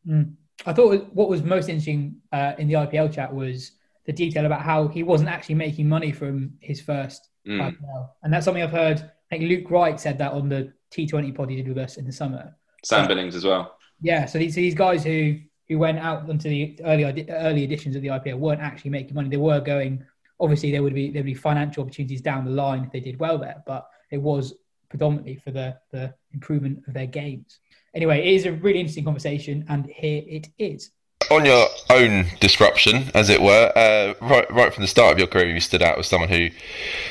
Mm. 0.06 0.34
I 0.64 0.72
thought 0.72 1.12
what 1.12 1.28
was 1.28 1.42
most 1.42 1.68
interesting 1.68 2.16
uh, 2.32 2.52
in 2.58 2.68
the 2.68 2.74
IPL 2.74 3.12
chat 3.12 3.32
was 3.32 3.72
the 4.06 4.12
detail 4.12 4.46
about 4.46 4.62
how 4.62 4.88
he 4.88 5.02
wasn't 5.02 5.30
actually 5.30 5.54
making 5.54 5.88
money 5.88 6.12
from 6.12 6.52
his 6.60 6.80
first 6.80 7.28
mm. 7.46 7.60
IPL, 7.60 8.08
and 8.22 8.32
that's 8.32 8.44
something 8.44 8.62
I've 8.62 8.70
heard. 8.70 8.98
I 9.00 9.36
think 9.36 9.48
Luke 9.48 9.70
Wright 9.70 9.98
said 9.98 10.18
that 10.18 10.32
on 10.32 10.48
the 10.48 10.72
T20 10.92 11.34
pod 11.34 11.50
he 11.50 11.56
did 11.56 11.68
with 11.68 11.78
us 11.78 11.96
in 11.96 12.04
the 12.04 12.12
summer. 12.12 12.56
Sam 12.84 13.06
Billings 13.06 13.34
as 13.34 13.44
well. 13.44 13.76
Yeah, 14.00 14.26
so 14.26 14.38
these, 14.38 14.54
these 14.54 14.74
guys 14.74 15.04
who 15.04 15.38
who 15.68 15.78
went 15.78 15.98
out 15.98 16.28
into 16.28 16.48
the 16.48 16.78
early 16.84 17.04
early 17.30 17.64
editions 17.64 17.96
of 17.96 18.02
the 18.02 18.08
IPL 18.08 18.38
weren't 18.38 18.60
actually 18.60 18.90
making 18.90 19.14
money. 19.14 19.28
They 19.28 19.36
were 19.36 19.60
going. 19.60 20.04
Obviously, 20.40 20.72
there 20.72 20.82
would 20.82 20.94
be 20.94 21.10
there 21.10 21.20
would 21.20 21.26
be 21.26 21.34
financial 21.34 21.82
opportunities 21.82 22.20
down 22.20 22.44
the 22.44 22.50
line 22.50 22.84
if 22.84 22.90
they 22.90 23.00
did 23.00 23.18
well 23.18 23.38
there, 23.38 23.62
but 23.66 23.88
it 24.10 24.18
was 24.18 24.54
predominantly 24.88 25.36
for 25.36 25.50
the 25.50 25.76
the 25.92 26.12
improvement 26.32 26.82
of 26.88 26.94
their 26.94 27.06
games. 27.06 27.60
Anyway, 27.94 28.18
it 28.18 28.34
is 28.34 28.46
a 28.46 28.52
really 28.52 28.80
interesting 28.80 29.04
conversation, 29.04 29.64
and 29.68 29.86
here 29.86 30.22
it 30.26 30.48
is. 30.58 30.90
On 31.32 31.46
your 31.46 31.66
own 31.88 32.26
disruption, 32.40 33.10
as 33.14 33.30
it 33.30 33.40
were, 33.40 33.72
uh, 33.74 34.12
right 34.20 34.52
right 34.52 34.74
from 34.74 34.82
the 34.82 34.86
start 34.86 35.12
of 35.12 35.18
your 35.18 35.26
career, 35.26 35.46
you 35.46 35.60
stood 35.60 35.80
out 35.80 35.98
as 35.98 36.06
someone 36.06 36.28
who 36.28 36.50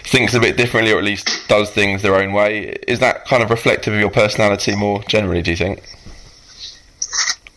thinks 0.04 0.36
a 0.36 0.40
bit 0.40 0.58
differently, 0.58 0.94
or 0.94 1.00
at 1.00 1.04
least 1.04 1.28
does 1.48 1.72
things 1.72 2.04
their 2.04 2.14
own 2.14 2.32
way. 2.32 2.78
Is 2.88 3.00
that 3.00 3.26
kind 3.26 3.42
of 3.42 3.50
reflective 3.50 3.96
of 3.96 4.00
your 4.00 4.12
personality 4.12 4.76
more 4.76 5.02
generally? 5.06 5.42
Do 5.42 5.50
you 5.50 5.58
think? 5.58 5.82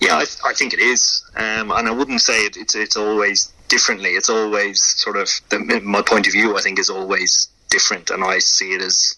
Yeah, 0.00 0.14
I, 0.14 0.24
I 0.46 0.54
think 0.54 0.72
it 0.72 0.80
is, 0.80 1.22
um, 1.36 1.70
and 1.70 1.86
I 1.86 1.90
wouldn't 1.90 2.22
say 2.22 2.38
it, 2.46 2.56
it's 2.56 2.74
it's 2.74 2.96
always 2.96 3.52
differently. 3.68 4.12
It's 4.12 4.30
always 4.30 4.82
sort 4.82 5.18
of 5.18 5.28
the, 5.50 5.58
my 5.84 6.00
point 6.00 6.26
of 6.26 6.32
view. 6.32 6.56
I 6.56 6.62
think 6.62 6.78
is 6.78 6.88
always 6.88 7.46
different, 7.68 8.08
and 8.08 8.24
I 8.24 8.38
see 8.38 8.72
it 8.72 8.80
as 8.80 9.16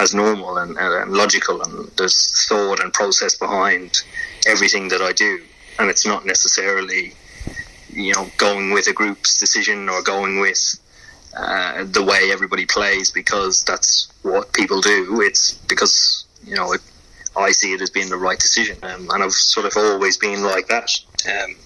as 0.00 0.16
normal 0.16 0.58
and, 0.58 0.76
and 0.76 1.12
logical, 1.12 1.62
and 1.62 1.92
there's 1.96 2.46
thought 2.48 2.80
and 2.80 2.92
process 2.92 3.38
behind 3.38 4.02
everything 4.48 4.88
that 4.88 5.00
I 5.00 5.12
do, 5.12 5.40
and 5.78 5.90
it's 5.90 6.06
not 6.06 6.26
necessarily 6.26 7.12
you 7.90 8.12
know 8.12 8.28
going 8.36 8.72
with 8.72 8.86
a 8.86 8.92
group's 8.92 9.38
decision 9.38 9.88
or 9.88 10.02
going 10.02 10.40
with 10.40 10.78
uh, 11.36 11.84
the 11.84 12.02
way 12.02 12.30
everybody 12.32 12.66
plays 12.66 13.10
because 13.10 13.62
that's 13.64 14.08
what 14.22 14.52
people 14.52 14.80
do. 14.80 15.20
It's 15.20 15.52
because 15.52 16.24
you 16.44 16.54
know 16.54 16.72
it, 16.72 16.80
I 17.36 17.52
see 17.52 17.72
it 17.72 17.80
as 17.80 17.90
being 17.90 18.08
the 18.08 18.16
right 18.16 18.38
decision, 18.38 18.78
um, 18.82 19.08
and 19.12 19.22
I've 19.22 19.32
sort 19.32 19.66
of 19.66 19.76
always 19.76 20.16
been 20.16 20.42
like 20.42 20.66
that 20.68 20.90
um, 21.28 21.56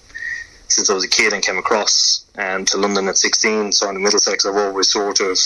since 0.67 0.89
I 0.89 0.93
was 0.93 1.03
a 1.03 1.09
kid 1.09 1.33
and 1.33 1.43
came 1.43 1.57
across 1.57 2.25
um, 2.37 2.65
to 2.65 2.77
London 2.77 3.07
at 3.07 3.17
16. 3.17 3.71
So 3.71 3.87
in 3.89 3.95
the 3.95 4.01
Middlesex, 4.01 4.45
I've 4.45 4.55
always 4.55 4.89
sort 4.89 5.19
of 5.19 5.37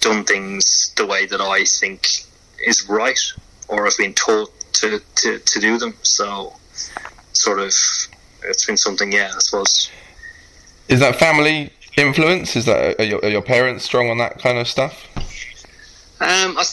done 0.00 0.24
things 0.24 0.92
the 0.96 1.06
way 1.06 1.26
that 1.26 1.40
I 1.40 1.64
think 1.64 2.06
is 2.64 2.88
right, 2.88 3.18
or 3.68 3.86
I've 3.86 3.96
been 3.96 4.14
taught 4.14 4.50
to, 4.74 5.00
to, 5.16 5.38
to 5.38 5.60
do 5.60 5.78
them. 5.78 5.94
So 6.02 6.54
sort 7.34 7.60
of 7.60 7.72
it's 8.46 8.66
been 8.66 8.76
something, 8.76 9.12
yeah, 9.12 9.32
I 9.34 9.38
suppose. 9.38 9.90
Is 10.88 11.00
that 11.00 11.16
family 11.16 11.72
influence? 11.96 12.56
Is 12.56 12.66
that 12.66 13.00
are 13.00 13.04
your, 13.04 13.24
are 13.24 13.28
your 13.28 13.42
parents 13.42 13.84
strong 13.84 14.10
on 14.10 14.18
that 14.18 14.38
kind 14.38 14.58
of 14.58 14.68
stuff? 14.68 15.08
Um, 16.20 16.56
I, 16.56 16.64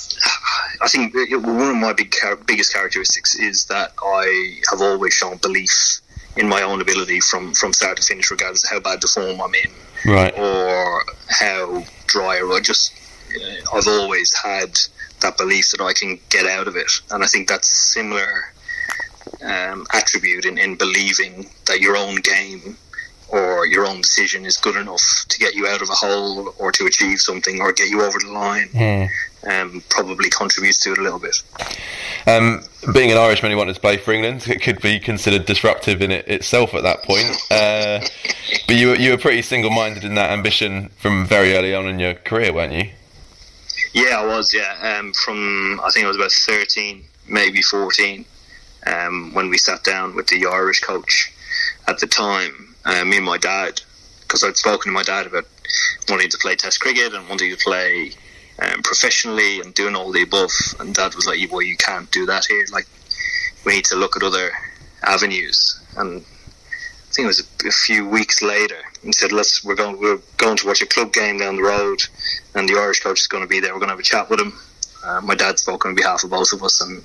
I 0.81 0.87
think 0.87 1.13
one 1.13 1.69
of 1.69 1.75
my 1.75 1.93
big 1.93 2.15
biggest 2.45 2.73
characteristics 2.73 3.35
is 3.35 3.65
that 3.65 3.93
I 4.01 4.59
have 4.69 4.81
always 4.81 5.13
shown 5.13 5.37
belief 5.37 6.01
in 6.37 6.47
my 6.47 6.61
own 6.61 6.81
ability 6.81 7.19
from, 7.19 7.53
from 7.53 7.73
start 7.73 7.97
to 7.97 8.03
finish, 8.03 8.31
regardless 8.31 8.63
of 8.63 8.69
how 8.69 8.79
bad 8.79 9.01
the 9.01 9.07
form 9.07 9.41
I'm 9.41 9.53
in, 9.55 10.11
right. 10.11 10.33
or 10.37 11.03
how 11.27 11.83
dry 12.07 12.39
or 12.39 12.53
I 12.53 12.59
just 12.61 12.93
uh, 13.35 13.77
I've 13.77 13.87
always 13.87 14.33
had 14.33 14.79
that 15.21 15.37
belief 15.37 15.71
that 15.71 15.81
I 15.81 15.93
can 15.93 16.19
get 16.29 16.45
out 16.45 16.67
of 16.67 16.75
it, 16.75 16.91
and 17.11 17.23
I 17.23 17.27
think 17.27 17.47
that's 17.47 17.67
similar 17.67 18.53
um, 19.43 19.85
attribute 19.93 20.45
in, 20.45 20.57
in 20.57 20.75
believing 20.75 21.49
that 21.67 21.79
your 21.79 21.97
own 21.97 22.15
game 22.15 22.77
or 23.29 23.65
your 23.65 23.85
own 23.85 24.01
decision 24.01 24.45
is 24.45 24.57
good 24.57 24.75
enough 24.75 25.25
to 25.29 25.39
get 25.39 25.55
you 25.55 25.67
out 25.67 25.81
of 25.81 25.89
a 25.89 25.93
hole 25.93 26.53
or 26.57 26.71
to 26.71 26.85
achieve 26.85 27.19
something 27.19 27.61
or 27.61 27.71
get 27.71 27.89
you 27.89 28.01
over 28.01 28.19
the 28.19 28.31
line. 28.31 28.67
Mm 28.69 29.09
um, 29.47 29.83
probably 29.89 30.29
contributes 30.29 30.77
to 30.79 30.91
it 30.91 30.97
a 30.97 31.01
little 31.01 31.19
bit. 31.19 31.41
Um, 32.27 32.63
being 32.93 33.11
an 33.11 33.17
Irishman 33.17 33.51
who 33.51 33.57
wanted 33.57 33.75
to 33.75 33.81
play 33.81 33.97
for 33.97 34.11
England, 34.11 34.47
it 34.47 34.61
could 34.61 34.81
be 34.81 34.99
considered 34.99 35.45
disruptive 35.45 36.01
in 36.01 36.11
it 36.11 36.27
itself 36.27 36.73
at 36.73 36.83
that 36.83 37.03
point. 37.03 37.37
Uh, 37.51 37.99
but 38.65 38.75
you 38.75 38.89
were, 38.89 38.95
you 38.95 39.11
were 39.11 39.17
pretty 39.17 39.41
single 39.41 39.69
minded 39.69 40.03
in 40.03 40.15
that 40.15 40.31
ambition 40.31 40.89
from 40.97 41.25
very 41.25 41.53
early 41.53 41.75
on 41.75 41.85
in 41.85 41.99
your 41.99 42.13
career, 42.13 42.51
weren't 42.51 42.73
you? 42.73 42.89
Yeah, 43.93 44.21
I 44.21 44.25
was. 44.25 44.53
Yeah, 44.53 44.97
um, 44.97 45.13
from 45.13 45.79
I 45.83 45.89
think 45.91 46.05
I 46.05 46.07
was 46.07 46.17
about 46.17 46.31
thirteen, 46.31 47.03
maybe 47.27 47.61
fourteen, 47.61 48.25
um, 48.87 49.33
when 49.33 49.49
we 49.49 49.57
sat 49.57 49.83
down 49.83 50.15
with 50.15 50.27
the 50.27 50.45
Irish 50.45 50.79
coach 50.81 51.31
at 51.87 51.99
the 51.99 52.07
time. 52.07 52.75
Uh, 52.83 53.05
me 53.05 53.17
and 53.17 53.25
my 53.25 53.37
dad, 53.37 53.81
because 54.21 54.43
I'd 54.43 54.57
spoken 54.57 54.91
to 54.91 54.91
my 54.91 55.03
dad 55.03 55.27
about 55.27 55.45
wanting 56.09 56.29
to 56.29 56.37
play 56.37 56.55
Test 56.55 56.79
cricket 56.79 57.13
and 57.13 57.27
wanting 57.29 57.51
to 57.51 57.57
play 57.57 58.11
um, 58.59 58.81
professionally 58.83 59.59
and 59.59 59.73
doing 59.73 59.95
all 59.95 60.11
the 60.11 60.23
above. 60.23 60.51
And 60.79 60.93
Dad 60.93 61.15
was 61.15 61.27
like, 61.27 61.39
"Well, 61.51 61.61
you 61.61 61.77
can't 61.77 62.09
do 62.11 62.25
that 62.25 62.45
here. 62.45 62.65
Like, 62.71 62.87
we 63.65 63.75
need 63.75 63.85
to 63.85 63.95
look 63.95 64.15
at 64.15 64.23
other 64.23 64.51
avenues." 65.03 65.79
And 65.97 66.21
I 66.21 67.13
think 67.13 67.25
it 67.25 67.27
was 67.27 67.39
a, 67.39 67.67
a 67.67 67.71
few 67.71 68.07
weeks 68.07 68.41
later. 68.41 68.77
He 69.03 69.13
said, 69.13 69.31
"Let's 69.31 69.63
we're 69.63 69.75
going 69.75 69.99
we're 69.99 70.19
going 70.37 70.57
to 70.57 70.67
watch 70.67 70.81
a 70.81 70.87
club 70.87 71.13
game 71.13 71.37
down 71.37 71.55
the 71.55 71.63
road, 71.63 72.03
and 72.55 72.67
the 72.67 72.77
Irish 72.77 73.01
coach 73.01 73.19
is 73.19 73.27
going 73.27 73.43
to 73.43 73.49
be 73.49 73.59
there. 73.59 73.73
We're 73.73 73.79
going 73.79 73.89
to 73.89 73.95
have 73.95 73.99
a 73.99 74.03
chat 74.03 74.29
with 74.29 74.39
him." 74.39 74.53
Uh, 75.03 75.21
my 75.21 75.35
dad 75.35 75.57
spoke 75.57 75.85
on 75.85 75.95
behalf 75.95 76.23
of 76.23 76.29
both 76.29 76.53
of 76.53 76.63
us, 76.63 76.81
and 76.81 77.03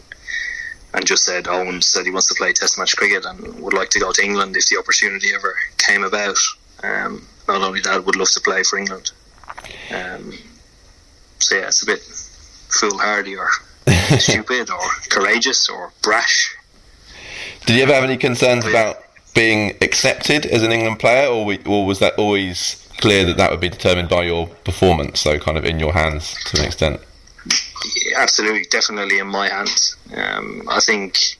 and 0.96 1.06
just 1.06 1.24
said 1.24 1.44
Eoin 1.44 1.84
said 1.84 2.06
he 2.06 2.10
wants 2.10 2.28
to 2.28 2.34
play 2.34 2.52
Test 2.52 2.78
match 2.78 2.96
cricket 2.96 3.26
and 3.26 3.60
would 3.60 3.74
like 3.74 3.90
to 3.90 4.00
go 4.00 4.12
to 4.12 4.24
England 4.24 4.56
if 4.56 4.66
the 4.68 4.78
opportunity 4.78 5.28
ever 5.34 5.54
came 5.76 6.02
about. 6.02 6.38
Um, 6.82 7.28
not 7.46 7.62
only 7.62 7.80
that, 7.80 8.04
would 8.04 8.16
love 8.16 8.30
to 8.30 8.40
play 8.40 8.62
for 8.62 8.78
England. 8.78 9.12
Um, 9.94 10.32
so 11.38 11.56
yeah, 11.56 11.68
it's 11.68 11.82
a 11.82 11.86
bit 11.86 12.00
foolhardy 12.00 13.36
or 13.36 13.48
stupid 14.18 14.70
or 14.70 14.80
courageous 15.10 15.68
or 15.68 15.92
brash. 16.02 16.56
Did 17.66 17.76
you 17.76 17.82
ever 17.82 17.92
have 17.92 18.04
any 18.04 18.16
concerns 18.16 18.64
about 18.64 19.02
being 19.34 19.76
accepted 19.82 20.46
as 20.46 20.62
an 20.62 20.72
England 20.72 20.98
player, 20.98 21.28
or, 21.28 21.44
we, 21.44 21.58
or 21.66 21.84
was 21.84 21.98
that 21.98 22.14
always 22.14 22.88
clear 22.96 23.26
that 23.26 23.36
that 23.36 23.50
would 23.50 23.60
be 23.60 23.68
determined 23.68 24.08
by 24.08 24.24
your 24.24 24.46
performance, 24.46 25.20
so 25.20 25.38
kind 25.38 25.58
of 25.58 25.64
in 25.66 25.78
your 25.78 25.92
hands 25.92 26.34
to 26.46 26.60
an 26.60 26.66
extent? 26.66 27.00
Absolutely, 28.16 28.64
definitely 28.70 29.18
in 29.18 29.26
my 29.26 29.48
hands. 29.48 29.96
Um, 30.14 30.68
I 30.70 30.80
think, 30.80 31.36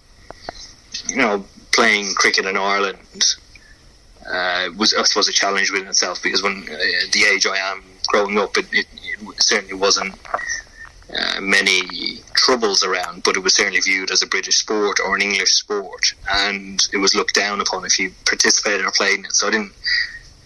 you 1.09 1.17
know, 1.17 1.45
playing 1.73 2.15
cricket 2.15 2.47
in 2.47 2.57
Ireland 2.57 3.37
uh, 4.29 4.69
was, 4.77 4.95
I 4.95 5.03
suppose, 5.05 5.29
a 5.29 5.33
challenge 5.33 5.71
within 5.71 5.89
itself 5.89 6.23
because 6.23 6.43
when 6.43 6.63
uh, 6.65 6.77
the 7.13 7.25
age 7.33 7.47
I 7.47 7.57
am 7.57 7.83
growing 8.09 8.39
up, 8.39 8.57
it, 8.57 8.67
it, 8.73 8.87
it 9.03 9.43
certainly 9.43 9.75
wasn't 9.75 10.15
uh, 11.17 11.41
many 11.41 12.21
troubles 12.35 12.83
around, 12.83 13.23
but 13.23 13.37
it 13.37 13.41
was 13.41 13.55
certainly 13.55 13.81
viewed 13.81 14.11
as 14.11 14.23
a 14.23 14.27
British 14.27 14.57
sport 14.57 14.99
or 15.05 15.15
an 15.15 15.23
English 15.23 15.53
sport, 15.53 16.15
and 16.31 16.89
it 16.93 16.99
was 16.99 17.15
looked 17.15 17.35
down 17.35 17.61
upon 17.61 17.85
if 17.85 17.99
you 17.99 18.13
participated 18.25 18.85
or 18.85 18.91
played 18.91 19.21
in 19.21 19.25
it. 19.25 19.33
So 19.33 19.47
I 19.47 19.51
didn't 19.51 19.73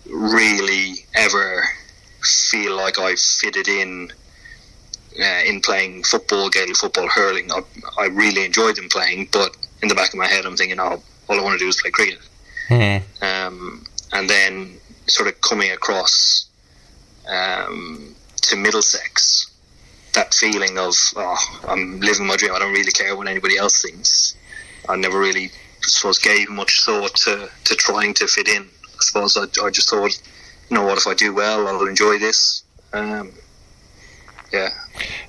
really 0.06 1.06
ever 1.14 1.64
feel 2.22 2.76
like 2.76 2.98
I 2.98 3.14
fitted 3.14 3.68
in 3.68 4.12
uh, 5.18 5.42
in 5.46 5.60
playing 5.60 6.04
football, 6.04 6.48
Gaelic 6.48 6.76
football, 6.76 7.08
hurling. 7.08 7.50
I, 7.50 7.60
I 7.98 8.06
really 8.06 8.44
enjoyed 8.44 8.76
them 8.76 8.88
playing, 8.88 9.28
but 9.32 9.56
in 9.82 9.88
the 9.88 9.94
back 9.94 10.12
of 10.12 10.18
my 10.18 10.26
head, 10.26 10.44
I'm 10.46 10.56
thinking, 10.56 10.78
oh, 10.78 11.02
all 11.28 11.38
I 11.38 11.42
want 11.42 11.58
to 11.58 11.64
do 11.64 11.68
is 11.68 11.80
play 11.80 11.90
cricket. 11.90 12.18
Mm-hmm. 12.68 13.24
Um, 13.24 13.84
and 14.12 14.28
then 14.28 14.76
sort 15.06 15.28
of 15.28 15.40
coming 15.40 15.72
across 15.72 16.46
um, 17.28 18.14
to 18.42 18.56
Middlesex, 18.56 19.50
that 20.14 20.34
feeling 20.34 20.78
of 20.78 20.94
oh, 21.16 21.60
I'm 21.68 22.00
living 22.00 22.26
my 22.26 22.36
dream. 22.36 22.52
I 22.54 22.58
don't 22.58 22.72
really 22.72 22.92
care 22.92 23.16
what 23.16 23.28
anybody 23.28 23.56
else 23.56 23.82
thinks. 23.82 24.36
I 24.88 24.96
never 24.96 25.18
really, 25.18 25.46
I 25.46 25.86
suppose, 25.86 26.18
gave 26.18 26.48
much 26.50 26.84
thought 26.84 27.14
to, 27.16 27.48
to 27.64 27.74
trying 27.74 28.14
to 28.14 28.26
fit 28.26 28.48
in. 28.48 28.62
I 28.62 29.02
suppose 29.02 29.36
I, 29.36 29.44
I 29.64 29.70
just 29.70 29.88
thought, 29.88 30.20
you 30.68 30.76
know 30.76 30.84
what, 30.84 30.98
if 30.98 31.06
I 31.06 31.14
do 31.14 31.34
well, 31.34 31.68
I'll 31.68 31.86
enjoy 31.86 32.18
this. 32.18 32.62
Um, 32.92 33.32
yeah. 34.52 34.70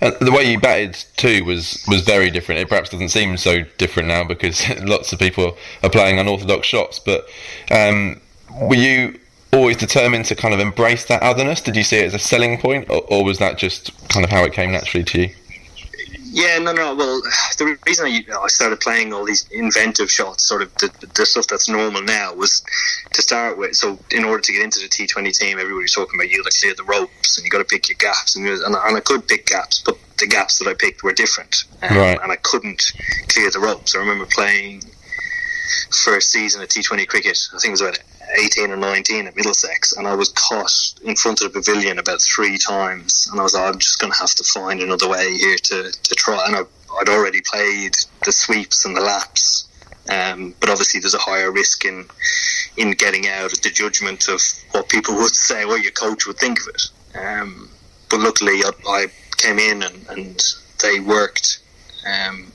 And 0.01 0.15
the 0.19 0.31
way 0.31 0.51
you 0.51 0.59
batted 0.59 1.03
too 1.17 1.45
was 1.45 1.83
was 1.87 2.01
very 2.01 2.29
different. 2.29 2.61
It 2.61 2.69
perhaps 2.69 2.89
doesn't 2.89 3.09
seem 3.09 3.37
so 3.37 3.63
different 3.77 4.07
now 4.07 4.23
because 4.23 4.67
lots 4.83 5.13
of 5.13 5.19
people 5.19 5.57
are 5.83 5.89
playing 5.89 6.19
unorthodox 6.19 6.67
shots. 6.67 6.99
But 6.99 7.27
um, 7.69 8.19
were 8.59 8.75
you 8.75 9.19
always 9.53 9.77
determined 9.77 10.25
to 10.25 10.35
kind 10.35 10.53
of 10.53 10.59
embrace 10.59 11.05
that 11.05 11.21
otherness? 11.21 11.61
Did 11.61 11.75
you 11.75 11.83
see 11.83 11.97
it 11.97 12.05
as 12.05 12.13
a 12.13 12.19
selling 12.19 12.57
point, 12.59 12.89
or, 12.89 13.03
or 13.09 13.23
was 13.23 13.39
that 13.39 13.57
just 13.57 13.91
kind 14.09 14.23
of 14.23 14.29
how 14.29 14.43
it 14.43 14.53
came 14.53 14.71
naturally 14.71 15.03
to 15.05 15.21
you? 15.21 15.29
Yeah, 16.33 16.59
no, 16.59 16.71
no. 16.71 16.95
Well, 16.95 17.21
the 17.57 17.77
reason 17.85 18.05
I, 18.05 18.23
I 18.33 18.47
started 18.47 18.79
playing 18.79 19.11
all 19.11 19.25
these 19.25 19.49
inventive 19.51 20.09
shots, 20.09 20.47
sort 20.47 20.61
of 20.61 20.73
the, 20.75 20.89
the, 21.13 21.25
stuff 21.25 21.47
that's 21.47 21.67
normal 21.67 22.01
now, 22.01 22.33
was 22.33 22.63
to 23.11 23.21
start 23.21 23.57
with. 23.57 23.75
So, 23.75 23.99
in 24.11 24.23
order 24.23 24.41
to 24.41 24.53
get 24.53 24.61
into 24.61 24.79
the 24.79 24.87
T 24.87 25.07
Twenty 25.07 25.31
team, 25.31 25.59
everybody's 25.59 25.93
talking 25.93 26.17
about 26.17 26.31
you 26.31 26.41
got 26.41 26.49
to 26.49 26.61
clear 26.61 26.73
the 26.73 26.83
ropes 26.83 27.37
and 27.37 27.43
you 27.43 27.51
got 27.51 27.57
to 27.57 27.65
pick 27.65 27.89
your 27.89 27.97
gaps, 27.97 28.37
and, 28.37 28.47
and, 28.47 28.63
and, 28.63 28.75
I 28.75 29.01
could 29.01 29.27
pick 29.27 29.45
gaps, 29.45 29.83
but 29.85 29.97
the 30.19 30.27
gaps 30.27 30.57
that 30.59 30.69
I 30.69 30.73
picked 30.73 31.03
were 31.03 31.11
different, 31.11 31.65
um, 31.81 31.97
right. 31.97 32.19
and 32.23 32.31
I 32.31 32.37
couldn't 32.37 32.93
clear 33.27 33.51
the 33.51 33.59
ropes. 33.59 33.93
I 33.93 33.99
remember 33.99 34.25
playing 34.25 34.83
first 35.91 36.31
season 36.31 36.61
of 36.61 36.69
T 36.69 36.81
Twenty 36.81 37.05
cricket. 37.05 37.37
I 37.53 37.59
think 37.59 37.71
it 37.71 37.71
was 37.71 37.81
about 37.81 37.99
18 38.39 38.71
or 38.71 38.77
19 38.77 39.27
at 39.27 39.35
Middlesex, 39.35 39.93
and 39.93 40.07
I 40.07 40.15
was 40.15 40.29
caught 40.29 40.93
in 41.03 41.15
front 41.15 41.41
of 41.41 41.51
the 41.51 41.59
pavilion 41.59 41.99
about 41.99 42.21
three 42.21 42.57
times. 42.57 43.27
And 43.31 43.39
I 43.39 43.43
was 43.43 43.53
like, 43.53 43.73
I'm 43.73 43.79
just 43.79 43.99
going 43.99 44.11
to 44.11 44.19
have 44.19 44.35
to 44.35 44.43
find 44.43 44.81
another 44.81 45.09
way 45.09 45.35
here 45.37 45.57
to, 45.57 45.91
to 45.91 46.15
try. 46.15 46.43
And 46.45 46.55
I, 46.55 46.61
would 46.97 47.09
already 47.09 47.41
played 47.45 47.95
the 48.25 48.31
sweeps 48.31 48.83
and 48.83 48.95
the 48.95 49.01
laps, 49.01 49.69
um, 50.09 50.53
but 50.59 50.69
obviously 50.69 50.99
there's 50.99 51.13
a 51.13 51.19
higher 51.19 51.51
risk 51.51 51.85
in 51.85 52.05
in 52.77 52.91
getting 52.91 53.27
out 53.27 53.51
of 53.51 53.61
the 53.61 53.69
judgment 53.69 54.27
of 54.27 54.41
what 54.71 54.89
people 54.89 55.15
would 55.21 55.35
say, 55.35 55.65
what 55.65 55.83
your 55.83 55.91
coach 55.91 56.27
would 56.27 56.37
think 56.37 56.59
of 56.59 56.67
it. 56.67 56.83
Um, 57.17 57.69
but 58.09 58.19
luckily, 58.19 58.61
I, 58.63 58.71
I, 58.87 59.07
came 59.37 59.57
in 59.57 59.81
and, 59.81 60.07
and 60.09 60.43
they 60.83 60.99
worked. 60.99 61.59
Um, 62.05 62.51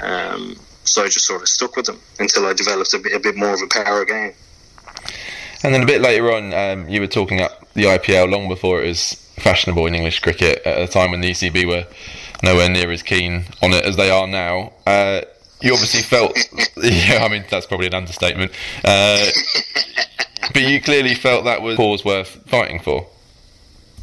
um, 0.00 0.56
so 0.84 1.02
I 1.02 1.08
just 1.08 1.24
sort 1.24 1.40
of 1.40 1.48
stuck 1.48 1.76
with 1.76 1.86
them 1.86 1.98
until 2.18 2.44
I 2.46 2.52
developed 2.52 2.92
a 2.92 2.98
bit, 2.98 3.12
a 3.14 3.20
bit 3.20 3.36
more 3.36 3.54
of 3.54 3.60
a 3.62 3.68
power 3.68 4.04
game. 4.04 4.34
And 5.64 5.74
then 5.74 5.82
a 5.82 5.86
bit 5.86 6.00
later 6.00 6.32
on, 6.32 6.52
um, 6.52 6.88
you 6.88 7.00
were 7.00 7.06
talking 7.06 7.40
up 7.40 7.72
the 7.74 7.84
IPL 7.84 8.30
long 8.30 8.48
before 8.48 8.82
it 8.82 8.88
was 8.88 9.14
fashionable 9.36 9.86
in 9.86 9.94
English 9.94 10.20
cricket 10.20 10.62
at 10.64 10.80
a 10.80 10.88
time 10.88 11.12
when 11.12 11.20
the 11.20 11.30
ECB 11.30 11.66
were 11.66 11.86
nowhere 12.42 12.68
near 12.68 12.90
as 12.90 13.02
keen 13.02 13.44
on 13.62 13.72
it 13.72 13.84
as 13.84 13.96
they 13.96 14.10
are 14.10 14.26
now. 14.26 14.72
Uh, 14.86 15.22
you 15.60 15.72
obviously 15.72 16.02
felt, 16.02 16.36
yeah, 16.76 17.24
I 17.24 17.28
mean, 17.28 17.44
that's 17.48 17.66
probably 17.66 17.86
an 17.86 17.94
understatement. 17.94 18.52
Uh, 18.84 19.24
but 20.52 20.62
you 20.62 20.80
clearly 20.80 21.14
felt 21.14 21.44
that 21.44 21.62
was 21.62 21.74
a 21.74 21.76
cause 21.76 22.04
worth 22.04 22.42
fighting 22.46 22.80
for. 22.80 23.06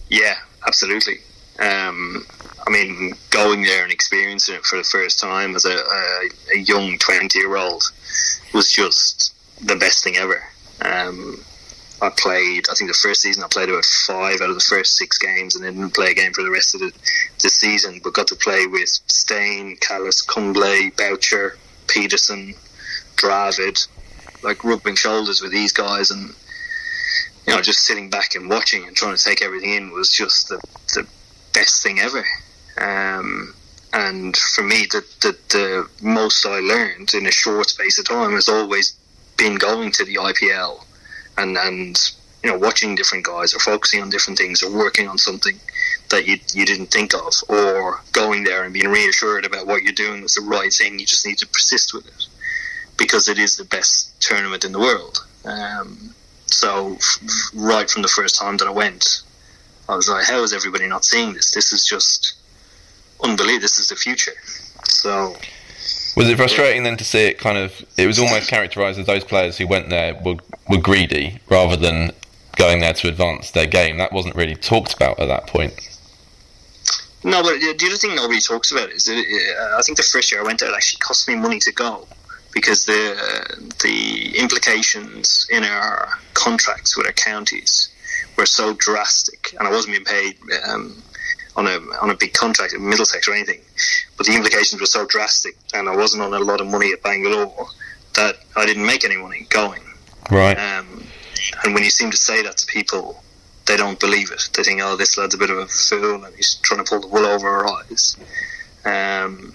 Yeah, 0.09 0.35
absolutely. 0.65 1.17
Um, 1.59 2.25
I 2.65 2.71
mean, 2.71 3.13
going 3.29 3.63
there 3.63 3.83
and 3.83 3.91
experiencing 3.91 4.55
it 4.55 4.63
for 4.63 4.77
the 4.77 4.83
first 4.83 5.19
time 5.19 5.55
as 5.55 5.65
a, 5.65 5.75
a, 5.75 6.29
a 6.55 6.59
young 6.59 6.97
20 6.97 7.37
year 7.37 7.57
old 7.57 7.83
was 8.53 8.71
just 8.71 9.33
the 9.65 9.75
best 9.75 10.03
thing 10.03 10.15
ever. 10.15 10.41
Um, 10.81 11.43
I 12.01 12.09
played, 12.09 12.65
I 12.71 12.75
think 12.75 12.89
the 12.89 12.97
first 12.97 13.21
season 13.21 13.43
I 13.43 13.47
played 13.47 13.69
about 13.69 13.85
five 13.85 14.39
out 14.41 14.49
of 14.49 14.55
the 14.55 14.61
first 14.61 14.95
six 14.95 15.17
games 15.17 15.55
and 15.55 15.65
then 15.65 15.75
didn't 15.75 15.93
play 15.93 16.11
a 16.11 16.13
game 16.13 16.31
for 16.31 16.43
the 16.43 16.51
rest 16.51 16.73
of 16.73 16.79
the, 16.79 16.93
the 17.41 17.49
season, 17.49 17.99
but 18.03 18.13
got 18.13 18.27
to 18.27 18.35
play 18.35 18.67
with 18.67 18.89
Steyn, 19.07 19.75
Kallis, 19.77 20.25
Kumble, 20.25 20.91
Boucher, 20.95 21.57
Pietersen, 21.87 22.55
Dravid, 23.17 23.87
like 24.43 24.63
rubbing 24.63 24.95
shoulders 24.95 25.41
with 25.41 25.51
these 25.51 25.73
guys 25.73 26.09
and, 26.09 26.33
you 27.45 27.53
know, 27.53 27.61
just 27.61 27.79
sitting 27.79 28.09
back 28.09 28.35
and 28.35 28.49
watching 28.49 28.87
and 28.87 28.95
trying 28.95 29.17
to 29.17 29.23
take 29.23 29.41
everything 29.41 29.73
in 29.73 29.91
was 29.91 30.09
just 30.09 30.47
the, 30.47 30.61
the 30.93 31.05
best 31.53 31.83
thing 31.83 31.99
ever. 31.99 32.23
Um, 32.77 33.53
and 33.91 34.37
for 34.37 34.63
me, 34.63 34.85
the, 34.89 35.03
the, 35.21 35.37
the 35.49 35.89
most 36.01 36.45
I 36.45 36.59
learned 36.59 37.13
in 37.13 37.25
a 37.25 37.31
short 37.31 37.69
space 37.69 37.99
of 37.99 38.05
time 38.05 38.31
has 38.33 38.47
always 38.47 38.95
been 39.39 39.55
going 39.55 39.91
to 39.91 40.05
the 40.05 40.15
IPL 40.15 40.83
and, 41.37 41.57
and 41.57 42.11
you 42.43 42.51
know 42.51 42.57
watching 42.57 42.93
different 42.93 43.25
guys 43.25 43.53
or 43.53 43.59
focusing 43.59 44.01
on 44.01 44.09
different 44.09 44.37
things 44.37 44.61
or 44.61 44.71
working 44.71 45.07
on 45.07 45.17
something 45.17 45.59
that 46.09 46.27
you 46.27 46.37
you 46.53 46.65
didn't 46.65 46.87
think 46.87 47.13
of 47.13 47.33
or 47.47 48.01
going 48.11 48.43
there 48.43 48.63
and 48.63 48.73
being 48.73 48.89
reassured 48.89 49.45
about 49.45 49.65
what 49.65 49.81
you're 49.81 49.93
doing 49.93 50.23
is 50.23 50.35
the 50.35 50.41
right 50.41 50.71
thing. 50.71 50.99
You 50.99 51.05
just 51.05 51.25
need 51.25 51.37
to 51.39 51.47
persist 51.47 51.93
with 51.93 52.05
it 52.05 52.27
because 52.97 53.29
it 53.29 53.39
is 53.39 53.55
the 53.55 53.65
best 53.65 54.21
tournament 54.21 54.65
in 54.65 54.73
the 54.73 54.79
world. 54.79 55.25
Um, 55.45 56.13
so 56.45 56.95
f- 56.95 57.49
right 57.53 57.89
from 57.89 58.01
the 58.01 58.07
first 58.09 58.35
time 58.35 58.57
that 58.57 58.67
I 58.67 58.71
went, 58.71 59.21
I 59.87 59.95
was 59.95 60.09
like, 60.09 60.25
how 60.25 60.43
is 60.43 60.53
everybody 60.53 60.87
not 60.87 61.05
seeing 61.05 61.33
this? 61.33 61.51
This 61.51 61.71
is 61.71 61.85
just 61.85 62.35
unbelievable. 63.23 63.61
This 63.61 63.79
is 63.79 63.87
the 63.87 63.95
future. 63.95 64.33
So. 64.83 65.35
Was 66.15 66.27
it 66.27 66.37
frustrating 66.37 66.83
then 66.83 66.97
to 66.97 67.03
see 67.03 67.27
it 67.27 67.39
kind 67.39 67.57
of? 67.57 67.85
It 67.97 68.07
was 68.07 68.19
almost 68.19 68.49
characterised 68.49 68.99
as 68.99 69.05
those 69.05 69.23
players 69.23 69.57
who 69.57 69.67
went 69.67 69.89
there 69.89 70.15
were 70.23 70.35
were 70.67 70.77
greedy 70.77 71.39
rather 71.49 71.75
than 71.75 72.11
going 72.55 72.81
there 72.81 72.93
to 72.93 73.07
advance 73.07 73.51
their 73.51 73.67
game. 73.67 73.97
That 73.97 74.11
wasn't 74.11 74.35
really 74.35 74.55
talked 74.55 74.93
about 74.93 75.19
at 75.19 75.27
that 75.27 75.47
point. 75.47 75.73
No, 77.23 77.43
but 77.43 77.59
the 77.59 77.85
other 77.85 77.97
thing 77.97 78.15
nobody 78.15 78.39
talks 78.39 78.71
about 78.71 78.89
is 78.89 79.03
that 79.05 79.13
uh, 79.17 79.77
I 79.77 79.81
think 79.81 79.97
the 79.97 80.03
first 80.03 80.31
year 80.31 80.41
I 80.41 80.43
went 80.43 80.59
there 80.59 80.69
it 80.69 80.75
actually 80.75 80.99
cost 80.99 81.27
me 81.27 81.35
money 81.35 81.59
to 81.59 81.71
go 81.71 82.07
because 82.53 82.85
the 82.85 83.69
the 83.83 84.37
implications 84.39 85.47
in 85.51 85.63
our 85.63 86.09
contracts 86.33 86.97
with 86.97 87.05
our 87.05 87.13
counties 87.13 87.89
were 88.37 88.45
so 88.45 88.73
drastic, 88.73 89.53
and 89.59 89.67
I 89.67 89.71
wasn't 89.71 89.95
being 89.95 90.05
paid 90.05 90.37
um, 90.67 91.01
on 91.55 91.67
a 91.67 91.77
on 92.01 92.09
a 92.09 92.15
big 92.15 92.33
contract 92.33 92.73
in 92.73 92.87
Middlesex 92.87 93.27
or 93.27 93.33
anything. 93.33 93.61
But 94.19 94.27
the 94.27 94.35
implications 94.35 94.79
were 94.79 94.85
so 94.85 95.07
drastic, 95.07 95.55
and 95.73 95.89
I 95.89 95.95
wasn't 95.95 96.21
on 96.21 96.33
a 96.33 96.39
lot 96.39 96.61
of 96.61 96.67
money 96.67 96.91
at 96.91 97.01
Bangalore 97.01 97.67
that 98.13 98.35
I 98.55 98.67
didn't 98.67 98.85
make 98.85 99.03
any 99.03 99.17
money 99.17 99.47
going. 99.49 99.81
Right. 100.29 100.55
Um, 100.59 101.03
and 101.63 101.73
when 101.73 101.83
you 101.83 101.89
seem 101.89 102.11
to 102.11 102.17
say 102.17 102.43
that 102.43 102.57
to 102.57 102.65
people 102.67 103.23
they 103.69 103.77
don't 103.77 103.99
believe 103.99 104.31
it. 104.31 104.49
They 104.57 104.63
think, 104.63 104.81
oh, 104.83 104.95
this 104.95 105.15
lad's 105.15 105.35
a 105.35 105.37
bit 105.37 105.51
of 105.51 105.59
a 105.59 105.67
fool 105.67 106.25
and 106.25 106.35
he's 106.35 106.55
trying 106.55 106.83
to 106.83 106.89
pull 106.89 107.01
the 107.01 107.07
wool 107.07 107.25
over 107.25 107.47
our 107.47 107.67
eyes. 107.67 108.17
Um, 108.83 109.53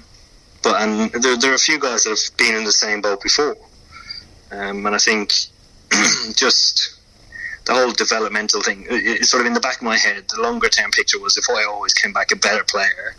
but 0.62 0.80
and 0.80 1.10
there, 1.10 1.36
there 1.36 1.50
are 1.50 1.56
a 1.56 1.58
few 1.58 1.80
guys 1.80 2.04
that 2.04 2.10
have 2.10 2.36
been 2.38 2.54
in 2.54 2.64
the 2.64 2.72
same 2.72 3.00
boat 3.00 3.20
before, 3.20 3.56
um, 4.52 4.86
and 4.86 4.94
I 4.94 4.98
think 4.98 5.32
just 6.36 7.00
the 7.66 7.74
whole 7.74 7.90
developmental 7.90 8.62
thing, 8.62 8.86
it's 8.88 9.30
sort 9.30 9.40
of 9.40 9.48
in 9.48 9.52
the 9.52 9.60
back 9.60 9.76
of 9.76 9.82
my 9.82 9.96
head. 9.96 10.24
The 10.28 10.40
longer 10.40 10.68
term 10.68 10.92
picture 10.92 11.18
was 11.18 11.36
if 11.36 11.50
I 11.50 11.64
always 11.64 11.92
came 11.92 12.12
back 12.12 12.30
a 12.30 12.36
better 12.36 12.62
player, 12.64 13.16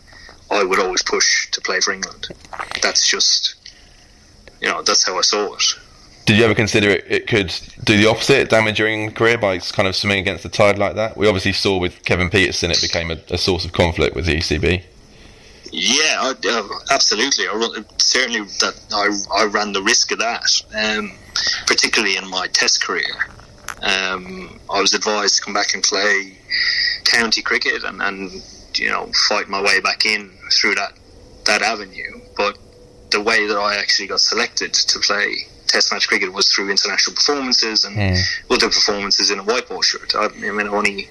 I 0.51 0.63
would 0.63 0.79
always 0.79 1.03
push 1.03 1.49
to 1.51 1.61
play 1.61 1.79
for 1.79 1.93
England. 1.93 2.27
That's 2.81 3.07
just, 3.07 3.55
you 4.61 4.67
know, 4.67 4.81
that's 4.81 5.05
how 5.05 5.17
I 5.17 5.21
saw 5.21 5.53
it. 5.55 5.63
Did 6.25 6.37
you 6.37 6.45
ever 6.45 6.55
consider 6.55 6.89
it, 6.89 7.05
it 7.07 7.27
could 7.27 7.53
do 7.83 7.97
the 7.97 8.07
opposite, 8.07 8.49
damage 8.49 8.79
your 8.79 8.87
England 8.87 9.15
career 9.15 9.37
by 9.37 9.59
kind 9.59 9.87
of 9.87 9.95
swimming 9.95 10.19
against 10.19 10.43
the 10.43 10.49
tide 10.49 10.79
like 10.79 10.95
that? 10.95 11.17
We 11.17 11.27
obviously 11.27 11.53
saw 11.53 11.77
with 11.77 12.03
Kevin 12.03 12.29
Pietersen 12.29 12.71
it 12.71 12.81
became 12.81 13.11
a, 13.11 13.17
a 13.29 13.37
source 13.37 13.63
of 13.63 13.73
conflict 13.73 14.15
with 14.15 14.25
the 14.25 14.35
ECB. 14.35 14.83
Yeah, 15.71 16.17
I, 16.19 16.33
uh, 16.47 16.67
absolutely. 16.91 17.47
I 17.47 17.53
run, 17.53 17.85
certainly 17.97 18.41
that 18.41 18.79
I, 18.91 19.41
I 19.41 19.45
ran 19.45 19.73
the 19.73 19.83
risk 19.83 20.11
of 20.11 20.19
that, 20.19 20.63
um, 20.75 21.11
particularly 21.67 22.17
in 22.17 22.27
my 22.29 22.47
Test 22.47 22.83
career. 22.83 23.13
Um, 23.81 24.59
I 24.69 24.81
was 24.81 24.93
advised 24.93 25.35
to 25.35 25.41
come 25.41 25.53
back 25.53 25.73
and 25.73 25.83
play 25.83 26.37
county 27.03 27.41
cricket 27.41 27.83
and, 27.83 28.01
and 28.01 28.31
you 28.79 28.89
know 28.89 29.11
fight 29.27 29.47
my 29.47 29.61
way 29.61 29.79
back 29.81 30.05
in 30.05 30.31
through 30.51 30.75
that 30.75 30.93
that 31.45 31.61
avenue. 31.61 32.21
But 32.35 32.57
the 33.11 33.21
way 33.21 33.47
that 33.47 33.57
I 33.57 33.77
actually 33.77 34.07
got 34.07 34.19
selected 34.19 34.73
to 34.73 34.99
play 34.99 35.47
Test 35.67 35.91
match 35.91 36.07
cricket 36.07 36.31
was 36.31 36.47
through 36.51 36.69
international 36.69 37.15
performances 37.15 37.85
and 37.85 37.97
mm. 37.97 38.17
other 38.51 38.67
performances 38.67 39.31
in 39.31 39.39
a 39.39 39.43
white 39.43 39.67
ball 39.67 39.81
shirt. 39.81 40.15
I, 40.15 40.25
I 40.25 40.29
mean, 40.29 40.67
I 40.67 40.71
only 40.71 41.09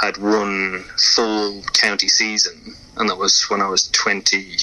had 0.00 0.16
one 0.16 0.84
full 1.14 1.62
county 1.72 2.08
season, 2.08 2.74
and 2.96 3.08
that 3.08 3.16
was 3.16 3.44
when 3.50 3.60
I 3.60 3.68
was 3.68 3.88
twenty. 3.90 4.56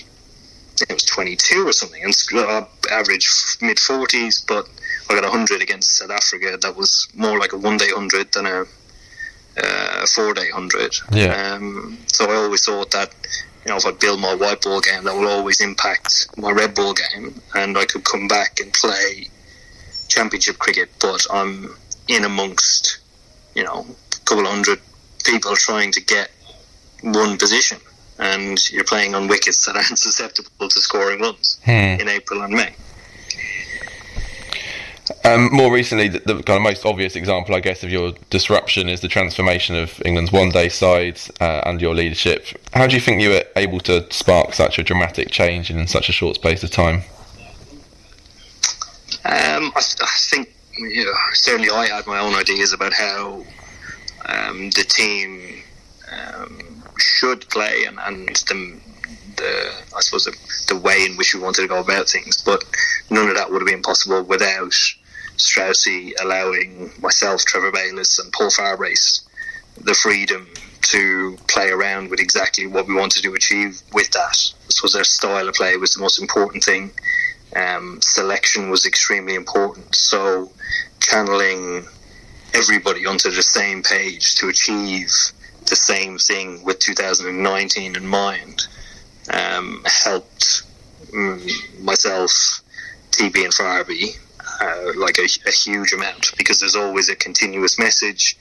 It 0.82 0.94
was 0.94 1.04
twenty-two 1.04 1.68
or 1.68 1.74
something, 1.74 2.04
and 2.04 2.16
uh, 2.36 2.66
average 2.90 3.30
mid 3.62 3.80
forties. 3.80 4.44
But 4.48 4.68
I 5.10 5.20
got 5.20 5.30
hundred 5.30 5.62
against 5.62 5.98
South 5.98 6.10
Africa. 6.10 6.58
That 6.60 6.76
was 6.76 7.08
more 7.14 7.38
like 7.38 7.54
a 7.54 7.58
one-day 7.58 7.90
hundred 7.90 8.32
than 8.32 8.46
a, 8.46 8.64
uh, 9.58 10.06
four-day 10.08 10.50
hundred. 10.50 10.96
Yeah. 11.12 11.54
Um, 11.54 11.98
so 12.08 12.30
I 12.30 12.36
always 12.36 12.66
thought 12.66 12.92
that 12.92 13.14
you 13.66 13.70
know, 13.70 13.78
if 13.78 13.86
I 13.86 13.92
build 13.92 14.20
my 14.20 14.34
white 14.34 14.62
ball 14.62 14.82
game, 14.82 15.04
that 15.04 15.14
will 15.14 15.28
always 15.28 15.62
impact 15.62 16.28
my 16.38 16.52
red 16.52 16.74
ball 16.74 16.94
game, 16.94 17.40
and 17.54 17.78
I 17.78 17.86
could 17.86 18.04
come 18.04 18.28
back 18.28 18.60
and 18.60 18.74
play 18.74 19.30
championship 20.08 20.58
cricket. 20.58 20.90
But 21.00 21.26
I'm 21.32 21.76
in 22.08 22.24
amongst, 22.24 23.00
you 23.54 23.64
know, 23.64 23.86
a 23.86 24.26
couple 24.26 24.46
of 24.46 24.52
hundred 24.52 24.80
people 25.24 25.56
trying 25.56 25.92
to 25.92 26.02
get 26.02 26.32
one 27.04 27.38
position, 27.38 27.78
and 28.18 28.58
you're 28.72 28.84
playing 28.84 29.14
on 29.14 29.28
wickets 29.28 29.66
that 29.68 29.76
aren't 29.76 29.88
susceptible 30.00 30.68
to 30.68 30.80
scoring 30.80 31.22
runs 31.22 31.60
hmm. 31.64 31.72
in 31.72 32.08
April 32.08 32.42
and 32.42 32.54
May. 32.54 32.74
Um, 35.24 35.50
more 35.52 35.72
recently, 35.72 36.08
the, 36.08 36.20
the, 36.20 36.44
kind 36.44 36.58
of 36.58 36.62
most 36.62 36.86
obvious 36.86 37.16
example, 37.16 37.56
I 37.56 37.60
guess, 37.60 37.84
of 37.84 37.92
your 37.92 38.14
disruption 38.30 38.90
is 38.90 39.02
the 39.02 39.08
transformation 39.08 39.76
of 39.76 40.02
England's 40.06 40.32
one-day 40.32 40.70
side 40.70 41.20
uh, 41.40 41.62
under 41.66 41.82
your 41.82 41.96
leadership. 41.96 42.46
How 42.74 42.88
do 42.88 42.96
you 42.96 43.02
think 43.02 43.22
you 43.22 43.30
were 43.30 43.44
able 43.56 43.80
to 43.82 44.12
spark 44.12 44.54
such 44.54 44.80
a 44.80 44.84
dramatic 44.84 45.32
change 45.32 45.70
in 45.70 45.88
such 45.88 46.10
a 46.10 46.12
short 46.12 46.36
space 46.36 46.64
of 46.64 46.72
time? 46.72 47.04
Um, 49.24 49.72
I, 49.76 49.80
I, 49.80 50.08
think 50.30 50.50
you 50.78 51.06
know, 51.06 51.14
certainly 51.34 51.70
I 51.70 51.88
had 51.88 52.08
my 52.08 52.20
own 52.20 52.34
ideas 52.36 52.74
about 52.74 52.94
how 52.94 53.44
um, 54.26 54.70
the 54.72 54.86
team 54.88 55.62
um, 56.12 56.84
should 56.98 57.48
play 57.50 57.86
and, 57.88 58.00
and 58.00 58.28
the, 58.28 58.80
the, 59.38 59.72
I 59.96 60.02
suppose 60.02 60.26
the, 60.26 60.36
the, 60.74 60.80
way 60.80 61.06
in 61.06 61.18
which 61.18 61.34
we 61.34 61.40
wanted 61.40 61.62
to 61.64 61.68
go 61.68 61.80
about 61.80 62.10
things. 62.10 62.42
But 62.42 62.64
none 63.10 63.30
of 63.30 63.36
that 63.36 63.52
would 63.52 63.62
have 63.62 63.68
been 63.68 63.82
possible 63.82 64.24
without 64.24 64.74
Straussy 65.42 66.14
allowing 66.22 66.92
myself, 67.02 67.44
Trevor 67.46 67.72
Bayliss, 67.72 68.20
and 68.20 68.32
Paul 68.32 68.50
Farbrace 68.50 69.22
the 69.78 69.94
freedom 69.94 70.48
to 70.82 71.38
play 71.48 71.70
around 71.70 72.10
with 72.10 72.20
exactly 72.20 72.68
what 72.68 72.88
we 72.88 72.96
wanted 72.96 73.24
to 73.24 73.34
achieve 73.34 73.82
with 73.94 74.10
that. 74.12 74.36
Suppose 74.70 74.96
our 74.96 75.04
style 75.04 75.48
of 75.48 75.56
play 75.56 75.78
was 75.78 75.94
the 75.94 76.02
most 76.02 76.20
important 76.20 76.64
thing. 76.64 76.92
Um, 77.56 78.00
selection 78.02 78.70
was 78.70 78.86
extremely 78.86 79.36
important. 79.36 79.96
So 79.96 80.52
channeling 81.00 81.86
everybody 82.54 83.06
onto 83.06 83.32
the 83.32 83.44
same 83.44 83.84
page 83.84 84.36
to 84.36 84.50
achieve 84.50 85.12
the 85.68 85.76
same 85.76 86.18
thing 86.18 86.64
with 86.64 86.80
2019 86.80 87.96
in 87.96 88.08
mind 88.08 88.68
um, 89.32 89.84
helped 89.86 90.64
um, 91.14 91.46
myself, 91.80 92.62
TB, 93.12 93.44
and 93.44 93.54
Farby 93.54 94.16
uh, 94.62 94.92
like 94.96 95.18
a, 95.18 95.28
a, 95.48 95.52
huge 95.52 95.92
amount 95.92 96.32
because 96.38 96.60
there's 96.60 96.76
always 96.76 97.10
a 97.10 97.16
continuous 97.16 97.80
message 97.80 98.38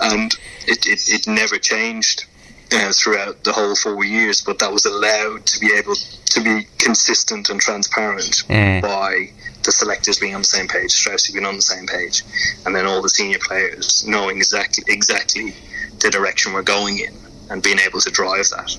and 0.00 0.32
it, 0.66 0.86
it, 0.86 1.00
it 1.08 1.26
never 1.26 1.58
changed 1.58 2.26
uh, 2.72 2.92
throughout 2.92 3.42
the 3.44 3.52
whole 3.52 3.74
four 3.74 4.04
years, 4.04 4.40
but 4.42 4.58
that 4.58 4.72
was 4.72 4.84
allowed 4.84 5.44
to 5.46 5.58
be 5.58 5.72
able 5.76 5.94
to 5.94 6.40
be 6.40 6.66
consistent 6.78 7.48
and 7.48 7.60
transparent 7.60 8.44
mm. 8.48 8.82
by 8.82 9.30
the 9.62 9.72
selectors 9.72 10.18
being 10.18 10.34
on 10.34 10.42
the 10.42 10.46
same 10.46 10.68
page, 10.68 10.90
Straussy 10.92 11.32
being 11.32 11.46
on 11.46 11.56
the 11.56 11.62
same 11.62 11.86
page, 11.86 12.22
and 12.64 12.74
then 12.74 12.86
all 12.86 13.02
the 13.02 13.08
senior 13.08 13.38
players 13.38 14.06
knowing 14.06 14.36
exactly 14.36 14.84
exactly 14.88 15.54
the 16.00 16.10
direction 16.10 16.52
we're 16.52 16.62
going 16.62 16.98
in 16.98 17.14
and 17.50 17.62
being 17.62 17.78
able 17.78 18.00
to 18.00 18.10
drive 18.10 18.48
that. 18.50 18.76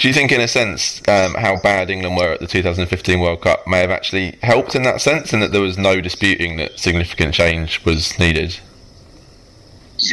Do 0.00 0.08
you 0.08 0.14
think, 0.14 0.32
in 0.32 0.40
a 0.40 0.48
sense, 0.48 1.06
um, 1.08 1.34
how 1.34 1.60
bad 1.60 1.90
England 1.90 2.16
were 2.16 2.32
at 2.32 2.40
the 2.40 2.46
2015 2.46 3.20
World 3.20 3.42
Cup 3.42 3.66
may 3.66 3.80
have 3.80 3.90
actually 3.90 4.38
helped 4.42 4.74
in 4.74 4.82
that 4.84 5.02
sense, 5.02 5.34
and 5.34 5.42
that 5.42 5.52
there 5.52 5.60
was 5.60 5.76
no 5.76 6.00
disputing 6.00 6.56
that 6.56 6.78
significant 6.78 7.34
change 7.34 7.84
was 7.84 8.18
needed? 8.18 8.58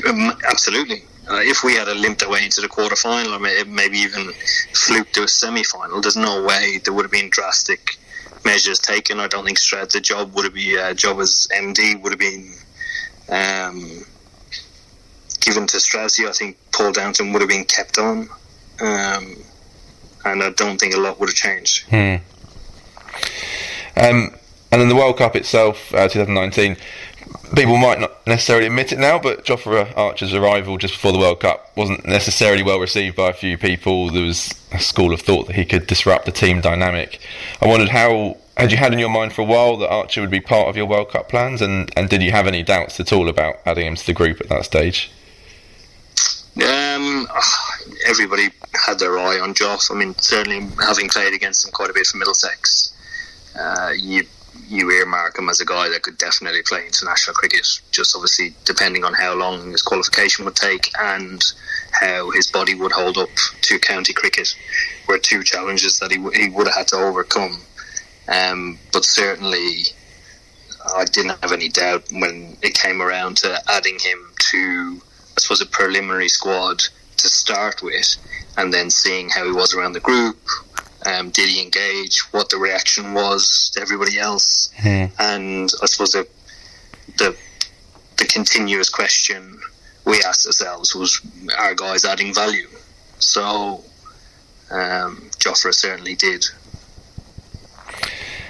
Um, 0.05 0.33
absolutely. 0.45 1.03
Uh, 1.29 1.39
if 1.39 1.63
we 1.63 1.75
had 1.75 1.87
a 1.87 1.95
limped 1.95 2.21
our 2.21 2.29
way 2.29 2.43
into 2.43 2.59
the 2.59 2.67
quarter 2.67 2.97
final, 2.97 3.33
or 3.33 3.39
maybe 3.39 3.97
even 3.97 4.33
fluked 4.73 5.15
to 5.15 5.23
a 5.23 5.27
semi 5.27 5.63
final, 5.63 6.01
there's 6.01 6.17
no 6.17 6.43
way 6.43 6.81
there 6.83 6.93
would 6.93 7.05
have 7.05 7.11
been 7.11 7.29
drastic 7.29 7.95
measures 8.43 8.79
taken. 8.79 9.21
I 9.21 9.27
don't 9.27 9.45
think 9.45 9.57
Strad, 9.57 9.91
the 9.91 10.01
job 10.01 10.35
would 10.35 10.43
have 10.43 10.53
been 10.53 10.77
uh, 10.77 10.93
job 10.95 11.21
as 11.21 11.47
MD 11.55 12.01
would 12.01 12.11
have 12.11 12.19
been 12.19 12.53
um, 13.29 14.03
given 15.39 15.65
to 15.67 15.77
Straussy. 15.77 16.27
I 16.27 16.33
think 16.33 16.57
Paul 16.73 16.91
Downton 16.91 17.31
would 17.31 17.41
have 17.41 17.49
been 17.49 17.63
kept 17.63 17.97
on, 17.97 18.27
um, 18.81 19.37
and 20.31 20.43
I 20.43 20.51
don't 20.51 20.79
think 20.79 20.93
a 20.93 20.99
lot 20.99 21.19
would 21.19 21.29
have 21.29 21.35
changed. 21.35 21.85
Hmm. 21.89 22.15
Um, 23.95 24.35
and 24.71 24.81
then 24.81 24.89
the 24.89 24.95
World 24.95 25.17
Cup 25.17 25.35
itself, 25.35 25.93
uh, 25.93 26.07
2019 26.07 26.77
people 27.55 27.77
might 27.77 27.99
not 27.99 28.25
necessarily 28.27 28.67
admit 28.67 28.91
it 28.91 28.99
now, 28.99 29.19
but 29.19 29.45
Jofra 29.45 29.95
Archer's 29.95 30.33
arrival 30.33 30.77
just 30.77 30.93
before 30.93 31.11
the 31.11 31.17
World 31.17 31.39
Cup 31.39 31.71
wasn't 31.75 32.05
necessarily 32.05 32.63
well 32.63 32.79
received 32.79 33.15
by 33.15 33.29
a 33.29 33.33
few 33.33 33.57
people. 33.57 34.09
There 34.09 34.23
was 34.23 34.53
a 34.71 34.79
school 34.79 35.13
of 35.13 35.21
thought 35.21 35.47
that 35.47 35.55
he 35.55 35.65
could 35.65 35.87
disrupt 35.87 36.25
the 36.25 36.31
team 36.31 36.61
dynamic. 36.61 37.19
I 37.61 37.67
wondered 37.67 37.89
how 37.89 38.37
had 38.55 38.71
you 38.71 38.77
had 38.77 38.91
in 38.93 38.99
your 38.99 39.09
mind 39.09 39.33
for 39.33 39.41
a 39.41 39.45
while 39.45 39.77
that 39.77 39.89
Archer 39.89 40.21
would 40.21 40.31
be 40.31 40.41
part 40.41 40.67
of 40.67 40.75
your 40.75 40.85
World 40.85 41.11
Cup 41.11 41.29
plans, 41.29 41.61
and, 41.61 41.91
and 41.95 42.09
did 42.09 42.21
you 42.23 42.31
have 42.31 42.47
any 42.47 42.63
doubts 42.63 42.99
at 42.99 43.13
all 43.13 43.29
about 43.29 43.57
adding 43.65 43.87
him 43.87 43.95
to 43.95 44.05
the 44.05 44.13
group 44.13 44.41
at 44.41 44.49
that 44.49 44.65
stage? 44.65 45.11
Um, 46.57 47.27
everybody 48.05 48.49
had 48.73 48.99
their 48.99 49.17
eye 49.17 49.39
on 49.39 49.53
Joff. 49.53 49.91
I 49.91 49.95
mean, 49.95 50.15
certainly 50.17 50.67
having 50.83 51.09
played 51.09 51.33
against 51.33 51.65
him 51.65 51.71
quite 51.71 51.89
a 51.89 51.93
bit 51.93 52.07
for 52.07 52.17
Middlesex, 52.17 52.93
uh, 53.59 53.91
you 53.97 54.23
you 54.67 54.91
earmark 54.91 55.37
him 55.37 55.49
as 55.49 55.61
a 55.61 55.65
guy 55.65 55.87
that 55.89 56.01
could 56.01 56.17
definitely 56.17 56.61
play 56.63 56.85
international 56.85 57.33
cricket. 57.33 57.65
Just 57.91 58.15
obviously 58.15 58.53
depending 58.65 59.03
on 59.03 59.13
how 59.13 59.33
long 59.33 59.71
his 59.71 59.81
qualification 59.81 60.45
would 60.45 60.55
take 60.55 60.91
and 60.99 61.43
how 61.91 62.31
his 62.31 62.51
body 62.51 62.75
would 62.75 62.91
hold 62.91 63.17
up 63.17 63.29
to 63.61 63.79
county 63.79 64.13
cricket, 64.13 64.55
were 65.07 65.19
two 65.19 65.43
challenges 65.43 65.99
that 65.99 66.11
he, 66.11 66.17
w- 66.17 66.37
he 66.37 66.49
would 66.49 66.67
have 66.67 66.75
had 66.75 66.87
to 66.87 66.97
overcome. 66.97 67.59
Um, 68.27 68.77
but 68.91 69.05
certainly, 69.05 69.83
I 70.95 71.05
didn't 71.05 71.39
have 71.41 71.51
any 71.53 71.69
doubt 71.69 72.03
when 72.11 72.57
it 72.61 72.73
came 72.73 73.01
around 73.01 73.37
to 73.37 73.59
adding 73.69 73.97
him 73.99 74.19
to, 74.51 75.01
I 75.37 75.39
suppose, 75.39 75.61
a 75.61 75.65
preliminary 75.65 76.27
squad 76.29 76.83
to 77.17 77.27
start 77.29 77.81
with, 77.81 78.15
and 78.57 78.73
then 78.73 78.89
seeing 78.89 79.29
how 79.29 79.45
he 79.45 79.51
was 79.51 79.73
around 79.73 79.93
the 79.93 79.99
group, 79.99 80.37
um, 81.05 81.29
did 81.29 81.49
he 81.49 81.61
engage? 81.61 82.19
What 82.31 82.49
the 82.49 82.57
reaction 82.57 83.13
was 83.13 83.69
to 83.73 83.81
everybody 83.81 84.19
else? 84.19 84.69
Hmm. 84.77 85.05
And 85.19 85.71
I 85.81 85.85
suppose 85.85 86.11
the, 86.11 86.27
the 87.17 87.35
the 88.17 88.25
continuous 88.25 88.89
question 88.89 89.59
we 90.05 90.21
asked 90.23 90.45
ourselves 90.45 90.95
was, 90.95 91.21
"Are 91.57 91.75
guys 91.75 92.05
adding 92.05 92.33
value?" 92.33 92.67
So 93.19 93.83
um, 94.71 95.29
Jofra 95.39 95.73
certainly 95.73 96.15
did. 96.15 96.45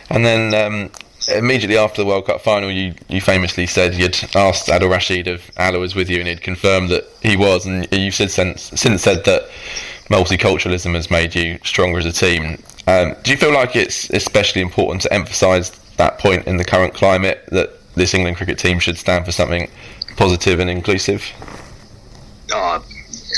And 0.09 0.25
then 0.25 0.53
um, 0.53 0.89
immediately 1.27 1.77
after 1.77 2.01
the 2.01 2.07
World 2.07 2.25
Cup 2.25 2.41
final, 2.41 2.71
you, 2.71 2.93
you 3.07 3.21
famously 3.21 3.67
said 3.67 3.95
you'd 3.95 4.17
asked 4.35 4.67
Adil 4.67 4.89
Rashid 4.89 5.27
if 5.27 5.51
Allah 5.59 5.79
was 5.79 5.95
with 5.95 6.09
you, 6.09 6.19
and 6.19 6.27
he'd 6.27 6.41
confirmed 6.41 6.89
that 6.89 7.05
he 7.21 7.35
was. 7.35 7.65
And 7.65 7.87
you've 7.91 8.15
said 8.15 8.31
since, 8.31 8.63
since 8.79 9.03
said 9.03 9.25
that 9.25 9.49
multiculturalism 10.09 10.93
has 10.93 11.11
made 11.11 11.35
you 11.35 11.59
stronger 11.63 11.99
as 11.99 12.05
a 12.05 12.11
team. 12.11 12.61
Um, 12.87 13.15
do 13.23 13.31
you 13.31 13.37
feel 13.37 13.53
like 13.53 13.75
it's 13.75 14.09
especially 14.11 14.61
important 14.61 15.01
to 15.01 15.13
emphasise 15.13 15.69
that 15.97 16.19
point 16.19 16.47
in 16.47 16.57
the 16.57 16.65
current 16.65 16.93
climate 16.93 17.43
that 17.51 17.71
this 17.95 18.13
England 18.13 18.37
cricket 18.37 18.57
team 18.57 18.79
should 18.79 18.97
stand 18.97 19.25
for 19.25 19.31
something 19.31 19.69
positive 20.15 20.59
and 20.59 20.69
inclusive? 20.69 21.23
Uh, 22.53 22.79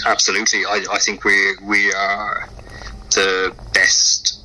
absolutely. 0.06 0.66
I, 0.66 0.86
I 0.92 1.00
think 1.00 1.24
we 1.24 1.56
we 1.64 1.92
are 1.94 2.48
the 3.12 3.56
best 3.74 4.40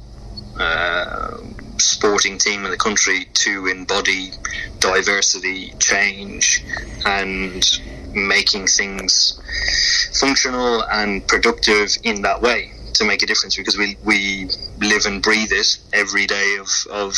uh, 0.59 1.39
sporting 1.79 2.39
team 2.39 2.65
in 2.65 2.71
the 2.71 2.77
country 2.77 3.27
to 3.35 3.67
embody 3.67 4.31
diversity, 4.79 5.73
change, 5.79 6.65
and 7.05 7.81
making 8.15 8.67
things 8.67 9.41
functional 10.19 10.85
and 10.85 11.27
productive 11.27 11.97
in 12.05 12.23
that 12.23 12.41
way 12.41 12.73
to 12.95 13.05
make 13.05 13.23
a 13.23 13.27
difference 13.27 13.57
because 13.57 13.77
we 13.77 13.97
we 14.05 14.49
live 14.81 15.07
and 15.07 15.23
breathe 15.23 15.51
it 15.51 15.79
every 15.93 16.27
day 16.27 16.57
of, 16.61 16.69
of 16.91 17.17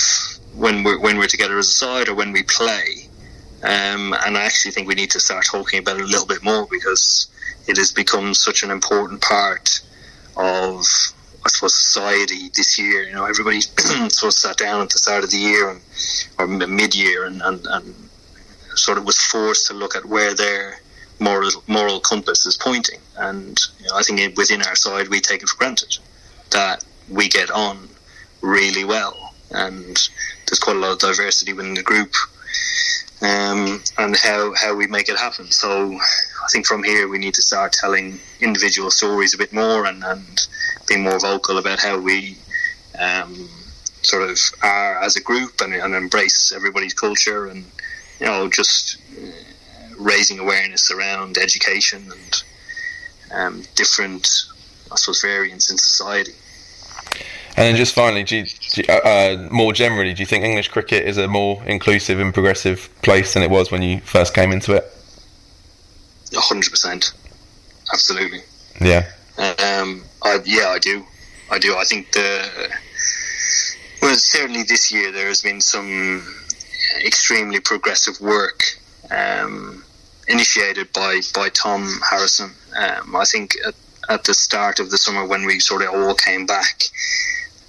when 0.55 0.83
we're 0.83 0.99
when 0.99 1.19
we're 1.19 1.27
together 1.27 1.59
as 1.59 1.69
a 1.69 1.73
side 1.73 2.09
or 2.09 2.15
when 2.15 2.33
we 2.33 2.43
play. 2.43 3.09
Um, 3.63 4.15
and 4.25 4.37
I 4.37 4.45
actually 4.45 4.73
think 4.73 4.87
we 4.87 4.95
need 4.95 5.11
to 5.11 5.21
start 5.21 5.45
talking 5.45 5.81
about 5.81 5.97
it 5.97 6.03
a 6.03 6.07
little 6.07 6.27
bit 6.27 6.43
more 6.43 6.67
because 6.71 7.27
it 7.67 7.77
has 7.79 7.91
become 7.93 8.35
such 8.35 8.63
an 8.63 8.71
important 8.71 9.21
part 9.23 9.81
of 10.37 10.85
I 11.47 11.49
suppose 11.49 11.77
society 11.77 12.49
this 12.57 12.77
year. 12.77 13.05
You 13.05 13.15
know, 13.15 13.25
everybody 13.25 13.61
sort 14.09 14.25
of 14.25 14.33
sat 14.33 14.57
down 14.57 14.83
at 14.83 14.91
the 14.91 14.99
start 14.99 15.23
of 15.23 15.31
the 15.31 15.39
year 15.39 15.71
and, 15.71 15.81
or 16.41 16.49
mid 16.49 16.93
year 16.93 17.25
and, 17.25 17.41
and, 17.41 17.65
and 17.69 17.95
sort 18.75 18.99
of 18.99 19.05
was 19.05 19.21
forced 19.21 19.69
to 19.69 19.73
look 19.73 19.95
at 19.95 20.05
where 20.05 20.35
their 20.35 20.81
moral 21.21 21.51
moral 21.69 22.01
compass 22.01 22.47
is 22.47 22.57
pointing. 22.57 22.99
And 23.17 23.57
you 23.79 23.87
know, 23.87 23.95
I 23.95 24.03
think 24.03 24.37
within 24.37 24.61
our 24.63 24.75
side, 24.75 25.07
we 25.07 25.21
take 25.21 25.45
it 25.45 25.49
for 25.49 25.57
granted 25.57 25.99
that 26.51 26.85
we 27.09 27.29
get 27.29 27.53
on 27.53 27.91
really 28.41 28.83
well, 28.83 29.33
and 29.53 30.11
there's 30.49 30.59
quite 30.61 30.75
a 30.75 30.81
lot 30.81 30.95
of 30.95 30.99
diversity 30.99 31.53
within 31.53 31.75
the 31.75 31.83
group, 31.85 32.13
um, 33.23 33.83
and 33.99 34.17
how 34.17 34.55
how 34.55 34.75
we 34.75 34.87
make 34.87 35.09
it 35.09 35.17
happen. 35.17 35.51
So 35.51 35.95
I 35.95 36.49
think 36.51 36.67
from 36.67 36.83
here 36.83 37.09
we 37.09 37.19
need 37.19 37.35
to 37.35 37.43
start 37.43 37.73
telling 37.73 38.21
individual 38.41 38.91
stories 38.91 39.35
a 39.35 39.39
bit 39.39 39.53
more 39.53 39.87
and, 39.87 40.05
and 40.05 40.47
being 40.87 41.03
more 41.03 41.19
vocal 41.19 41.59
about 41.59 41.79
how 41.81 41.99
we. 41.99 42.37
Um, 42.99 43.49
sort 44.03 44.31
of 44.31 44.39
are 44.63 45.03
as 45.03 45.17
a 45.17 45.21
group 45.21 45.61
and, 45.61 45.75
and 45.75 45.93
embrace 45.93 46.53
everybody's 46.53 46.95
culture 46.95 47.49
and 47.49 47.65
you 48.21 48.27
know 48.27 48.49
just 48.49 48.99
raising 49.99 50.39
awareness 50.39 50.91
around 50.91 51.39
education 51.39 52.11
and 52.11 52.43
um, 53.33 53.63
different, 53.75 54.45
I 54.91 54.97
suppose, 54.97 55.23
variants 55.23 55.71
in 55.71 55.79
society. 55.79 56.33
And 57.57 57.65
then 57.65 57.77
just 57.77 57.95
finally, 57.95 58.23
do 58.23 58.37
you, 58.37 58.45
do 58.45 58.83
you, 58.83 58.85
uh, 58.89 58.99
uh, 58.99 59.49
more 59.51 59.73
generally, 59.73 60.13
do 60.13 60.21
you 60.21 60.27
think 60.27 60.45
English 60.45 60.69
cricket 60.69 61.07
is 61.07 61.17
a 61.17 61.27
more 61.27 61.63
inclusive 61.65 62.21
and 62.21 62.35
progressive 62.35 62.91
place 63.03 63.33
than 63.33 63.43
it 63.43 63.51
was 63.51 63.71
when 63.71 63.81
you 63.83 64.01
first 64.01 64.35
came 64.35 64.53
into 64.53 64.75
it? 64.75 64.93
hundred 66.35 66.71
percent, 66.71 67.13
absolutely. 67.93 68.41
Yeah. 68.81 69.11
Um, 69.39 70.05
I, 70.23 70.39
yeah, 70.45 70.69
I 70.69 70.79
do. 70.79 71.05
I 71.51 71.59
do. 71.59 71.77
I 71.77 71.85
think 71.85 72.13
the 72.13 72.71
well, 74.03 74.15
certainly 74.17 74.63
this 74.63 74.93
year 74.93 75.13
there 75.13 75.29
has 75.29 75.43
been 75.43 75.61
some 75.61 76.23
extremely 77.05 77.61
progressive 77.61 78.21
work 78.21 78.63
um, 79.11 79.85
initiated 80.29 80.93
by 80.93 81.21
by 81.35 81.49
Tom 81.51 82.01
Harrison. 82.09 82.51
Um, 82.77 83.17
I 83.17 83.25
think 83.25 83.57
at, 83.67 83.75
at, 84.09 84.25
the 84.25 84.35
start 84.35 84.81
of 84.81 84.91
the 84.91 84.99
summer 84.99 85.25
when 85.27 85.47
we 85.47 85.61
sort 85.61 85.83
of 85.83 85.95
all 85.95 86.15
came 86.15 86.45
back, 86.47 86.85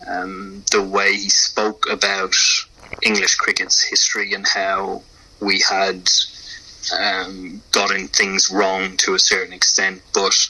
um, 0.08 0.64
the 0.72 0.82
way 0.82 1.14
he 1.14 1.30
spoke 1.30 1.86
about 1.90 2.36
English 3.02 3.36
cricket's 3.36 3.84
history 3.84 4.34
and 4.34 4.48
how 4.48 5.04
we 5.40 5.60
had 5.60 6.10
um, 6.98 7.62
gotten 7.72 8.08
things 8.08 8.50
wrong 8.50 8.96
to 8.98 9.14
a 9.14 9.20
certain 9.20 9.54
extent, 9.54 10.02
but 10.14 10.50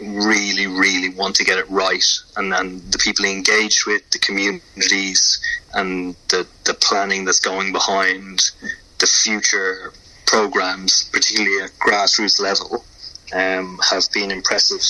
really, 0.00 0.66
really 0.66 1.08
want 1.08 1.34
to 1.36 1.44
get 1.44 1.58
it 1.58 1.68
right. 1.70 2.04
And 2.36 2.52
then 2.52 2.82
the 2.90 2.98
people 2.98 3.24
he 3.24 3.32
engaged 3.32 3.86
with, 3.86 4.08
the 4.10 4.18
communities, 4.18 5.40
and 5.74 6.14
the, 6.28 6.46
the 6.64 6.74
planning 6.74 7.24
that's 7.24 7.40
going 7.40 7.72
behind 7.72 8.50
the 8.98 9.06
future 9.06 9.92
programs, 10.26 11.08
particularly 11.12 11.62
at 11.64 11.70
grassroots 11.78 12.40
level, 12.40 12.84
um, 13.34 13.78
have 13.90 14.04
been 14.12 14.30
impressive. 14.30 14.82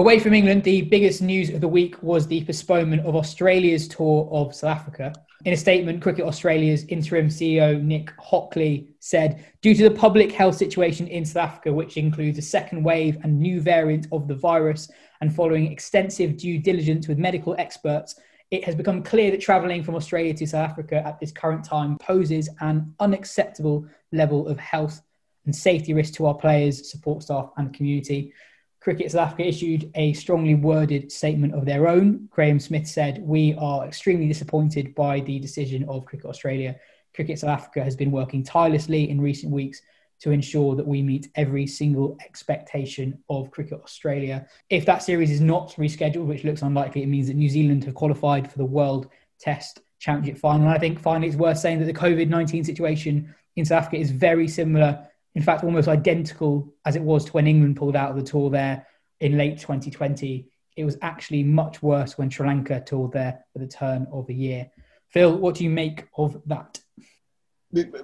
Away 0.00 0.18
from 0.18 0.32
England, 0.32 0.64
the 0.64 0.80
biggest 0.80 1.20
news 1.20 1.50
of 1.50 1.60
the 1.60 1.68
week 1.68 2.02
was 2.02 2.26
the 2.26 2.42
postponement 2.46 3.04
of 3.04 3.14
Australia's 3.14 3.86
tour 3.86 4.26
of 4.32 4.54
South 4.54 4.78
Africa. 4.78 5.12
In 5.44 5.52
a 5.52 5.56
statement, 5.58 6.00
Cricket 6.00 6.24
Australia's 6.24 6.86
interim 6.86 7.28
CEO 7.28 7.82
Nick 7.82 8.10
Hockley 8.18 8.88
said, 9.00 9.44
Due 9.60 9.74
to 9.74 9.82
the 9.82 9.94
public 9.94 10.32
health 10.32 10.54
situation 10.54 11.06
in 11.06 11.26
South 11.26 11.50
Africa, 11.50 11.74
which 11.74 11.98
includes 11.98 12.38
a 12.38 12.42
second 12.42 12.82
wave 12.82 13.18
and 13.22 13.38
new 13.38 13.60
variant 13.60 14.06
of 14.10 14.26
the 14.26 14.34
virus, 14.34 14.90
and 15.20 15.36
following 15.36 15.70
extensive 15.70 16.38
due 16.38 16.58
diligence 16.58 17.06
with 17.06 17.18
medical 17.18 17.54
experts, 17.58 18.18
it 18.50 18.64
has 18.64 18.74
become 18.74 19.02
clear 19.02 19.30
that 19.30 19.42
travelling 19.42 19.84
from 19.84 19.96
Australia 19.96 20.32
to 20.32 20.46
South 20.46 20.70
Africa 20.70 21.06
at 21.06 21.20
this 21.20 21.30
current 21.30 21.62
time 21.62 21.98
poses 21.98 22.48
an 22.60 22.94
unacceptable 23.00 23.84
level 24.12 24.48
of 24.48 24.58
health 24.58 25.02
and 25.44 25.54
safety 25.54 25.92
risk 25.92 26.14
to 26.14 26.24
our 26.24 26.34
players, 26.34 26.90
support 26.90 27.22
staff, 27.22 27.50
and 27.58 27.74
community. 27.74 28.32
Cricket 28.80 29.12
South 29.12 29.28
Africa 29.28 29.46
issued 29.46 29.90
a 29.94 30.14
strongly 30.14 30.54
worded 30.54 31.12
statement 31.12 31.54
of 31.54 31.66
their 31.66 31.86
own. 31.86 32.28
Graeme 32.30 32.58
Smith 32.58 32.86
said, 32.86 33.20
We 33.22 33.54
are 33.58 33.86
extremely 33.86 34.26
disappointed 34.26 34.94
by 34.94 35.20
the 35.20 35.38
decision 35.38 35.84
of 35.88 36.06
Cricket 36.06 36.30
Australia. 36.30 36.76
Cricket 37.14 37.38
South 37.38 37.50
Africa 37.50 37.84
has 37.84 37.94
been 37.94 38.10
working 38.10 38.42
tirelessly 38.42 39.10
in 39.10 39.20
recent 39.20 39.52
weeks 39.52 39.82
to 40.20 40.30
ensure 40.30 40.76
that 40.76 40.86
we 40.86 41.02
meet 41.02 41.28
every 41.34 41.66
single 41.66 42.16
expectation 42.24 43.18
of 43.28 43.50
Cricket 43.50 43.80
Australia. 43.82 44.46
If 44.70 44.86
that 44.86 45.02
series 45.02 45.30
is 45.30 45.40
not 45.42 45.72
rescheduled, 45.72 46.26
which 46.26 46.44
looks 46.44 46.62
unlikely, 46.62 47.02
it 47.02 47.08
means 47.08 47.26
that 47.28 47.36
New 47.36 47.48
Zealand 47.50 47.84
have 47.84 47.94
qualified 47.94 48.50
for 48.50 48.58
the 48.58 48.64
World 48.64 49.08
Test 49.38 49.80
Championship 49.98 50.40
final. 50.40 50.66
And 50.66 50.74
I 50.74 50.78
think 50.78 51.00
finally 51.00 51.28
it's 51.28 51.36
worth 51.36 51.58
saying 51.58 51.80
that 51.80 51.86
the 51.86 51.92
COVID 51.92 52.28
19 52.28 52.64
situation 52.64 53.34
in 53.56 53.64
South 53.66 53.84
Africa 53.84 53.96
is 53.96 54.10
very 54.10 54.48
similar, 54.48 55.06
in 55.34 55.42
fact, 55.42 55.64
almost 55.64 55.88
identical 55.88 56.72
as 56.84 56.96
it 56.96 57.02
was 57.02 57.24
to 57.26 57.32
when 57.32 57.46
England 57.46 57.76
pulled 57.76 57.96
out 57.96 58.10
of 58.10 58.16
the 58.16 58.22
tour 58.22 58.50
there 58.50 58.86
in 59.20 59.38
late 59.38 59.58
2020. 59.58 60.46
It 60.76 60.84
was 60.84 60.96
actually 61.02 61.42
much 61.42 61.82
worse 61.82 62.18
when 62.18 62.30
Sri 62.30 62.46
Lanka 62.46 62.80
toured 62.80 63.12
there 63.12 63.44
at 63.54 63.60
the 63.60 63.66
turn 63.68 64.06
of 64.12 64.26
the 64.26 64.34
year. 64.34 64.70
Phil, 65.08 65.36
what 65.36 65.54
do 65.56 65.64
you 65.64 65.70
make 65.70 66.06
of 66.16 66.40
that? 66.46 66.80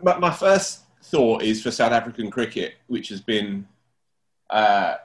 My 0.03 0.31
first 0.31 0.83
thought 1.03 1.43
is 1.43 1.63
for 1.63 1.71
South 1.71 1.93
African 1.93 2.31
cricket, 2.31 2.75
which 2.87 3.09
has 3.09 3.21
been, 3.21 3.67
uh, 4.51 4.97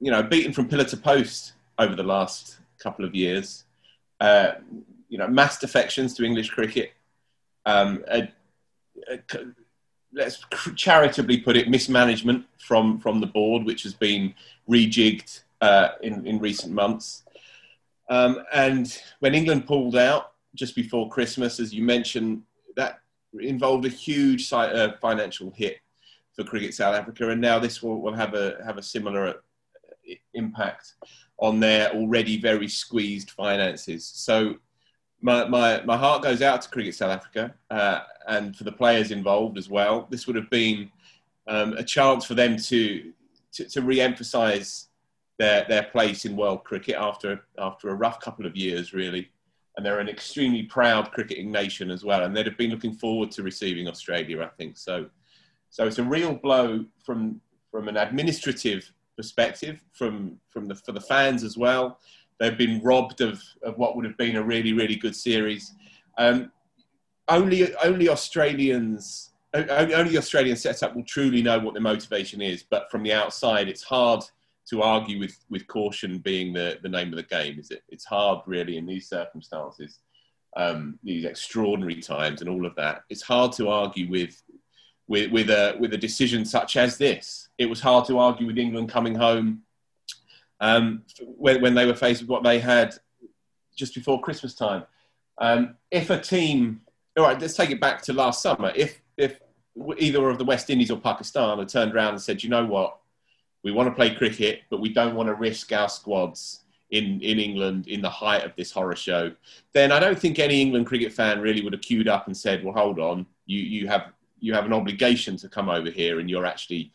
you 0.00 0.10
know, 0.10 0.22
beaten 0.22 0.52
from 0.52 0.68
pillar 0.68 0.84
to 0.84 0.96
post 0.96 1.52
over 1.78 1.94
the 1.94 2.02
last 2.02 2.58
couple 2.82 3.04
of 3.04 3.14
years. 3.14 3.64
Uh, 4.20 4.52
you 5.08 5.18
know, 5.18 5.28
mass 5.28 5.58
defections 5.58 6.14
to 6.14 6.24
English 6.24 6.50
cricket. 6.50 6.92
Um, 7.66 8.04
a, 8.08 8.28
a, 9.10 9.18
let's 10.12 10.44
charitably 10.76 11.38
put 11.38 11.56
it, 11.56 11.68
mismanagement 11.68 12.44
from 12.58 12.98
from 12.98 13.20
the 13.20 13.26
board, 13.26 13.64
which 13.64 13.82
has 13.82 13.94
been 13.94 14.34
rejigged 14.68 15.42
uh, 15.60 15.90
in 16.02 16.26
in 16.26 16.38
recent 16.38 16.72
months. 16.72 17.24
Um, 18.08 18.42
and 18.52 19.00
when 19.20 19.34
England 19.34 19.66
pulled 19.66 19.96
out 19.96 20.32
just 20.54 20.74
before 20.74 21.08
Christmas, 21.08 21.60
as 21.60 21.72
you 21.72 21.84
mentioned, 21.84 22.42
that 22.76 23.00
involved 23.38 23.86
a 23.86 23.88
huge 23.88 24.52
uh, 24.52 24.92
financial 25.00 25.50
hit 25.50 25.78
for 26.34 26.42
Cricket 26.42 26.74
South 26.74 26.94
Africa, 26.94 27.30
and 27.30 27.40
now 27.40 27.58
this 27.58 27.82
will, 27.82 28.00
will 28.00 28.14
have 28.14 28.34
a 28.34 28.58
have 28.64 28.78
a 28.78 28.82
similar 28.82 29.28
uh, 29.28 30.14
impact 30.34 30.94
on 31.38 31.60
their 31.60 31.90
already 31.92 32.38
very 32.38 32.68
squeezed 32.68 33.30
finances. 33.30 34.04
So 34.06 34.56
my, 35.22 35.46
my, 35.46 35.82
my 35.82 35.96
heart 35.96 36.22
goes 36.22 36.42
out 36.42 36.62
to 36.62 36.68
Cricket 36.68 36.94
South 36.94 37.10
Africa 37.10 37.54
uh, 37.70 38.00
and 38.30 38.56
for 38.56 38.64
the 38.64 38.78
players 38.82 39.10
involved 39.10 39.56
as 39.58 39.68
well. 39.68 40.06
This 40.10 40.26
would 40.26 40.36
have 40.36 40.50
been 40.50 40.90
um, 41.46 41.74
a 41.74 41.84
chance 41.84 42.24
for 42.24 42.34
them 42.34 42.56
to, 42.56 43.12
to, 43.54 43.64
to 43.64 43.82
re-emphasise 43.82 44.88
their, 45.38 45.66
their 45.68 45.84
place 45.94 46.24
in 46.24 46.36
world 46.36 46.64
cricket 46.64 46.96
after, 46.96 47.42
after 47.58 47.88
a 47.88 47.94
rough 48.04 48.18
couple 48.20 48.46
of 48.46 48.56
years, 48.56 48.92
really 48.92 49.30
and 49.76 49.86
they're 49.86 50.00
an 50.00 50.08
extremely 50.08 50.64
proud 50.64 51.10
cricketing 51.12 51.50
nation 51.50 51.90
as 51.90 52.04
well. 52.04 52.24
And 52.24 52.36
they'd 52.36 52.46
have 52.46 52.58
been 52.58 52.70
looking 52.70 52.92
forward 52.92 53.30
to 53.32 53.42
receiving 53.42 53.88
Australia, 53.88 54.42
I 54.42 54.48
think. 54.48 54.76
So, 54.76 55.08
so 55.70 55.86
it's 55.86 55.98
a 55.98 56.04
real 56.04 56.34
blow 56.34 56.84
from 57.04 57.40
from 57.70 57.88
an 57.88 57.96
administrative 57.96 58.92
perspective, 59.16 59.80
from 59.92 60.38
from 60.50 60.66
the 60.66 60.74
for 60.74 60.92
the 60.92 61.00
fans 61.00 61.44
as 61.44 61.56
well. 61.56 61.98
They've 62.38 62.58
been 62.58 62.82
robbed 62.82 63.20
of, 63.20 63.42
of 63.62 63.78
what 63.78 63.94
would 63.94 64.04
have 64.04 64.16
been 64.16 64.36
a 64.36 64.42
really 64.42 64.72
really 64.72 64.96
good 64.96 65.16
series, 65.16 65.72
Um, 66.18 66.52
only 67.30 67.74
only 67.76 68.08
Australians 68.08 69.30
only 69.52 70.16
Australian 70.16 70.56
setup 70.56 70.94
will 70.94 71.02
truly 71.02 71.42
know 71.42 71.58
what 71.58 71.74
the 71.74 71.80
motivation 71.80 72.40
is. 72.40 72.62
But 72.62 72.90
from 72.90 73.02
the 73.02 73.12
outside, 73.12 73.68
it's 73.68 73.82
hard 73.82 74.22
to 74.68 74.82
argue 74.82 75.18
with, 75.18 75.36
with 75.50 75.66
caution 75.66 76.18
being 76.18 76.52
the, 76.52 76.78
the 76.82 76.88
name 76.88 77.08
of 77.08 77.16
the 77.16 77.24
game, 77.24 77.58
is 77.58 77.70
it? 77.70 77.82
It's 77.88 78.04
hard, 78.04 78.40
really, 78.46 78.76
in 78.76 78.86
these 78.86 79.08
circumstances, 79.08 79.98
um, 80.56 80.98
these 81.02 81.24
extraordinary 81.24 82.00
times 82.00 82.40
and 82.40 82.48
all 82.48 82.64
of 82.64 82.76
that. 82.76 83.02
It's 83.08 83.22
hard 83.22 83.52
to 83.54 83.68
argue 83.68 84.08
with, 84.08 84.40
with, 85.08 85.32
with, 85.32 85.50
a, 85.50 85.76
with 85.80 85.92
a 85.94 85.98
decision 85.98 86.44
such 86.44 86.76
as 86.76 86.96
this. 86.96 87.48
It 87.58 87.66
was 87.66 87.80
hard 87.80 88.06
to 88.06 88.18
argue 88.18 88.46
with 88.46 88.58
England 88.58 88.90
coming 88.90 89.16
home 89.16 89.62
um, 90.60 91.02
when, 91.20 91.60
when 91.60 91.74
they 91.74 91.86
were 91.86 91.96
faced 91.96 92.20
with 92.20 92.30
what 92.30 92.44
they 92.44 92.60
had 92.60 92.94
just 93.74 93.94
before 93.94 94.20
Christmas 94.20 94.54
time. 94.54 94.84
Um, 95.38 95.76
if 95.90 96.10
a 96.10 96.20
team, 96.20 96.82
all 97.16 97.24
right, 97.24 97.40
let's 97.40 97.54
take 97.54 97.70
it 97.70 97.80
back 97.80 98.02
to 98.02 98.12
last 98.12 98.42
summer. 98.42 98.72
If 98.74 99.00
if 99.16 99.40
either 99.98 100.28
of 100.28 100.38
the 100.38 100.44
West 100.44 100.70
Indies 100.70 100.90
or 100.90 100.98
Pakistan 100.98 101.58
had 101.58 101.68
turned 101.68 101.94
around 101.94 102.10
and 102.10 102.22
said, 102.22 102.42
you 102.42 102.48
know 102.48 102.64
what, 102.64 102.98
we 103.62 103.72
want 103.72 103.88
to 103.88 103.94
play 103.94 104.14
cricket, 104.14 104.62
but 104.70 104.80
we 104.80 104.92
don't 104.92 105.14
want 105.14 105.28
to 105.28 105.34
risk 105.34 105.72
our 105.72 105.88
squads 105.88 106.60
in, 106.90 107.20
in 107.20 107.38
England 107.38 107.86
in 107.88 108.02
the 108.02 108.10
height 108.10 108.44
of 108.44 108.54
this 108.56 108.72
horror 108.72 108.96
show, 108.96 109.32
then 109.72 109.92
I 109.92 110.00
don't 110.00 110.18
think 110.18 110.38
any 110.38 110.60
England 110.60 110.86
cricket 110.86 111.12
fan 111.12 111.40
really 111.40 111.62
would 111.62 111.72
have 111.72 111.82
queued 111.82 112.08
up 112.08 112.26
and 112.26 112.36
said, 112.36 112.64
well, 112.64 112.74
hold 112.74 112.98
on, 112.98 113.26
you, 113.46 113.60
you, 113.60 113.88
have, 113.88 114.12
you 114.40 114.54
have 114.54 114.66
an 114.66 114.72
obligation 114.72 115.36
to 115.38 115.48
come 115.48 115.68
over 115.68 115.90
here 115.90 116.18
and 116.18 116.28
you're 116.28 116.46
actually 116.46 116.92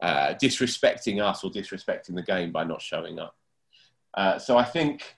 uh, 0.00 0.34
disrespecting 0.34 1.22
us 1.22 1.44
or 1.44 1.50
disrespecting 1.50 2.14
the 2.14 2.22
game 2.22 2.50
by 2.50 2.64
not 2.64 2.82
showing 2.82 3.18
up. 3.18 3.36
Uh, 4.14 4.38
so 4.38 4.56
I 4.56 4.64
think 4.64 5.16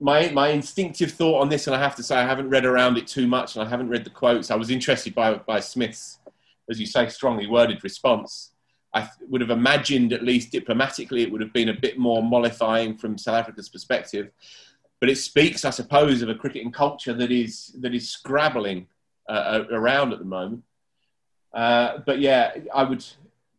my 0.00 0.30
my 0.30 0.48
instinctive 0.48 1.12
thought 1.12 1.40
on 1.40 1.48
this, 1.48 1.66
and 1.66 1.74
I 1.74 1.80
have 1.80 1.96
to 1.96 2.02
say 2.02 2.16
I 2.16 2.26
haven't 2.26 2.50
read 2.50 2.64
around 2.64 2.98
it 2.98 3.06
too 3.06 3.26
much, 3.26 3.56
and 3.56 3.66
I 3.66 3.68
haven't 3.68 3.88
read 3.88 4.04
the 4.04 4.10
quotes. 4.10 4.50
I 4.50 4.56
was 4.56 4.70
interested 4.70 5.14
by 5.14 5.34
by 5.34 5.60
Smith's, 5.60 6.20
as 6.70 6.78
you 6.78 6.86
say, 6.86 7.08
strongly 7.08 7.46
worded 7.46 7.82
response. 7.82 8.52
I 8.94 9.08
would 9.28 9.42
have 9.42 9.50
imagined, 9.50 10.12
at 10.12 10.24
least 10.24 10.50
diplomatically, 10.50 11.22
it 11.22 11.30
would 11.30 11.42
have 11.42 11.52
been 11.52 11.68
a 11.68 11.74
bit 11.74 11.98
more 11.98 12.22
mollifying 12.22 12.96
from 12.96 13.18
South 13.18 13.34
Africa's 13.34 13.68
perspective. 13.68 14.30
But 14.98 15.10
it 15.10 15.16
speaks, 15.16 15.64
I 15.64 15.70
suppose, 15.70 16.22
of 16.22 16.28
a 16.28 16.34
cricketing 16.34 16.72
culture 16.72 17.12
that 17.12 17.30
is 17.30 17.74
that 17.80 17.94
is 17.94 18.10
scrabbling 18.10 18.86
uh, 19.28 19.64
around 19.70 20.12
at 20.12 20.18
the 20.20 20.24
moment. 20.24 20.62
Uh, 21.52 21.98
but 22.06 22.20
yeah, 22.20 22.52
I 22.74 22.84
would 22.84 23.04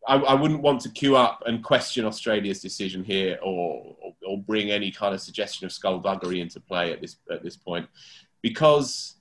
I, 0.08 0.16
I, 0.16 0.34
wouldn't 0.34 0.62
want 0.62 0.82
to 0.82 0.90
queue 0.90 1.16
up 1.16 1.44
and 1.46 1.64
question 1.64 2.06
Australia's 2.06 2.62
decision 2.62 3.04
here, 3.04 3.38
or, 3.44 3.96
or, 4.02 4.14
or 4.28 4.38
bring 4.38 4.72
any 4.72 4.92
kind 4.92 5.14
of 5.14 5.22
suggestion 5.22 5.66
of 5.66 5.72
skullduggery 5.72 6.42
into 6.42 6.60
play 6.60 6.94
at 6.94 7.02
this 7.02 7.18
at 7.30 7.44
this 7.44 7.58
point, 7.58 7.88
because, 8.42 9.16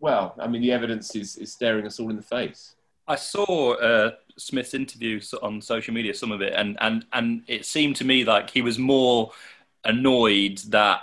well, 0.00 0.34
I 0.38 0.48
mean, 0.48 0.62
the 0.62 0.72
evidence 0.72 1.14
is, 1.14 1.36
is 1.36 1.52
staring 1.52 1.86
us 1.86 2.00
all 2.00 2.10
in 2.10 2.16
the 2.16 2.22
face. 2.22 2.74
I 3.06 3.16
saw 3.16 3.74
uh, 3.74 4.12
Smith's 4.36 4.74
interview 4.74 5.20
on 5.42 5.60
social 5.60 5.94
media, 5.94 6.14
some 6.14 6.32
of 6.32 6.42
it, 6.42 6.52
and 6.54 6.76
and 6.80 7.04
and 7.12 7.42
it 7.46 7.64
seemed 7.64 7.96
to 7.96 8.04
me 8.04 8.24
like 8.24 8.50
he 8.50 8.62
was 8.62 8.78
more 8.78 9.32
annoyed 9.84 10.58
that 10.68 11.00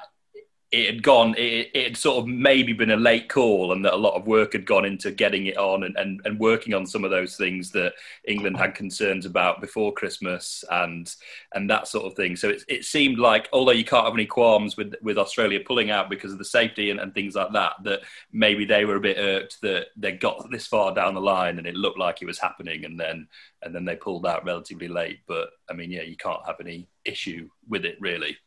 it 0.69 0.93
had 0.93 1.03
gone, 1.03 1.33
it, 1.37 1.71
it, 1.73 1.83
had 1.85 1.97
sort 1.97 2.17
of 2.17 2.27
maybe 2.27 2.73
been 2.73 2.91
a 2.91 2.97
late 2.97 3.29
call, 3.29 3.71
and 3.71 3.85
that 3.85 3.93
a 3.93 3.95
lot 3.95 4.15
of 4.15 4.27
work 4.27 4.51
had 4.51 4.65
gone 4.65 4.83
into 4.83 5.11
getting 5.11 5.45
it 5.45 5.57
on 5.57 5.83
and, 5.83 5.95
and, 5.95 6.19
and 6.25 6.37
working 6.39 6.73
on 6.73 6.85
some 6.85 7.05
of 7.05 7.11
those 7.11 7.37
things 7.37 7.71
that 7.71 7.93
England 8.27 8.57
had 8.57 8.75
concerns 8.75 9.25
about 9.25 9.61
before 9.61 9.93
Christmas 9.93 10.65
and 10.69 11.15
and 11.53 11.69
that 11.69 11.87
sort 11.87 12.05
of 12.05 12.15
thing. 12.15 12.35
So 12.35 12.49
it, 12.49 12.63
it 12.67 12.83
seemed 12.83 13.17
like, 13.17 13.47
although 13.53 13.71
you 13.71 13.85
can't 13.85 14.03
have 14.03 14.13
any 14.13 14.25
qualms 14.25 14.75
with, 14.75 14.93
with 15.01 15.17
Australia 15.17 15.61
pulling 15.65 15.89
out 15.89 16.09
because 16.09 16.33
of 16.33 16.37
the 16.37 16.45
safety 16.45 16.91
and, 16.91 16.99
and 16.99 17.13
things 17.13 17.35
like 17.35 17.53
that, 17.53 17.73
that 17.83 18.01
maybe 18.33 18.65
they 18.65 18.83
were 18.83 18.97
a 18.97 19.01
bit 19.01 19.17
irked 19.17 19.61
that 19.61 19.87
they 19.95 20.11
got 20.11 20.51
this 20.51 20.67
far 20.67 20.93
down 20.93 21.13
the 21.13 21.21
line 21.21 21.59
and 21.59 21.67
it 21.67 21.75
looked 21.75 21.99
like 21.99 22.21
it 22.21 22.25
was 22.25 22.39
happening, 22.39 22.83
and 22.83 22.99
then 22.99 23.25
and 23.61 23.73
then 23.73 23.85
they 23.85 23.95
pulled 23.95 24.25
out 24.25 24.43
relatively 24.43 24.89
late. 24.89 25.19
But 25.27 25.49
I 25.69 25.73
mean, 25.73 25.91
yeah, 25.91 26.03
you 26.03 26.17
can't 26.17 26.45
have 26.45 26.59
any 26.59 26.89
issue 27.05 27.49
with 27.69 27.85
it 27.85 27.95
really. 28.01 28.37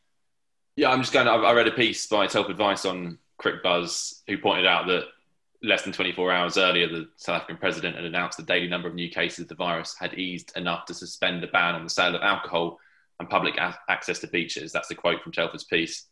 Yeah, 0.77 0.91
I'm 0.91 1.01
just 1.01 1.13
going. 1.13 1.27
To, 1.27 1.33
I 1.33 1.53
read 1.53 1.69
a 1.69 1.73
piece 1.73 2.07
by 2.07 2.27
Telford 2.27 2.57
Vice 2.57 2.85
on 2.85 3.19
Cricbuzz, 3.41 4.21
who 4.27 4.39
pointed 4.39 4.67
out 4.67 4.87
that 4.87 5.05
less 5.63 5.83
than 5.83 5.93
24 5.93 6.33
hours 6.33 6.57
earlier, 6.57 6.89
the 6.89 7.09
South 7.17 7.37
African 7.37 7.59
president 7.59 7.97
had 7.97 8.05
announced 8.05 8.39
the 8.39 8.45
daily 8.45 8.69
number 8.69 8.89
of 8.89 8.95
new 8.95 9.11
cases 9.11 9.41
of 9.41 9.49
the 9.49 9.55
virus 9.55 9.95
had 9.99 10.15
eased 10.15 10.57
enough 10.57 10.87
to 10.87 10.95
suspend 10.95 11.43
the 11.43 11.49
ban 11.49 11.75
on 11.75 11.85
the 11.85 11.91
sale 11.91 12.15
of 12.15 12.23
alcohol 12.23 12.79
and 13.19 13.29
public 13.29 13.57
a- 13.59 13.79
access 13.89 14.21
to 14.21 14.27
beaches. 14.29 14.73
That's 14.73 14.89
the 14.89 14.95
quote 14.95 15.23
from 15.23 15.33
Telford's 15.33 15.65
piece. 15.65 16.07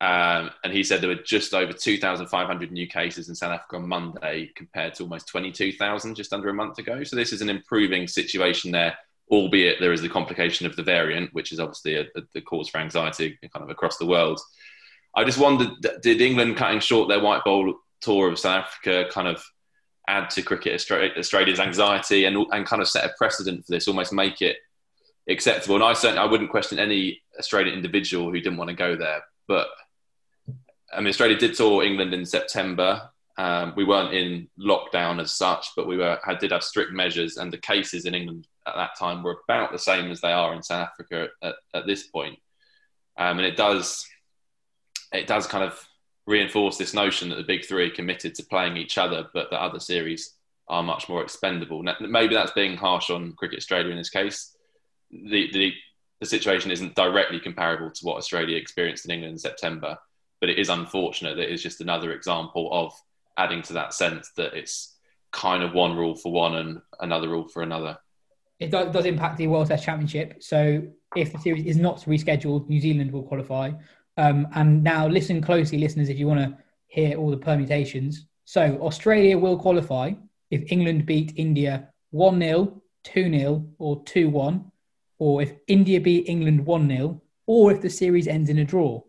Um, 0.00 0.50
and 0.62 0.72
he 0.72 0.84
said 0.84 1.00
there 1.00 1.08
were 1.08 1.16
just 1.16 1.54
over 1.54 1.72
2,500 1.72 2.72
new 2.72 2.86
cases 2.86 3.28
in 3.28 3.34
South 3.34 3.52
Africa 3.52 3.76
on 3.76 3.88
Monday 3.88 4.50
compared 4.54 4.94
to 4.94 5.04
almost 5.04 5.28
22,000 5.28 6.14
just 6.14 6.32
under 6.32 6.48
a 6.48 6.54
month 6.54 6.78
ago. 6.78 7.02
So 7.04 7.16
this 7.16 7.32
is 7.32 7.40
an 7.40 7.50
improving 7.50 8.06
situation 8.06 8.70
there 8.70 8.96
albeit 9.30 9.80
there 9.80 9.92
is 9.92 10.02
the 10.02 10.08
complication 10.08 10.66
of 10.66 10.76
the 10.76 10.82
variant, 10.82 11.32
which 11.32 11.52
is 11.52 11.60
obviously 11.60 11.96
a, 11.96 12.04
the 12.34 12.40
cause 12.40 12.68
for 12.68 12.78
anxiety 12.78 13.38
kind 13.52 13.64
of 13.64 13.70
across 13.70 13.96
the 13.96 14.06
world. 14.06 14.40
I 15.16 15.24
just 15.24 15.38
wondered, 15.38 15.68
did 16.02 16.20
England 16.20 16.56
cutting 16.56 16.80
short 16.80 17.08
their 17.08 17.20
white 17.20 17.44
ball 17.44 17.74
tour 18.00 18.28
of 18.28 18.38
South 18.38 18.66
Africa 18.66 19.08
kind 19.10 19.28
of 19.28 19.42
add 20.08 20.28
to 20.30 20.42
cricket 20.42 20.74
Australia's 20.74 21.60
anxiety 21.60 22.26
and, 22.26 22.46
and 22.50 22.66
kind 22.66 22.82
of 22.82 22.88
set 22.88 23.04
a 23.04 23.14
precedent 23.16 23.64
for 23.64 23.72
this, 23.72 23.88
almost 23.88 24.12
make 24.12 24.42
it 24.42 24.56
acceptable? 25.28 25.76
And 25.76 25.84
I 25.84 25.94
certainly 25.94 26.22
I 26.22 26.30
wouldn't 26.30 26.50
question 26.50 26.78
any 26.78 27.22
Australian 27.38 27.74
individual 27.74 28.30
who 28.30 28.40
didn't 28.40 28.58
want 28.58 28.70
to 28.70 28.76
go 28.76 28.96
there, 28.96 29.22
but 29.48 29.68
I 30.92 31.00
mean, 31.00 31.08
Australia 31.08 31.36
did 31.36 31.54
tour 31.54 31.82
England 31.82 32.14
in 32.14 32.24
September. 32.24 33.10
Um, 33.36 33.72
we 33.76 33.84
weren't 33.84 34.14
in 34.14 34.48
lockdown 34.60 35.20
as 35.20 35.34
such, 35.34 35.70
but 35.74 35.88
we 35.88 35.96
were 35.96 36.20
had, 36.22 36.38
did 36.38 36.52
have 36.52 36.62
strict 36.62 36.92
measures, 36.92 37.36
and 37.36 37.52
the 37.52 37.58
cases 37.58 38.04
in 38.04 38.14
England 38.14 38.46
at 38.66 38.74
that 38.76 38.98
time 38.98 39.22
were 39.22 39.38
about 39.48 39.72
the 39.72 39.78
same 39.78 40.10
as 40.10 40.20
they 40.20 40.32
are 40.32 40.54
in 40.54 40.62
South 40.62 40.88
Africa 40.88 41.28
at, 41.42 41.54
at 41.74 41.86
this 41.86 42.06
point. 42.06 42.38
Um, 43.16 43.38
and 43.38 43.46
it 43.46 43.56
does 43.56 44.06
it 45.12 45.26
does 45.26 45.46
kind 45.46 45.64
of 45.64 45.86
reinforce 46.26 46.76
this 46.76 46.94
notion 46.94 47.28
that 47.28 47.36
the 47.36 47.42
big 47.44 47.64
three 47.64 47.86
are 47.86 47.94
committed 47.94 48.34
to 48.34 48.46
playing 48.46 48.76
each 48.76 48.98
other, 48.98 49.28
but 49.34 49.50
the 49.50 49.60
other 49.60 49.78
series 49.78 50.34
are 50.68 50.82
much 50.82 51.08
more 51.08 51.22
expendable. 51.22 51.82
Now, 51.82 51.94
maybe 52.00 52.34
that's 52.34 52.52
being 52.52 52.76
harsh 52.76 53.10
on 53.10 53.34
Cricket 53.34 53.58
Australia 53.58 53.90
in 53.90 53.98
this 53.98 54.10
case. 54.10 54.56
The, 55.10 55.50
the, 55.52 55.72
the 56.20 56.26
situation 56.26 56.70
isn't 56.70 56.94
directly 56.94 57.38
comparable 57.38 57.90
to 57.90 58.04
what 58.04 58.16
Australia 58.16 58.56
experienced 58.56 59.04
in 59.04 59.10
England 59.10 59.32
in 59.32 59.38
September, 59.38 59.98
but 60.40 60.48
it 60.48 60.58
is 60.58 60.70
unfortunate 60.70 61.36
that 61.36 61.52
it's 61.52 61.62
just 61.62 61.82
another 61.82 62.12
example 62.12 62.70
of 62.72 62.94
adding 63.36 63.62
to 63.62 63.74
that 63.74 63.92
sense 63.92 64.30
that 64.36 64.54
it's 64.54 64.96
kind 65.32 65.62
of 65.62 65.74
one 65.74 65.96
rule 65.96 66.16
for 66.16 66.32
one 66.32 66.54
and 66.54 66.80
another 67.00 67.28
rule 67.28 67.48
for 67.48 67.62
another 67.62 67.98
it 68.64 68.70
does, 68.70 68.92
does 68.92 69.04
impact 69.04 69.36
the 69.36 69.46
World 69.46 69.68
Test 69.68 69.84
Championship. 69.84 70.42
So 70.42 70.82
if 71.14 71.32
the 71.32 71.38
series 71.38 71.66
is 71.66 71.76
not 71.76 71.98
rescheduled, 72.00 72.68
New 72.68 72.80
Zealand 72.80 73.12
will 73.12 73.22
qualify. 73.22 73.72
Um, 74.16 74.46
and 74.54 74.82
now 74.82 75.06
listen 75.06 75.42
closely, 75.42 75.78
listeners, 75.78 76.08
if 76.08 76.18
you 76.18 76.26
want 76.26 76.40
to 76.40 76.56
hear 76.86 77.16
all 77.18 77.30
the 77.30 77.36
permutations. 77.36 78.26
So 78.44 78.78
Australia 78.80 79.38
will 79.38 79.58
qualify 79.58 80.12
if 80.50 80.72
England 80.72 81.04
beat 81.04 81.32
India 81.36 81.88
1 82.10 82.40
0, 82.40 82.82
2 83.04 83.30
0, 83.30 83.66
or 83.78 84.02
2 84.04 84.30
1, 84.30 84.72
or 85.18 85.42
if 85.42 85.52
India 85.66 86.00
beat 86.00 86.28
England 86.28 86.64
1 86.64 86.88
0, 86.88 87.22
or 87.46 87.72
if 87.72 87.82
the 87.82 87.90
series 87.90 88.28
ends 88.28 88.48
in 88.48 88.58
a 88.58 88.64
draw. 88.64 89.00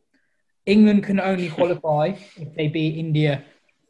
England 0.66 1.04
can 1.04 1.20
only 1.20 1.50
qualify 1.58 2.14
if 2.36 2.56
they 2.56 2.68
beat 2.68 2.98
India 2.98 3.44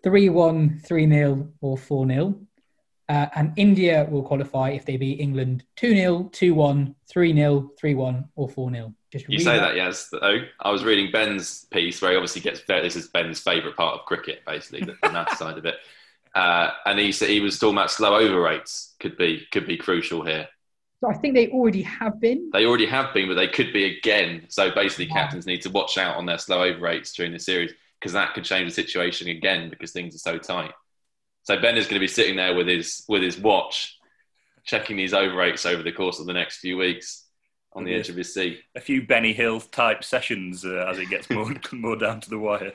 3 0.04 0.30
1, 0.30 0.82
3 0.86 1.10
0, 1.10 1.50
or 1.62 1.78
4 1.78 2.08
0. 2.08 2.45
Uh, 3.08 3.28
and 3.36 3.54
India 3.56 4.08
will 4.10 4.24
qualify 4.24 4.72
if 4.72 4.86
they 4.86 4.98
beat 4.98 5.20
England 5.20 5.64
2 5.76 5.96
0, 5.96 6.30
2 6.32 6.54
1, 6.56 6.96
3 7.08 7.34
0, 7.36 7.72
3 7.78 7.94
1, 7.94 8.30
or 8.36 8.50
4 8.50 8.72
0. 8.72 8.94
You 9.28 9.40
say 9.40 9.58
that, 9.58 9.62
that 9.62 9.76
yes. 9.76 10.12
I 10.60 10.72
was 10.72 10.84
reading 10.84 11.12
Ben's 11.12 11.66
piece 11.66 12.02
where 12.02 12.12
he 12.12 12.18
obviously 12.18 12.42
gets 12.42 12.62
this 12.68 12.96
is 12.96 13.08
Ben's 13.08 13.40
favourite 13.40 13.78
part 13.78 14.00
of 14.00 14.06
cricket, 14.06 14.44
basically 14.46 14.82
the, 14.82 15.12
math 15.12 15.38
side 15.38 15.58
of 15.58 15.66
it. 15.66 15.76
Uh, 16.34 16.72
and 16.86 17.00
he 17.00 17.12
said 17.12 17.30
he 17.30 17.40
was 17.40 17.58
talking 17.58 17.78
about 17.78 17.92
slow 17.92 18.16
over 18.16 18.42
rates 18.42 18.96
could 19.00 19.18
be 19.18 19.48
could 19.52 19.66
be 19.66 19.78
crucial 19.78 20.26
here. 20.26 20.48
So 21.02 21.10
I 21.10 21.14
think 21.14 21.34
they 21.34 21.50
already 21.50 21.84
have 21.84 22.20
been. 22.20 22.50
They 22.52 22.66
already 22.66 22.88
have 22.88 23.14
been, 23.14 23.28
but 23.28 23.36
they 23.36 23.48
could 23.48 23.72
be 23.72 23.98
again. 23.98 24.46
So 24.50 24.72
basically, 24.72 25.08
captains 25.08 25.46
need 25.46 25.62
to 25.62 25.70
watch 25.70 25.98
out 25.98 26.18
on 26.18 26.26
their 26.26 26.38
slow 26.38 26.64
over 26.64 26.80
rates 26.80 27.14
during 27.14 27.32
the 27.32 27.40
series 27.40 27.72
because 28.00 28.14
that 28.14 28.34
could 28.34 28.44
change 28.44 28.70
the 28.70 28.74
situation 28.74 29.30
again 29.30 29.70
because 29.70 29.92
things 29.92 30.16
are 30.16 30.20
so 30.20 30.38
tight. 30.38 30.72
So 31.46 31.60
Ben 31.60 31.78
is 31.78 31.86
going 31.86 31.96
to 31.96 32.00
be 32.00 32.08
sitting 32.08 32.36
there 32.36 32.56
with 32.56 32.68
his 32.68 33.06
with 33.08 33.22
his 33.22 33.40
watch, 33.40 33.98
checking 34.66 34.98
these 34.98 35.14
over 35.14 35.36
rates 35.36 35.66
over 35.66 35.84
the 35.84 35.92
course 35.92 36.20
of 36.20 36.26
the 36.26 36.34
next 36.34 36.58
few 36.58 36.76
weeks 36.76 37.26
on 37.74 37.84
the 37.84 37.94
edge 37.94 38.10
of 38.10 38.16
his 38.16 38.34
seat. 38.34 38.62
A 38.76 38.82
few 38.82 39.06
Benny 39.06 39.32
Hill 39.32 39.60
type 39.60 40.04
sessions 40.04 40.66
uh, 40.66 40.88
as 40.90 40.98
it 40.98 41.10
gets 41.10 41.30
more 41.30 41.54
more 41.72 41.96
down 41.96 42.20
to 42.22 42.30
the 42.30 42.40
wire. 42.40 42.74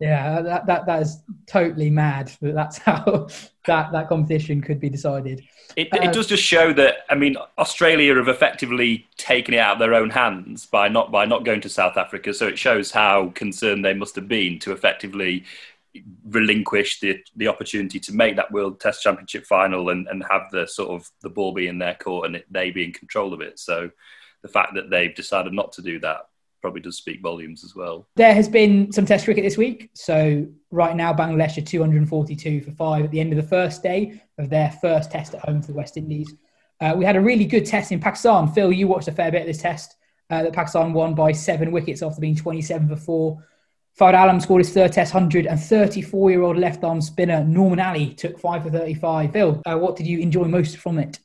Yeah, 0.00 0.40
that, 0.40 0.66
that 0.66 0.86
that 0.86 1.02
is 1.02 1.22
totally 1.46 1.90
mad. 1.90 2.32
That 2.40 2.54
that's 2.54 2.78
how 2.86 3.28
that 3.66 3.92
that 3.92 4.08
competition 4.08 4.60
could 4.60 4.80
be 4.80 4.88
decided. 4.88 5.42
It, 5.76 5.88
it 5.92 6.08
uh, 6.08 6.10
does 6.10 6.26
just 6.26 6.42
show 6.42 6.72
that 6.74 7.04
I 7.08 7.14
mean 7.14 7.36
Australia 7.58 8.14
have 8.16 8.28
effectively 8.28 9.06
taken 9.16 9.54
it 9.54 9.58
out 9.58 9.74
of 9.74 9.78
their 9.78 9.94
own 9.94 10.10
hands 10.10 10.66
by 10.66 10.88
not 10.88 11.12
by 11.12 11.26
not 11.26 11.44
going 11.44 11.60
to 11.62 11.68
South 11.68 11.96
Africa. 11.96 12.34
So 12.34 12.46
it 12.46 12.58
shows 12.58 12.90
how 12.90 13.28
concerned 13.34 13.84
they 13.84 13.94
must 13.94 14.16
have 14.16 14.26
been 14.28 14.58
to 14.60 14.72
effectively 14.72 15.44
relinquish 16.24 17.00
the 17.00 17.18
the 17.36 17.48
opportunity 17.48 17.98
to 17.98 18.12
make 18.12 18.36
that 18.36 18.52
World 18.52 18.80
Test 18.80 19.02
Championship 19.02 19.44
final 19.44 19.90
and, 19.90 20.06
and 20.08 20.24
have 20.30 20.42
the 20.52 20.66
sort 20.66 20.90
of 20.90 21.10
the 21.22 21.30
ball 21.30 21.52
be 21.52 21.66
in 21.66 21.78
their 21.78 21.94
court 21.94 22.26
and 22.26 22.36
it, 22.36 22.46
they 22.50 22.70
be 22.70 22.84
in 22.84 22.92
control 22.92 23.32
of 23.32 23.40
it. 23.40 23.58
So 23.58 23.90
the 24.42 24.48
fact 24.48 24.74
that 24.74 24.90
they've 24.90 25.14
decided 25.14 25.52
not 25.52 25.72
to 25.72 25.82
do 25.82 25.98
that 26.00 26.28
probably 26.60 26.80
does 26.80 26.96
speak 26.96 27.22
volumes 27.22 27.64
as 27.64 27.74
well. 27.74 28.06
There 28.16 28.34
has 28.34 28.48
been 28.48 28.92
some 28.92 29.06
Test 29.06 29.24
cricket 29.24 29.44
this 29.44 29.56
week. 29.56 29.90
So 29.94 30.46
right 30.70 30.94
now, 30.94 31.12
Bangladesh 31.12 31.56
are 31.56 31.62
242 31.62 32.60
for 32.60 32.70
five 32.72 33.04
at 33.04 33.10
the 33.10 33.20
end 33.20 33.32
of 33.32 33.36
the 33.36 33.48
first 33.48 33.82
day 33.82 34.20
of 34.38 34.50
their 34.50 34.70
first 34.80 35.10
Test 35.10 35.34
at 35.34 35.40
home 35.40 35.62
for 35.62 35.68
the 35.68 35.78
West 35.78 35.96
Indies. 35.96 36.34
Uh, 36.80 36.94
we 36.96 37.04
had 37.04 37.16
a 37.16 37.20
really 37.20 37.44
good 37.44 37.66
test 37.66 37.92
in 37.92 38.00
Pakistan. 38.00 38.48
Phil, 38.48 38.72
you 38.72 38.88
watched 38.88 39.08
a 39.08 39.12
fair 39.12 39.30
bit 39.30 39.42
of 39.42 39.46
this 39.46 39.60
test. 39.60 39.96
Uh, 40.30 40.44
that 40.44 40.52
Pakistan 40.52 40.92
won 40.92 41.12
by 41.12 41.32
seven 41.32 41.72
wickets 41.72 42.02
after 42.02 42.20
being 42.20 42.36
27 42.36 42.88
for 42.88 42.96
four. 42.96 43.44
Fawad 44.00 44.14
Alam 44.14 44.40
scored 44.40 44.64
his 44.64 44.72
third 44.72 44.92
Test 44.92 45.12
100, 45.12 45.44
and 45.46 45.60
34 45.60 46.30
year 46.30 46.40
old 46.40 46.56
left 46.56 46.82
arm 46.84 47.02
spinner 47.02 47.44
Nauman 47.44 47.84
Ali 47.86 48.14
took 48.14 48.38
five 48.38 48.62
for 48.62 48.70
35. 48.70 49.30
Phil, 49.30 49.62
uh, 49.66 49.76
what 49.76 49.94
did 49.94 50.06
you 50.06 50.20
enjoy 50.20 50.44
most 50.44 50.78
from 50.78 50.98
it? 50.98 51.18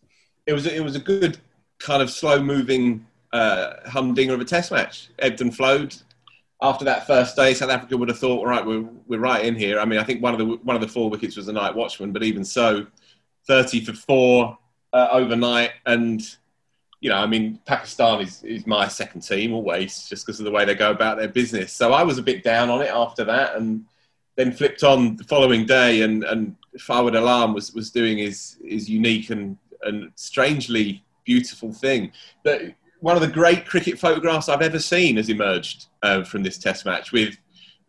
It 0.45 0.51
was 0.51 0.65
it 0.65 0.83
was 0.83 0.97
a 0.97 0.99
good 0.99 1.37
kind 1.79 2.01
of 2.01 2.09
slow 2.09 2.43
moving 2.43 3.05
uh, 3.31 3.75
humdinger 3.85 4.33
of 4.33 4.41
a 4.41 4.45
Test 4.45 4.73
match. 4.73 5.07
Ebbed 5.19 5.39
and 5.39 5.55
flowed. 5.55 5.95
After 6.61 6.83
that 6.83 7.07
first 7.07 7.37
day, 7.37 7.53
South 7.53 7.69
Africa 7.69 7.95
would 7.95 8.09
have 8.09 8.19
thought, 8.19 8.39
all 8.39 8.47
right, 8.47 8.65
we're 8.65 8.85
we're 9.07 9.19
right 9.19 9.45
in 9.45 9.55
here. 9.55 9.79
I 9.79 9.85
mean, 9.85 9.99
I 9.99 10.03
think 10.03 10.21
one 10.21 10.33
of 10.33 10.39
the 10.39 10.45
one 10.45 10.75
of 10.75 10.81
the 10.81 10.89
four 10.89 11.09
wickets 11.09 11.37
was 11.37 11.47
a 11.47 11.53
night 11.53 11.73
watchman, 11.73 12.11
but 12.11 12.23
even 12.23 12.43
so, 12.43 12.87
30 13.47 13.85
for 13.85 13.93
four 13.93 14.57
uh, 14.91 15.07
overnight 15.11 15.71
and 15.85 16.21
you 17.01 17.09
know, 17.09 17.17
I 17.17 17.25
mean, 17.25 17.59
Pakistan 17.65 18.21
is, 18.21 18.43
is 18.43 18.65
my 18.65 18.87
second 18.87 19.21
team 19.21 19.53
always, 19.53 20.07
just 20.07 20.25
because 20.25 20.39
of 20.39 20.45
the 20.45 20.51
way 20.51 20.65
they 20.65 20.75
go 20.75 20.91
about 20.91 21.17
their 21.17 21.27
business. 21.27 21.73
So 21.73 21.93
I 21.93 22.03
was 22.03 22.17
a 22.17 22.23
bit 22.23 22.43
down 22.43 22.69
on 22.69 22.81
it 22.81 22.89
after 22.89 23.23
that, 23.25 23.55
and 23.55 23.85
then 24.35 24.51
flipped 24.51 24.83
on 24.83 25.15
the 25.15 25.23
following 25.23 25.65
day, 25.65 26.01
and 26.01 26.23
and 26.23 26.55
Fawad 26.79 27.17
Alam 27.17 27.53
was 27.53 27.73
was 27.73 27.91
doing 27.91 28.17
his 28.17 28.57
his 28.63 28.89
unique 28.89 29.29
and 29.29 29.57
and 29.83 30.11
strangely 30.15 31.03
beautiful 31.25 31.73
thing. 31.73 32.11
But 32.43 32.61
one 32.99 33.15
of 33.15 33.21
the 33.21 33.27
great 33.27 33.65
cricket 33.67 33.99
photographs 33.99 34.49
I've 34.49 34.61
ever 34.61 34.79
seen 34.79 35.17
has 35.17 35.29
emerged 35.29 35.87
uh, 36.01 36.23
from 36.23 36.43
this 36.43 36.57
Test 36.57 36.85
match 36.85 37.11
with 37.11 37.37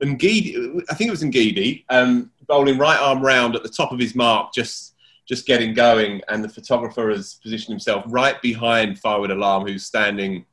Ngidi. 0.02 0.82
I 0.90 0.94
think 0.94 1.09
it 1.09 1.11
was 1.11 1.22
Ngidi 1.22 1.84
um, 1.88 2.30
bowling 2.46 2.78
right 2.78 2.98
arm 2.98 3.22
round 3.22 3.57
at 3.57 3.62
the 3.62 3.68
top 3.68 3.92
of 3.92 3.98
his 3.98 4.14
mark, 4.14 4.52
just 4.52 4.94
just 5.27 5.47
getting 5.47 5.74
going, 5.74 6.22
and 6.29 6.43
the 6.43 6.49
photographer 6.49 7.11
has 7.11 7.35
positioned 7.35 7.72
himself 7.72 8.05
right 8.07 8.41
behind 8.43 9.01
Fawad 9.01 9.31
Alam, 9.31 9.66
who's 9.66 9.85
standing 9.85 10.47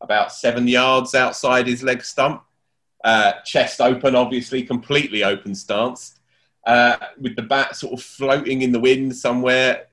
about 0.00 0.32
seven 0.32 0.66
yards 0.66 1.14
outside 1.14 1.66
his 1.66 1.82
leg 1.82 2.02
stump, 2.02 2.42
uh, 3.04 3.32
chest 3.44 3.80
open, 3.80 4.14
obviously, 4.14 4.62
completely 4.62 5.22
open 5.22 5.54
stance, 5.54 6.18
uh, 6.66 6.96
with 7.20 7.36
the 7.36 7.42
bat 7.42 7.76
sort 7.76 7.92
of 7.92 8.02
floating 8.02 8.62
in 8.62 8.72
the 8.72 8.80
wind 8.80 9.14
somewhere. 9.14 9.86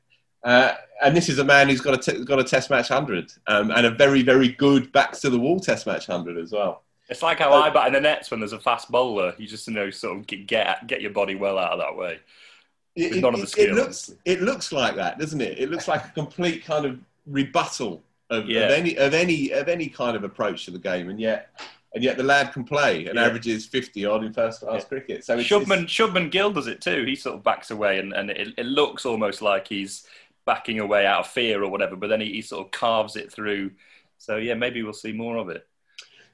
Uh, 0.44 0.74
and 1.04 1.16
this 1.16 1.30
is 1.30 1.40
a 1.40 1.44
man 1.44 1.70
who's 1.70 1.82
got 1.82 1.94
a, 1.94 2.12
t- 2.12 2.24
got 2.24 2.40
a 2.40 2.44
test 2.44 2.70
match 2.70 2.90
100 2.90 3.32
um, 3.48 3.72
and 3.72 3.86
a 3.86 3.92
very, 3.92 4.24
very 4.24 4.50
good 4.50 4.92
backs 4.92 5.22
to 5.22 5.30
the 5.30 5.40
wall 5.40 5.60
test 5.60 5.86
match 5.86 6.08
100 6.08 6.38
as 6.38 6.52
well. 6.52 6.84
It's 7.10 7.22
like 7.22 7.40
how 7.40 7.54
I 7.54 7.70
bat 7.70 7.88
in 7.88 7.94
the 7.94 8.02
nets 8.02 8.32
when 8.32 8.40
there's 8.40 8.54
a 8.54 8.60
fast 8.60 8.90
bowler. 8.90 9.36
You 9.38 9.46
just 9.46 9.68
you 9.68 9.74
know 9.74 9.90
sort 9.90 10.18
of 10.18 10.28
get 10.28 10.88
get 10.88 11.02
your 11.02 11.12
body 11.12 11.36
well 11.36 11.60
out 11.60 11.74
of 11.74 11.80
that 11.80 11.96
way. 11.96 12.20
It, 12.96 13.22
none 13.22 13.34
of 13.34 13.41
the 13.41 13.48
skills. 13.48 13.70
It 13.70 13.74
looks, 13.74 14.16
it 14.26 14.41
looks 14.41 14.72
like 14.72 14.96
that, 14.96 15.18
doesn't 15.18 15.41
it? 15.41 15.58
It 15.58 15.72
looks 15.72 15.88
like 15.88 16.06
a 16.06 16.10
complete 16.10 16.64
kind 16.64 16.86
of 16.86 17.00
rebuttal 17.26 18.04
of, 18.30 18.48
yeah. 18.48 18.62
of, 18.62 18.72
any 18.72 18.98
of 18.98 19.14
any 19.14 19.52
of 19.52 19.68
any 19.68 19.88
kind 19.88 20.16
of 20.16 20.24
approach 20.24 20.66
to 20.66 20.72
the 20.72 20.80
game, 20.80 21.10
and 21.10 21.20
yet 21.20 21.50
and 21.94 22.04
yet 22.04 22.18
the 22.18 22.24
lad 22.24 22.54
can 22.54 22.64
play 22.64 23.06
and 23.06 23.16
yeah. 23.16 23.26
averages 23.26 23.66
fifty 23.66 24.06
odd 24.06 24.24
in 24.24 24.34
first 24.34 24.62
class 24.62 24.82
yeah. 24.82 24.88
cricket. 24.88 25.26
So 25.26 25.38
it's, 25.38 25.50
Shubman 25.50 25.84
it's... 25.84 25.94
Shubman 25.94 26.32
Gill 26.32 26.52
does 26.52 26.68
it 26.68 26.82
too. 26.82 27.04
He 27.06 27.16
sort 27.16 27.36
of 27.36 27.44
backs 27.44 27.72
away, 27.72 28.00
and, 28.00 28.14
and 28.14 28.30
it, 28.30 28.54
it, 28.58 28.66
looks 28.66 29.06
almost 29.06 29.41
like 29.41 29.68
he's 29.68 30.06
backing 30.46 30.80
away 30.80 31.06
out 31.06 31.22
of 31.22 31.28
fear 31.28 31.64
or 31.64 31.70
whatever, 31.70 31.96
but 31.96 32.08
then 32.08 32.22
he, 32.22 32.34
he 32.34 32.41
sort 32.41 32.66
of 32.66 32.72
carves 32.72 33.16
it 33.16 33.32
through. 33.32 33.72
So 34.18 34.38
yeah, 34.38 34.54
maybe 34.54 34.84
we'll 34.84 34.94
see 34.94 35.14
more 35.14 35.38
of 35.38 35.50
it. 35.50 35.68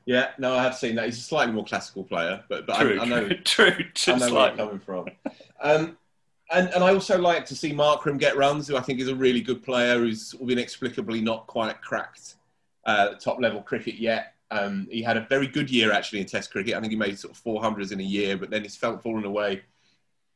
Yeah, 0.05 0.29
no, 0.37 0.55
I 0.55 0.63
have 0.63 0.75
seen 0.75 0.95
that. 0.95 1.05
He's 1.05 1.19
a 1.19 1.21
slightly 1.21 1.53
more 1.53 1.65
classical 1.65 2.03
player, 2.03 2.43
but, 2.49 2.65
but 2.65 2.79
true, 2.79 2.99
I, 2.99 3.03
I 3.03 3.05
know 3.05 3.29
true, 3.43 3.71
true, 3.93 4.13
I 4.13 4.17
know 4.17 4.33
where 4.33 4.47
you're 4.47 4.57
coming 4.57 4.79
from. 4.79 5.05
Um, 5.61 5.97
and, 6.51 6.69
and 6.69 6.83
I 6.83 6.93
also 6.93 7.17
like 7.17 7.45
to 7.47 7.55
see 7.55 7.71
Markram 7.71 8.17
get 8.17 8.37
runs, 8.37 8.67
who 8.67 8.75
I 8.75 8.81
think 8.81 8.99
is 8.99 9.07
a 9.07 9.15
really 9.15 9.41
good 9.41 9.63
player 9.63 9.99
who's 9.99 10.33
inexplicably 10.39 11.21
not 11.21 11.47
quite 11.47 11.81
cracked 11.81 12.35
uh, 12.85 13.15
top 13.15 13.39
level 13.39 13.61
cricket 13.61 13.95
yet. 13.95 14.33
Um, 14.51 14.87
he 14.89 15.03
had 15.03 15.17
a 15.17 15.27
very 15.29 15.47
good 15.47 15.69
year 15.69 15.91
actually 15.91 16.21
in 16.21 16.25
Test 16.25 16.51
cricket. 16.51 16.73
I 16.73 16.79
think 16.79 16.91
he 16.91 16.97
made 16.97 17.19
sort 17.19 17.35
of 17.35 17.43
400s 17.43 17.91
in 17.91 17.99
a 17.99 18.03
year, 18.03 18.35
but 18.35 18.49
then 18.49 18.63
he's 18.63 18.75
felt 18.75 19.03
fallen 19.03 19.25
away. 19.25 19.61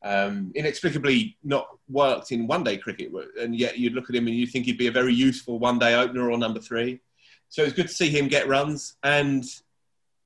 Um, 0.04 0.52
inexplicably 0.54 1.36
not 1.42 1.66
worked 1.88 2.30
in 2.30 2.46
one 2.46 2.62
day 2.62 2.76
cricket, 2.76 3.10
and 3.40 3.56
yet 3.56 3.78
you'd 3.78 3.94
look 3.94 4.10
at 4.10 4.14
him 4.14 4.26
and 4.26 4.36
you 4.36 4.46
think 4.46 4.66
he'd 4.66 4.78
be 4.78 4.86
a 4.86 4.92
very 4.92 5.14
useful 5.14 5.58
one 5.58 5.78
day 5.78 5.94
opener 5.94 6.30
or 6.30 6.38
number 6.38 6.60
three. 6.60 7.00
So 7.48 7.62
it's 7.62 7.72
good 7.72 7.88
to 7.88 7.94
see 7.94 8.10
him 8.10 8.28
get 8.28 8.46
runs. 8.46 8.96
And 9.02 9.44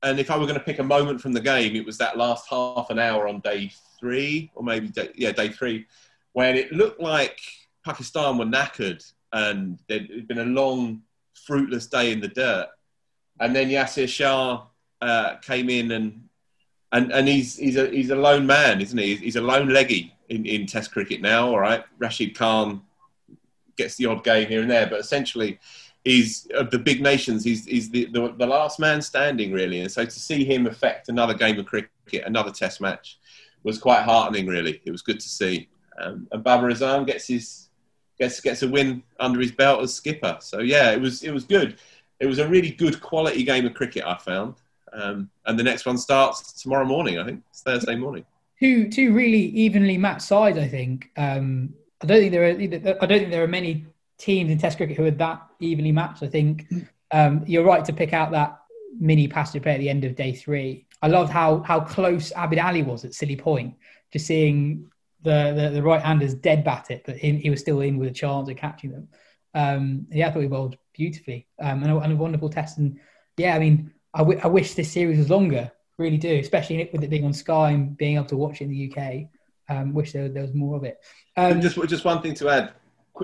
and 0.03 0.19
if 0.19 0.29
I 0.31 0.37
were 0.37 0.45
going 0.45 0.59
to 0.59 0.63
pick 0.63 0.79
a 0.79 0.83
moment 0.83 1.21
from 1.21 1.33
the 1.33 1.41
game, 1.41 1.75
it 1.75 1.85
was 1.85 1.97
that 1.97 2.17
last 2.17 2.47
half 2.49 2.89
an 2.89 2.99
hour 2.99 3.27
on 3.27 3.39
day 3.39 3.71
three, 3.99 4.51
or 4.55 4.63
maybe 4.63 4.87
day, 4.87 5.09
yeah, 5.15 5.31
day 5.31 5.49
three, 5.49 5.85
when 6.33 6.55
it 6.55 6.71
looked 6.71 7.01
like 7.01 7.39
Pakistan 7.85 8.37
were 8.37 8.45
knackered 8.45 9.03
and 9.33 9.79
there'd 9.87 10.27
been 10.27 10.39
a 10.39 10.45
long, 10.45 11.01
fruitless 11.33 11.87
day 11.87 12.11
in 12.11 12.19
the 12.19 12.27
dirt. 12.27 12.67
And 13.39 13.55
then 13.55 13.69
Yasir 13.69 14.07
Shah 14.07 14.63
uh, 15.01 15.35
came 15.37 15.69
in 15.69 15.91
and 15.91 16.29
and 16.91 17.11
and 17.11 17.27
he's 17.27 17.55
he's 17.55 17.75
a 17.75 17.87
he's 17.89 18.09
a 18.09 18.15
lone 18.15 18.45
man, 18.45 18.81
isn't 18.81 18.97
he? 18.97 19.15
He's 19.15 19.35
a 19.35 19.41
lone 19.41 19.69
leggy 19.69 20.13
in, 20.29 20.45
in 20.45 20.65
Test 20.65 20.91
cricket 20.91 21.21
now. 21.21 21.47
All 21.47 21.59
right, 21.59 21.83
Rashid 21.97 22.35
Khan 22.35 22.81
gets 23.77 23.95
the 23.95 24.07
odd 24.07 24.23
game 24.23 24.47
here 24.47 24.61
and 24.61 24.69
there, 24.69 24.87
but 24.87 24.99
essentially 24.99 25.59
he's 26.03 26.47
of 26.53 26.71
the 26.71 26.79
big 26.79 27.01
nations. 27.01 27.43
He's 27.43 27.65
he's 27.65 27.89
the, 27.89 28.05
the, 28.05 28.33
the 28.37 28.47
last 28.47 28.79
man 28.79 29.01
standing 29.01 29.51
really, 29.51 29.81
and 29.81 29.91
so 29.91 30.03
to 30.03 30.11
see 30.11 30.43
him 30.43 30.67
affect 30.67 31.09
another 31.09 31.33
game 31.33 31.59
of 31.59 31.65
cricket, 31.65 32.25
another 32.25 32.51
Test 32.51 32.81
match, 32.81 33.19
was 33.63 33.77
quite 33.77 34.03
heartening. 34.03 34.47
Really, 34.47 34.81
it 34.85 34.91
was 34.91 35.01
good 35.01 35.19
to 35.19 35.29
see. 35.29 35.69
Um, 36.01 36.27
and 36.31 36.43
Babar 36.43 36.69
Azam 36.69 37.05
gets 37.05 37.27
his 37.27 37.69
gets 38.19 38.39
gets 38.41 38.63
a 38.63 38.67
win 38.67 39.03
under 39.19 39.39
his 39.39 39.51
belt 39.51 39.81
as 39.81 39.93
skipper. 39.93 40.37
So 40.41 40.59
yeah, 40.59 40.91
it 40.91 41.01
was 41.01 41.23
it 41.23 41.31
was 41.31 41.45
good. 41.45 41.77
It 42.19 42.25
was 42.25 42.39
a 42.39 42.47
really 42.47 42.71
good 42.71 43.01
quality 43.01 43.43
game 43.43 43.65
of 43.65 43.73
cricket. 43.73 44.03
I 44.05 44.17
found. 44.17 44.55
Um, 44.91 45.29
and 45.45 45.57
the 45.57 45.63
next 45.63 45.85
one 45.85 45.97
starts 45.97 46.61
tomorrow 46.61 46.85
morning. 46.85 47.19
I 47.19 47.25
think 47.25 47.43
it's 47.49 47.61
Thursday 47.61 47.95
morning. 47.95 48.25
Two 48.59 48.89
two 48.89 49.13
really 49.13 49.45
evenly 49.45 49.97
matched 49.97 50.23
sides. 50.23 50.57
I 50.57 50.67
think. 50.67 51.11
Um, 51.17 51.73
I 52.01 52.05
don't 52.05 52.19
think 52.19 52.31
there 52.31 52.43
are. 52.43 52.97
I 53.01 53.05
don't 53.05 53.19
think 53.19 53.31
there 53.31 53.43
are 53.43 53.47
many 53.47 53.85
teams 54.17 54.51
in 54.51 54.57
Test 54.57 54.77
cricket 54.77 54.97
who 54.97 55.05
are 55.05 55.11
that 55.11 55.41
evenly 55.59 55.91
matched. 55.91 56.23
I 56.23 56.27
think 56.27 56.65
um, 57.11 57.43
you're 57.45 57.63
right 57.63 57.83
to 57.85 57.93
pick 57.93 58.13
out 58.13 58.31
that 58.31 58.59
mini 58.99 59.27
passive 59.27 59.63
play 59.63 59.73
at 59.73 59.79
the 59.79 59.89
end 59.89 60.03
of 60.03 60.15
day 60.15 60.33
three. 60.33 60.85
I 61.01 61.07
loved 61.07 61.31
how 61.31 61.59
how 61.61 61.79
close 61.79 62.31
Abid 62.33 62.63
Ali 62.63 62.83
was 62.83 63.05
at 63.05 63.13
silly 63.13 63.35
Point, 63.35 63.75
just 64.11 64.27
seeing 64.27 64.89
the 65.21 65.53
the, 65.55 65.69
the 65.75 65.83
right 65.83 66.01
handers 66.01 66.33
dead 66.33 66.63
bat 66.63 66.87
it, 66.89 67.03
but 67.05 67.17
he, 67.17 67.35
he, 67.37 67.49
was 67.49 67.59
still 67.59 67.81
in 67.81 67.97
with 67.97 68.09
a 68.09 68.13
chance 68.13 68.49
of 68.49 68.57
catching 68.57 68.91
them. 68.91 69.07
Um, 69.53 70.07
yeah, 70.11 70.27
I 70.27 70.31
thought 70.31 70.41
he 70.41 70.47
bowled 70.47 70.77
beautifully 70.93 71.47
um, 71.59 71.83
and, 71.83 71.91
a, 71.91 71.97
and, 71.97 72.13
a, 72.13 72.15
wonderful 72.15 72.49
test. 72.49 72.77
And 72.77 72.99
yeah, 73.37 73.55
I 73.55 73.59
mean, 73.59 73.91
I, 74.13 74.19
w- 74.19 74.39
I 74.43 74.47
wish 74.47 74.75
this 74.75 74.91
series 74.91 75.17
was 75.17 75.29
longer. 75.29 75.71
Really 75.97 76.17
do, 76.17 76.39
especially 76.39 76.89
with 76.93 77.03
it 77.03 77.09
being 77.09 77.25
on 77.25 77.33
Sky 77.33 77.71
and 77.71 77.97
being 77.97 78.15
able 78.15 78.25
to 78.27 78.37
watch 78.37 78.61
it 78.61 78.65
in 78.65 78.71
the 78.71 78.93
UK. 78.93 79.29
Um, 79.69 79.93
wish 79.93 80.13
there, 80.13 80.29
there 80.29 80.43
was 80.43 80.53
more 80.53 80.75
of 80.77 80.83
it. 80.83 80.99
Um, 81.35 81.61
just 81.61 81.75
just 81.87 82.05
one 82.05 82.21
thing 82.21 82.33
to 82.35 82.49
add. 82.49 82.73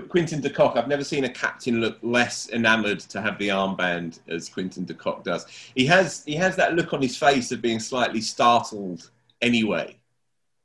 Quinton 0.02 0.40
de 0.40 0.50
Kock, 0.50 0.76
I've 0.76 0.88
never 0.88 1.04
seen 1.04 1.24
a 1.24 1.28
captain 1.28 1.80
look 1.80 1.98
less 2.02 2.50
enamoured 2.50 3.00
to 3.00 3.20
have 3.20 3.38
the 3.38 3.48
armband 3.48 4.20
as 4.28 4.48
Quinton 4.48 4.84
de 4.84 4.94
Kock 4.94 5.24
does. 5.24 5.46
He 5.74 5.86
has 5.86 6.24
he 6.24 6.34
has 6.34 6.56
that 6.56 6.74
look 6.74 6.92
on 6.92 7.02
his 7.02 7.16
face 7.16 7.50
of 7.52 7.62
being 7.62 7.80
slightly 7.80 8.20
startled 8.20 9.10
anyway, 9.40 9.96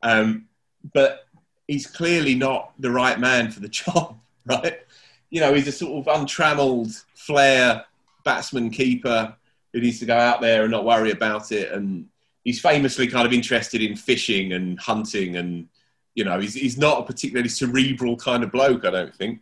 um, 0.01 0.47
but 0.93 1.25
he's 1.67 1.87
clearly 1.87 2.35
not 2.35 2.73
the 2.79 2.91
right 2.91 3.19
man 3.19 3.51
for 3.51 3.59
the 3.59 3.69
job, 3.69 4.17
right? 4.45 4.79
You 5.29 5.39
know, 5.39 5.53
he's 5.53 5.67
a 5.67 5.71
sort 5.71 6.05
of 6.05 6.19
untrammeled 6.19 6.91
flair 7.15 7.85
batsman 8.23 8.69
keeper 8.69 9.35
who 9.73 9.79
needs 9.79 9.99
to 9.99 10.05
go 10.05 10.17
out 10.17 10.41
there 10.41 10.63
and 10.63 10.71
not 10.71 10.83
worry 10.83 11.11
about 11.11 11.51
it, 11.51 11.71
and 11.71 12.07
he's 12.43 12.59
famously 12.59 13.07
kind 13.07 13.25
of 13.25 13.33
interested 13.33 13.81
in 13.81 13.95
fishing 13.95 14.53
and 14.53 14.79
hunting 14.79 15.37
and 15.37 15.67
you 16.15 16.23
know, 16.23 16.39
he's, 16.39 16.53
he's 16.53 16.77
not 16.77 16.99
a 16.99 17.03
particularly 17.03 17.49
cerebral 17.49 18.15
kind 18.15 18.43
of 18.43 18.51
bloke, 18.51 18.85
I 18.85 18.91
don't 18.91 19.15
think. 19.15 19.39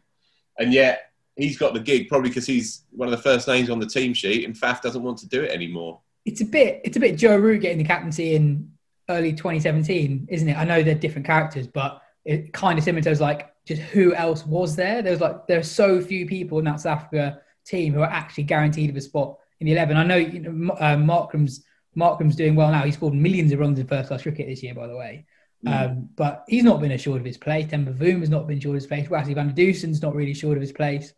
And 0.57 0.73
yet 0.73 1.11
he's 1.35 1.57
got 1.57 1.73
the 1.73 1.79
gig 1.79 2.09
probably 2.09 2.29
because 2.29 2.45
he's 2.45 2.83
one 2.91 3.07
of 3.07 3.11
the 3.11 3.23
first 3.23 3.47
names 3.47 3.69
on 3.69 3.79
the 3.79 3.87
team 3.87 4.13
sheet, 4.13 4.45
and 4.45 4.55
Faf 4.55 4.81
doesn't 4.81 5.01
want 5.01 5.17
to 5.19 5.27
do 5.27 5.41
it 5.41 5.51
anymore. 5.51 5.99
It's 6.25 6.41
a 6.41 6.45
bit, 6.45 6.81
it's 6.83 6.97
a 6.97 6.99
bit 6.99 7.17
Joe 7.17 7.37
Root 7.37 7.61
getting 7.61 7.77
the 7.77 7.83
captaincy 7.83 8.35
in 8.35 8.71
early 9.09 9.31
2017, 9.31 10.27
isn't 10.29 10.49
it? 10.49 10.57
I 10.57 10.65
know 10.65 10.83
they're 10.83 10.95
different 10.95 11.25
characters, 11.25 11.67
but 11.67 12.01
it 12.25 12.53
kind 12.53 12.77
of 12.77 12.83
similar 12.83 13.01
to 13.01 13.21
like 13.21 13.53
just 13.65 13.81
who 13.81 14.13
else 14.13 14.45
was 14.45 14.75
there. 14.75 15.01
There 15.01 15.11
was 15.11 15.21
like 15.21 15.47
there 15.47 15.59
are 15.59 15.63
so 15.63 16.01
few 16.01 16.27
people 16.27 16.59
in 16.59 16.65
that 16.65 16.81
South 16.81 16.99
Africa 16.99 17.41
team 17.65 17.93
who 17.93 18.01
are 18.01 18.09
actually 18.09 18.43
guaranteed 18.43 18.89
of 18.89 18.95
a 18.95 19.01
spot 19.01 19.37
in 19.59 19.65
the 19.65 19.73
11. 19.73 19.97
I 19.97 20.03
know, 20.03 20.17
you 20.17 20.39
know 20.39 20.73
uh, 20.73 20.95
Markram's 20.95 21.63
Markram's 21.97 22.35
doing 22.35 22.55
well 22.55 22.71
now. 22.71 22.83
He 22.83 22.91
scored 22.91 23.13
millions 23.13 23.51
of 23.51 23.59
runs 23.59 23.79
in 23.79 23.87
first 23.87 24.09
class 24.09 24.21
cricket 24.21 24.47
this 24.47 24.61
year, 24.61 24.73
by 24.73 24.87
the 24.87 24.95
way. 24.95 25.25
Um, 25.67 26.09
but 26.15 26.45
he's 26.47 26.63
not 26.63 26.79
been 26.79 26.91
assured 26.91 27.19
of 27.19 27.25
his 27.25 27.37
place. 27.37 27.65
Temba 27.65 27.93
Bavuma 27.93 28.21
has 28.21 28.29
not 28.29 28.47
been 28.47 28.57
assured 28.59 28.75
of 28.75 28.81
his 28.81 28.87
place. 28.87 29.09
Wesley 29.09 29.33
van 29.33 29.47
der 29.47 29.53
Dussen's 29.53 30.01
not 30.01 30.15
really 30.15 30.31
assured 30.31 30.55
of 30.57 30.61
his 30.61 30.71
place. 30.71 31.13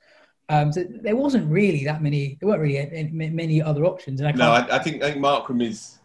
Um, 0.50 0.74
so 0.74 0.84
there 0.89 1.16
wasn't 1.16 1.50
really 1.50 1.84
that 1.86 2.02
many. 2.02 2.38
There 2.39 2.50
weren't 2.50 2.62
really 2.62 2.78
any- 2.80 3.12
many 3.12 3.62
other 3.62 3.86
options. 3.86 4.20
And 4.20 4.28
I 4.30 4.32
No, 4.32 4.52
I, 4.52 4.78
I 4.78 4.80
think 4.80 5.04
I 5.04 5.12
think 5.12 5.24
Markram 5.24 5.62
is, 5.64 6.00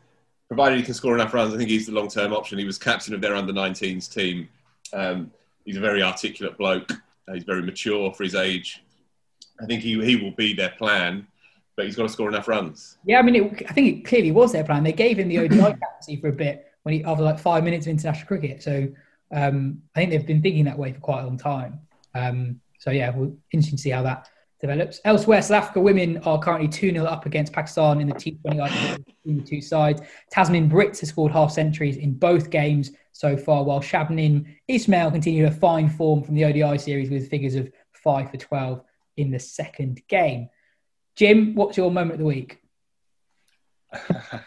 provided 0.49 0.79
he 0.79 0.85
can 0.85 0.95
score 0.95 1.15
enough 1.15 1.33
runs. 1.35 1.55
I 1.55 1.57
think 1.57 1.71
he's 1.71 1.87
the 1.87 1.93
long 1.93 2.09
term 2.09 2.33
option. 2.33 2.59
He 2.59 2.65
was 2.67 2.79
captain 2.79 3.15
of 3.15 3.21
their 3.21 3.35
under 3.35 3.53
19s 3.53 4.13
team. 4.13 4.49
Um, 4.93 5.33
he's 5.65 5.77
a 5.79 5.81
very 5.81 6.03
articulate 6.03 6.59
bloke. 6.59 6.93
Uh, 6.93 7.35
He's 7.35 7.43
very 7.45 7.63
mature 7.63 8.13
for 8.13 8.23
his 8.23 8.35
age. 8.37 8.85
I 9.61 9.67
think 9.67 9.83
he 9.83 10.01
he 10.05 10.15
will 10.17 10.31
be 10.33 10.53
their 10.53 10.71
plan, 10.79 11.27
but 11.75 11.87
he's 11.87 11.97
got 11.97 12.03
to 12.05 12.09
score 12.11 12.29
enough 12.29 12.47
runs. 12.47 12.99
yeah, 13.07 13.19
I 13.19 13.23
mean, 13.23 13.35
it, 13.35 13.67
I 13.69 13.73
think 13.73 13.89
it 13.99 14.05
clearly 14.05 14.31
was 14.31 14.53
their 14.53 14.63
plan. 14.63 14.85
They 14.85 14.93
gave 14.93 15.19
him 15.19 15.29
the 15.29 15.39
ODI 15.39 15.57
captaincy 15.81 16.17
for 16.21 16.29
a 16.29 16.33
bit 16.33 16.66
when 16.87 16.95
he 16.95 17.03
after 17.03 17.25
like 17.25 17.37
five 17.37 17.65
minutes 17.65 17.87
of 17.87 17.91
international 17.91 18.29
cricket. 18.29 18.63
So 18.63 18.87
um, 19.33 19.83
I 19.97 19.99
think 19.99 20.13
they've 20.13 20.25
been 20.25 20.41
thinking 20.41 20.67
that 20.67 20.79
way 20.79 20.93
for 20.93 21.01
quite 21.01 21.23
a 21.23 21.27
long 21.27 21.37
time. 21.37 21.81
Um, 22.15 22.61
so 22.79 22.93
yeah, 22.93 23.11
we'll 23.11 23.37
interesting 23.51 23.77
to 23.77 23.83
see 23.83 23.91
how 23.91 24.05
that 24.05 24.29
develops. 24.61 25.01
Elsewhere, 25.05 25.43
South 25.43 25.65
Africa 25.65 25.81
women 25.81 26.19
are 26.19 26.39
currently 26.39 26.69
2 26.69 26.93
0 26.93 27.05
up 27.05 27.27
against 27.27 27.53
Pakistan 27.53 28.01
in 28.01 28.07
the 28.07 28.15
T20 28.15 28.41
IPL 28.45 29.05
between 29.05 29.39
the 29.39 29.43
two 29.43 29.61
sides. 29.61 30.01
Tazmin 30.33 30.71
Brits 30.71 31.01
has 31.01 31.09
scored 31.09 31.33
half 31.33 31.51
centuries 31.51 31.97
in 31.97 32.15
both 32.15 32.51
games 32.51 32.93
so 33.11 33.37
far, 33.37 33.65
while 33.65 33.81
Shabnim 33.81 34.47
Ismail 34.69 35.11
continued 35.11 35.49
a 35.49 35.51
fine 35.51 35.91
form 35.91 36.23
from 36.23 36.37
the 36.37 36.45
ODI 36.45 36.79
series 36.79 37.11
with 37.11 37.29
figures 37.29 37.57
of 37.57 37.69
5 37.95 38.31
for 38.31 38.37
12 38.37 38.81
in 39.17 39.33
the 39.33 39.41
second 39.41 40.03
game. 40.07 40.51
Jim, 41.17 41.57
what's 41.57 41.77
your 41.77 41.91
moment 41.91 42.13
of 42.13 42.19
the 42.21 42.27
week? 42.27 42.61
uh, 44.11 44.41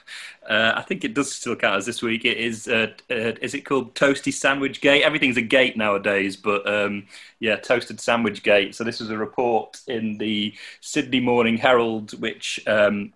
I 0.49 0.83
think 0.87 1.03
it 1.03 1.13
does 1.13 1.31
still 1.31 1.55
count 1.55 1.77
as 1.77 1.85
this 1.85 2.01
week. 2.01 2.25
It 2.25 2.37
is. 2.37 2.67
Uh, 2.67 2.87
uh, 3.09 3.33
is 3.41 3.53
it 3.53 3.61
called 3.61 3.95
Toasty 3.95 4.33
Sandwich 4.33 4.81
Gate? 4.81 5.03
Everything's 5.03 5.37
a 5.37 5.41
gate 5.41 5.77
nowadays, 5.77 6.35
but 6.35 6.67
um, 6.67 7.07
yeah, 7.39 7.55
Toasted 7.55 7.99
Sandwich 7.99 8.43
Gate. 8.43 8.75
So 8.75 8.83
this 8.83 8.99
was 8.99 9.09
a 9.09 9.17
report 9.17 9.79
in 9.87 10.17
the 10.17 10.53
Sydney 10.81 11.19
Morning 11.19 11.57
Herald, 11.57 12.19
which 12.19 12.59
um, 12.67 13.13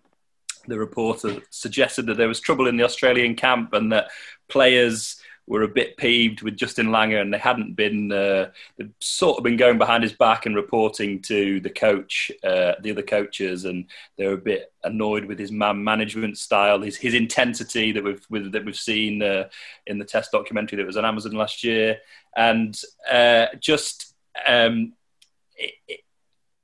the 0.68 0.80
reporter 0.80 1.42
suggested 1.50 2.06
that 2.06 2.18
there 2.18 2.28
was 2.28 2.40
trouble 2.40 2.68
in 2.68 2.78
the 2.78 2.84
Australian 2.84 3.36
camp 3.36 3.74
and 3.74 3.92
that 3.92 4.10
players 4.48 5.22
were 5.46 5.64
a 5.64 5.68
bit 5.68 5.98
peeved 5.98 6.42
with 6.42 6.56
Justin 6.56 6.88
Langer 6.88 7.22
and 7.22 7.34
they 7.34 7.38
hadn't 7.38 7.76
been, 7.76 8.12
uh, 8.12 8.50
they'd 8.78 8.94
sort 9.00 9.38
of 9.38 9.44
been 9.44 9.58
going 9.58 9.78
behind 9.78 10.04
his 10.04 10.14
back 10.14 10.46
and 10.46 10.56
reporting 10.56 11.22
to 11.22 11.60
the 11.60 11.70
coach, 11.70 12.32
uh, 12.44 12.74
the 12.82 12.92
other 12.92 13.02
coaches, 13.02 13.66
and 13.66 13.86
they 14.18 14.26
were 14.26 14.34
a 14.34 14.38
bit 14.38 14.72
annoyed 14.84 15.26
with 15.26 15.38
his 15.38 15.52
man 15.52 15.84
management 15.84 16.38
style, 16.38 16.82
his 16.82 16.96
his 16.96 17.14
intensity 17.14 17.92
that 17.92 18.04
we've 18.04 18.26
with, 18.30 18.52
that 18.54 18.64
we've 18.66 18.76
seen 18.76 19.22
uh, 19.22 19.50
in 19.86 19.98
the 19.98 20.06
test 20.06 20.32
documentary 20.32 20.78
that 20.78 20.86
was 20.86 20.98
on 20.98 21.06
Amazon 21.06 21.34
last 21.34 21.64
year, 21.64 22.00
and 22.36 22.80
uh, 23.12 23.48
just. 23.60 24.16
Um, 24.48 24.94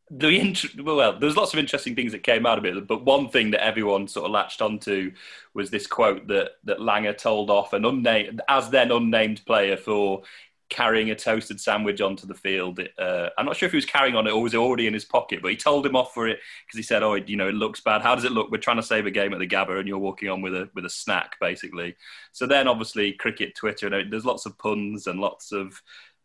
the 0.09 0.39
int- 0.39 0.83
well, 0.83 1.17
there's 1.19 1.37
lots 1.37 1.53
of 1.53 1.59
interesting 1.59 1.95
things 1.95 2.11
that 2.13 2.23
came 2.23 2.45
out 2.45 2.57
of 2.57 2.65
it, 2.65 2.87
but 2.87 3.05
one 3.05 3.29
thing 3.29 3.51
that 3.51 3.63
everyone 3.63 4.07
sort 4.07 4.25
of 4.25 4.31
latched 4.31 4.61
onto 4.61 5.11
was 5.53 5.69
this 5.69 5.87
quote 5.87 6.27
that 6.27 6.51
that 6.63 6.79
Langer 6.79 7.17
told 7.17 7.49
off 7.49 7.73
an 7.73 7.85
unnamed, 7.85 8.41
as 8.49 8.69
then 8.69 8.91
unnamed 8.91 9.45
player 9.45 9.77
for 9.77 10.23
carrying 10.69 11.09
a 11.09 11.15
toasted 11.15 11.59
sandwich 11.59 11.99
onto 11.99 12.27
the 12.27 12.33
field. 12.33 12.79
Uh, 12.97 13.29
I'm 13.37 13.45
not 13.45 13.55
sure 13.55 13.65
if 13.65 13.71
he 13.71 13.77
was 13.77 13.85
carrying 13.85 14.15
on 14.15 14.27
it 14.27 14.31
or 14.31 14.41
was 14.41 14.53
it 14.53 14.57
already 14.57 14.85
in 14.85 14.93
his 14.93 15.05
pocket, 15.05 15.41
but 15.41 15.49
he 15.51 15.57
told 15.57 15.85
him 15.85 15.95
off 15.95 16.13
for 16.13 16.27
it 16.27 16.39
because 16.65 16.77
he 16.77 16.83
said, 16.83 17.03
"Oh, 17.03 17.15
you 17.15 17.35
know, 17.37 17.47
it 17.47 17.55
looks 17.55 17.81
bad. 17.81 18.01
How 18.01 18.15
does 18.15 18.23
it 18.23 18.31
look? 18.31 18.51
We're 18.51 18.57
trying 18.57 18.77
to 18.77 18.83
save 18.83 19.05
a 19.05 19.11
game 19.11 19.33
at 19.33 19.39
the 19.39 19.47
Gabba, 19.47 19.79
and 19.79 19.87
you're 19.87 19.97
walking 19.97 20.29
on 20.29 20.41
with 20.41 20.55
a 20.55 20.69
with 20.73 20.85
a 20.85 20.89
snack, 20.89 21.39
basically." 21.39 21.95
So 22.31 22.45
then, 22.47 22.67
obviously, 22.67 23.13
cricket 23.13 23.55
Twitter, 23.55 23.87
and 23.87 24.11
there's 24.11 24.25
lots 24.25 24.45
of 24.45 24.57
puns 24.57 25.07
and 25.07 25.19
lots 25.19 25.51
of 25.51 25.81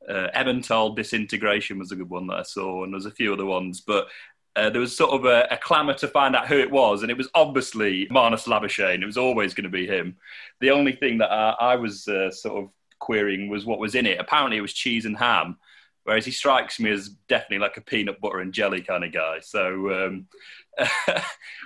uh, 0.09 0.29
Emmental 0.35 0.95
disintegration 0.95 1.79
was 1.79 1.93
a 1.93 1.97
good 1.97 2.11
one 2.11 2.27
that 2.29 2.39
I 2.39 2.43
saw, 2.43 2.85
and 2.85 2.93
there's 2.93 3.07
a 3.07 3.11
few 3.11 3.33
other 3.33 3.47
ones, 3.47 3.81
but. 3.81 4.09
Uh, 4.57 4.71
there 4.71 4.81
was 4.81 4.97
sort 4.97 5.11
of 5.11 5.25
a, 5.25 5.49
a 5.51 5.57
clamour 5.57 5.95
to 5.95 6.07
find 6.07 6.37
out 6.37 6.47
who 6.47 6.57
it 6.57 6.71
was, 6.71 7.03
and 7.03 7.11
it 7.11 7.17
was 7.17 7.29
obviously 7.35 8.07
Marnus 8.07 8.47
Labuschagne. 8.47 9.03
It 9.03 9.05
was 9.05 9.17
always 9.17 9.53
going 9.53 9.65
to 9.65 9.69
be 9.69 9.85
him. 9.85 10.17
The 10.61 10.71
only 10.71 10.93
thing 10.93 11.19
that 11.19 11.33
I, 11.33 11.57
I 11.59 11.75
was 11.75 12.07
uh, 12.07 12.31
sort 12.31 12.63
of 12.63 12.71
querying 13.01 13.49
was 13.49 13.67
what 13.67 13.81
was 13.81 13.97
in 13.97 14.07
it. 14.07 14.21
Apparently, 14.21 14.57
it 14.57 14.61
was 14.61 14.73
cheese 14.73 15.07
and 15.07 15.17
ham, 15.17 15.59
whereas 16.05 16.25
he 16.25 16.31
strikes 16.31 16.79
me 16.79 16.93
as 16.93 17.09
definitely 17.29 17.59
like 17.59 17.79
a 17.79 17.81
peanut 17.81 18.21
butter 18.21 18.39
and 18.39 18.53
jelly 18.53 18.81
kind 18.81 19.03
of 19.03 19.13
guy. 19.13 19.41
So, 19.41 20.07
um, 20.07 20.29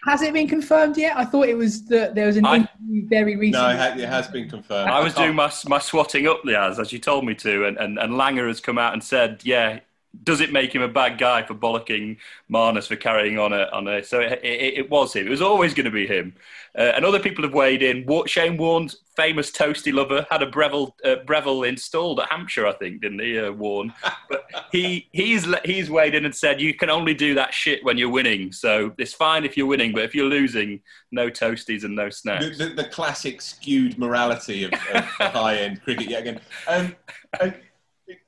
Has 0.05 0.23
it 0.23 0.33
been 0.33 0.49
confirmed 0.49 0.97
yet? 0.97 1.17
I 1.17 1.25
thought 1.25 1.49
it 1.49 1.57
was 1.57 1.85
that 1.87 2.15
there 2.15 2.27
was 2.27 2.37
an 2.37 2.47
I- 2.47 2.57
interview 2.57 3.09
very 3.09 3.37
recently. 3.37 3.69
No, 3.69 3.75
it, 3.75 3.79
ha- 3.79 3.99
it 3.99 4.09
has 4.09 4.29
been 4.29 4.49
confirmed. 4.49 4.91
I 4.91 5.01
was 5.01 5.15
oh. 5.17 5.23
doing 5.25 5.35
my 5.35 5.53
my 5.67 5.79
swatting 5.79 6.27
up 6.27 6.43
the 6.45 6.59
as 6.59 6.79
as 6.79 6.93
you 6.93 6.99
told 6.99 7.25
me 7.25 7.35
to, 7.37 7.67
and, 7.67 7.77
and 7.79 7.99
and 7.99 8.13
Langer 8.15 8.47
has 8.49 8.61
come 8.61 8.79
out 8.79 8.93
and 8.93 9.03
said, 9.03 9.41
yeah. 9.45 9.81
Does 10.23 10.41
it 10.41 10.53
make 10.53 10.75
him 10.75 10.83
a 10.83 10.89
bad 10.89 11.19
guy 11.19 11.43
for 11.43 11.55
bollocking 11.55 12.17
Marnus 12.51 12.87
for 12.87 12.97
carrying 12.97 13.39
on 13.39 13.53
a 13.53 13.69
on 13.73 13.87
a? 13.87 14.03
So 14.03 14.21
it, 14.21 14.41
it, 14.43 14.79
it 14.79 14.91
was 14.91 15.15
him. 15.15 15.27
It 15.27 15.31
was 15.31 15.43
always 15.43 15.75
going 15.75 15.85
to 15.85 15.91
be 15.91 16.07
him. 16.07 16.35
Uh, 16.77 16.93
and 16.95 17.05
other 17.05 17.19
people 17.19 17.45
have 17.45 17.55
weighed 17.55 17.83
in. 17.83 18.07
Shane 18.27 18.57
Warne's 18.57 18.97
famous 19.17 19.51
toasty 19.51 19.93
lover 19.93 20.25
had 20.31 20.43
a 20.43 20.47
Breville 20.47 20.95
uh, 21.05 21.17
Breville 21.27 21.65
installed 21.65 22.21
at 22.21 22.31
Hampshire, 22.31 22.67
I 22.67 22.73
think, 22.73 23.01
didn't 23.01 23.21
he, 23.21 23.39
uh, 23.39 23.51
Warne? 23.53 23.93
But 24.29 24.45
he 24.71 25.09
he's 25.13 25.47
he's 25.65 25.91
weighed 25.91 26.15
in 26.15 26.25
and 26.25 26.35
said 26.35 26.61
you 26.61 26.75
can 26.75 26.89
only 26.89 27.15
do 27.15 27.35
that 27.35 27.53
shit 27.53 27.85
when 27.85 27.99
you're 27.99 28.11
winning. 28.11 28.53
So 28.53 28.93
it's 28.97 29.13
fine 29.13 29.45
if 29.45 29.57
you're 29.57 29.67
winning, 29.67 29.93
but 29.93 30.03
if 30.03 30.15
you're 30.15 30.27
losing, 30.27 30.81
no 31.11 31.31
toasties 31.31 31.85
and 31.85 31.97
no 31.97 32.07
the, 32.07 32.13
snacks. 32.13 32.59
the, 32.59 32.69
the 32.69 32.85
classic 32.85 33.41
skewed 33.41 33.99
morality 33.99 34.65
of, 34.65 34.73
of 34.73 35.05
high 35.19 35.57
end 35.57 35.83
cricket 35.83 36.11
yet 36.11 36.23
again. 36.23 36.41
Um, 36.69 36.95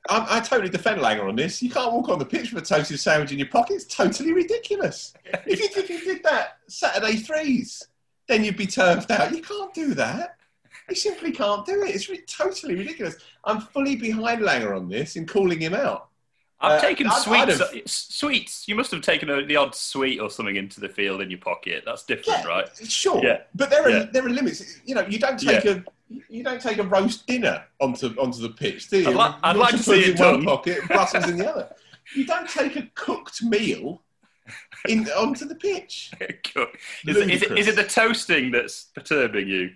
I, 0.09 0.27
I, 0.39 0.41
totally 0.41 0.69
defend 0.71 1.01
Langer 1.01 1.29
on 1.29 1.37
this. 1.37 1.63
You 1.63 1.71
can't 1.71 1.93
walk 1.93 2.09
on 2.09 2.19
the 2.19 2.25
pitch 2.25 2.53
with 2.53 2.65
a 2.65 2.67
toasted 2.67 2.99
sandwich 3.01 3.33
in 3.33 3.39
your 3.39 3.49
pocket. 3.49 3.75
It's 3.75 3.85
totally 3.85 4.33
ridiculous. 4.33 5.15
If 5.47 5.61
you, 5.61 5.69
if 5.83 5.89
you 5.91 6.01
did 6.01 6.23
that 6.25 6.59
Saturday 6.69 7.17
threes, 7.17 7.87
then 8.29 8.45
you'd 8.45 8.57
be 8.57 8.67
turfed 8.67 9.11
out. 9.11 9.35
You 9.35 9.43
can't 9.43 9.73
do 9.75 9.95
that. 9.95 10.37
You 10.89 10.97
simply 10.97 11.33
can't 11.33 11.65
do 11.65 11.83
it. 11.85 11.95
It's 11.95 12.09
re- 12.09 12.23
totally 12.27 12.75
ridiculous. 12.75 13.17
I'm 13.45 13.61
fully 13.61 13.97
behind 13.97 14.43
Langer 14.43 14.77
on 14.77 14.89
this 14.89 15.17
in 15.17 15.27
calling 15.27 15.61
him 15.61 15.75
out. 15.75 16.09
I've 16.63 16.79
Uh, 16.79 16.81
taken 16.81 17.07
I'd 17.07 17.23
sweets. 17.23 17.59
have- 17.59 17.71
Sweets. 17.87 18.69
You 18.69 18.75
must 18.75 18.91
have 18.91 19.01
taken 19.01 19.31
a, 19.31 19.45
the 19.47 19.57
odd 19.57 19.75
sweet 19.75 20.21
or 20.21 20.29
something 20.31 20.57
into 20.57 20.79
the 20.81 20.89
field 20.91 21.23
in 21.23 21.31
your 21.31 21.39
pocket. 21.39 21.85
That's 21.87 22.05
different, 22.05 22.45
right? 22.45 22.69
Sure, 22.87 23.23
Yeah. 23.25 23.43
but 23.55 23.71
there 23.71 23.83
are 23.85 23.91
Yeah. 23.91 24.07
there 24.13 24.27
are 24.27 24.29
limits. 24.31 24.79
You 24.85 24.95
know, 24.97 25.07
you 25.09 25.19
don't 25.19 25.39
take 25.39 25.65
a 25.65 25.83
you 26.29 26.43
don't 26.43 26.61
take 26.61 26.79
a 26.79 26.83
roast 26.83 27.27
dinner 27.27 27.65
onto 27.81 28.09
onto 28.21 28.43
the 28.43 28.51
pitch, 28.51 28.89
do 28.89 29.01
you? 29.01 29.09
I'd 29.09 29.15
li- 29.15 29.39
I'd 29.43 29.57
like 29.57 29.71
to 29.73 29.83
see 29.83 30.01
it 30.01 30.21
in 30.21 30.27
one 30.27 30.45
pocket, 30.45 30.79
and 30.79 30.89
Brussels 30.89 31.29
in 31.29 31.39
the 31.39 31.51
other. 31.51 31.75
You 32.15 32.27
don't 32.27 32.49
take 32.49 32.77
a 32.77 32.89
cooked 32.95 33.43
meal 33.43 34.03
in 34.89 35.09
onto 35.11 35.45
the 35.45 35.55
pitch. 35.55 36.13
Is, 36.21 37.17
it, 37.17 37.31
is, 37.31 37.43
it, 37.43 37.59
is 37.59 37.69
it 37.69 37.77
the 37.77 37.85
toasting 37.85 38.51
that's 38.51 38.85
perturbing 38.95 39.49
you? 39.49 39.71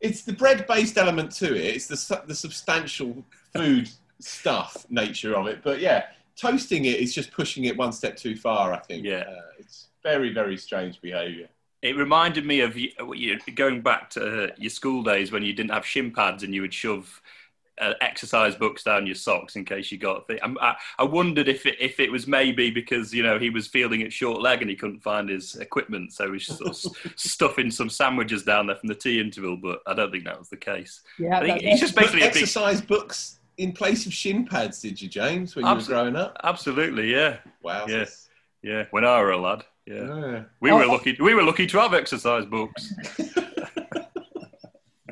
It's 0.00 0.22
the 0.22 0.32
bread-based 0.32 0.98
element 0.98 1.32
to 1.32 1.54
it. 1.54 1.76
It's 1.76 1.86
the 1.86 2.22
the 2.26 2.34
substantial 2.34 3.24
food 3.54 3.88
stuff 4.20 4.86
nature 4.90 5.34
of 5.36 5.46
it. 5.46 5.60
But 5.62 5.80
yeah, 5.80 6.06
toasting 6.36 6.84
it 6.84 7.00
is 7.00 7.14
just 7.14 7.30
pushing 7.30 7.64
it 7.64 7.76
one 7.76 7.92
step 7.92 8.16
too 8.16 8.36
far. 8.36 8.72
I 8.72 8.78
think. 8.78 9.04
Yeah. 9.04 9.24
uh, 9.28 9.40
it's 9.58 9.88
very 10.02 10.32
very 10.32 10.56
strange 10.56 11.00
behaviour. 11.00 11.48
It 11.82 11.96
reminded 11.96 12.46
me 12.46 12.60
of 12.60 12.76
you, 12.76 12.90
you 13.14 13.38
going 13.54 13.80
back 13.82 14.10
to 14.10 14.44
uh, 14.44 14.48
your 14.56 14.70
school 14.70 15.02
days 15.02 15.32
when 15.32 15.42
you 15.42 15.52
didn't 15.52 15.72
have 15.72 15.84
shin 15.84 16.12
pads 16.12 16.42
and 16.44 16.54
you 16.54 16.60
would 16.62 16.72
shove 16.72 17.20
uh, 17.80 17.94
exercise 18.00 18.54
books 18.54 18.84
down 18.84 19.06
your 19.06 19.16
socks 19.16 19.56
in 19.56 19.64
case 19.64 19.90
you 19.90 19.98
got. 19.98 20.28
Th- 20.28 20.40
I'm- 20.42 20.58
I, 20.60 20.76
I 20.98 21.02
wondered 21.04 21.48
if 21.48 21.66
it, 21.66 21.76
if 21.80 21.98
it 21.98 22.12
was 22.12 22.26
maybe 22.28 22.70
because 22.70 23.12
you 23.12 23.22
know 23.24 23.38
he 23.38 23.50
was 23.50 23.66
fielding 23.66 24.02
at 24.02 24.12
short 24.12 24.40
leg 24.40 24.60
and 24.60 24.70
he 24.70 24.76
couldn't 24.76 25.00
find 25.02 25.28
his 25.28 25.56
equipment, 25.56 26.12
so 26.12 26.26
he 26.26 26.30
was 26.32 26.46
sort 26.46 26.60
of 26.70 26.76
stuffing 27.16 27.70
some 27.70 27.88
sandwiches 27.90 28.44
down 28.44 28.66
there 28.68 28.76
from 28.76 28.88
the 28.88 28.94
tea 28.94 29.18
interval. 29.20 29.56
But 29.56 29.80
I 29.86 29.94
don't 29.94 30.12
think 30.12 30.24
that 30.24 30.38
was 30.38 30.50
the 30.50 30.56
case. 30.58 31.00
Yeah, 31.18 31.38
I 31.38 31.40
think 31.40 31.62
he's 31.62 31.80
just 31.80 31.96
basically 31.96 32.20
a 32.20 32.24
big. 32.26 32.36
exercise 32.36 32.80
books 32.80 33.40
in 33.56 33.72
place 33.72 34.06
of 34.06 34.12
shin 34.12 34.46
pads, 34.46 34.80
did 34.80 35.00
you, 35.02 35.08
James, 35.08 35.56
when 35.56 35.64
you 35.66 35.72
Abso- 35.72 35.88
were 35.88 35.94
growing 35.94 36.16
up? 36.16 36.36
Absolutely, 36.44 37.10
yeah, 37.10 37.38
Wow. 37.62 37.86
Yeah. 37.88 38.04
yeah. 38.62 38.84
When 38.92 39.04
I 39.04 39.20
were 39.20 39.32
a 39.32 39.38
lad, 39.38 39.64
yeah. 39.86 39.94
Yeah. 39.94 40.42
We 40.60 40.70
Oh. 40.70 40.78
were 40.78 40.86
lucky. 40.86 41.16
We 41.20 41.34
were 41.34 41.42
lucky 41.42 41.66
to 41.66 41.78
have 41.78 41.94
exercise 41.94 42.44
books. 42.46 42.92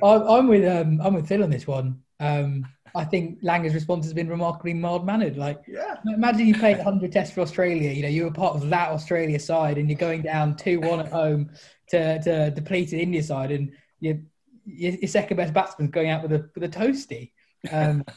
I'm, 0.03 0.23
I'm 0.23 0.49
with 0.49 0.65
um, 0.65 1.01
I'm 1.03 1.15
with 1.15 1.29
Phil 1.29 1.43
on 1.43 1.51
this 1.51 1.67
one. 1.67 2.01
Um, 2.21 2.67
I 2.95 3.05
think 3.05 3.41
Langer's 3.43 3.75
response 3.75 4.05
has 4.07 4.15
been 4.15 4.29
remarkably 4.29 4.75
mild 4.75 5.07
mannered. 5.07 5.37
Like, 5.37 5.61
Yeah. 5.69 5.95
imagine 6.13 6.47
you 6.49 6.55
played 6.59 6.79
100 6.79 7.13
tests 7.13 7.33
for 7.35 7.41
Australia. 7.43 7.91
You 7.93 8.03
know, 8.03 8.09
you 8.09 8.25
were 8.25 8.33
part 8.33 8.57
of 8.57 8.69
that 8.71 8.89
Australia 8.91 9.39
side, 9.39 9.79
and 9.79 9.89
you're 9.89 9.99
going 9.99 10.23
down 10.23 10.57
two 10.57 10.81
one 10.81 11.01
at 11.01 11.09
home 11.13 11.51
to 11.91 12.21
to 12.23 12.51
depleted 12.51 12.99
India 13.01 13.23
side, 13.23 13.51
and 13.53 13.73
your 14.01 14.17
your 14.65 14.93
your 14.93 15.09
second 15.09 15.37
best 15.37 15.53
batsman's 15.53 15.91
going 15.91 16.11
out 16.11 16.23
with 16.23 16.33
a 16.33 16.49
with 16.55 16.65
a 16.65 16.69
toasty. 16.69 17.33
Um, 17.71 18.05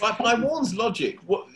By, 0.00 0.10
by 0.18 0.34
Warne's 0.34 0.74
logic, 0.74 1.18
what 1.26 1.46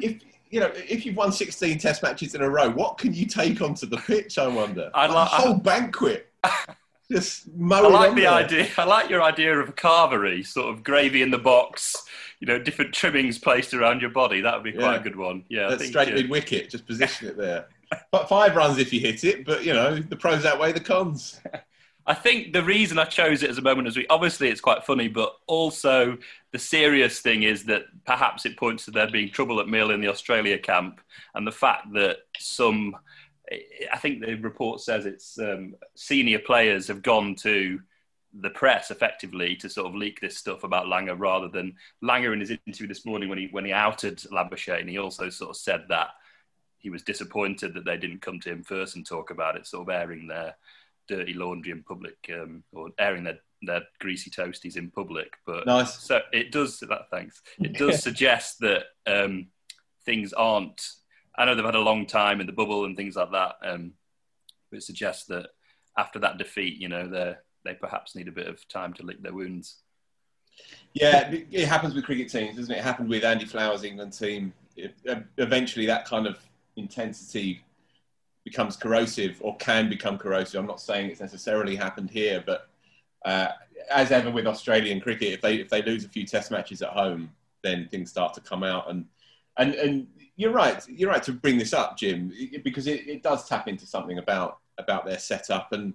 if 0.00 0.20
you 0.56 0.62
know 0.62 0.72
if 0.74 1.04
you've 1.04 1.16
won 1.16 1.32
16 1.32 1.76
Test 1.78 2.02
matches 2.02 2.34
in 2.34 2.40
a 2.40 2.48
row, 2.48 2.70
what 2.70 2.96
can 2.96 3.12
you 3.12 3.26
take 3.26 3.60
onto 3.60 3.84
the 3.86 3.98
pitch? 3.98 4.38
I 4.38 4.46
wonder. 4.46 4.90
I'd 4.94 5.10
Like 5.10 5.30
like- 5.30 5.38
a 5.38 5.42
whole 5.42 5.54
banquet. 5.54 6.32
just 7.12 7.46
mowing 7.54 7.94
I 7.94 7.98
like 7.98 8.14
the 8.14 8.22
there. 8.22 8.30
idea. 8.30 8.68
I 8.78 8.84
like 8.84 9.10
your 9.10 9.22
idea 9.22 9.58
of 9.60 9.68
a 9.68 9.72
carvery, 9.72 10.46
sort 10.46 10.72
of 10.74 10.82
gravy 10.82 11.20
in 11.20 11.30
the 11.30 11.38
box. 11.38 11.94
You 12.40 12.46
know, 12.46 12.58
different 12.58 12.94
trimmings 12.94 13.38
placed 13.38 13.74
around 13.74 14.00
your 14.00 14.10
body. 14.10 14.40
That 14.40 14.54
would 14.54 14.64
be 14.64 14.72
quite 14.72 14.94
Yeah. 14.94 15.00
a 15.00 15.02
good 15.02 15.16
one. 15.16 15.44
Yeah, 15.50 15.66
I 15.66 15.70
That's 15.70 15.86
straight 15.88 16.12
mid 16.14 16.30
wicket. 16.30 16.70
Just 16.70 16.86
position 16.86 17.28
it 17.28 17.36
there. 17.36 17.66
But 18.10 18.28
five 18.36 18.56
runs 18.56 18.78
if 18.78 18.92
you 18.94 19.00
hit 19.00 19.24
it. 19.24 19.44
But 19.44 19.62
you 19.62 19.74
know 19.74 19.98
the 19.98 20.16
pros 20.16 20.46
outweigh 20.46 20.72
the 20.72 20.80
cons. 20.80 21.38
I 22.08 22.14
think 22.14 22.52
the 22.52 22.62
reason 22.62 22.98
I 22.98 23.04
chose 23.04 23.42
it 23.42 23.50
as 23.50 23.58
a 23.58 23.62
moment 23.62 23.88
as 23.88 23.96
we 23.96 24.06
obviously 24.06 24.48
it's 24.48 24.60
quite 24.60 24.84
funny, 24.84 25.08
but 25.08 25.34
also 25.48 26.16
the 26.52 26.58
serious 26.58 27.20
thing 27.20 27.42
is 27.42 27.64
that 27.64 27.82
perhaps 28.04 28.46
it 28.46 28.56
points 28.56 28.84
to 28.84 28.92
there 28.92 29.10
being 29.10 29.30
trouble 29.30 29.58
at 29.58 29.68
Mill 29.68 29.90
in 29.90 30.00
the 30.00 30.08
Australia 30.08 30.56
camp, 30.56 31.00
and 31.34 31.46
the 31.46 31.52
fact 31.52 31.92
that 31.94 32.18
some, 32.38 32.96
I 33.92 33.98
think 33.98 34.24
the 34.24 34.34
report 34.36 34.80
says 34.80 35.04
it's 35.04 35.38
um, 35.40 35.74
senior 35.96 36.38
players 36.38 36.86
have 36.86 37.02
gone 37.02 37.34
to 37.36 37.80
the 38.40 38.50
press 38.50 38.90
effectively 38.90 39.56
to 39.56 39.68
sort 39.68 39.86
of 39.86 39.94
leak 39.94 40.20
this 40.20 40.36
stuff 40.36 40.62
about 40.62 40.86
Langer 40.86 41.18
rather 41.18 41.48
than 41.48 41.74
Langer 42.04 42.32
in 42.32 42.40
his 42.40 42.50
interview 42.66 42.86
this 42.86 43.06
morning 43.06 43.28
when 43.28 43.38
he 43.38 43.48
when 43.50 43.64
he 43.64 43.72
outed 43.72 44.18
Labuschagne, 44.30 44.88
he 44.88 44.98
also 44.98 45.28
sort 45.28 45.50
of 45.50 45.56
said 45.56 45.86
that 45.88 46.10
he 46.78 46.90
was 46.90 47.02
disappointed 47.02 47.74
that 47.74 47.84
they 47.84 47.96
didn't 47.96 48.22
come 48.22 48.38
to 48.38 48.50
him 48.50 48.62
first 48.62 48.94
and 48.94 49.04
talk 49.04 49.30
about 49.30 49.56
it, 49.56 49.66
sort 49.66 49.88
of 49.88 49.94
airing 49.94 50.28
their 50.28 50.54
dirty 51.08 51.34
laundry 51.34 51.72
in 51.72 51.82
public 51.82 52.16
um, 52.32 52.62
or 52.72 52.90
airing 52.98 53.24
their, 53.24 53.38
their 53.62 53.82
greasy 54.00 54.30
toasties 54.30 54.76
in 54.76 54.90
public. 54.90 55.32
But 55.46 55.66
Nice. 55.66 55.98
so 55.98 56.20
it 56.32 56.52
does. 56.52 56.78
That 56.80 57.10
thanks. 57.10 57.42
It 57.58 57.74
does 57.78 58.02
suggest 58.02 58.60
that 58.60 58.84
um, 59.06 59.48
things 60.04 60.32
aren't. 60.32 60.80
I 61.36 61.44
know 61.44 61.54
they've 61.54 61.64
had 61.64 61.74
a 61.74 61.80
long 61.80 62.06
time 62.06 62.40
in 62.40 62.46
the 62.46 62.52
bubble 62.52 62.84
and 62.84 62.96
things 62.96 63.16
like 63.16 63.32
that. 63.32 63.56
Um, 63.62 63.92
but 64.70 64.78
it 64.78 64.82
suggests 64.82 65.26
that 65.26 65.48
after 65.96 66.18
that 66.20 66.38
defeat, 66.38 66.78
you 66.78 66.88
know, 66.88 67.08
they 67.08 67.34
they 67.64 67.74
perhaps 67.74 68.14
need 68.14 68.28
a 68.28 68.32
bit 68.32 68.46
of 68.46 68.66
time 68.68 68.92
to 68.94 69.02
lick 69.02 69.22
their 69.22 69.34
wounds. 69.34 69.78
Yeah, 70.94 71.28
it 71.30 71.46
it 71.50 71.68
happens 71.68 71.94
with 71.94 72.04
cricket 72.04 72.30
teams, 72.30 72.56
doesn't 72.56 72.74
it? 72.74 72.78
It 72.78 72.84
happened 72.84 73.08
with 73.08 73.24
Andy 73.24 73.44
Flower's 73.44 73.84
England 73.84 74.12
team. 74.12 74.52
It, 74.76 74.94
uh, 75.08 75.20
eventually, 75.38 75.86
that 75.86 76.06
kind 76.06 76.26
of 76.26 76.38
intensity 76.76 77.62
becomes 78.46 78.76
corrosive 78.76 79.36
or 79.40 79.56
can 79.56 79.88
become 79.88 80.16
corrosive. 80.16 80.60
I'm 80.60 80.68
not 80.68 80.80
saying 80.80 81.10
it's 81.10 81.20
necessarily 81.20 81.74
happened 81.74 82.10
here, 82.10 82.44
but 82.46 82.68
uh, 83.24 83.48
as 83.90 84.12
ever 84.12 84.30
with 84.30 84.46
Australian 84.46 85.00
cricket, 85.00 85.32
if 85.32 85.40
they 85.40 85.56
if 85.56 85.68
they 85.68 85.82
lose 85.82 86.04
a 86.04 86.08
few 86.08 86.24
Test 86.24 86.52
matches 86.52 86.80
at 86.80 86.90
home, 86.90 87.32
then 87.64 87.88
things 87.90 88.08
start 88.08 88.34
to 88.34 88.40
come 88.40 88.62
out. 88.62 88.88
And 88.88 89.04
and 89.58 89.74
and 89.74 90.06
you're 90.36 90.52
right, 90.52 90.80
you're 90.88 91.10
right 91.10 91.24
to 91.24 91.32
bring 91.32 91.58
this 91.58 91.72
up, 91.72 91.98
Jim, 91.98 92.32
because 92.62 92.86
it, 92.86 93.08
it 93.08 93.22
does 93.24 93.48
tap 93.48 93.66
into 93.66 93.84
something 93.84 94.18
about 94.18 94.60
about 94.78 95.04
their 95.04 95.18
setup. 95.18 95.72
And 95.72 95.94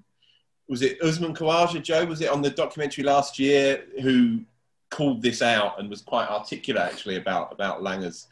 was 0.67 0.81
it 0.81 1.01
Usman 1.01 1.33
Khawaja, 1.33 1.81
Joe? 1.81 2.03
Was 2.05 2.19
it 2.19 2.29
on 2.29 2.41
the 2.41 2.49
documentary 2.49 3.05
last 3.05 3.39
year 3.39 3.85
who 4.01 4.41
called 4.89 5.21
this 5.21 5.41
out 5.41 5.79
and 5.79 5.89
was 5.89 6.01
quite 6.01 6.27
articulate 6.27 6.83
actually 6.83 7.15
about 7.15 7.53
about 7.53 7.81
Langer's 7.81 8.27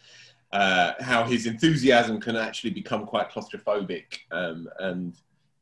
uh, 0.52 0.94
how 1.00 1.24
his 1.24 1.46
enthusiasm 1.46 2.20
can 2.20 2.36
actually 2.36 2.72
become 2.72 3.06
quite 3.06 3.30
claustrophobic 3.32 4.06
um, 4.32 4.68
and 4.80 5.14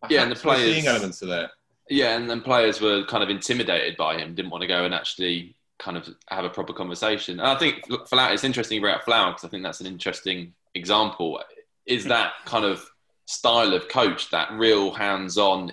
Yeah, 0.09 0.23
and 0.23 0.31
the 0.31 0.35
players- 0.35 0.73
seeing 0.75 0.87
elements 0.87 1.21
of 1.21 1.29
that. 1.29 1.51
Yeah, 1.89 2.17
and 2.17 2.29
then 2.29 2.41
players 2.41 2.81
were 2.81 3.05
kind 3.05 3.23
of 3.23 3.29
intimidated 3.29 3.95
by 3.95 4.17
him, 4.17 4.35
didn't 4.35 4.51
want 4.51 4.61
to 4.61 4.67
go 4.67 4.83
and 4.83 4.93
actually 4.93 5.55
kind 5.79 5.95
of 5.95 6.09
have 6.29 6.43
a 6.43 6.49
proper 6.49 6.73
conversation. 6.73 7.39
And 7.39 7.47
I 7.47 7.55
think 7.55 7.83
Flower, 8.09 8.33
it's 8.33 8.43
interesting 8.43 8.79
about 8.83 9.05
Flower 9.05 9.31
because 9.31 9.45
I 9.45 9.47
think 9.47 9.63
that's 9.63 9.79
an 9.79 9.87
interesting 9.87 10.53
example. 10.75 11.41
Is 11.85 12.03
that 12.05 12.33
kind 12.45 12.65
of 12.65 12.85
style 13.25 13.73
of 13.73 13.87
coach, 13.87 14.29
that 14.31 14.51
real 14.51 14.91
hands-on, 14.91 15.71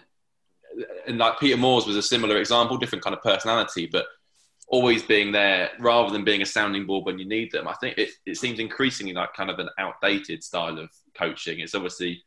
and 1.08 1.18
like 1.18 1.40
Peter 1.40 1.56
Moores 1.56 1.86
was 1.86 1.96
a 1.96 2.02
similar 2.02 2.36
example, 2.36 2.76
different 2.76 3.02
kind 3.02 3.16
of 3.16 3.22
personality, 3.22 3.86
but 3.90 4.06
always 4.68 5.02
being 5.02 5.32
there 5.32 5.70
rather 5.78 6.10
than 6.10 6.24
being 6.24 6.42
a 6.42 6.46
sounding 6.46 6.86
board 6.86 7.04
when 7.04 7.18
you 7.18 7.26
need 7.26 7.52
them. 7.52 7.68
I 7.68 7.74
think 7.74 7.98
it, 7.98 8.10
it 8.26 8.36
seems 8.36 8.58
increasingly 8.58 9.12
like 9.12 9.34
kind 9.34 9.50
of 9.50 9.58
an 9.58 9.68
outdated 9.78 10.42
style 10.42 10.78
of 10.78 10.90
coaching. 11.16 11.60
It's 11.60 11.74
obviously 11.74 12.22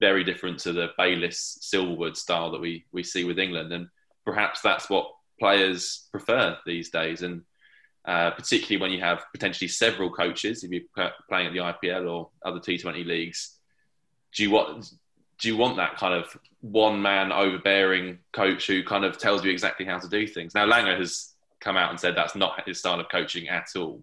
very 0.00 0.22
different 0.22 0.58
to 0.60 0.72
the 0.72 0.88
Bayliss 0.96 1.58
Silverwood 1.62 2.16
style 2.16 2.50
that 2.52 2.60
we, 2.60 2.84
we 2.92 3.02
see 3.02 3.24
with 3.24 3.38
England. 3.38 3.72
And 3.72 3.88
perhaps 4.24 4.60
that's 4.60 4.88
what 4.88 5.10
players 5.40 6.08
prefer 6.10 6.56
these 6.66 6.90
days. 6.90 7.22
And 7.22 7.42
uh, 8.06 8.30
particularly 8.30 8.80
when 8.80 8.92
you 8.92 9.00
have 9.00 9.24
potentially 9.32 9.68
several 9.68 10.10
coaches, 10.10 10.64
if 10.64 10.70
you're 10.70 11.10
playing 11.28 11.48
at 11.48 11.52
the 11.52 11.58
IPL 11.58 12.10
or 12.10 12.30
other 12.44 12.60
T20 12.60 13.04
leagues, 13.06 13.56
do 14.34 14.42
you 14.42 14.50
want, 14.50 14.90
do 15.40 15.48
you 15.48 15.56
want 15.56 15.76
that 15.76 15.96
kind 15.96 16.14
of 16.14 16.36
one 16.60 17.00
man 17.00 17.32
overbearing 17.32 18.18
coach 18.32 18.66
who 18.66 18.84
kind 18.84 19.04
of 19.04 19.18
tells 19.18 19.44
you 19.44 19.50
exactly 19.50 19.86
how 19.86 19.98
to 19.98 20.08
do 20.08 20.26
things? 20.26 20.54
Now, 20.54 20.66
Langer 20.66 20.98
has 20.98 21.27
come 21.60 21.76
out 21.76 21.90
and 21.90 21.98
said 21.98 22.16
that's 22.16 22.34
not 22.34 22.66
his 22.66 22.78
style 22.78 23.00
of 23.00 23.08
coaching 23.08 23.48
at 23.48 23.68
all. 23.76 24.02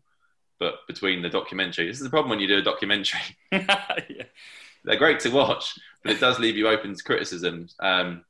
But 0.59 0.75
between 0.87 1.21
the 1.21 1.29
documentary, 1.29 1.87
this 1.87 1.97
is 1.97 2.03
the 2.03 2.09
problem 2.09 2.29
when 2.29 2.39
you 2.39 2.47
do 2.47 2.57
a 2.57 2.61
documentary 2.61 3.19
yeah. 3.51 4.23
they're 4.85 4.95
great 4.95 5.19
to 5.21 5.29
watch, 5.29 5.77
but 6.03 6.13
it 6.13 6.19
does 6.19 6.39
leave 6.39 6.55
you 6.55 6.67
open 6.67 6.95
to 6.95 7.03
criticism. 7.03 7.67
Um, 7.79 8.23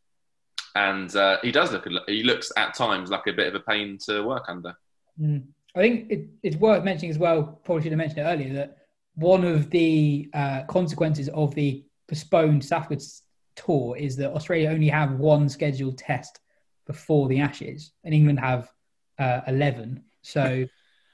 and 0.75 1.15
uh, 1.15 1.37
he 1.41 1.51
does 1.51 1.71
look, 1.71 1.87
he 2.07 2.23
looks 2.23 2.51
at 2.57 2.73
times 2.73 3.09
like 3.09 3.27
a 3.27 3.33
bit 3.33 3.47
of 3.47 3.55
a 3.55 3.59
pain 3.59 3.97
to 4.05 4.23
work 4.23 4.45
under. 4.47 4.75
Mm. 5.19 5.43
I 5.75 5.79
think 5.79 6.09
it, 6.09 6.27
it's 6.41 6.55
worth 6.55 6.83
mentioning 6.83 7.11
as 7.11 7.17
well, 7.17 7.59
probably 7.63 7.83
should 7.83 7.91
have 7.91 7.97
mentioned 7.97 8.19
it 8.19 8.23
earlier, 8.23 8.53
that 8.53 8.77
one 9.15 9.43
of 9.43 9.69
the 9.69 10.29
uh, 10.33 10.63
consequences 10.63 11.29
of 11.29 11.53
the 11.55 11.85
postponed 12.07 12.63
Southwards 12.63 13.23
tour 13.55 13.95
is 13.97 14.15
that 14.17 14.33
Australia 14.33 14.69
only 14.69 14.87
have 14.87 15.13
one 15.13 15.47
scheduled 15.49 15.97
test 15.97 16.39
before 16.87 17.27
the 17.27 17.39
Ashes, 17.39 17.91
and 18.03 18.13
England 18.13 18.39
have 18.39 18.71
uh, 19.19 19.41
11. 19.47 20.03
So 20.21 20.65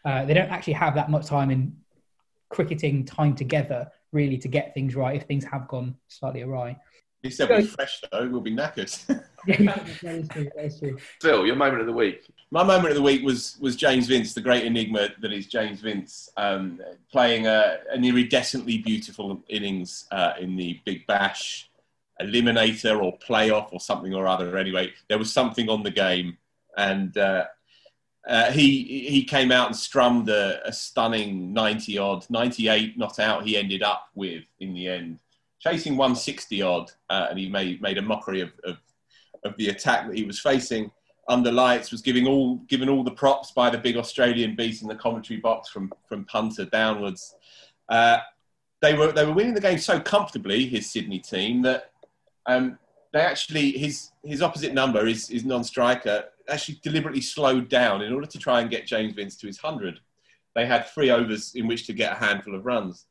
uh, 0.05 0.25
they 0.25 0.33
don't 0.33 0.49
actually 0.49 0.73
have 0.73 0.95
that 0.95 1.09
much 1.09 1.27
time 1.27 1.51
in 1.51 1.75
cricketing 2.49 3.05
time 3.05 3.35
together, 3.35 3.89
really, 4.11 4.37
to 4.37 4.47
get 4.47 4.73
things 4.73 4.95
right 4.95 5.15
if 5.15 5.27
things 5.27 5.43
have 5.45 5.67
gone 5.67 5.95
slightly 6.07 6.41
awry. 6.41 6.77
He 7.23 7.29
said 7.29 7.49
we're 7.49 7.63
fresh 7.63 8.01
though, 8.11 8.27
we'll 8.27 8.41
be 8.41 8.55
knackered. 8.55 8.91
that 9.45 10.15
is 10.15 10.27
true. 10.27 10.49
That 10.55 10.65
is 10.65 10.79
true. 10.79 10.97
Phil, 11.21 11.45
your 11.45 11.55
moment 11.55 11.81
of 11.81 11.87
the 11.87 11.93
week. 11.93 12.31
My 12.49 12.63
moment 12.63 12.89
of 12.89 12.95
the 12.95 13.01
week 13.01 13.23
was 13.23 13.57
was 13.61 13.75
James 13.75 14.07
Vince, 14.07 14.33
the 14.33 14.41
great 14.41 14.65
enigma 14.65 15.09
that 15.21 15.31
is 15.31 15.45
James 15.45 15.81
Vince, 15.81 16.29
um, 16.37 16.81
playing 17.11 17.45
a, 17.45 17.77
an 17.91 18.01
iridescently 18.01 18.83
beautiful 18.83 19.43
innings 19.49 20.05
uh, 20.11 20.33
in 20.39 20.55
the 20.55 20.79
Big 20.83 21.05
Bash 21.05 21.69
eliminator 22.19 23.01
or 23.01 23.17
playoff 23.19 23.71
or 23.71 23.79
something 23.79 24.13
or 24.13 24.27
other. 24.27 24.57
Anyway, 24.57 24.91
there 25.07 25.17
was 25.19 25.31
something 25.31 25.69
on 25.69 25.83
the 25.83 25.91
game, 25.91 26.37
and 26.75 27.15
uh, 27.17 27.45
uh, 28.27 28.51
he 28.51 29.05
he 29.09 29.23
came 29.23 29.51
out 29.51 29.67
and 29.67 29.75
strummed 29.75 30.29
a, 30.29 30.65
a 30.67 30.71
stunning 30.71 31.53
ninety 31.53 31.97
odd, 31.97 32.25
ninety 32.29 32.67
eight 32.67 32.97
not 32.97 33.19
out. 33.19 33.45
He 33.45 33.57
ended 33.57 33.81
up 33.83 34.09
with 34.15 34.43
in 34.59 34.73
the 34.73 34.87
end, 34.87 35.19
chasing 35.59 35.97
one 35.97 36.15
sixty 36.15 36.61
odd, 36.61 36.91
uh, 37.09 37.27
and 37.29 37.39
he 37.39 37.49
made 37.49 37.81
made 37.81 37.97
a 37.97 38.01
mockery 38.01 38.41
of, 38.41 38.51
of 38.63 38.77
of 39.43 39.57
the 39.57 39.69
attack 39.69 40.07
that 40.07 40.15
he 40.15 40.23
was 40.23 40.39
facing 40.39 40.91
under 41.27 41.51
lights 41.51 41.91
was 41.91 42.01
giving 42.01 42.27
all 42.27 42.57
given 42.67 42.89
all 42.89 43.03
the 43.03 43.11
props 43.11 43.51
by 43.51 43.69
the 43.69 43.77
big 43.77 43.97
Australian 43.97 44.55
beat 44.55 44.81
in 44.81 44.87
the 44.87 44.95
commentary 44.95 45.39
box 45.39 45.69
from 45.69 45.91
from 46.07 46.25
punter 46.25 46.65
downwards. 46.65 47.35
Uh, 47.89 48.17
they 48.81 48.93
were 48.93 49.11
they 49.11 49.25
were 49.25 49.33
winning 49.33 49.53
the 49.53 49.61
game 49.61 49.77
so 49.77 49.99
comfortably, 49.99 50.65
his 50.65 50.91
Sydney 50.91 51.19
team, 51.19 51.61
that 51.61 51.91
um, 52.45 52.77
they 53.13 53.21
actually 53.21 53.71
his 53.71 54.11
his 54.23 54.41
opposite 54.41 54.73
number 54.73 55.07
is 55.07 55.29
is 55.29 55.45
non-striker 55.45 56.25
actually 56.51 56.79
deliberately 56.83 57.21
slowed 57.21 57.69
down 57.69 58.01
in 58.01 58.13
order 58.13 58.27
to 58.27 58.37
try 58.37 58.61
and 58.61 58.69
get 58.69 58.85
James 58.85 59.13
Vince 59.13 59.35
to 59.37 59.47
his 59.47 59.57
hundred. 59.57 59.99
They 60.55 60.65
had 60.65 60.87
three 60.87 61.09
overs 61.09 61.53
in 61.55 61.67
which 61.67 61.87
to 61.87 61.93
get 61.93 62.11
a 62.11 62.15
handful 62.15 62.55
of 62.55 62.65
runs. 62.65 63.05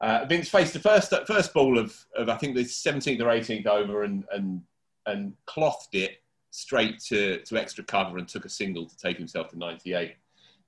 Uh, 0.00 0.24
Vince 0.28 0.48
faced 0.48 0.72
the 0.72 0.78
first 0.78 1.12
first 1.26 1.52
ball 1.54 1.78
of, 1.78 1.96
of 2.14 2.28
I 2.28 2.36
think 2.36 2.54
the 2.54 2.64
17th 2.64 3.20
or 3.20 3.24
18th 3.24 3.66
over 3.66 4.04
and 4.04 4.24
and 4.32 4.62
and 5.06 5.32
clothed 5.46 5.94
it 5.94 6.22
straight 6.50 6.98
to, 7.00 7.40
to 7.42 7.56
extra 7.56 7.84
cover 7.84 8.18
and 8.18 8.26
took 8.26 8.44
a 8.44 8.48
single 8.48 8.86
to 8.86 8.96
take 8.96 9.18
himself 9.18 9.48
to 9.50 9.58
98. 9.58 10.14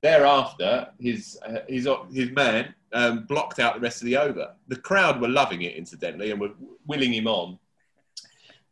Thereafter, 0.00 0.88
his 1.00 1.38
uh, 1.44 1.60
his 1.68 1.88
his 2.12 2.30
man 2.30 2.74
um, 2.92 3.24
blocked 3.24 3.58
out 3.58 3.74
the 3.74 3.80
rest 3.80 4.00
of 4.00 4.06
the 4.06 4.16
over. 4.16 4.54
The 4.68 4.76
crowd 4.76 5.20
were 5.20 5.28
loving 5.28 5.62
it, 5.62 5.74
incidentally, 5.74 6.30
and 6.30 6.40
were 6.40 6.52
willing 6.86 7.12
him 7.12 7.26
on. 7.26 7.58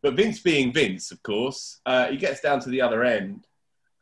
But 0.07 0.15
Vince, 0.15 0.39
being 0.39 0.73
Vince, 0.73 1.11
of 1.11 1.21
course, 1.25 1.81
uh, 1.85 2.07
he 2.07 2.17
gets 2.17 2.41
down 2.41 2.61
to 2.61 2.69
the 2.69 2.81
other 2.81 3.03
end, 3.03 3.49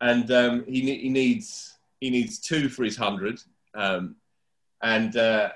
and 0.03 0.31
um, 0.31 0.65
he 0.67 0.83
he 0.99 1.09
needs 1.09 1.79
he 1.99 2.11
needs 2.11 2.39
two 2.39 2.69
for 2.69 2.85
his 2.85 2.95
hundred, 2.95 3.41
um, 3.75 4.17
and 4.83 5.17
uh, 5.17 5.53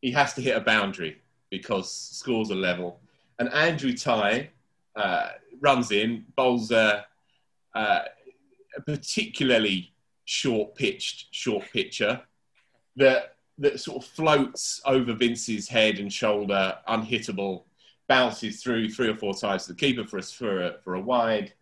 he 0.00 0.10
has 0.12 0.32
to 0.32 0.40
hit 0.40 0.56
a 0.56 0.60
boundary 0.60 1.20
because 1.50 1.92
scores 1.92 2.50
are 2.50 2.54
level. 2.54 3.00
And 3.38 3.52
Andrew 3.52 3.92
Tye 3.92 4.48
uh, 4.96 5.28
runs 5.60 5.90
in, 5.90 6.24
bowls 6.36 6.70
a, 6.70 7.04
a 7.74 8.04
particularly 8.86 9.92
short 10.24 10.74
pitched 10.74 11.26
short 11.34 11.66
pitcher 11.70 12.18
that 12.96 13.34
that 13.58 13.78
sort 13.78 14.02
of 14.02 14.08
floats 14.08 14.80
over 14.86 15.12
Vince's 15.12 15.68
head 15.68 15.98
and 15.98 16.10
shoulder, 16.10 16.78
unhittable, 16.88 17.64
bounces 18.08 18.62
through 18.62 18.90
three 18.90 19.08
or 19.08 19.16
four 19.16 19.34
times 19.34 19.66
to 19.66 19.72
the 19.72 19.78
keeper 19.78 20.04
for 20.04 20.18
a, 20.18 20.22
for 20.22 20.62
a, 20.62 20.78
for 20.82 20.94
a 20.94 21.00
wide. 21.00 21.52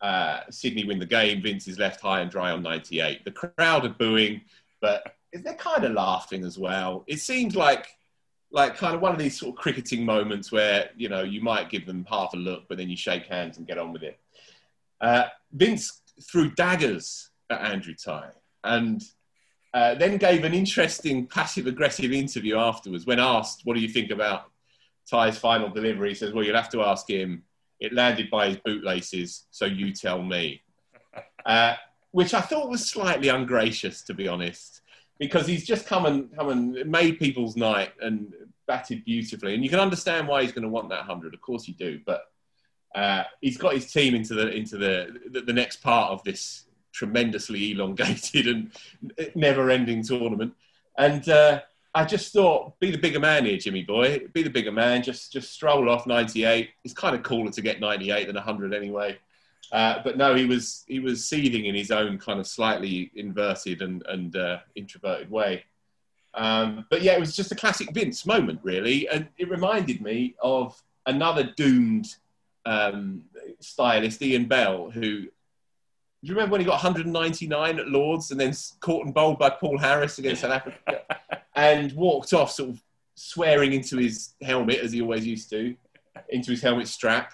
uh, 0.00 0.40
Sydney 0.50 0.84
win 0.84 0.98
the 0.98 1.06
game. 1.06 1.42
Vince 1.42 1.66
is 1.68 1.78
left 1.78 2.00
high 2.00 2.20
and 2.20 2.30
dry 2.30 2.50
on 2.52 2.62
98. 2.62 3.24
The 3.24 3.32
crowd 3.32 3.84
are 3.84 3.88
booing, 3.90 4.42
but 4.80 5.16
they're 5.32 5.54
kind 5.54 5.84
of 5.84 5.92
laughing 5.92 6.44
as 6.44 6.58
well. 6.58 7.04
It 7.06 7.18
seems 7.20 7.56
like 7.56 7.88
like 8.50 8.76
kind 8.78 8.94
of 8.94 9.02
one 9.02 9.12
of 9.12 9.18
these 9.18 9.38
sort 9.38 9.54
of 9.54 9.60
cricketing 9.60 10.06
moments 10.06 10.50
where 10.50 10.88
you 10.96 11.08
know 11.10 11.22
you 11.22 11.42
might 11.42 11.68
give 11.68 11.84
them 11.84 12.06
half 12.08 12.32
a 12.32 12.36
look, 12.36 12.64
but 12.68 12.78
then 12.78 12.88
you 12.88 12.96
shake 12.96 13.26
hands 13.26 13.58
and 13.58 13.66
get 13.66 13.76
on 13.78 13.92
with 13.92 14.02
it. 14.02 14.18
Uh, 15.00 15.24
Vince 15.52 16.00
threw 16.30 16.50
daggers 16.52 17.30
at 17.50 17.60
Andrew 17.60 17.94
Tye 17.94 18.30
and 18.64 19.02
uh, 19.74 19.94
then 19.96 20.16
gave 20.16 20.44
an 20.44 20.54
interesting 20.54 21.26
passive 21.26 21.66
aggressive 21.66 22.10
interview 22.10 22.56
afterwards 22.56 23.04
when 23.04 23.18
asked, 23.20 23.62
"What 23.64 23.74
do 23.74 23.80
you 23.80 23.88
think 23.88 24.10
about 24.10 24.47
Tye's 25.10 25.38
final 25.38 25.68
delivery?" 25.68 26.10
He 26.10 26.14
says, 26.14 26.32
"Well, 26.32 26.44
you'll 26.44 26.56
have 26.56 26.70
to 26.70 26.82
ask 26.82 27.08
him. 27.08 27.44
It 27.80 27.92
landed 27.92 28.30
by 28.30 28.48
his 28.48 28.56
bootlaces, 28.58 29.46
so 29.50 29.64
you 29.64 29.92
tell 29.92 30.22
me." 30.22 30.62
Uh, 31.46 31.74
which 32.10 32.34
I 32.34 32.42
thought 32.42 32.68
was 32.68 32.90
slightly 32.90 33.28
ungracious, 33.28 34.02
to 34.02 34.12
be 34.12 34.28
honest 34.28 34.82
because 35.18 35.46
he's 35.46 35.66
just 35.66 35.86
come 35.86 36.06
and 36.06 36.34
come 36.34 36.48
and 36.48 36.86
made 36.86 37.18
people's 37.18 37.56
night 37.56 37.92
and 38.00 38.32
batted 38.66 39.04
beautifully. 39.04 39.54
And 39.54 39.64
you 39.64 39.70
can 39.70 39.80
understand 39.80 40.28
why 40.28 40.42
he's 40.42 40.52
going 40.52 40.62
to 40.62 40.68
want 40.68 40.88
that 40.90 41.02
hundred. 41.02 41.34
Of 41.34 41.40
course 41.40 41.66
you 41.66 41.74
do, 41.74 42.00
but 42.06 42.22
uh, 42.94 43.24
he's 43.40 43.56
got 43.56 43.74
his 43.74 43.92
team 43.92 44.14
into 44.14 44.34
the 44.34 44.50
into 44.50 44.76
the, 44.76 45.18
the, 45.30 45.40
the 45.42 45.52
next 45.52 45.82
part 45.82 46.12
of 46.12 46.22
this 46.24 46.64
tremendously 46.92 47.72
elongated 47.72 48.46
and 48.46 48.72
never-ending 49.34 50.02
tournament. 50.04 50.54
And 50.96 51.28
uh, 51.28 51.60
I 51.94 52.04
just 52.04 52.32
thought, 52.32 52.78
be 52.80 52.90
the 52.90 52.98
bigger 52.98 53.20
man 53.20 53.46
here, 53.46 53.56
Jimmy 53.56 53.82
boy. 53.82 54.20
Be 54.32 54.42
the 54.42 54.50
bigger 54.50 54.72
man. 54.72 55.02
Just 55.02 55.32
just 55.32 55.52
stroll 55.52 55.88
off 55.88 56.06
98. 56.06 56.70
It's 56.84 56.94
kind 56.94 57.16
of 57.16 57.22
cooler 57.22 57.50
to 57.50 57.62
get 57.62 57.80
98 57.80 58.26
than 58.26 58.36
100 58.36 58.74
anyway. 58.74 59.18
Uh, 59.72 60.00
but 60.02 60.16
no, 60.16 60.34
he 60.34 60.44
was 60.44 60.84
he 60.86 61.00
was 61.00 61.26
seething 61.26 61.66
in 61.66 61.74
his 61.74 61.90
own 61.90 62.18
kind 62.18 62.40
of 62.40 62.46
slightly 62.46 63.10
inverted 63.14 63.82
and, 63.82 64.04
and 64.06 64.36
uh, 64.36 64.58
introverted 64.74 65.30
way. 65.30 65.64
Um, 66.34 66.86
but 66.90 67.02
yeah, 67.02 67.12
it 67.14 67.20
was 67.20 67.34
just 67.34 67.52
a 67.52 67.56
classic 67.56 67.92
Vince 67.92 68.24
moment, 68.26 68.60
really, 68.62 69.08
and 69.08 69.28
it 69.38 69.50
reminded 69.50 70.00
me 70.00 70.36
of 70.42 70.80
another 71.06 71.52
doomed 71.56 72.14
um, 72.66 73.24
stylist, 73.60 74.22
Ian 74.22 74.46
Bell, 74.46 74.90
who. 74.90 75.28
Do 76.22 76.28
you 76.28 76.34
remember 76.34 76.52
when 76.52 76.60
he 76.60 76.66
got 76.66 76.82
199 76.82 77.78
at 77.78 77.88
Lords 77.88 78.32
and 78.32 78.40
then 78.40 78.52
caught 78.80 79.04
and 79.04 79.14
bowled 79.14 79.38
by 79.38 79.50
Paul 79.50 79.78
Harris 79.78 80.18
against 80.18 80.40
South 80.40 80.50
Africa 80.50 81.02
and 81.54 81.92
walked 81.92 82.32
off 82.32 82.50
sort 82.50 82.70
of 82.70 82.82
swearing 83.14 83.72
into 83.72 83.98
his 83.98 84.34
helmet 84.42 84.80
as 84.80 84.92
he 84.92 85.00
always 85.00 85.24
used 85.24 85.48
to, 85.50 85.76
into 86.28 86.50
his 86.50 86.60
helmet 86.60 86.88
strap? 86.88 87.32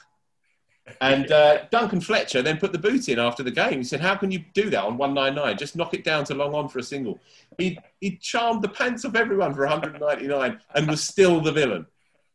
And 1.00 1.30
uh, 1.32 1.64
Duncan 1.70 2.00
Fletcher 2.00 2.42
then 2.42 2.58
put 2.58 2.72
the 2.72 2.78
boot 2.78 3.08
in 3.08 3.18
after 3.18 3.42
the 3.42 3.50
game. 3.50 3.78
He 3.78 3.84
said, 3.84 4.00
"How 4.00 4.16
can 4.16 4.30
you 4.30 4.44
do 4.52 4.70
that 4.70 4.84
on 4.84 4.98
199? 4.98 5.56
Just 5.56 5.76
knock 5.76 5.94
it 5.94 6.04
down 6.04 6.24
to 6.24 6.34
long 6.34 6.54
on 6.54 6.68
for 6.68 6.78
a 6.78 6.82
single." 6.82 7.18
He 7.58 7.78
he 8.00 8.16
charmed 8.16 8.62
the 8.62 8.68
pants 8.68 9.04
of 9.04 9.16
everyone 9.16 9.54
for 9.54 9.62
199 9.66 10.60
and 10.74 10.88
was 10.88 11.02
still 11.02 11.40
the 11.40 11.52
villain. 11.52 11.86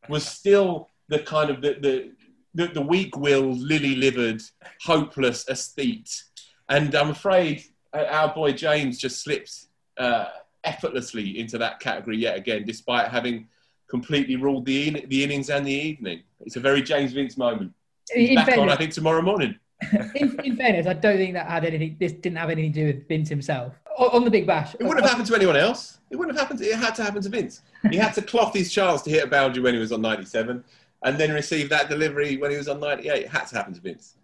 Was 0.08 0.26
still 0.26 0.90
the 1.10 1.20
kind 1.20 1.50
of 1.50 1.62
the 1.62 1.78
the, 1.80 2.12
the, 2.56 2.74
the 2.74 2.82
weak-willed, 2.82 3.60
lily-livered, 3.60 4.42
hopeless 4.82 5.46
aesthete. 5.48 6.24
And 6.70 6.94
I'm 6.96 7.10
afraid 7.10 7.64
uh, 7.94 8.06
our 8.10 8.34
boy 8.34 8.54
James 8.54 8.98
just 8.98 9.22
slips 9.22 9.68
uh, 9.98 10.26
effortlessly 10.64 11.40
into 11.40 11.58
that 11.58 11.80
category 11.80 12.18
yet 12.18 12.38
again, 12.38 12.64
despite 12.66 13.10
having 13.10 13.48
completely 13.90 14.36
ruled 14.36 14.66
the 14.66 14.88
in- 14.88 15.10
the 15.10 15.24
innings 15.24 15.50
and 15.50 15.66
the 15.66 15.74
evening. 15.74 16.22
It's 16.42 16.56
a 16.56 16.60
very 16.60 16.82
James 16.82 17.14
Vince 17.14 17.38
moment. 17.38 17.74
He's 18.14 18.36
back 18.36 18.48
fairness, 18.48 18.64
on, 18.64 18.70
I 18.70 18.76
think, 18.76 18.94
tomorrow 18.94 19.22
morning. 19.22 19.56
in, 20.16 20.40
in, 20.44 20.56
fairness, 20.58 20.88
I 20.88 20.94
don't 20.94 21.18
think 21.18 21.34
that 21.34 21.48
had 21.48 21.66
anything. 21.66 21.98
This 22.00 22.12
didn't 22.12 22.38
have 22.38 22.50
anything 22.50 22.74
to 22.74 22.80
do 22.82 22.88
with 22.88 23.08
Vince 23.08 23.30
himself 23.30 23.74
on 23.98 24.24
the 24.24 24.32
Big 24.32 24.46
Bash. 24.46 24.76
It 24.76 24.84
wouldn't 24.84 25.02
have 25.02 25.10
happened 25.10 25.28
to 25.28 25.36
anyone 25.36 25.58
else. 25.58 26.00
It 26.10 26.16
wouldn't 26.16 26.38
have 26.38 26.48
happened. 26.48 26.60
To, 26.60 26.70
it 26.70 26.76
had 26.76 26.96
to 26.96 27.04
happen 27.04 27.22
to 27.22 27.30
Vince. 27.30 27.62
He 27.90 27.98
had 27.98 28.14
to 28.14 28.22
cloth 28.22 28.54
his 28.54 28.72
chance 28.72 29.02
to 29.04 29.10
hit 29.10 29.24
a 29.24 29.28
boundary 29.28 29.64
when 29.64 29.74
he 29.74 29.80
was 29.80 29.92
on 29.92 30.02
97, 30.02 30.64
and 31.04 31.18
then 31.18 31.32
receive 31.32 31.70
that 31.70 31.90
delivery 31.90 32.38
when 32.38 32.52
he 32.52 32.58
was 32.58 32.68
on 32.68 32.80
98. 32.80 33.24
It 33.24 33.30
had 33.30 33.46
to 33.46 33.56
happen 33.56 33.74
to 33.74 33.82
Vince. 33.82 34.16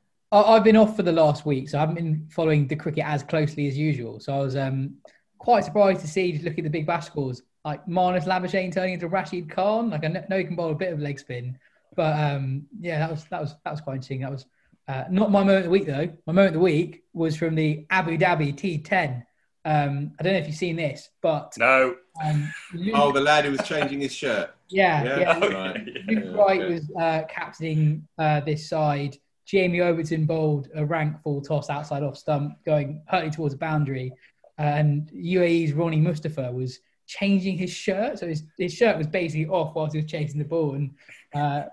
I've 0.44 0.64
been 0.64 0.76
off 0.76 0.96
for 0.96 1.04
the 1.04 1.12
last 1.12 1.46
week, 1.46 1.70
so 1.70 1.78
I 1.78 1.82
haven't 1.82 1.96
been 1.96 2.28
following 2.30 2.68
the 2.68 2.76
cricket 2.76 3.06
as 3.06 3.24
closely 3.24 3.68
as 3.68 3.78
usual. 3.78 4.20
So 4.20 4.34
I 4.34 4.40
was 4.40 4.56
um, 4.56 4.96
quite 5.38 5.64
surprised 5.64 6.02
to 6.02 6.08
see, 6.08 6.32
just 6.32 6.44
looking 6.44 6.66
at 6.66 6.72
the 6.72 6.78
Big 6.78 6.88
Bash 6.88 7.06
scores, 7.06 7.42
like 7.64 7.86
Marnus 7.88 8.26
Labuschagne 8.26 8.74
turning 8.74 8.96
into 8.96 9.08
Rashid 9.08 9.50
Khan. 9.50 9.90
Like 9.90 10.04
I 10.04 10.08
know 10.08 10.38
he 10.38 10.44
can 10.44 10.56
bowl 10.56 10.72
a 10.72 10.76
bit 10.76 10.94
of 10.94 11.00
leg 11.00 11.20
spin, 11.20 11.58
but 11.96 12.18
um, 12.20 12.66
yeah, 12.80 13.00
that 13.00 13.12
was 13.12 13.24
that 13.26 13.42
was 13.42 13.56
that 13.64 13.72
was 13.72 13.82
quite 13.82 13.96
interesting. 13.96 14.22
That 14.22 14.32
was 14.32 14.46
uh, 14.88 15.06
not 15.10 15.32
my 15.32 15.40
moment 15.40 15.60
of 15.60 15.64
the 15.66 15.70
week 15.70 15.86
though. 15.86 16.10
My 16.28 16.34
moment 16.34 16.48
of 16.50 16.54
the 16.54 16.60
week 16.60 17.04
was 17.14 17.36
from 17.36 17.56
the 17.56 17.86
Abu 17.90 18.18
Dhabi 18.18 18.56
T10. 18.56 19.24
Um, 19.66 20.12
I 20.20 20.24
don't 20.24 20.34
know 20.34 20.40
if 20.40 20.48
you've 20.48 20.56
seen 20.56 20.76
this, 20.76 21.10
but 21.22 21.54
no. 21.58 21.96
Um, 22.24 22.54
Luke, 22.74 22.94
oh, 22.96 23.12
the 23.12 23.22
lad 23.22 23.46
who 23.46 23.52
was 23.52 23.68
changing 23.68 24.02
his 24.02 24.14
shirt. 24.14 24.56
Yeah, 24.70 25.04
yeah. 25.04 25.20
yeah. 25.20 25.38
Luke, 25.38 25.54
right. 25.54 25.86
Luke 26.08 26.24
yeah, 26.26 26.32
Wright 26.32 26.62
okay. 26.62 26.74
was 26.74 26.92
uh, 27.00 27.24
captaining 27.28 28.08
uh, 28.20 28.42
this 28.42 28.70
side. 28.70 29.18
Jamie 29.46 29.82
Overton 29.82 30.26
bowled 30.26 30.70
a 30.76 30.86
rank 30.86 31.22
full 31.22 31.42
toss 31.42 31.70
outside 31.70 32.04
off 32.04 32.18
stump, 32.18 32.58
going 32.66 33.04
hurtling 33.08 33.32
towards 33.32 33.54
the 33.54 33.60
boundary, 33.60 34.12
and 34.58 35.10
UAE's 35.12 35.74
Rohan 35.74 36.02
Mustafa 36.02 36.52
was 36.52 36.80
changing 37.08 37.58
his 37.58 37.70
shirt. 37.72 38.20
So 38.20 38.28
his, 38.28 38.44
his 38.58 38.74
shirt 38.74 38.98
was 38.98 39.08
basically 39.08 39.48
off 39.48 39.76
whilst 39.76 39.94
he 39.94 40.02
was 40.02 40.10
chasing 40.10 40.40
the 40.40 40.46
ball. 40.46 40.74
And 40.76 40.92
uh, 41.34 41.66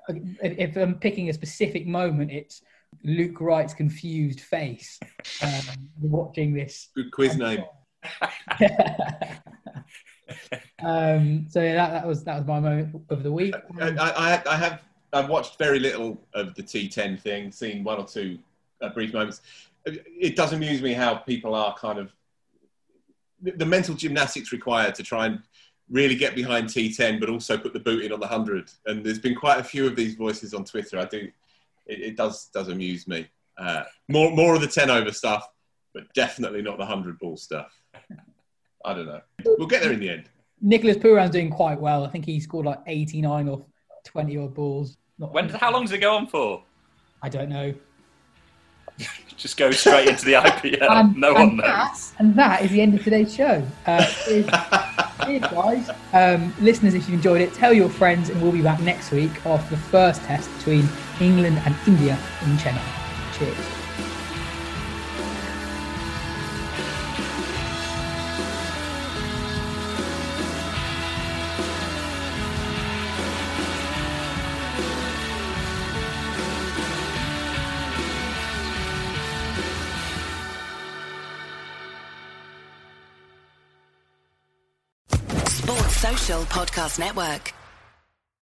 if 0.42 0.76
I'm 0.76 0.96
picking 0.96 1.30
a 1.30 1.32
specific 1.32 1.86
moment, 1.86 2.30
it's 2.30 2.62
Luke 3.04 3.40
Wright's 3.40 3.74
confused 3.74 4.40
face 4.40 5.00
um, 5.42 5.88
watching 6.00 6.52
this. 6.52 6.88
Good 6.94 7.10
quiz 7.10 7.36
name. 7.36 7.64
um, 10.84 11.46
so 11.48 11.62
yeah, 11.62 11.74
that, 11.74 11.92
that 11.92 12.06
was 12.06 12.24
that 12.24 12.36
was 12.36 12.46
my 12.46 12.60
moment 12.60 12.96
of 13.08 13.22
the 13.22 13.30
week. 13.30 13.54
I, 13.80 13.90
I, 13.90 14.42
I 14.50 14.56
have 14.56 14.82
I've 15.12 15.28
watched 15.28 15.58
very 15.58 15.78
little 15.78 16.18
of 16.34 16.54
the 16.54 16.62
T10 16.62 17.20
thing, 17.20 17.52
seen 17.52 17.84
one 17.84 17.98
or 17.98 18.06
two 18.06 18.38
uh, 18.80 18.88
brief 18.90 19.12
moments. 19.12 19.42
It 19.84 20.36
does 20.36 20.52
amuse 20.52 20.80
me 20.80 20.92
how 20.92 21.16
people 21.16 21.54
are 21.54 21.74
kind 21.74 21.98
of 21.98 22.12
the 23.42 23.66
mental 23.66 23.94
gymnastics 23.94 24.52
required 24.52 24.94
to 24.94 25.02
try 25.02 25.26
and 25.26 25.42
really 25.90 26.14
get 26.14 26.34
behind 26.34 26.68
T10, 26.68 27.18
but 27.18 27.28
also 27.28 27.58
put 27.58 27.72
the 27.72 27.80
boot 27.80 28.04
in 28.04 28.12
on 28.12 28.20
the 28.20 28.26
hundred. 28.26 28.70
And 28.86 29.04
there's 29.04 29.18
been 29.18 29.34
quite 29.34 29.58
a 29.58 29.64
few 29.64 29.86
of 29.86 29.96
these 29.96 30.14
voices 30.14 30.54
on 30.54 30.64
Twitter. 30.64 30.98
I 30.98 31.04
do, 31.06 31.28
it, 31.86 32.00
it 32.00 32.16
does 32.16 32.46
does 32.54 32.68
amuse 32.68 33.08
me. 33.08 33.28
Uh, 33.58 33.82
more 34.08 34.30
more 34.30 34.54
of 34.54 34.60
the 34.60 34.68
ten 34.68 34.90
over 34.90 35.12
stuff, 35.12 35.48
but 35.92 36.12
definitely 36.14 36.62
not 36.62 36.78
the 36.78 36.86
hundred 36.86 37.18
ball 37.18 37.36
stuff. 37.36 37.72
I 38.84 38.94
don't 38.94 39.06
know. 39.06 39.20
We'll 39.44 39.68
get 39.68 39.82
there 39.82 39.92
in 39.92 40.00
the 40.00 40.10
end. 40.10 40.24
Nicholas 40.60 40.96
Pooran's 40.96 41.30
doing 41.30 41.50
quite 41.50 41.80
well. 41.80 42.04
I 42.04 42.08
think 42.08 42.24
he 42.24 42.38
scored 42.40 42.66
like 42.66 42.80
89 42.86 43.48
or 43.48 43.64
20 44.04 44.36
odd 44.38 44.54
balls. 44.54 44.96
Not 45.18 45.32
when? 45.32 45.48
How 45.48 45.72
long 45.72 45.82
does 45.82 45.92
it 45.92 45.98
go 45.98 46.14
on 46.16 46.26
for? 46.26 46.62
I 47.22 47.28
don't 47.28 47.48
know. 47.48 47.74
Just 49.36 49.56
go 49.56 49.70
straight 49.70 50.08
into 50.08 50.24
the 50.24 50.32
IPL. 50.34 50.90
And, 50.90 51.16
no 51.20 51.34
one 51.34 51.56
knows. 51.56 51.66
That, 51.66 52.12
and 52.18 52.34
that 52.36 52.62
is 52.62 52.70
the 52.70 52.80
end 52.80 52.94
of 52.94 53.02
today's 53.02 53.34
show. 53.34 53.64
Uh, 53.86 54.04
cheers, 54.04 54.46
cheers, 55.24 55.42
guys. 55.42 55.90
Um, 56.12 56.54
listeners, 56.60 56.94
if 56.94 57.08
you 57.08 57.14
enjoyed 57.14 57.40
it, 57.40 57.52
tell 57.54 57.72
your 57.72 57.88
friends, 57.88 58.28
and 58.28 58.40
we'll 58.42 58.52
be 58.52 58.62
back 58.62 58.80
next 58.80 59.10
week 59.10 59.44
after 59.46 59.74
the 59.74 59.80
first 59.82 60.22
test 60.22 60.50
between 60.58 60.88
England 61.20 61.60
and 61.64 61.74
India 61.86 62.18
in 62.44 62.56
Chennai. 62.56 63.38
Cheers. 63.38 63.81
Podcast 86.52 86.98
Network. 86.98 87.61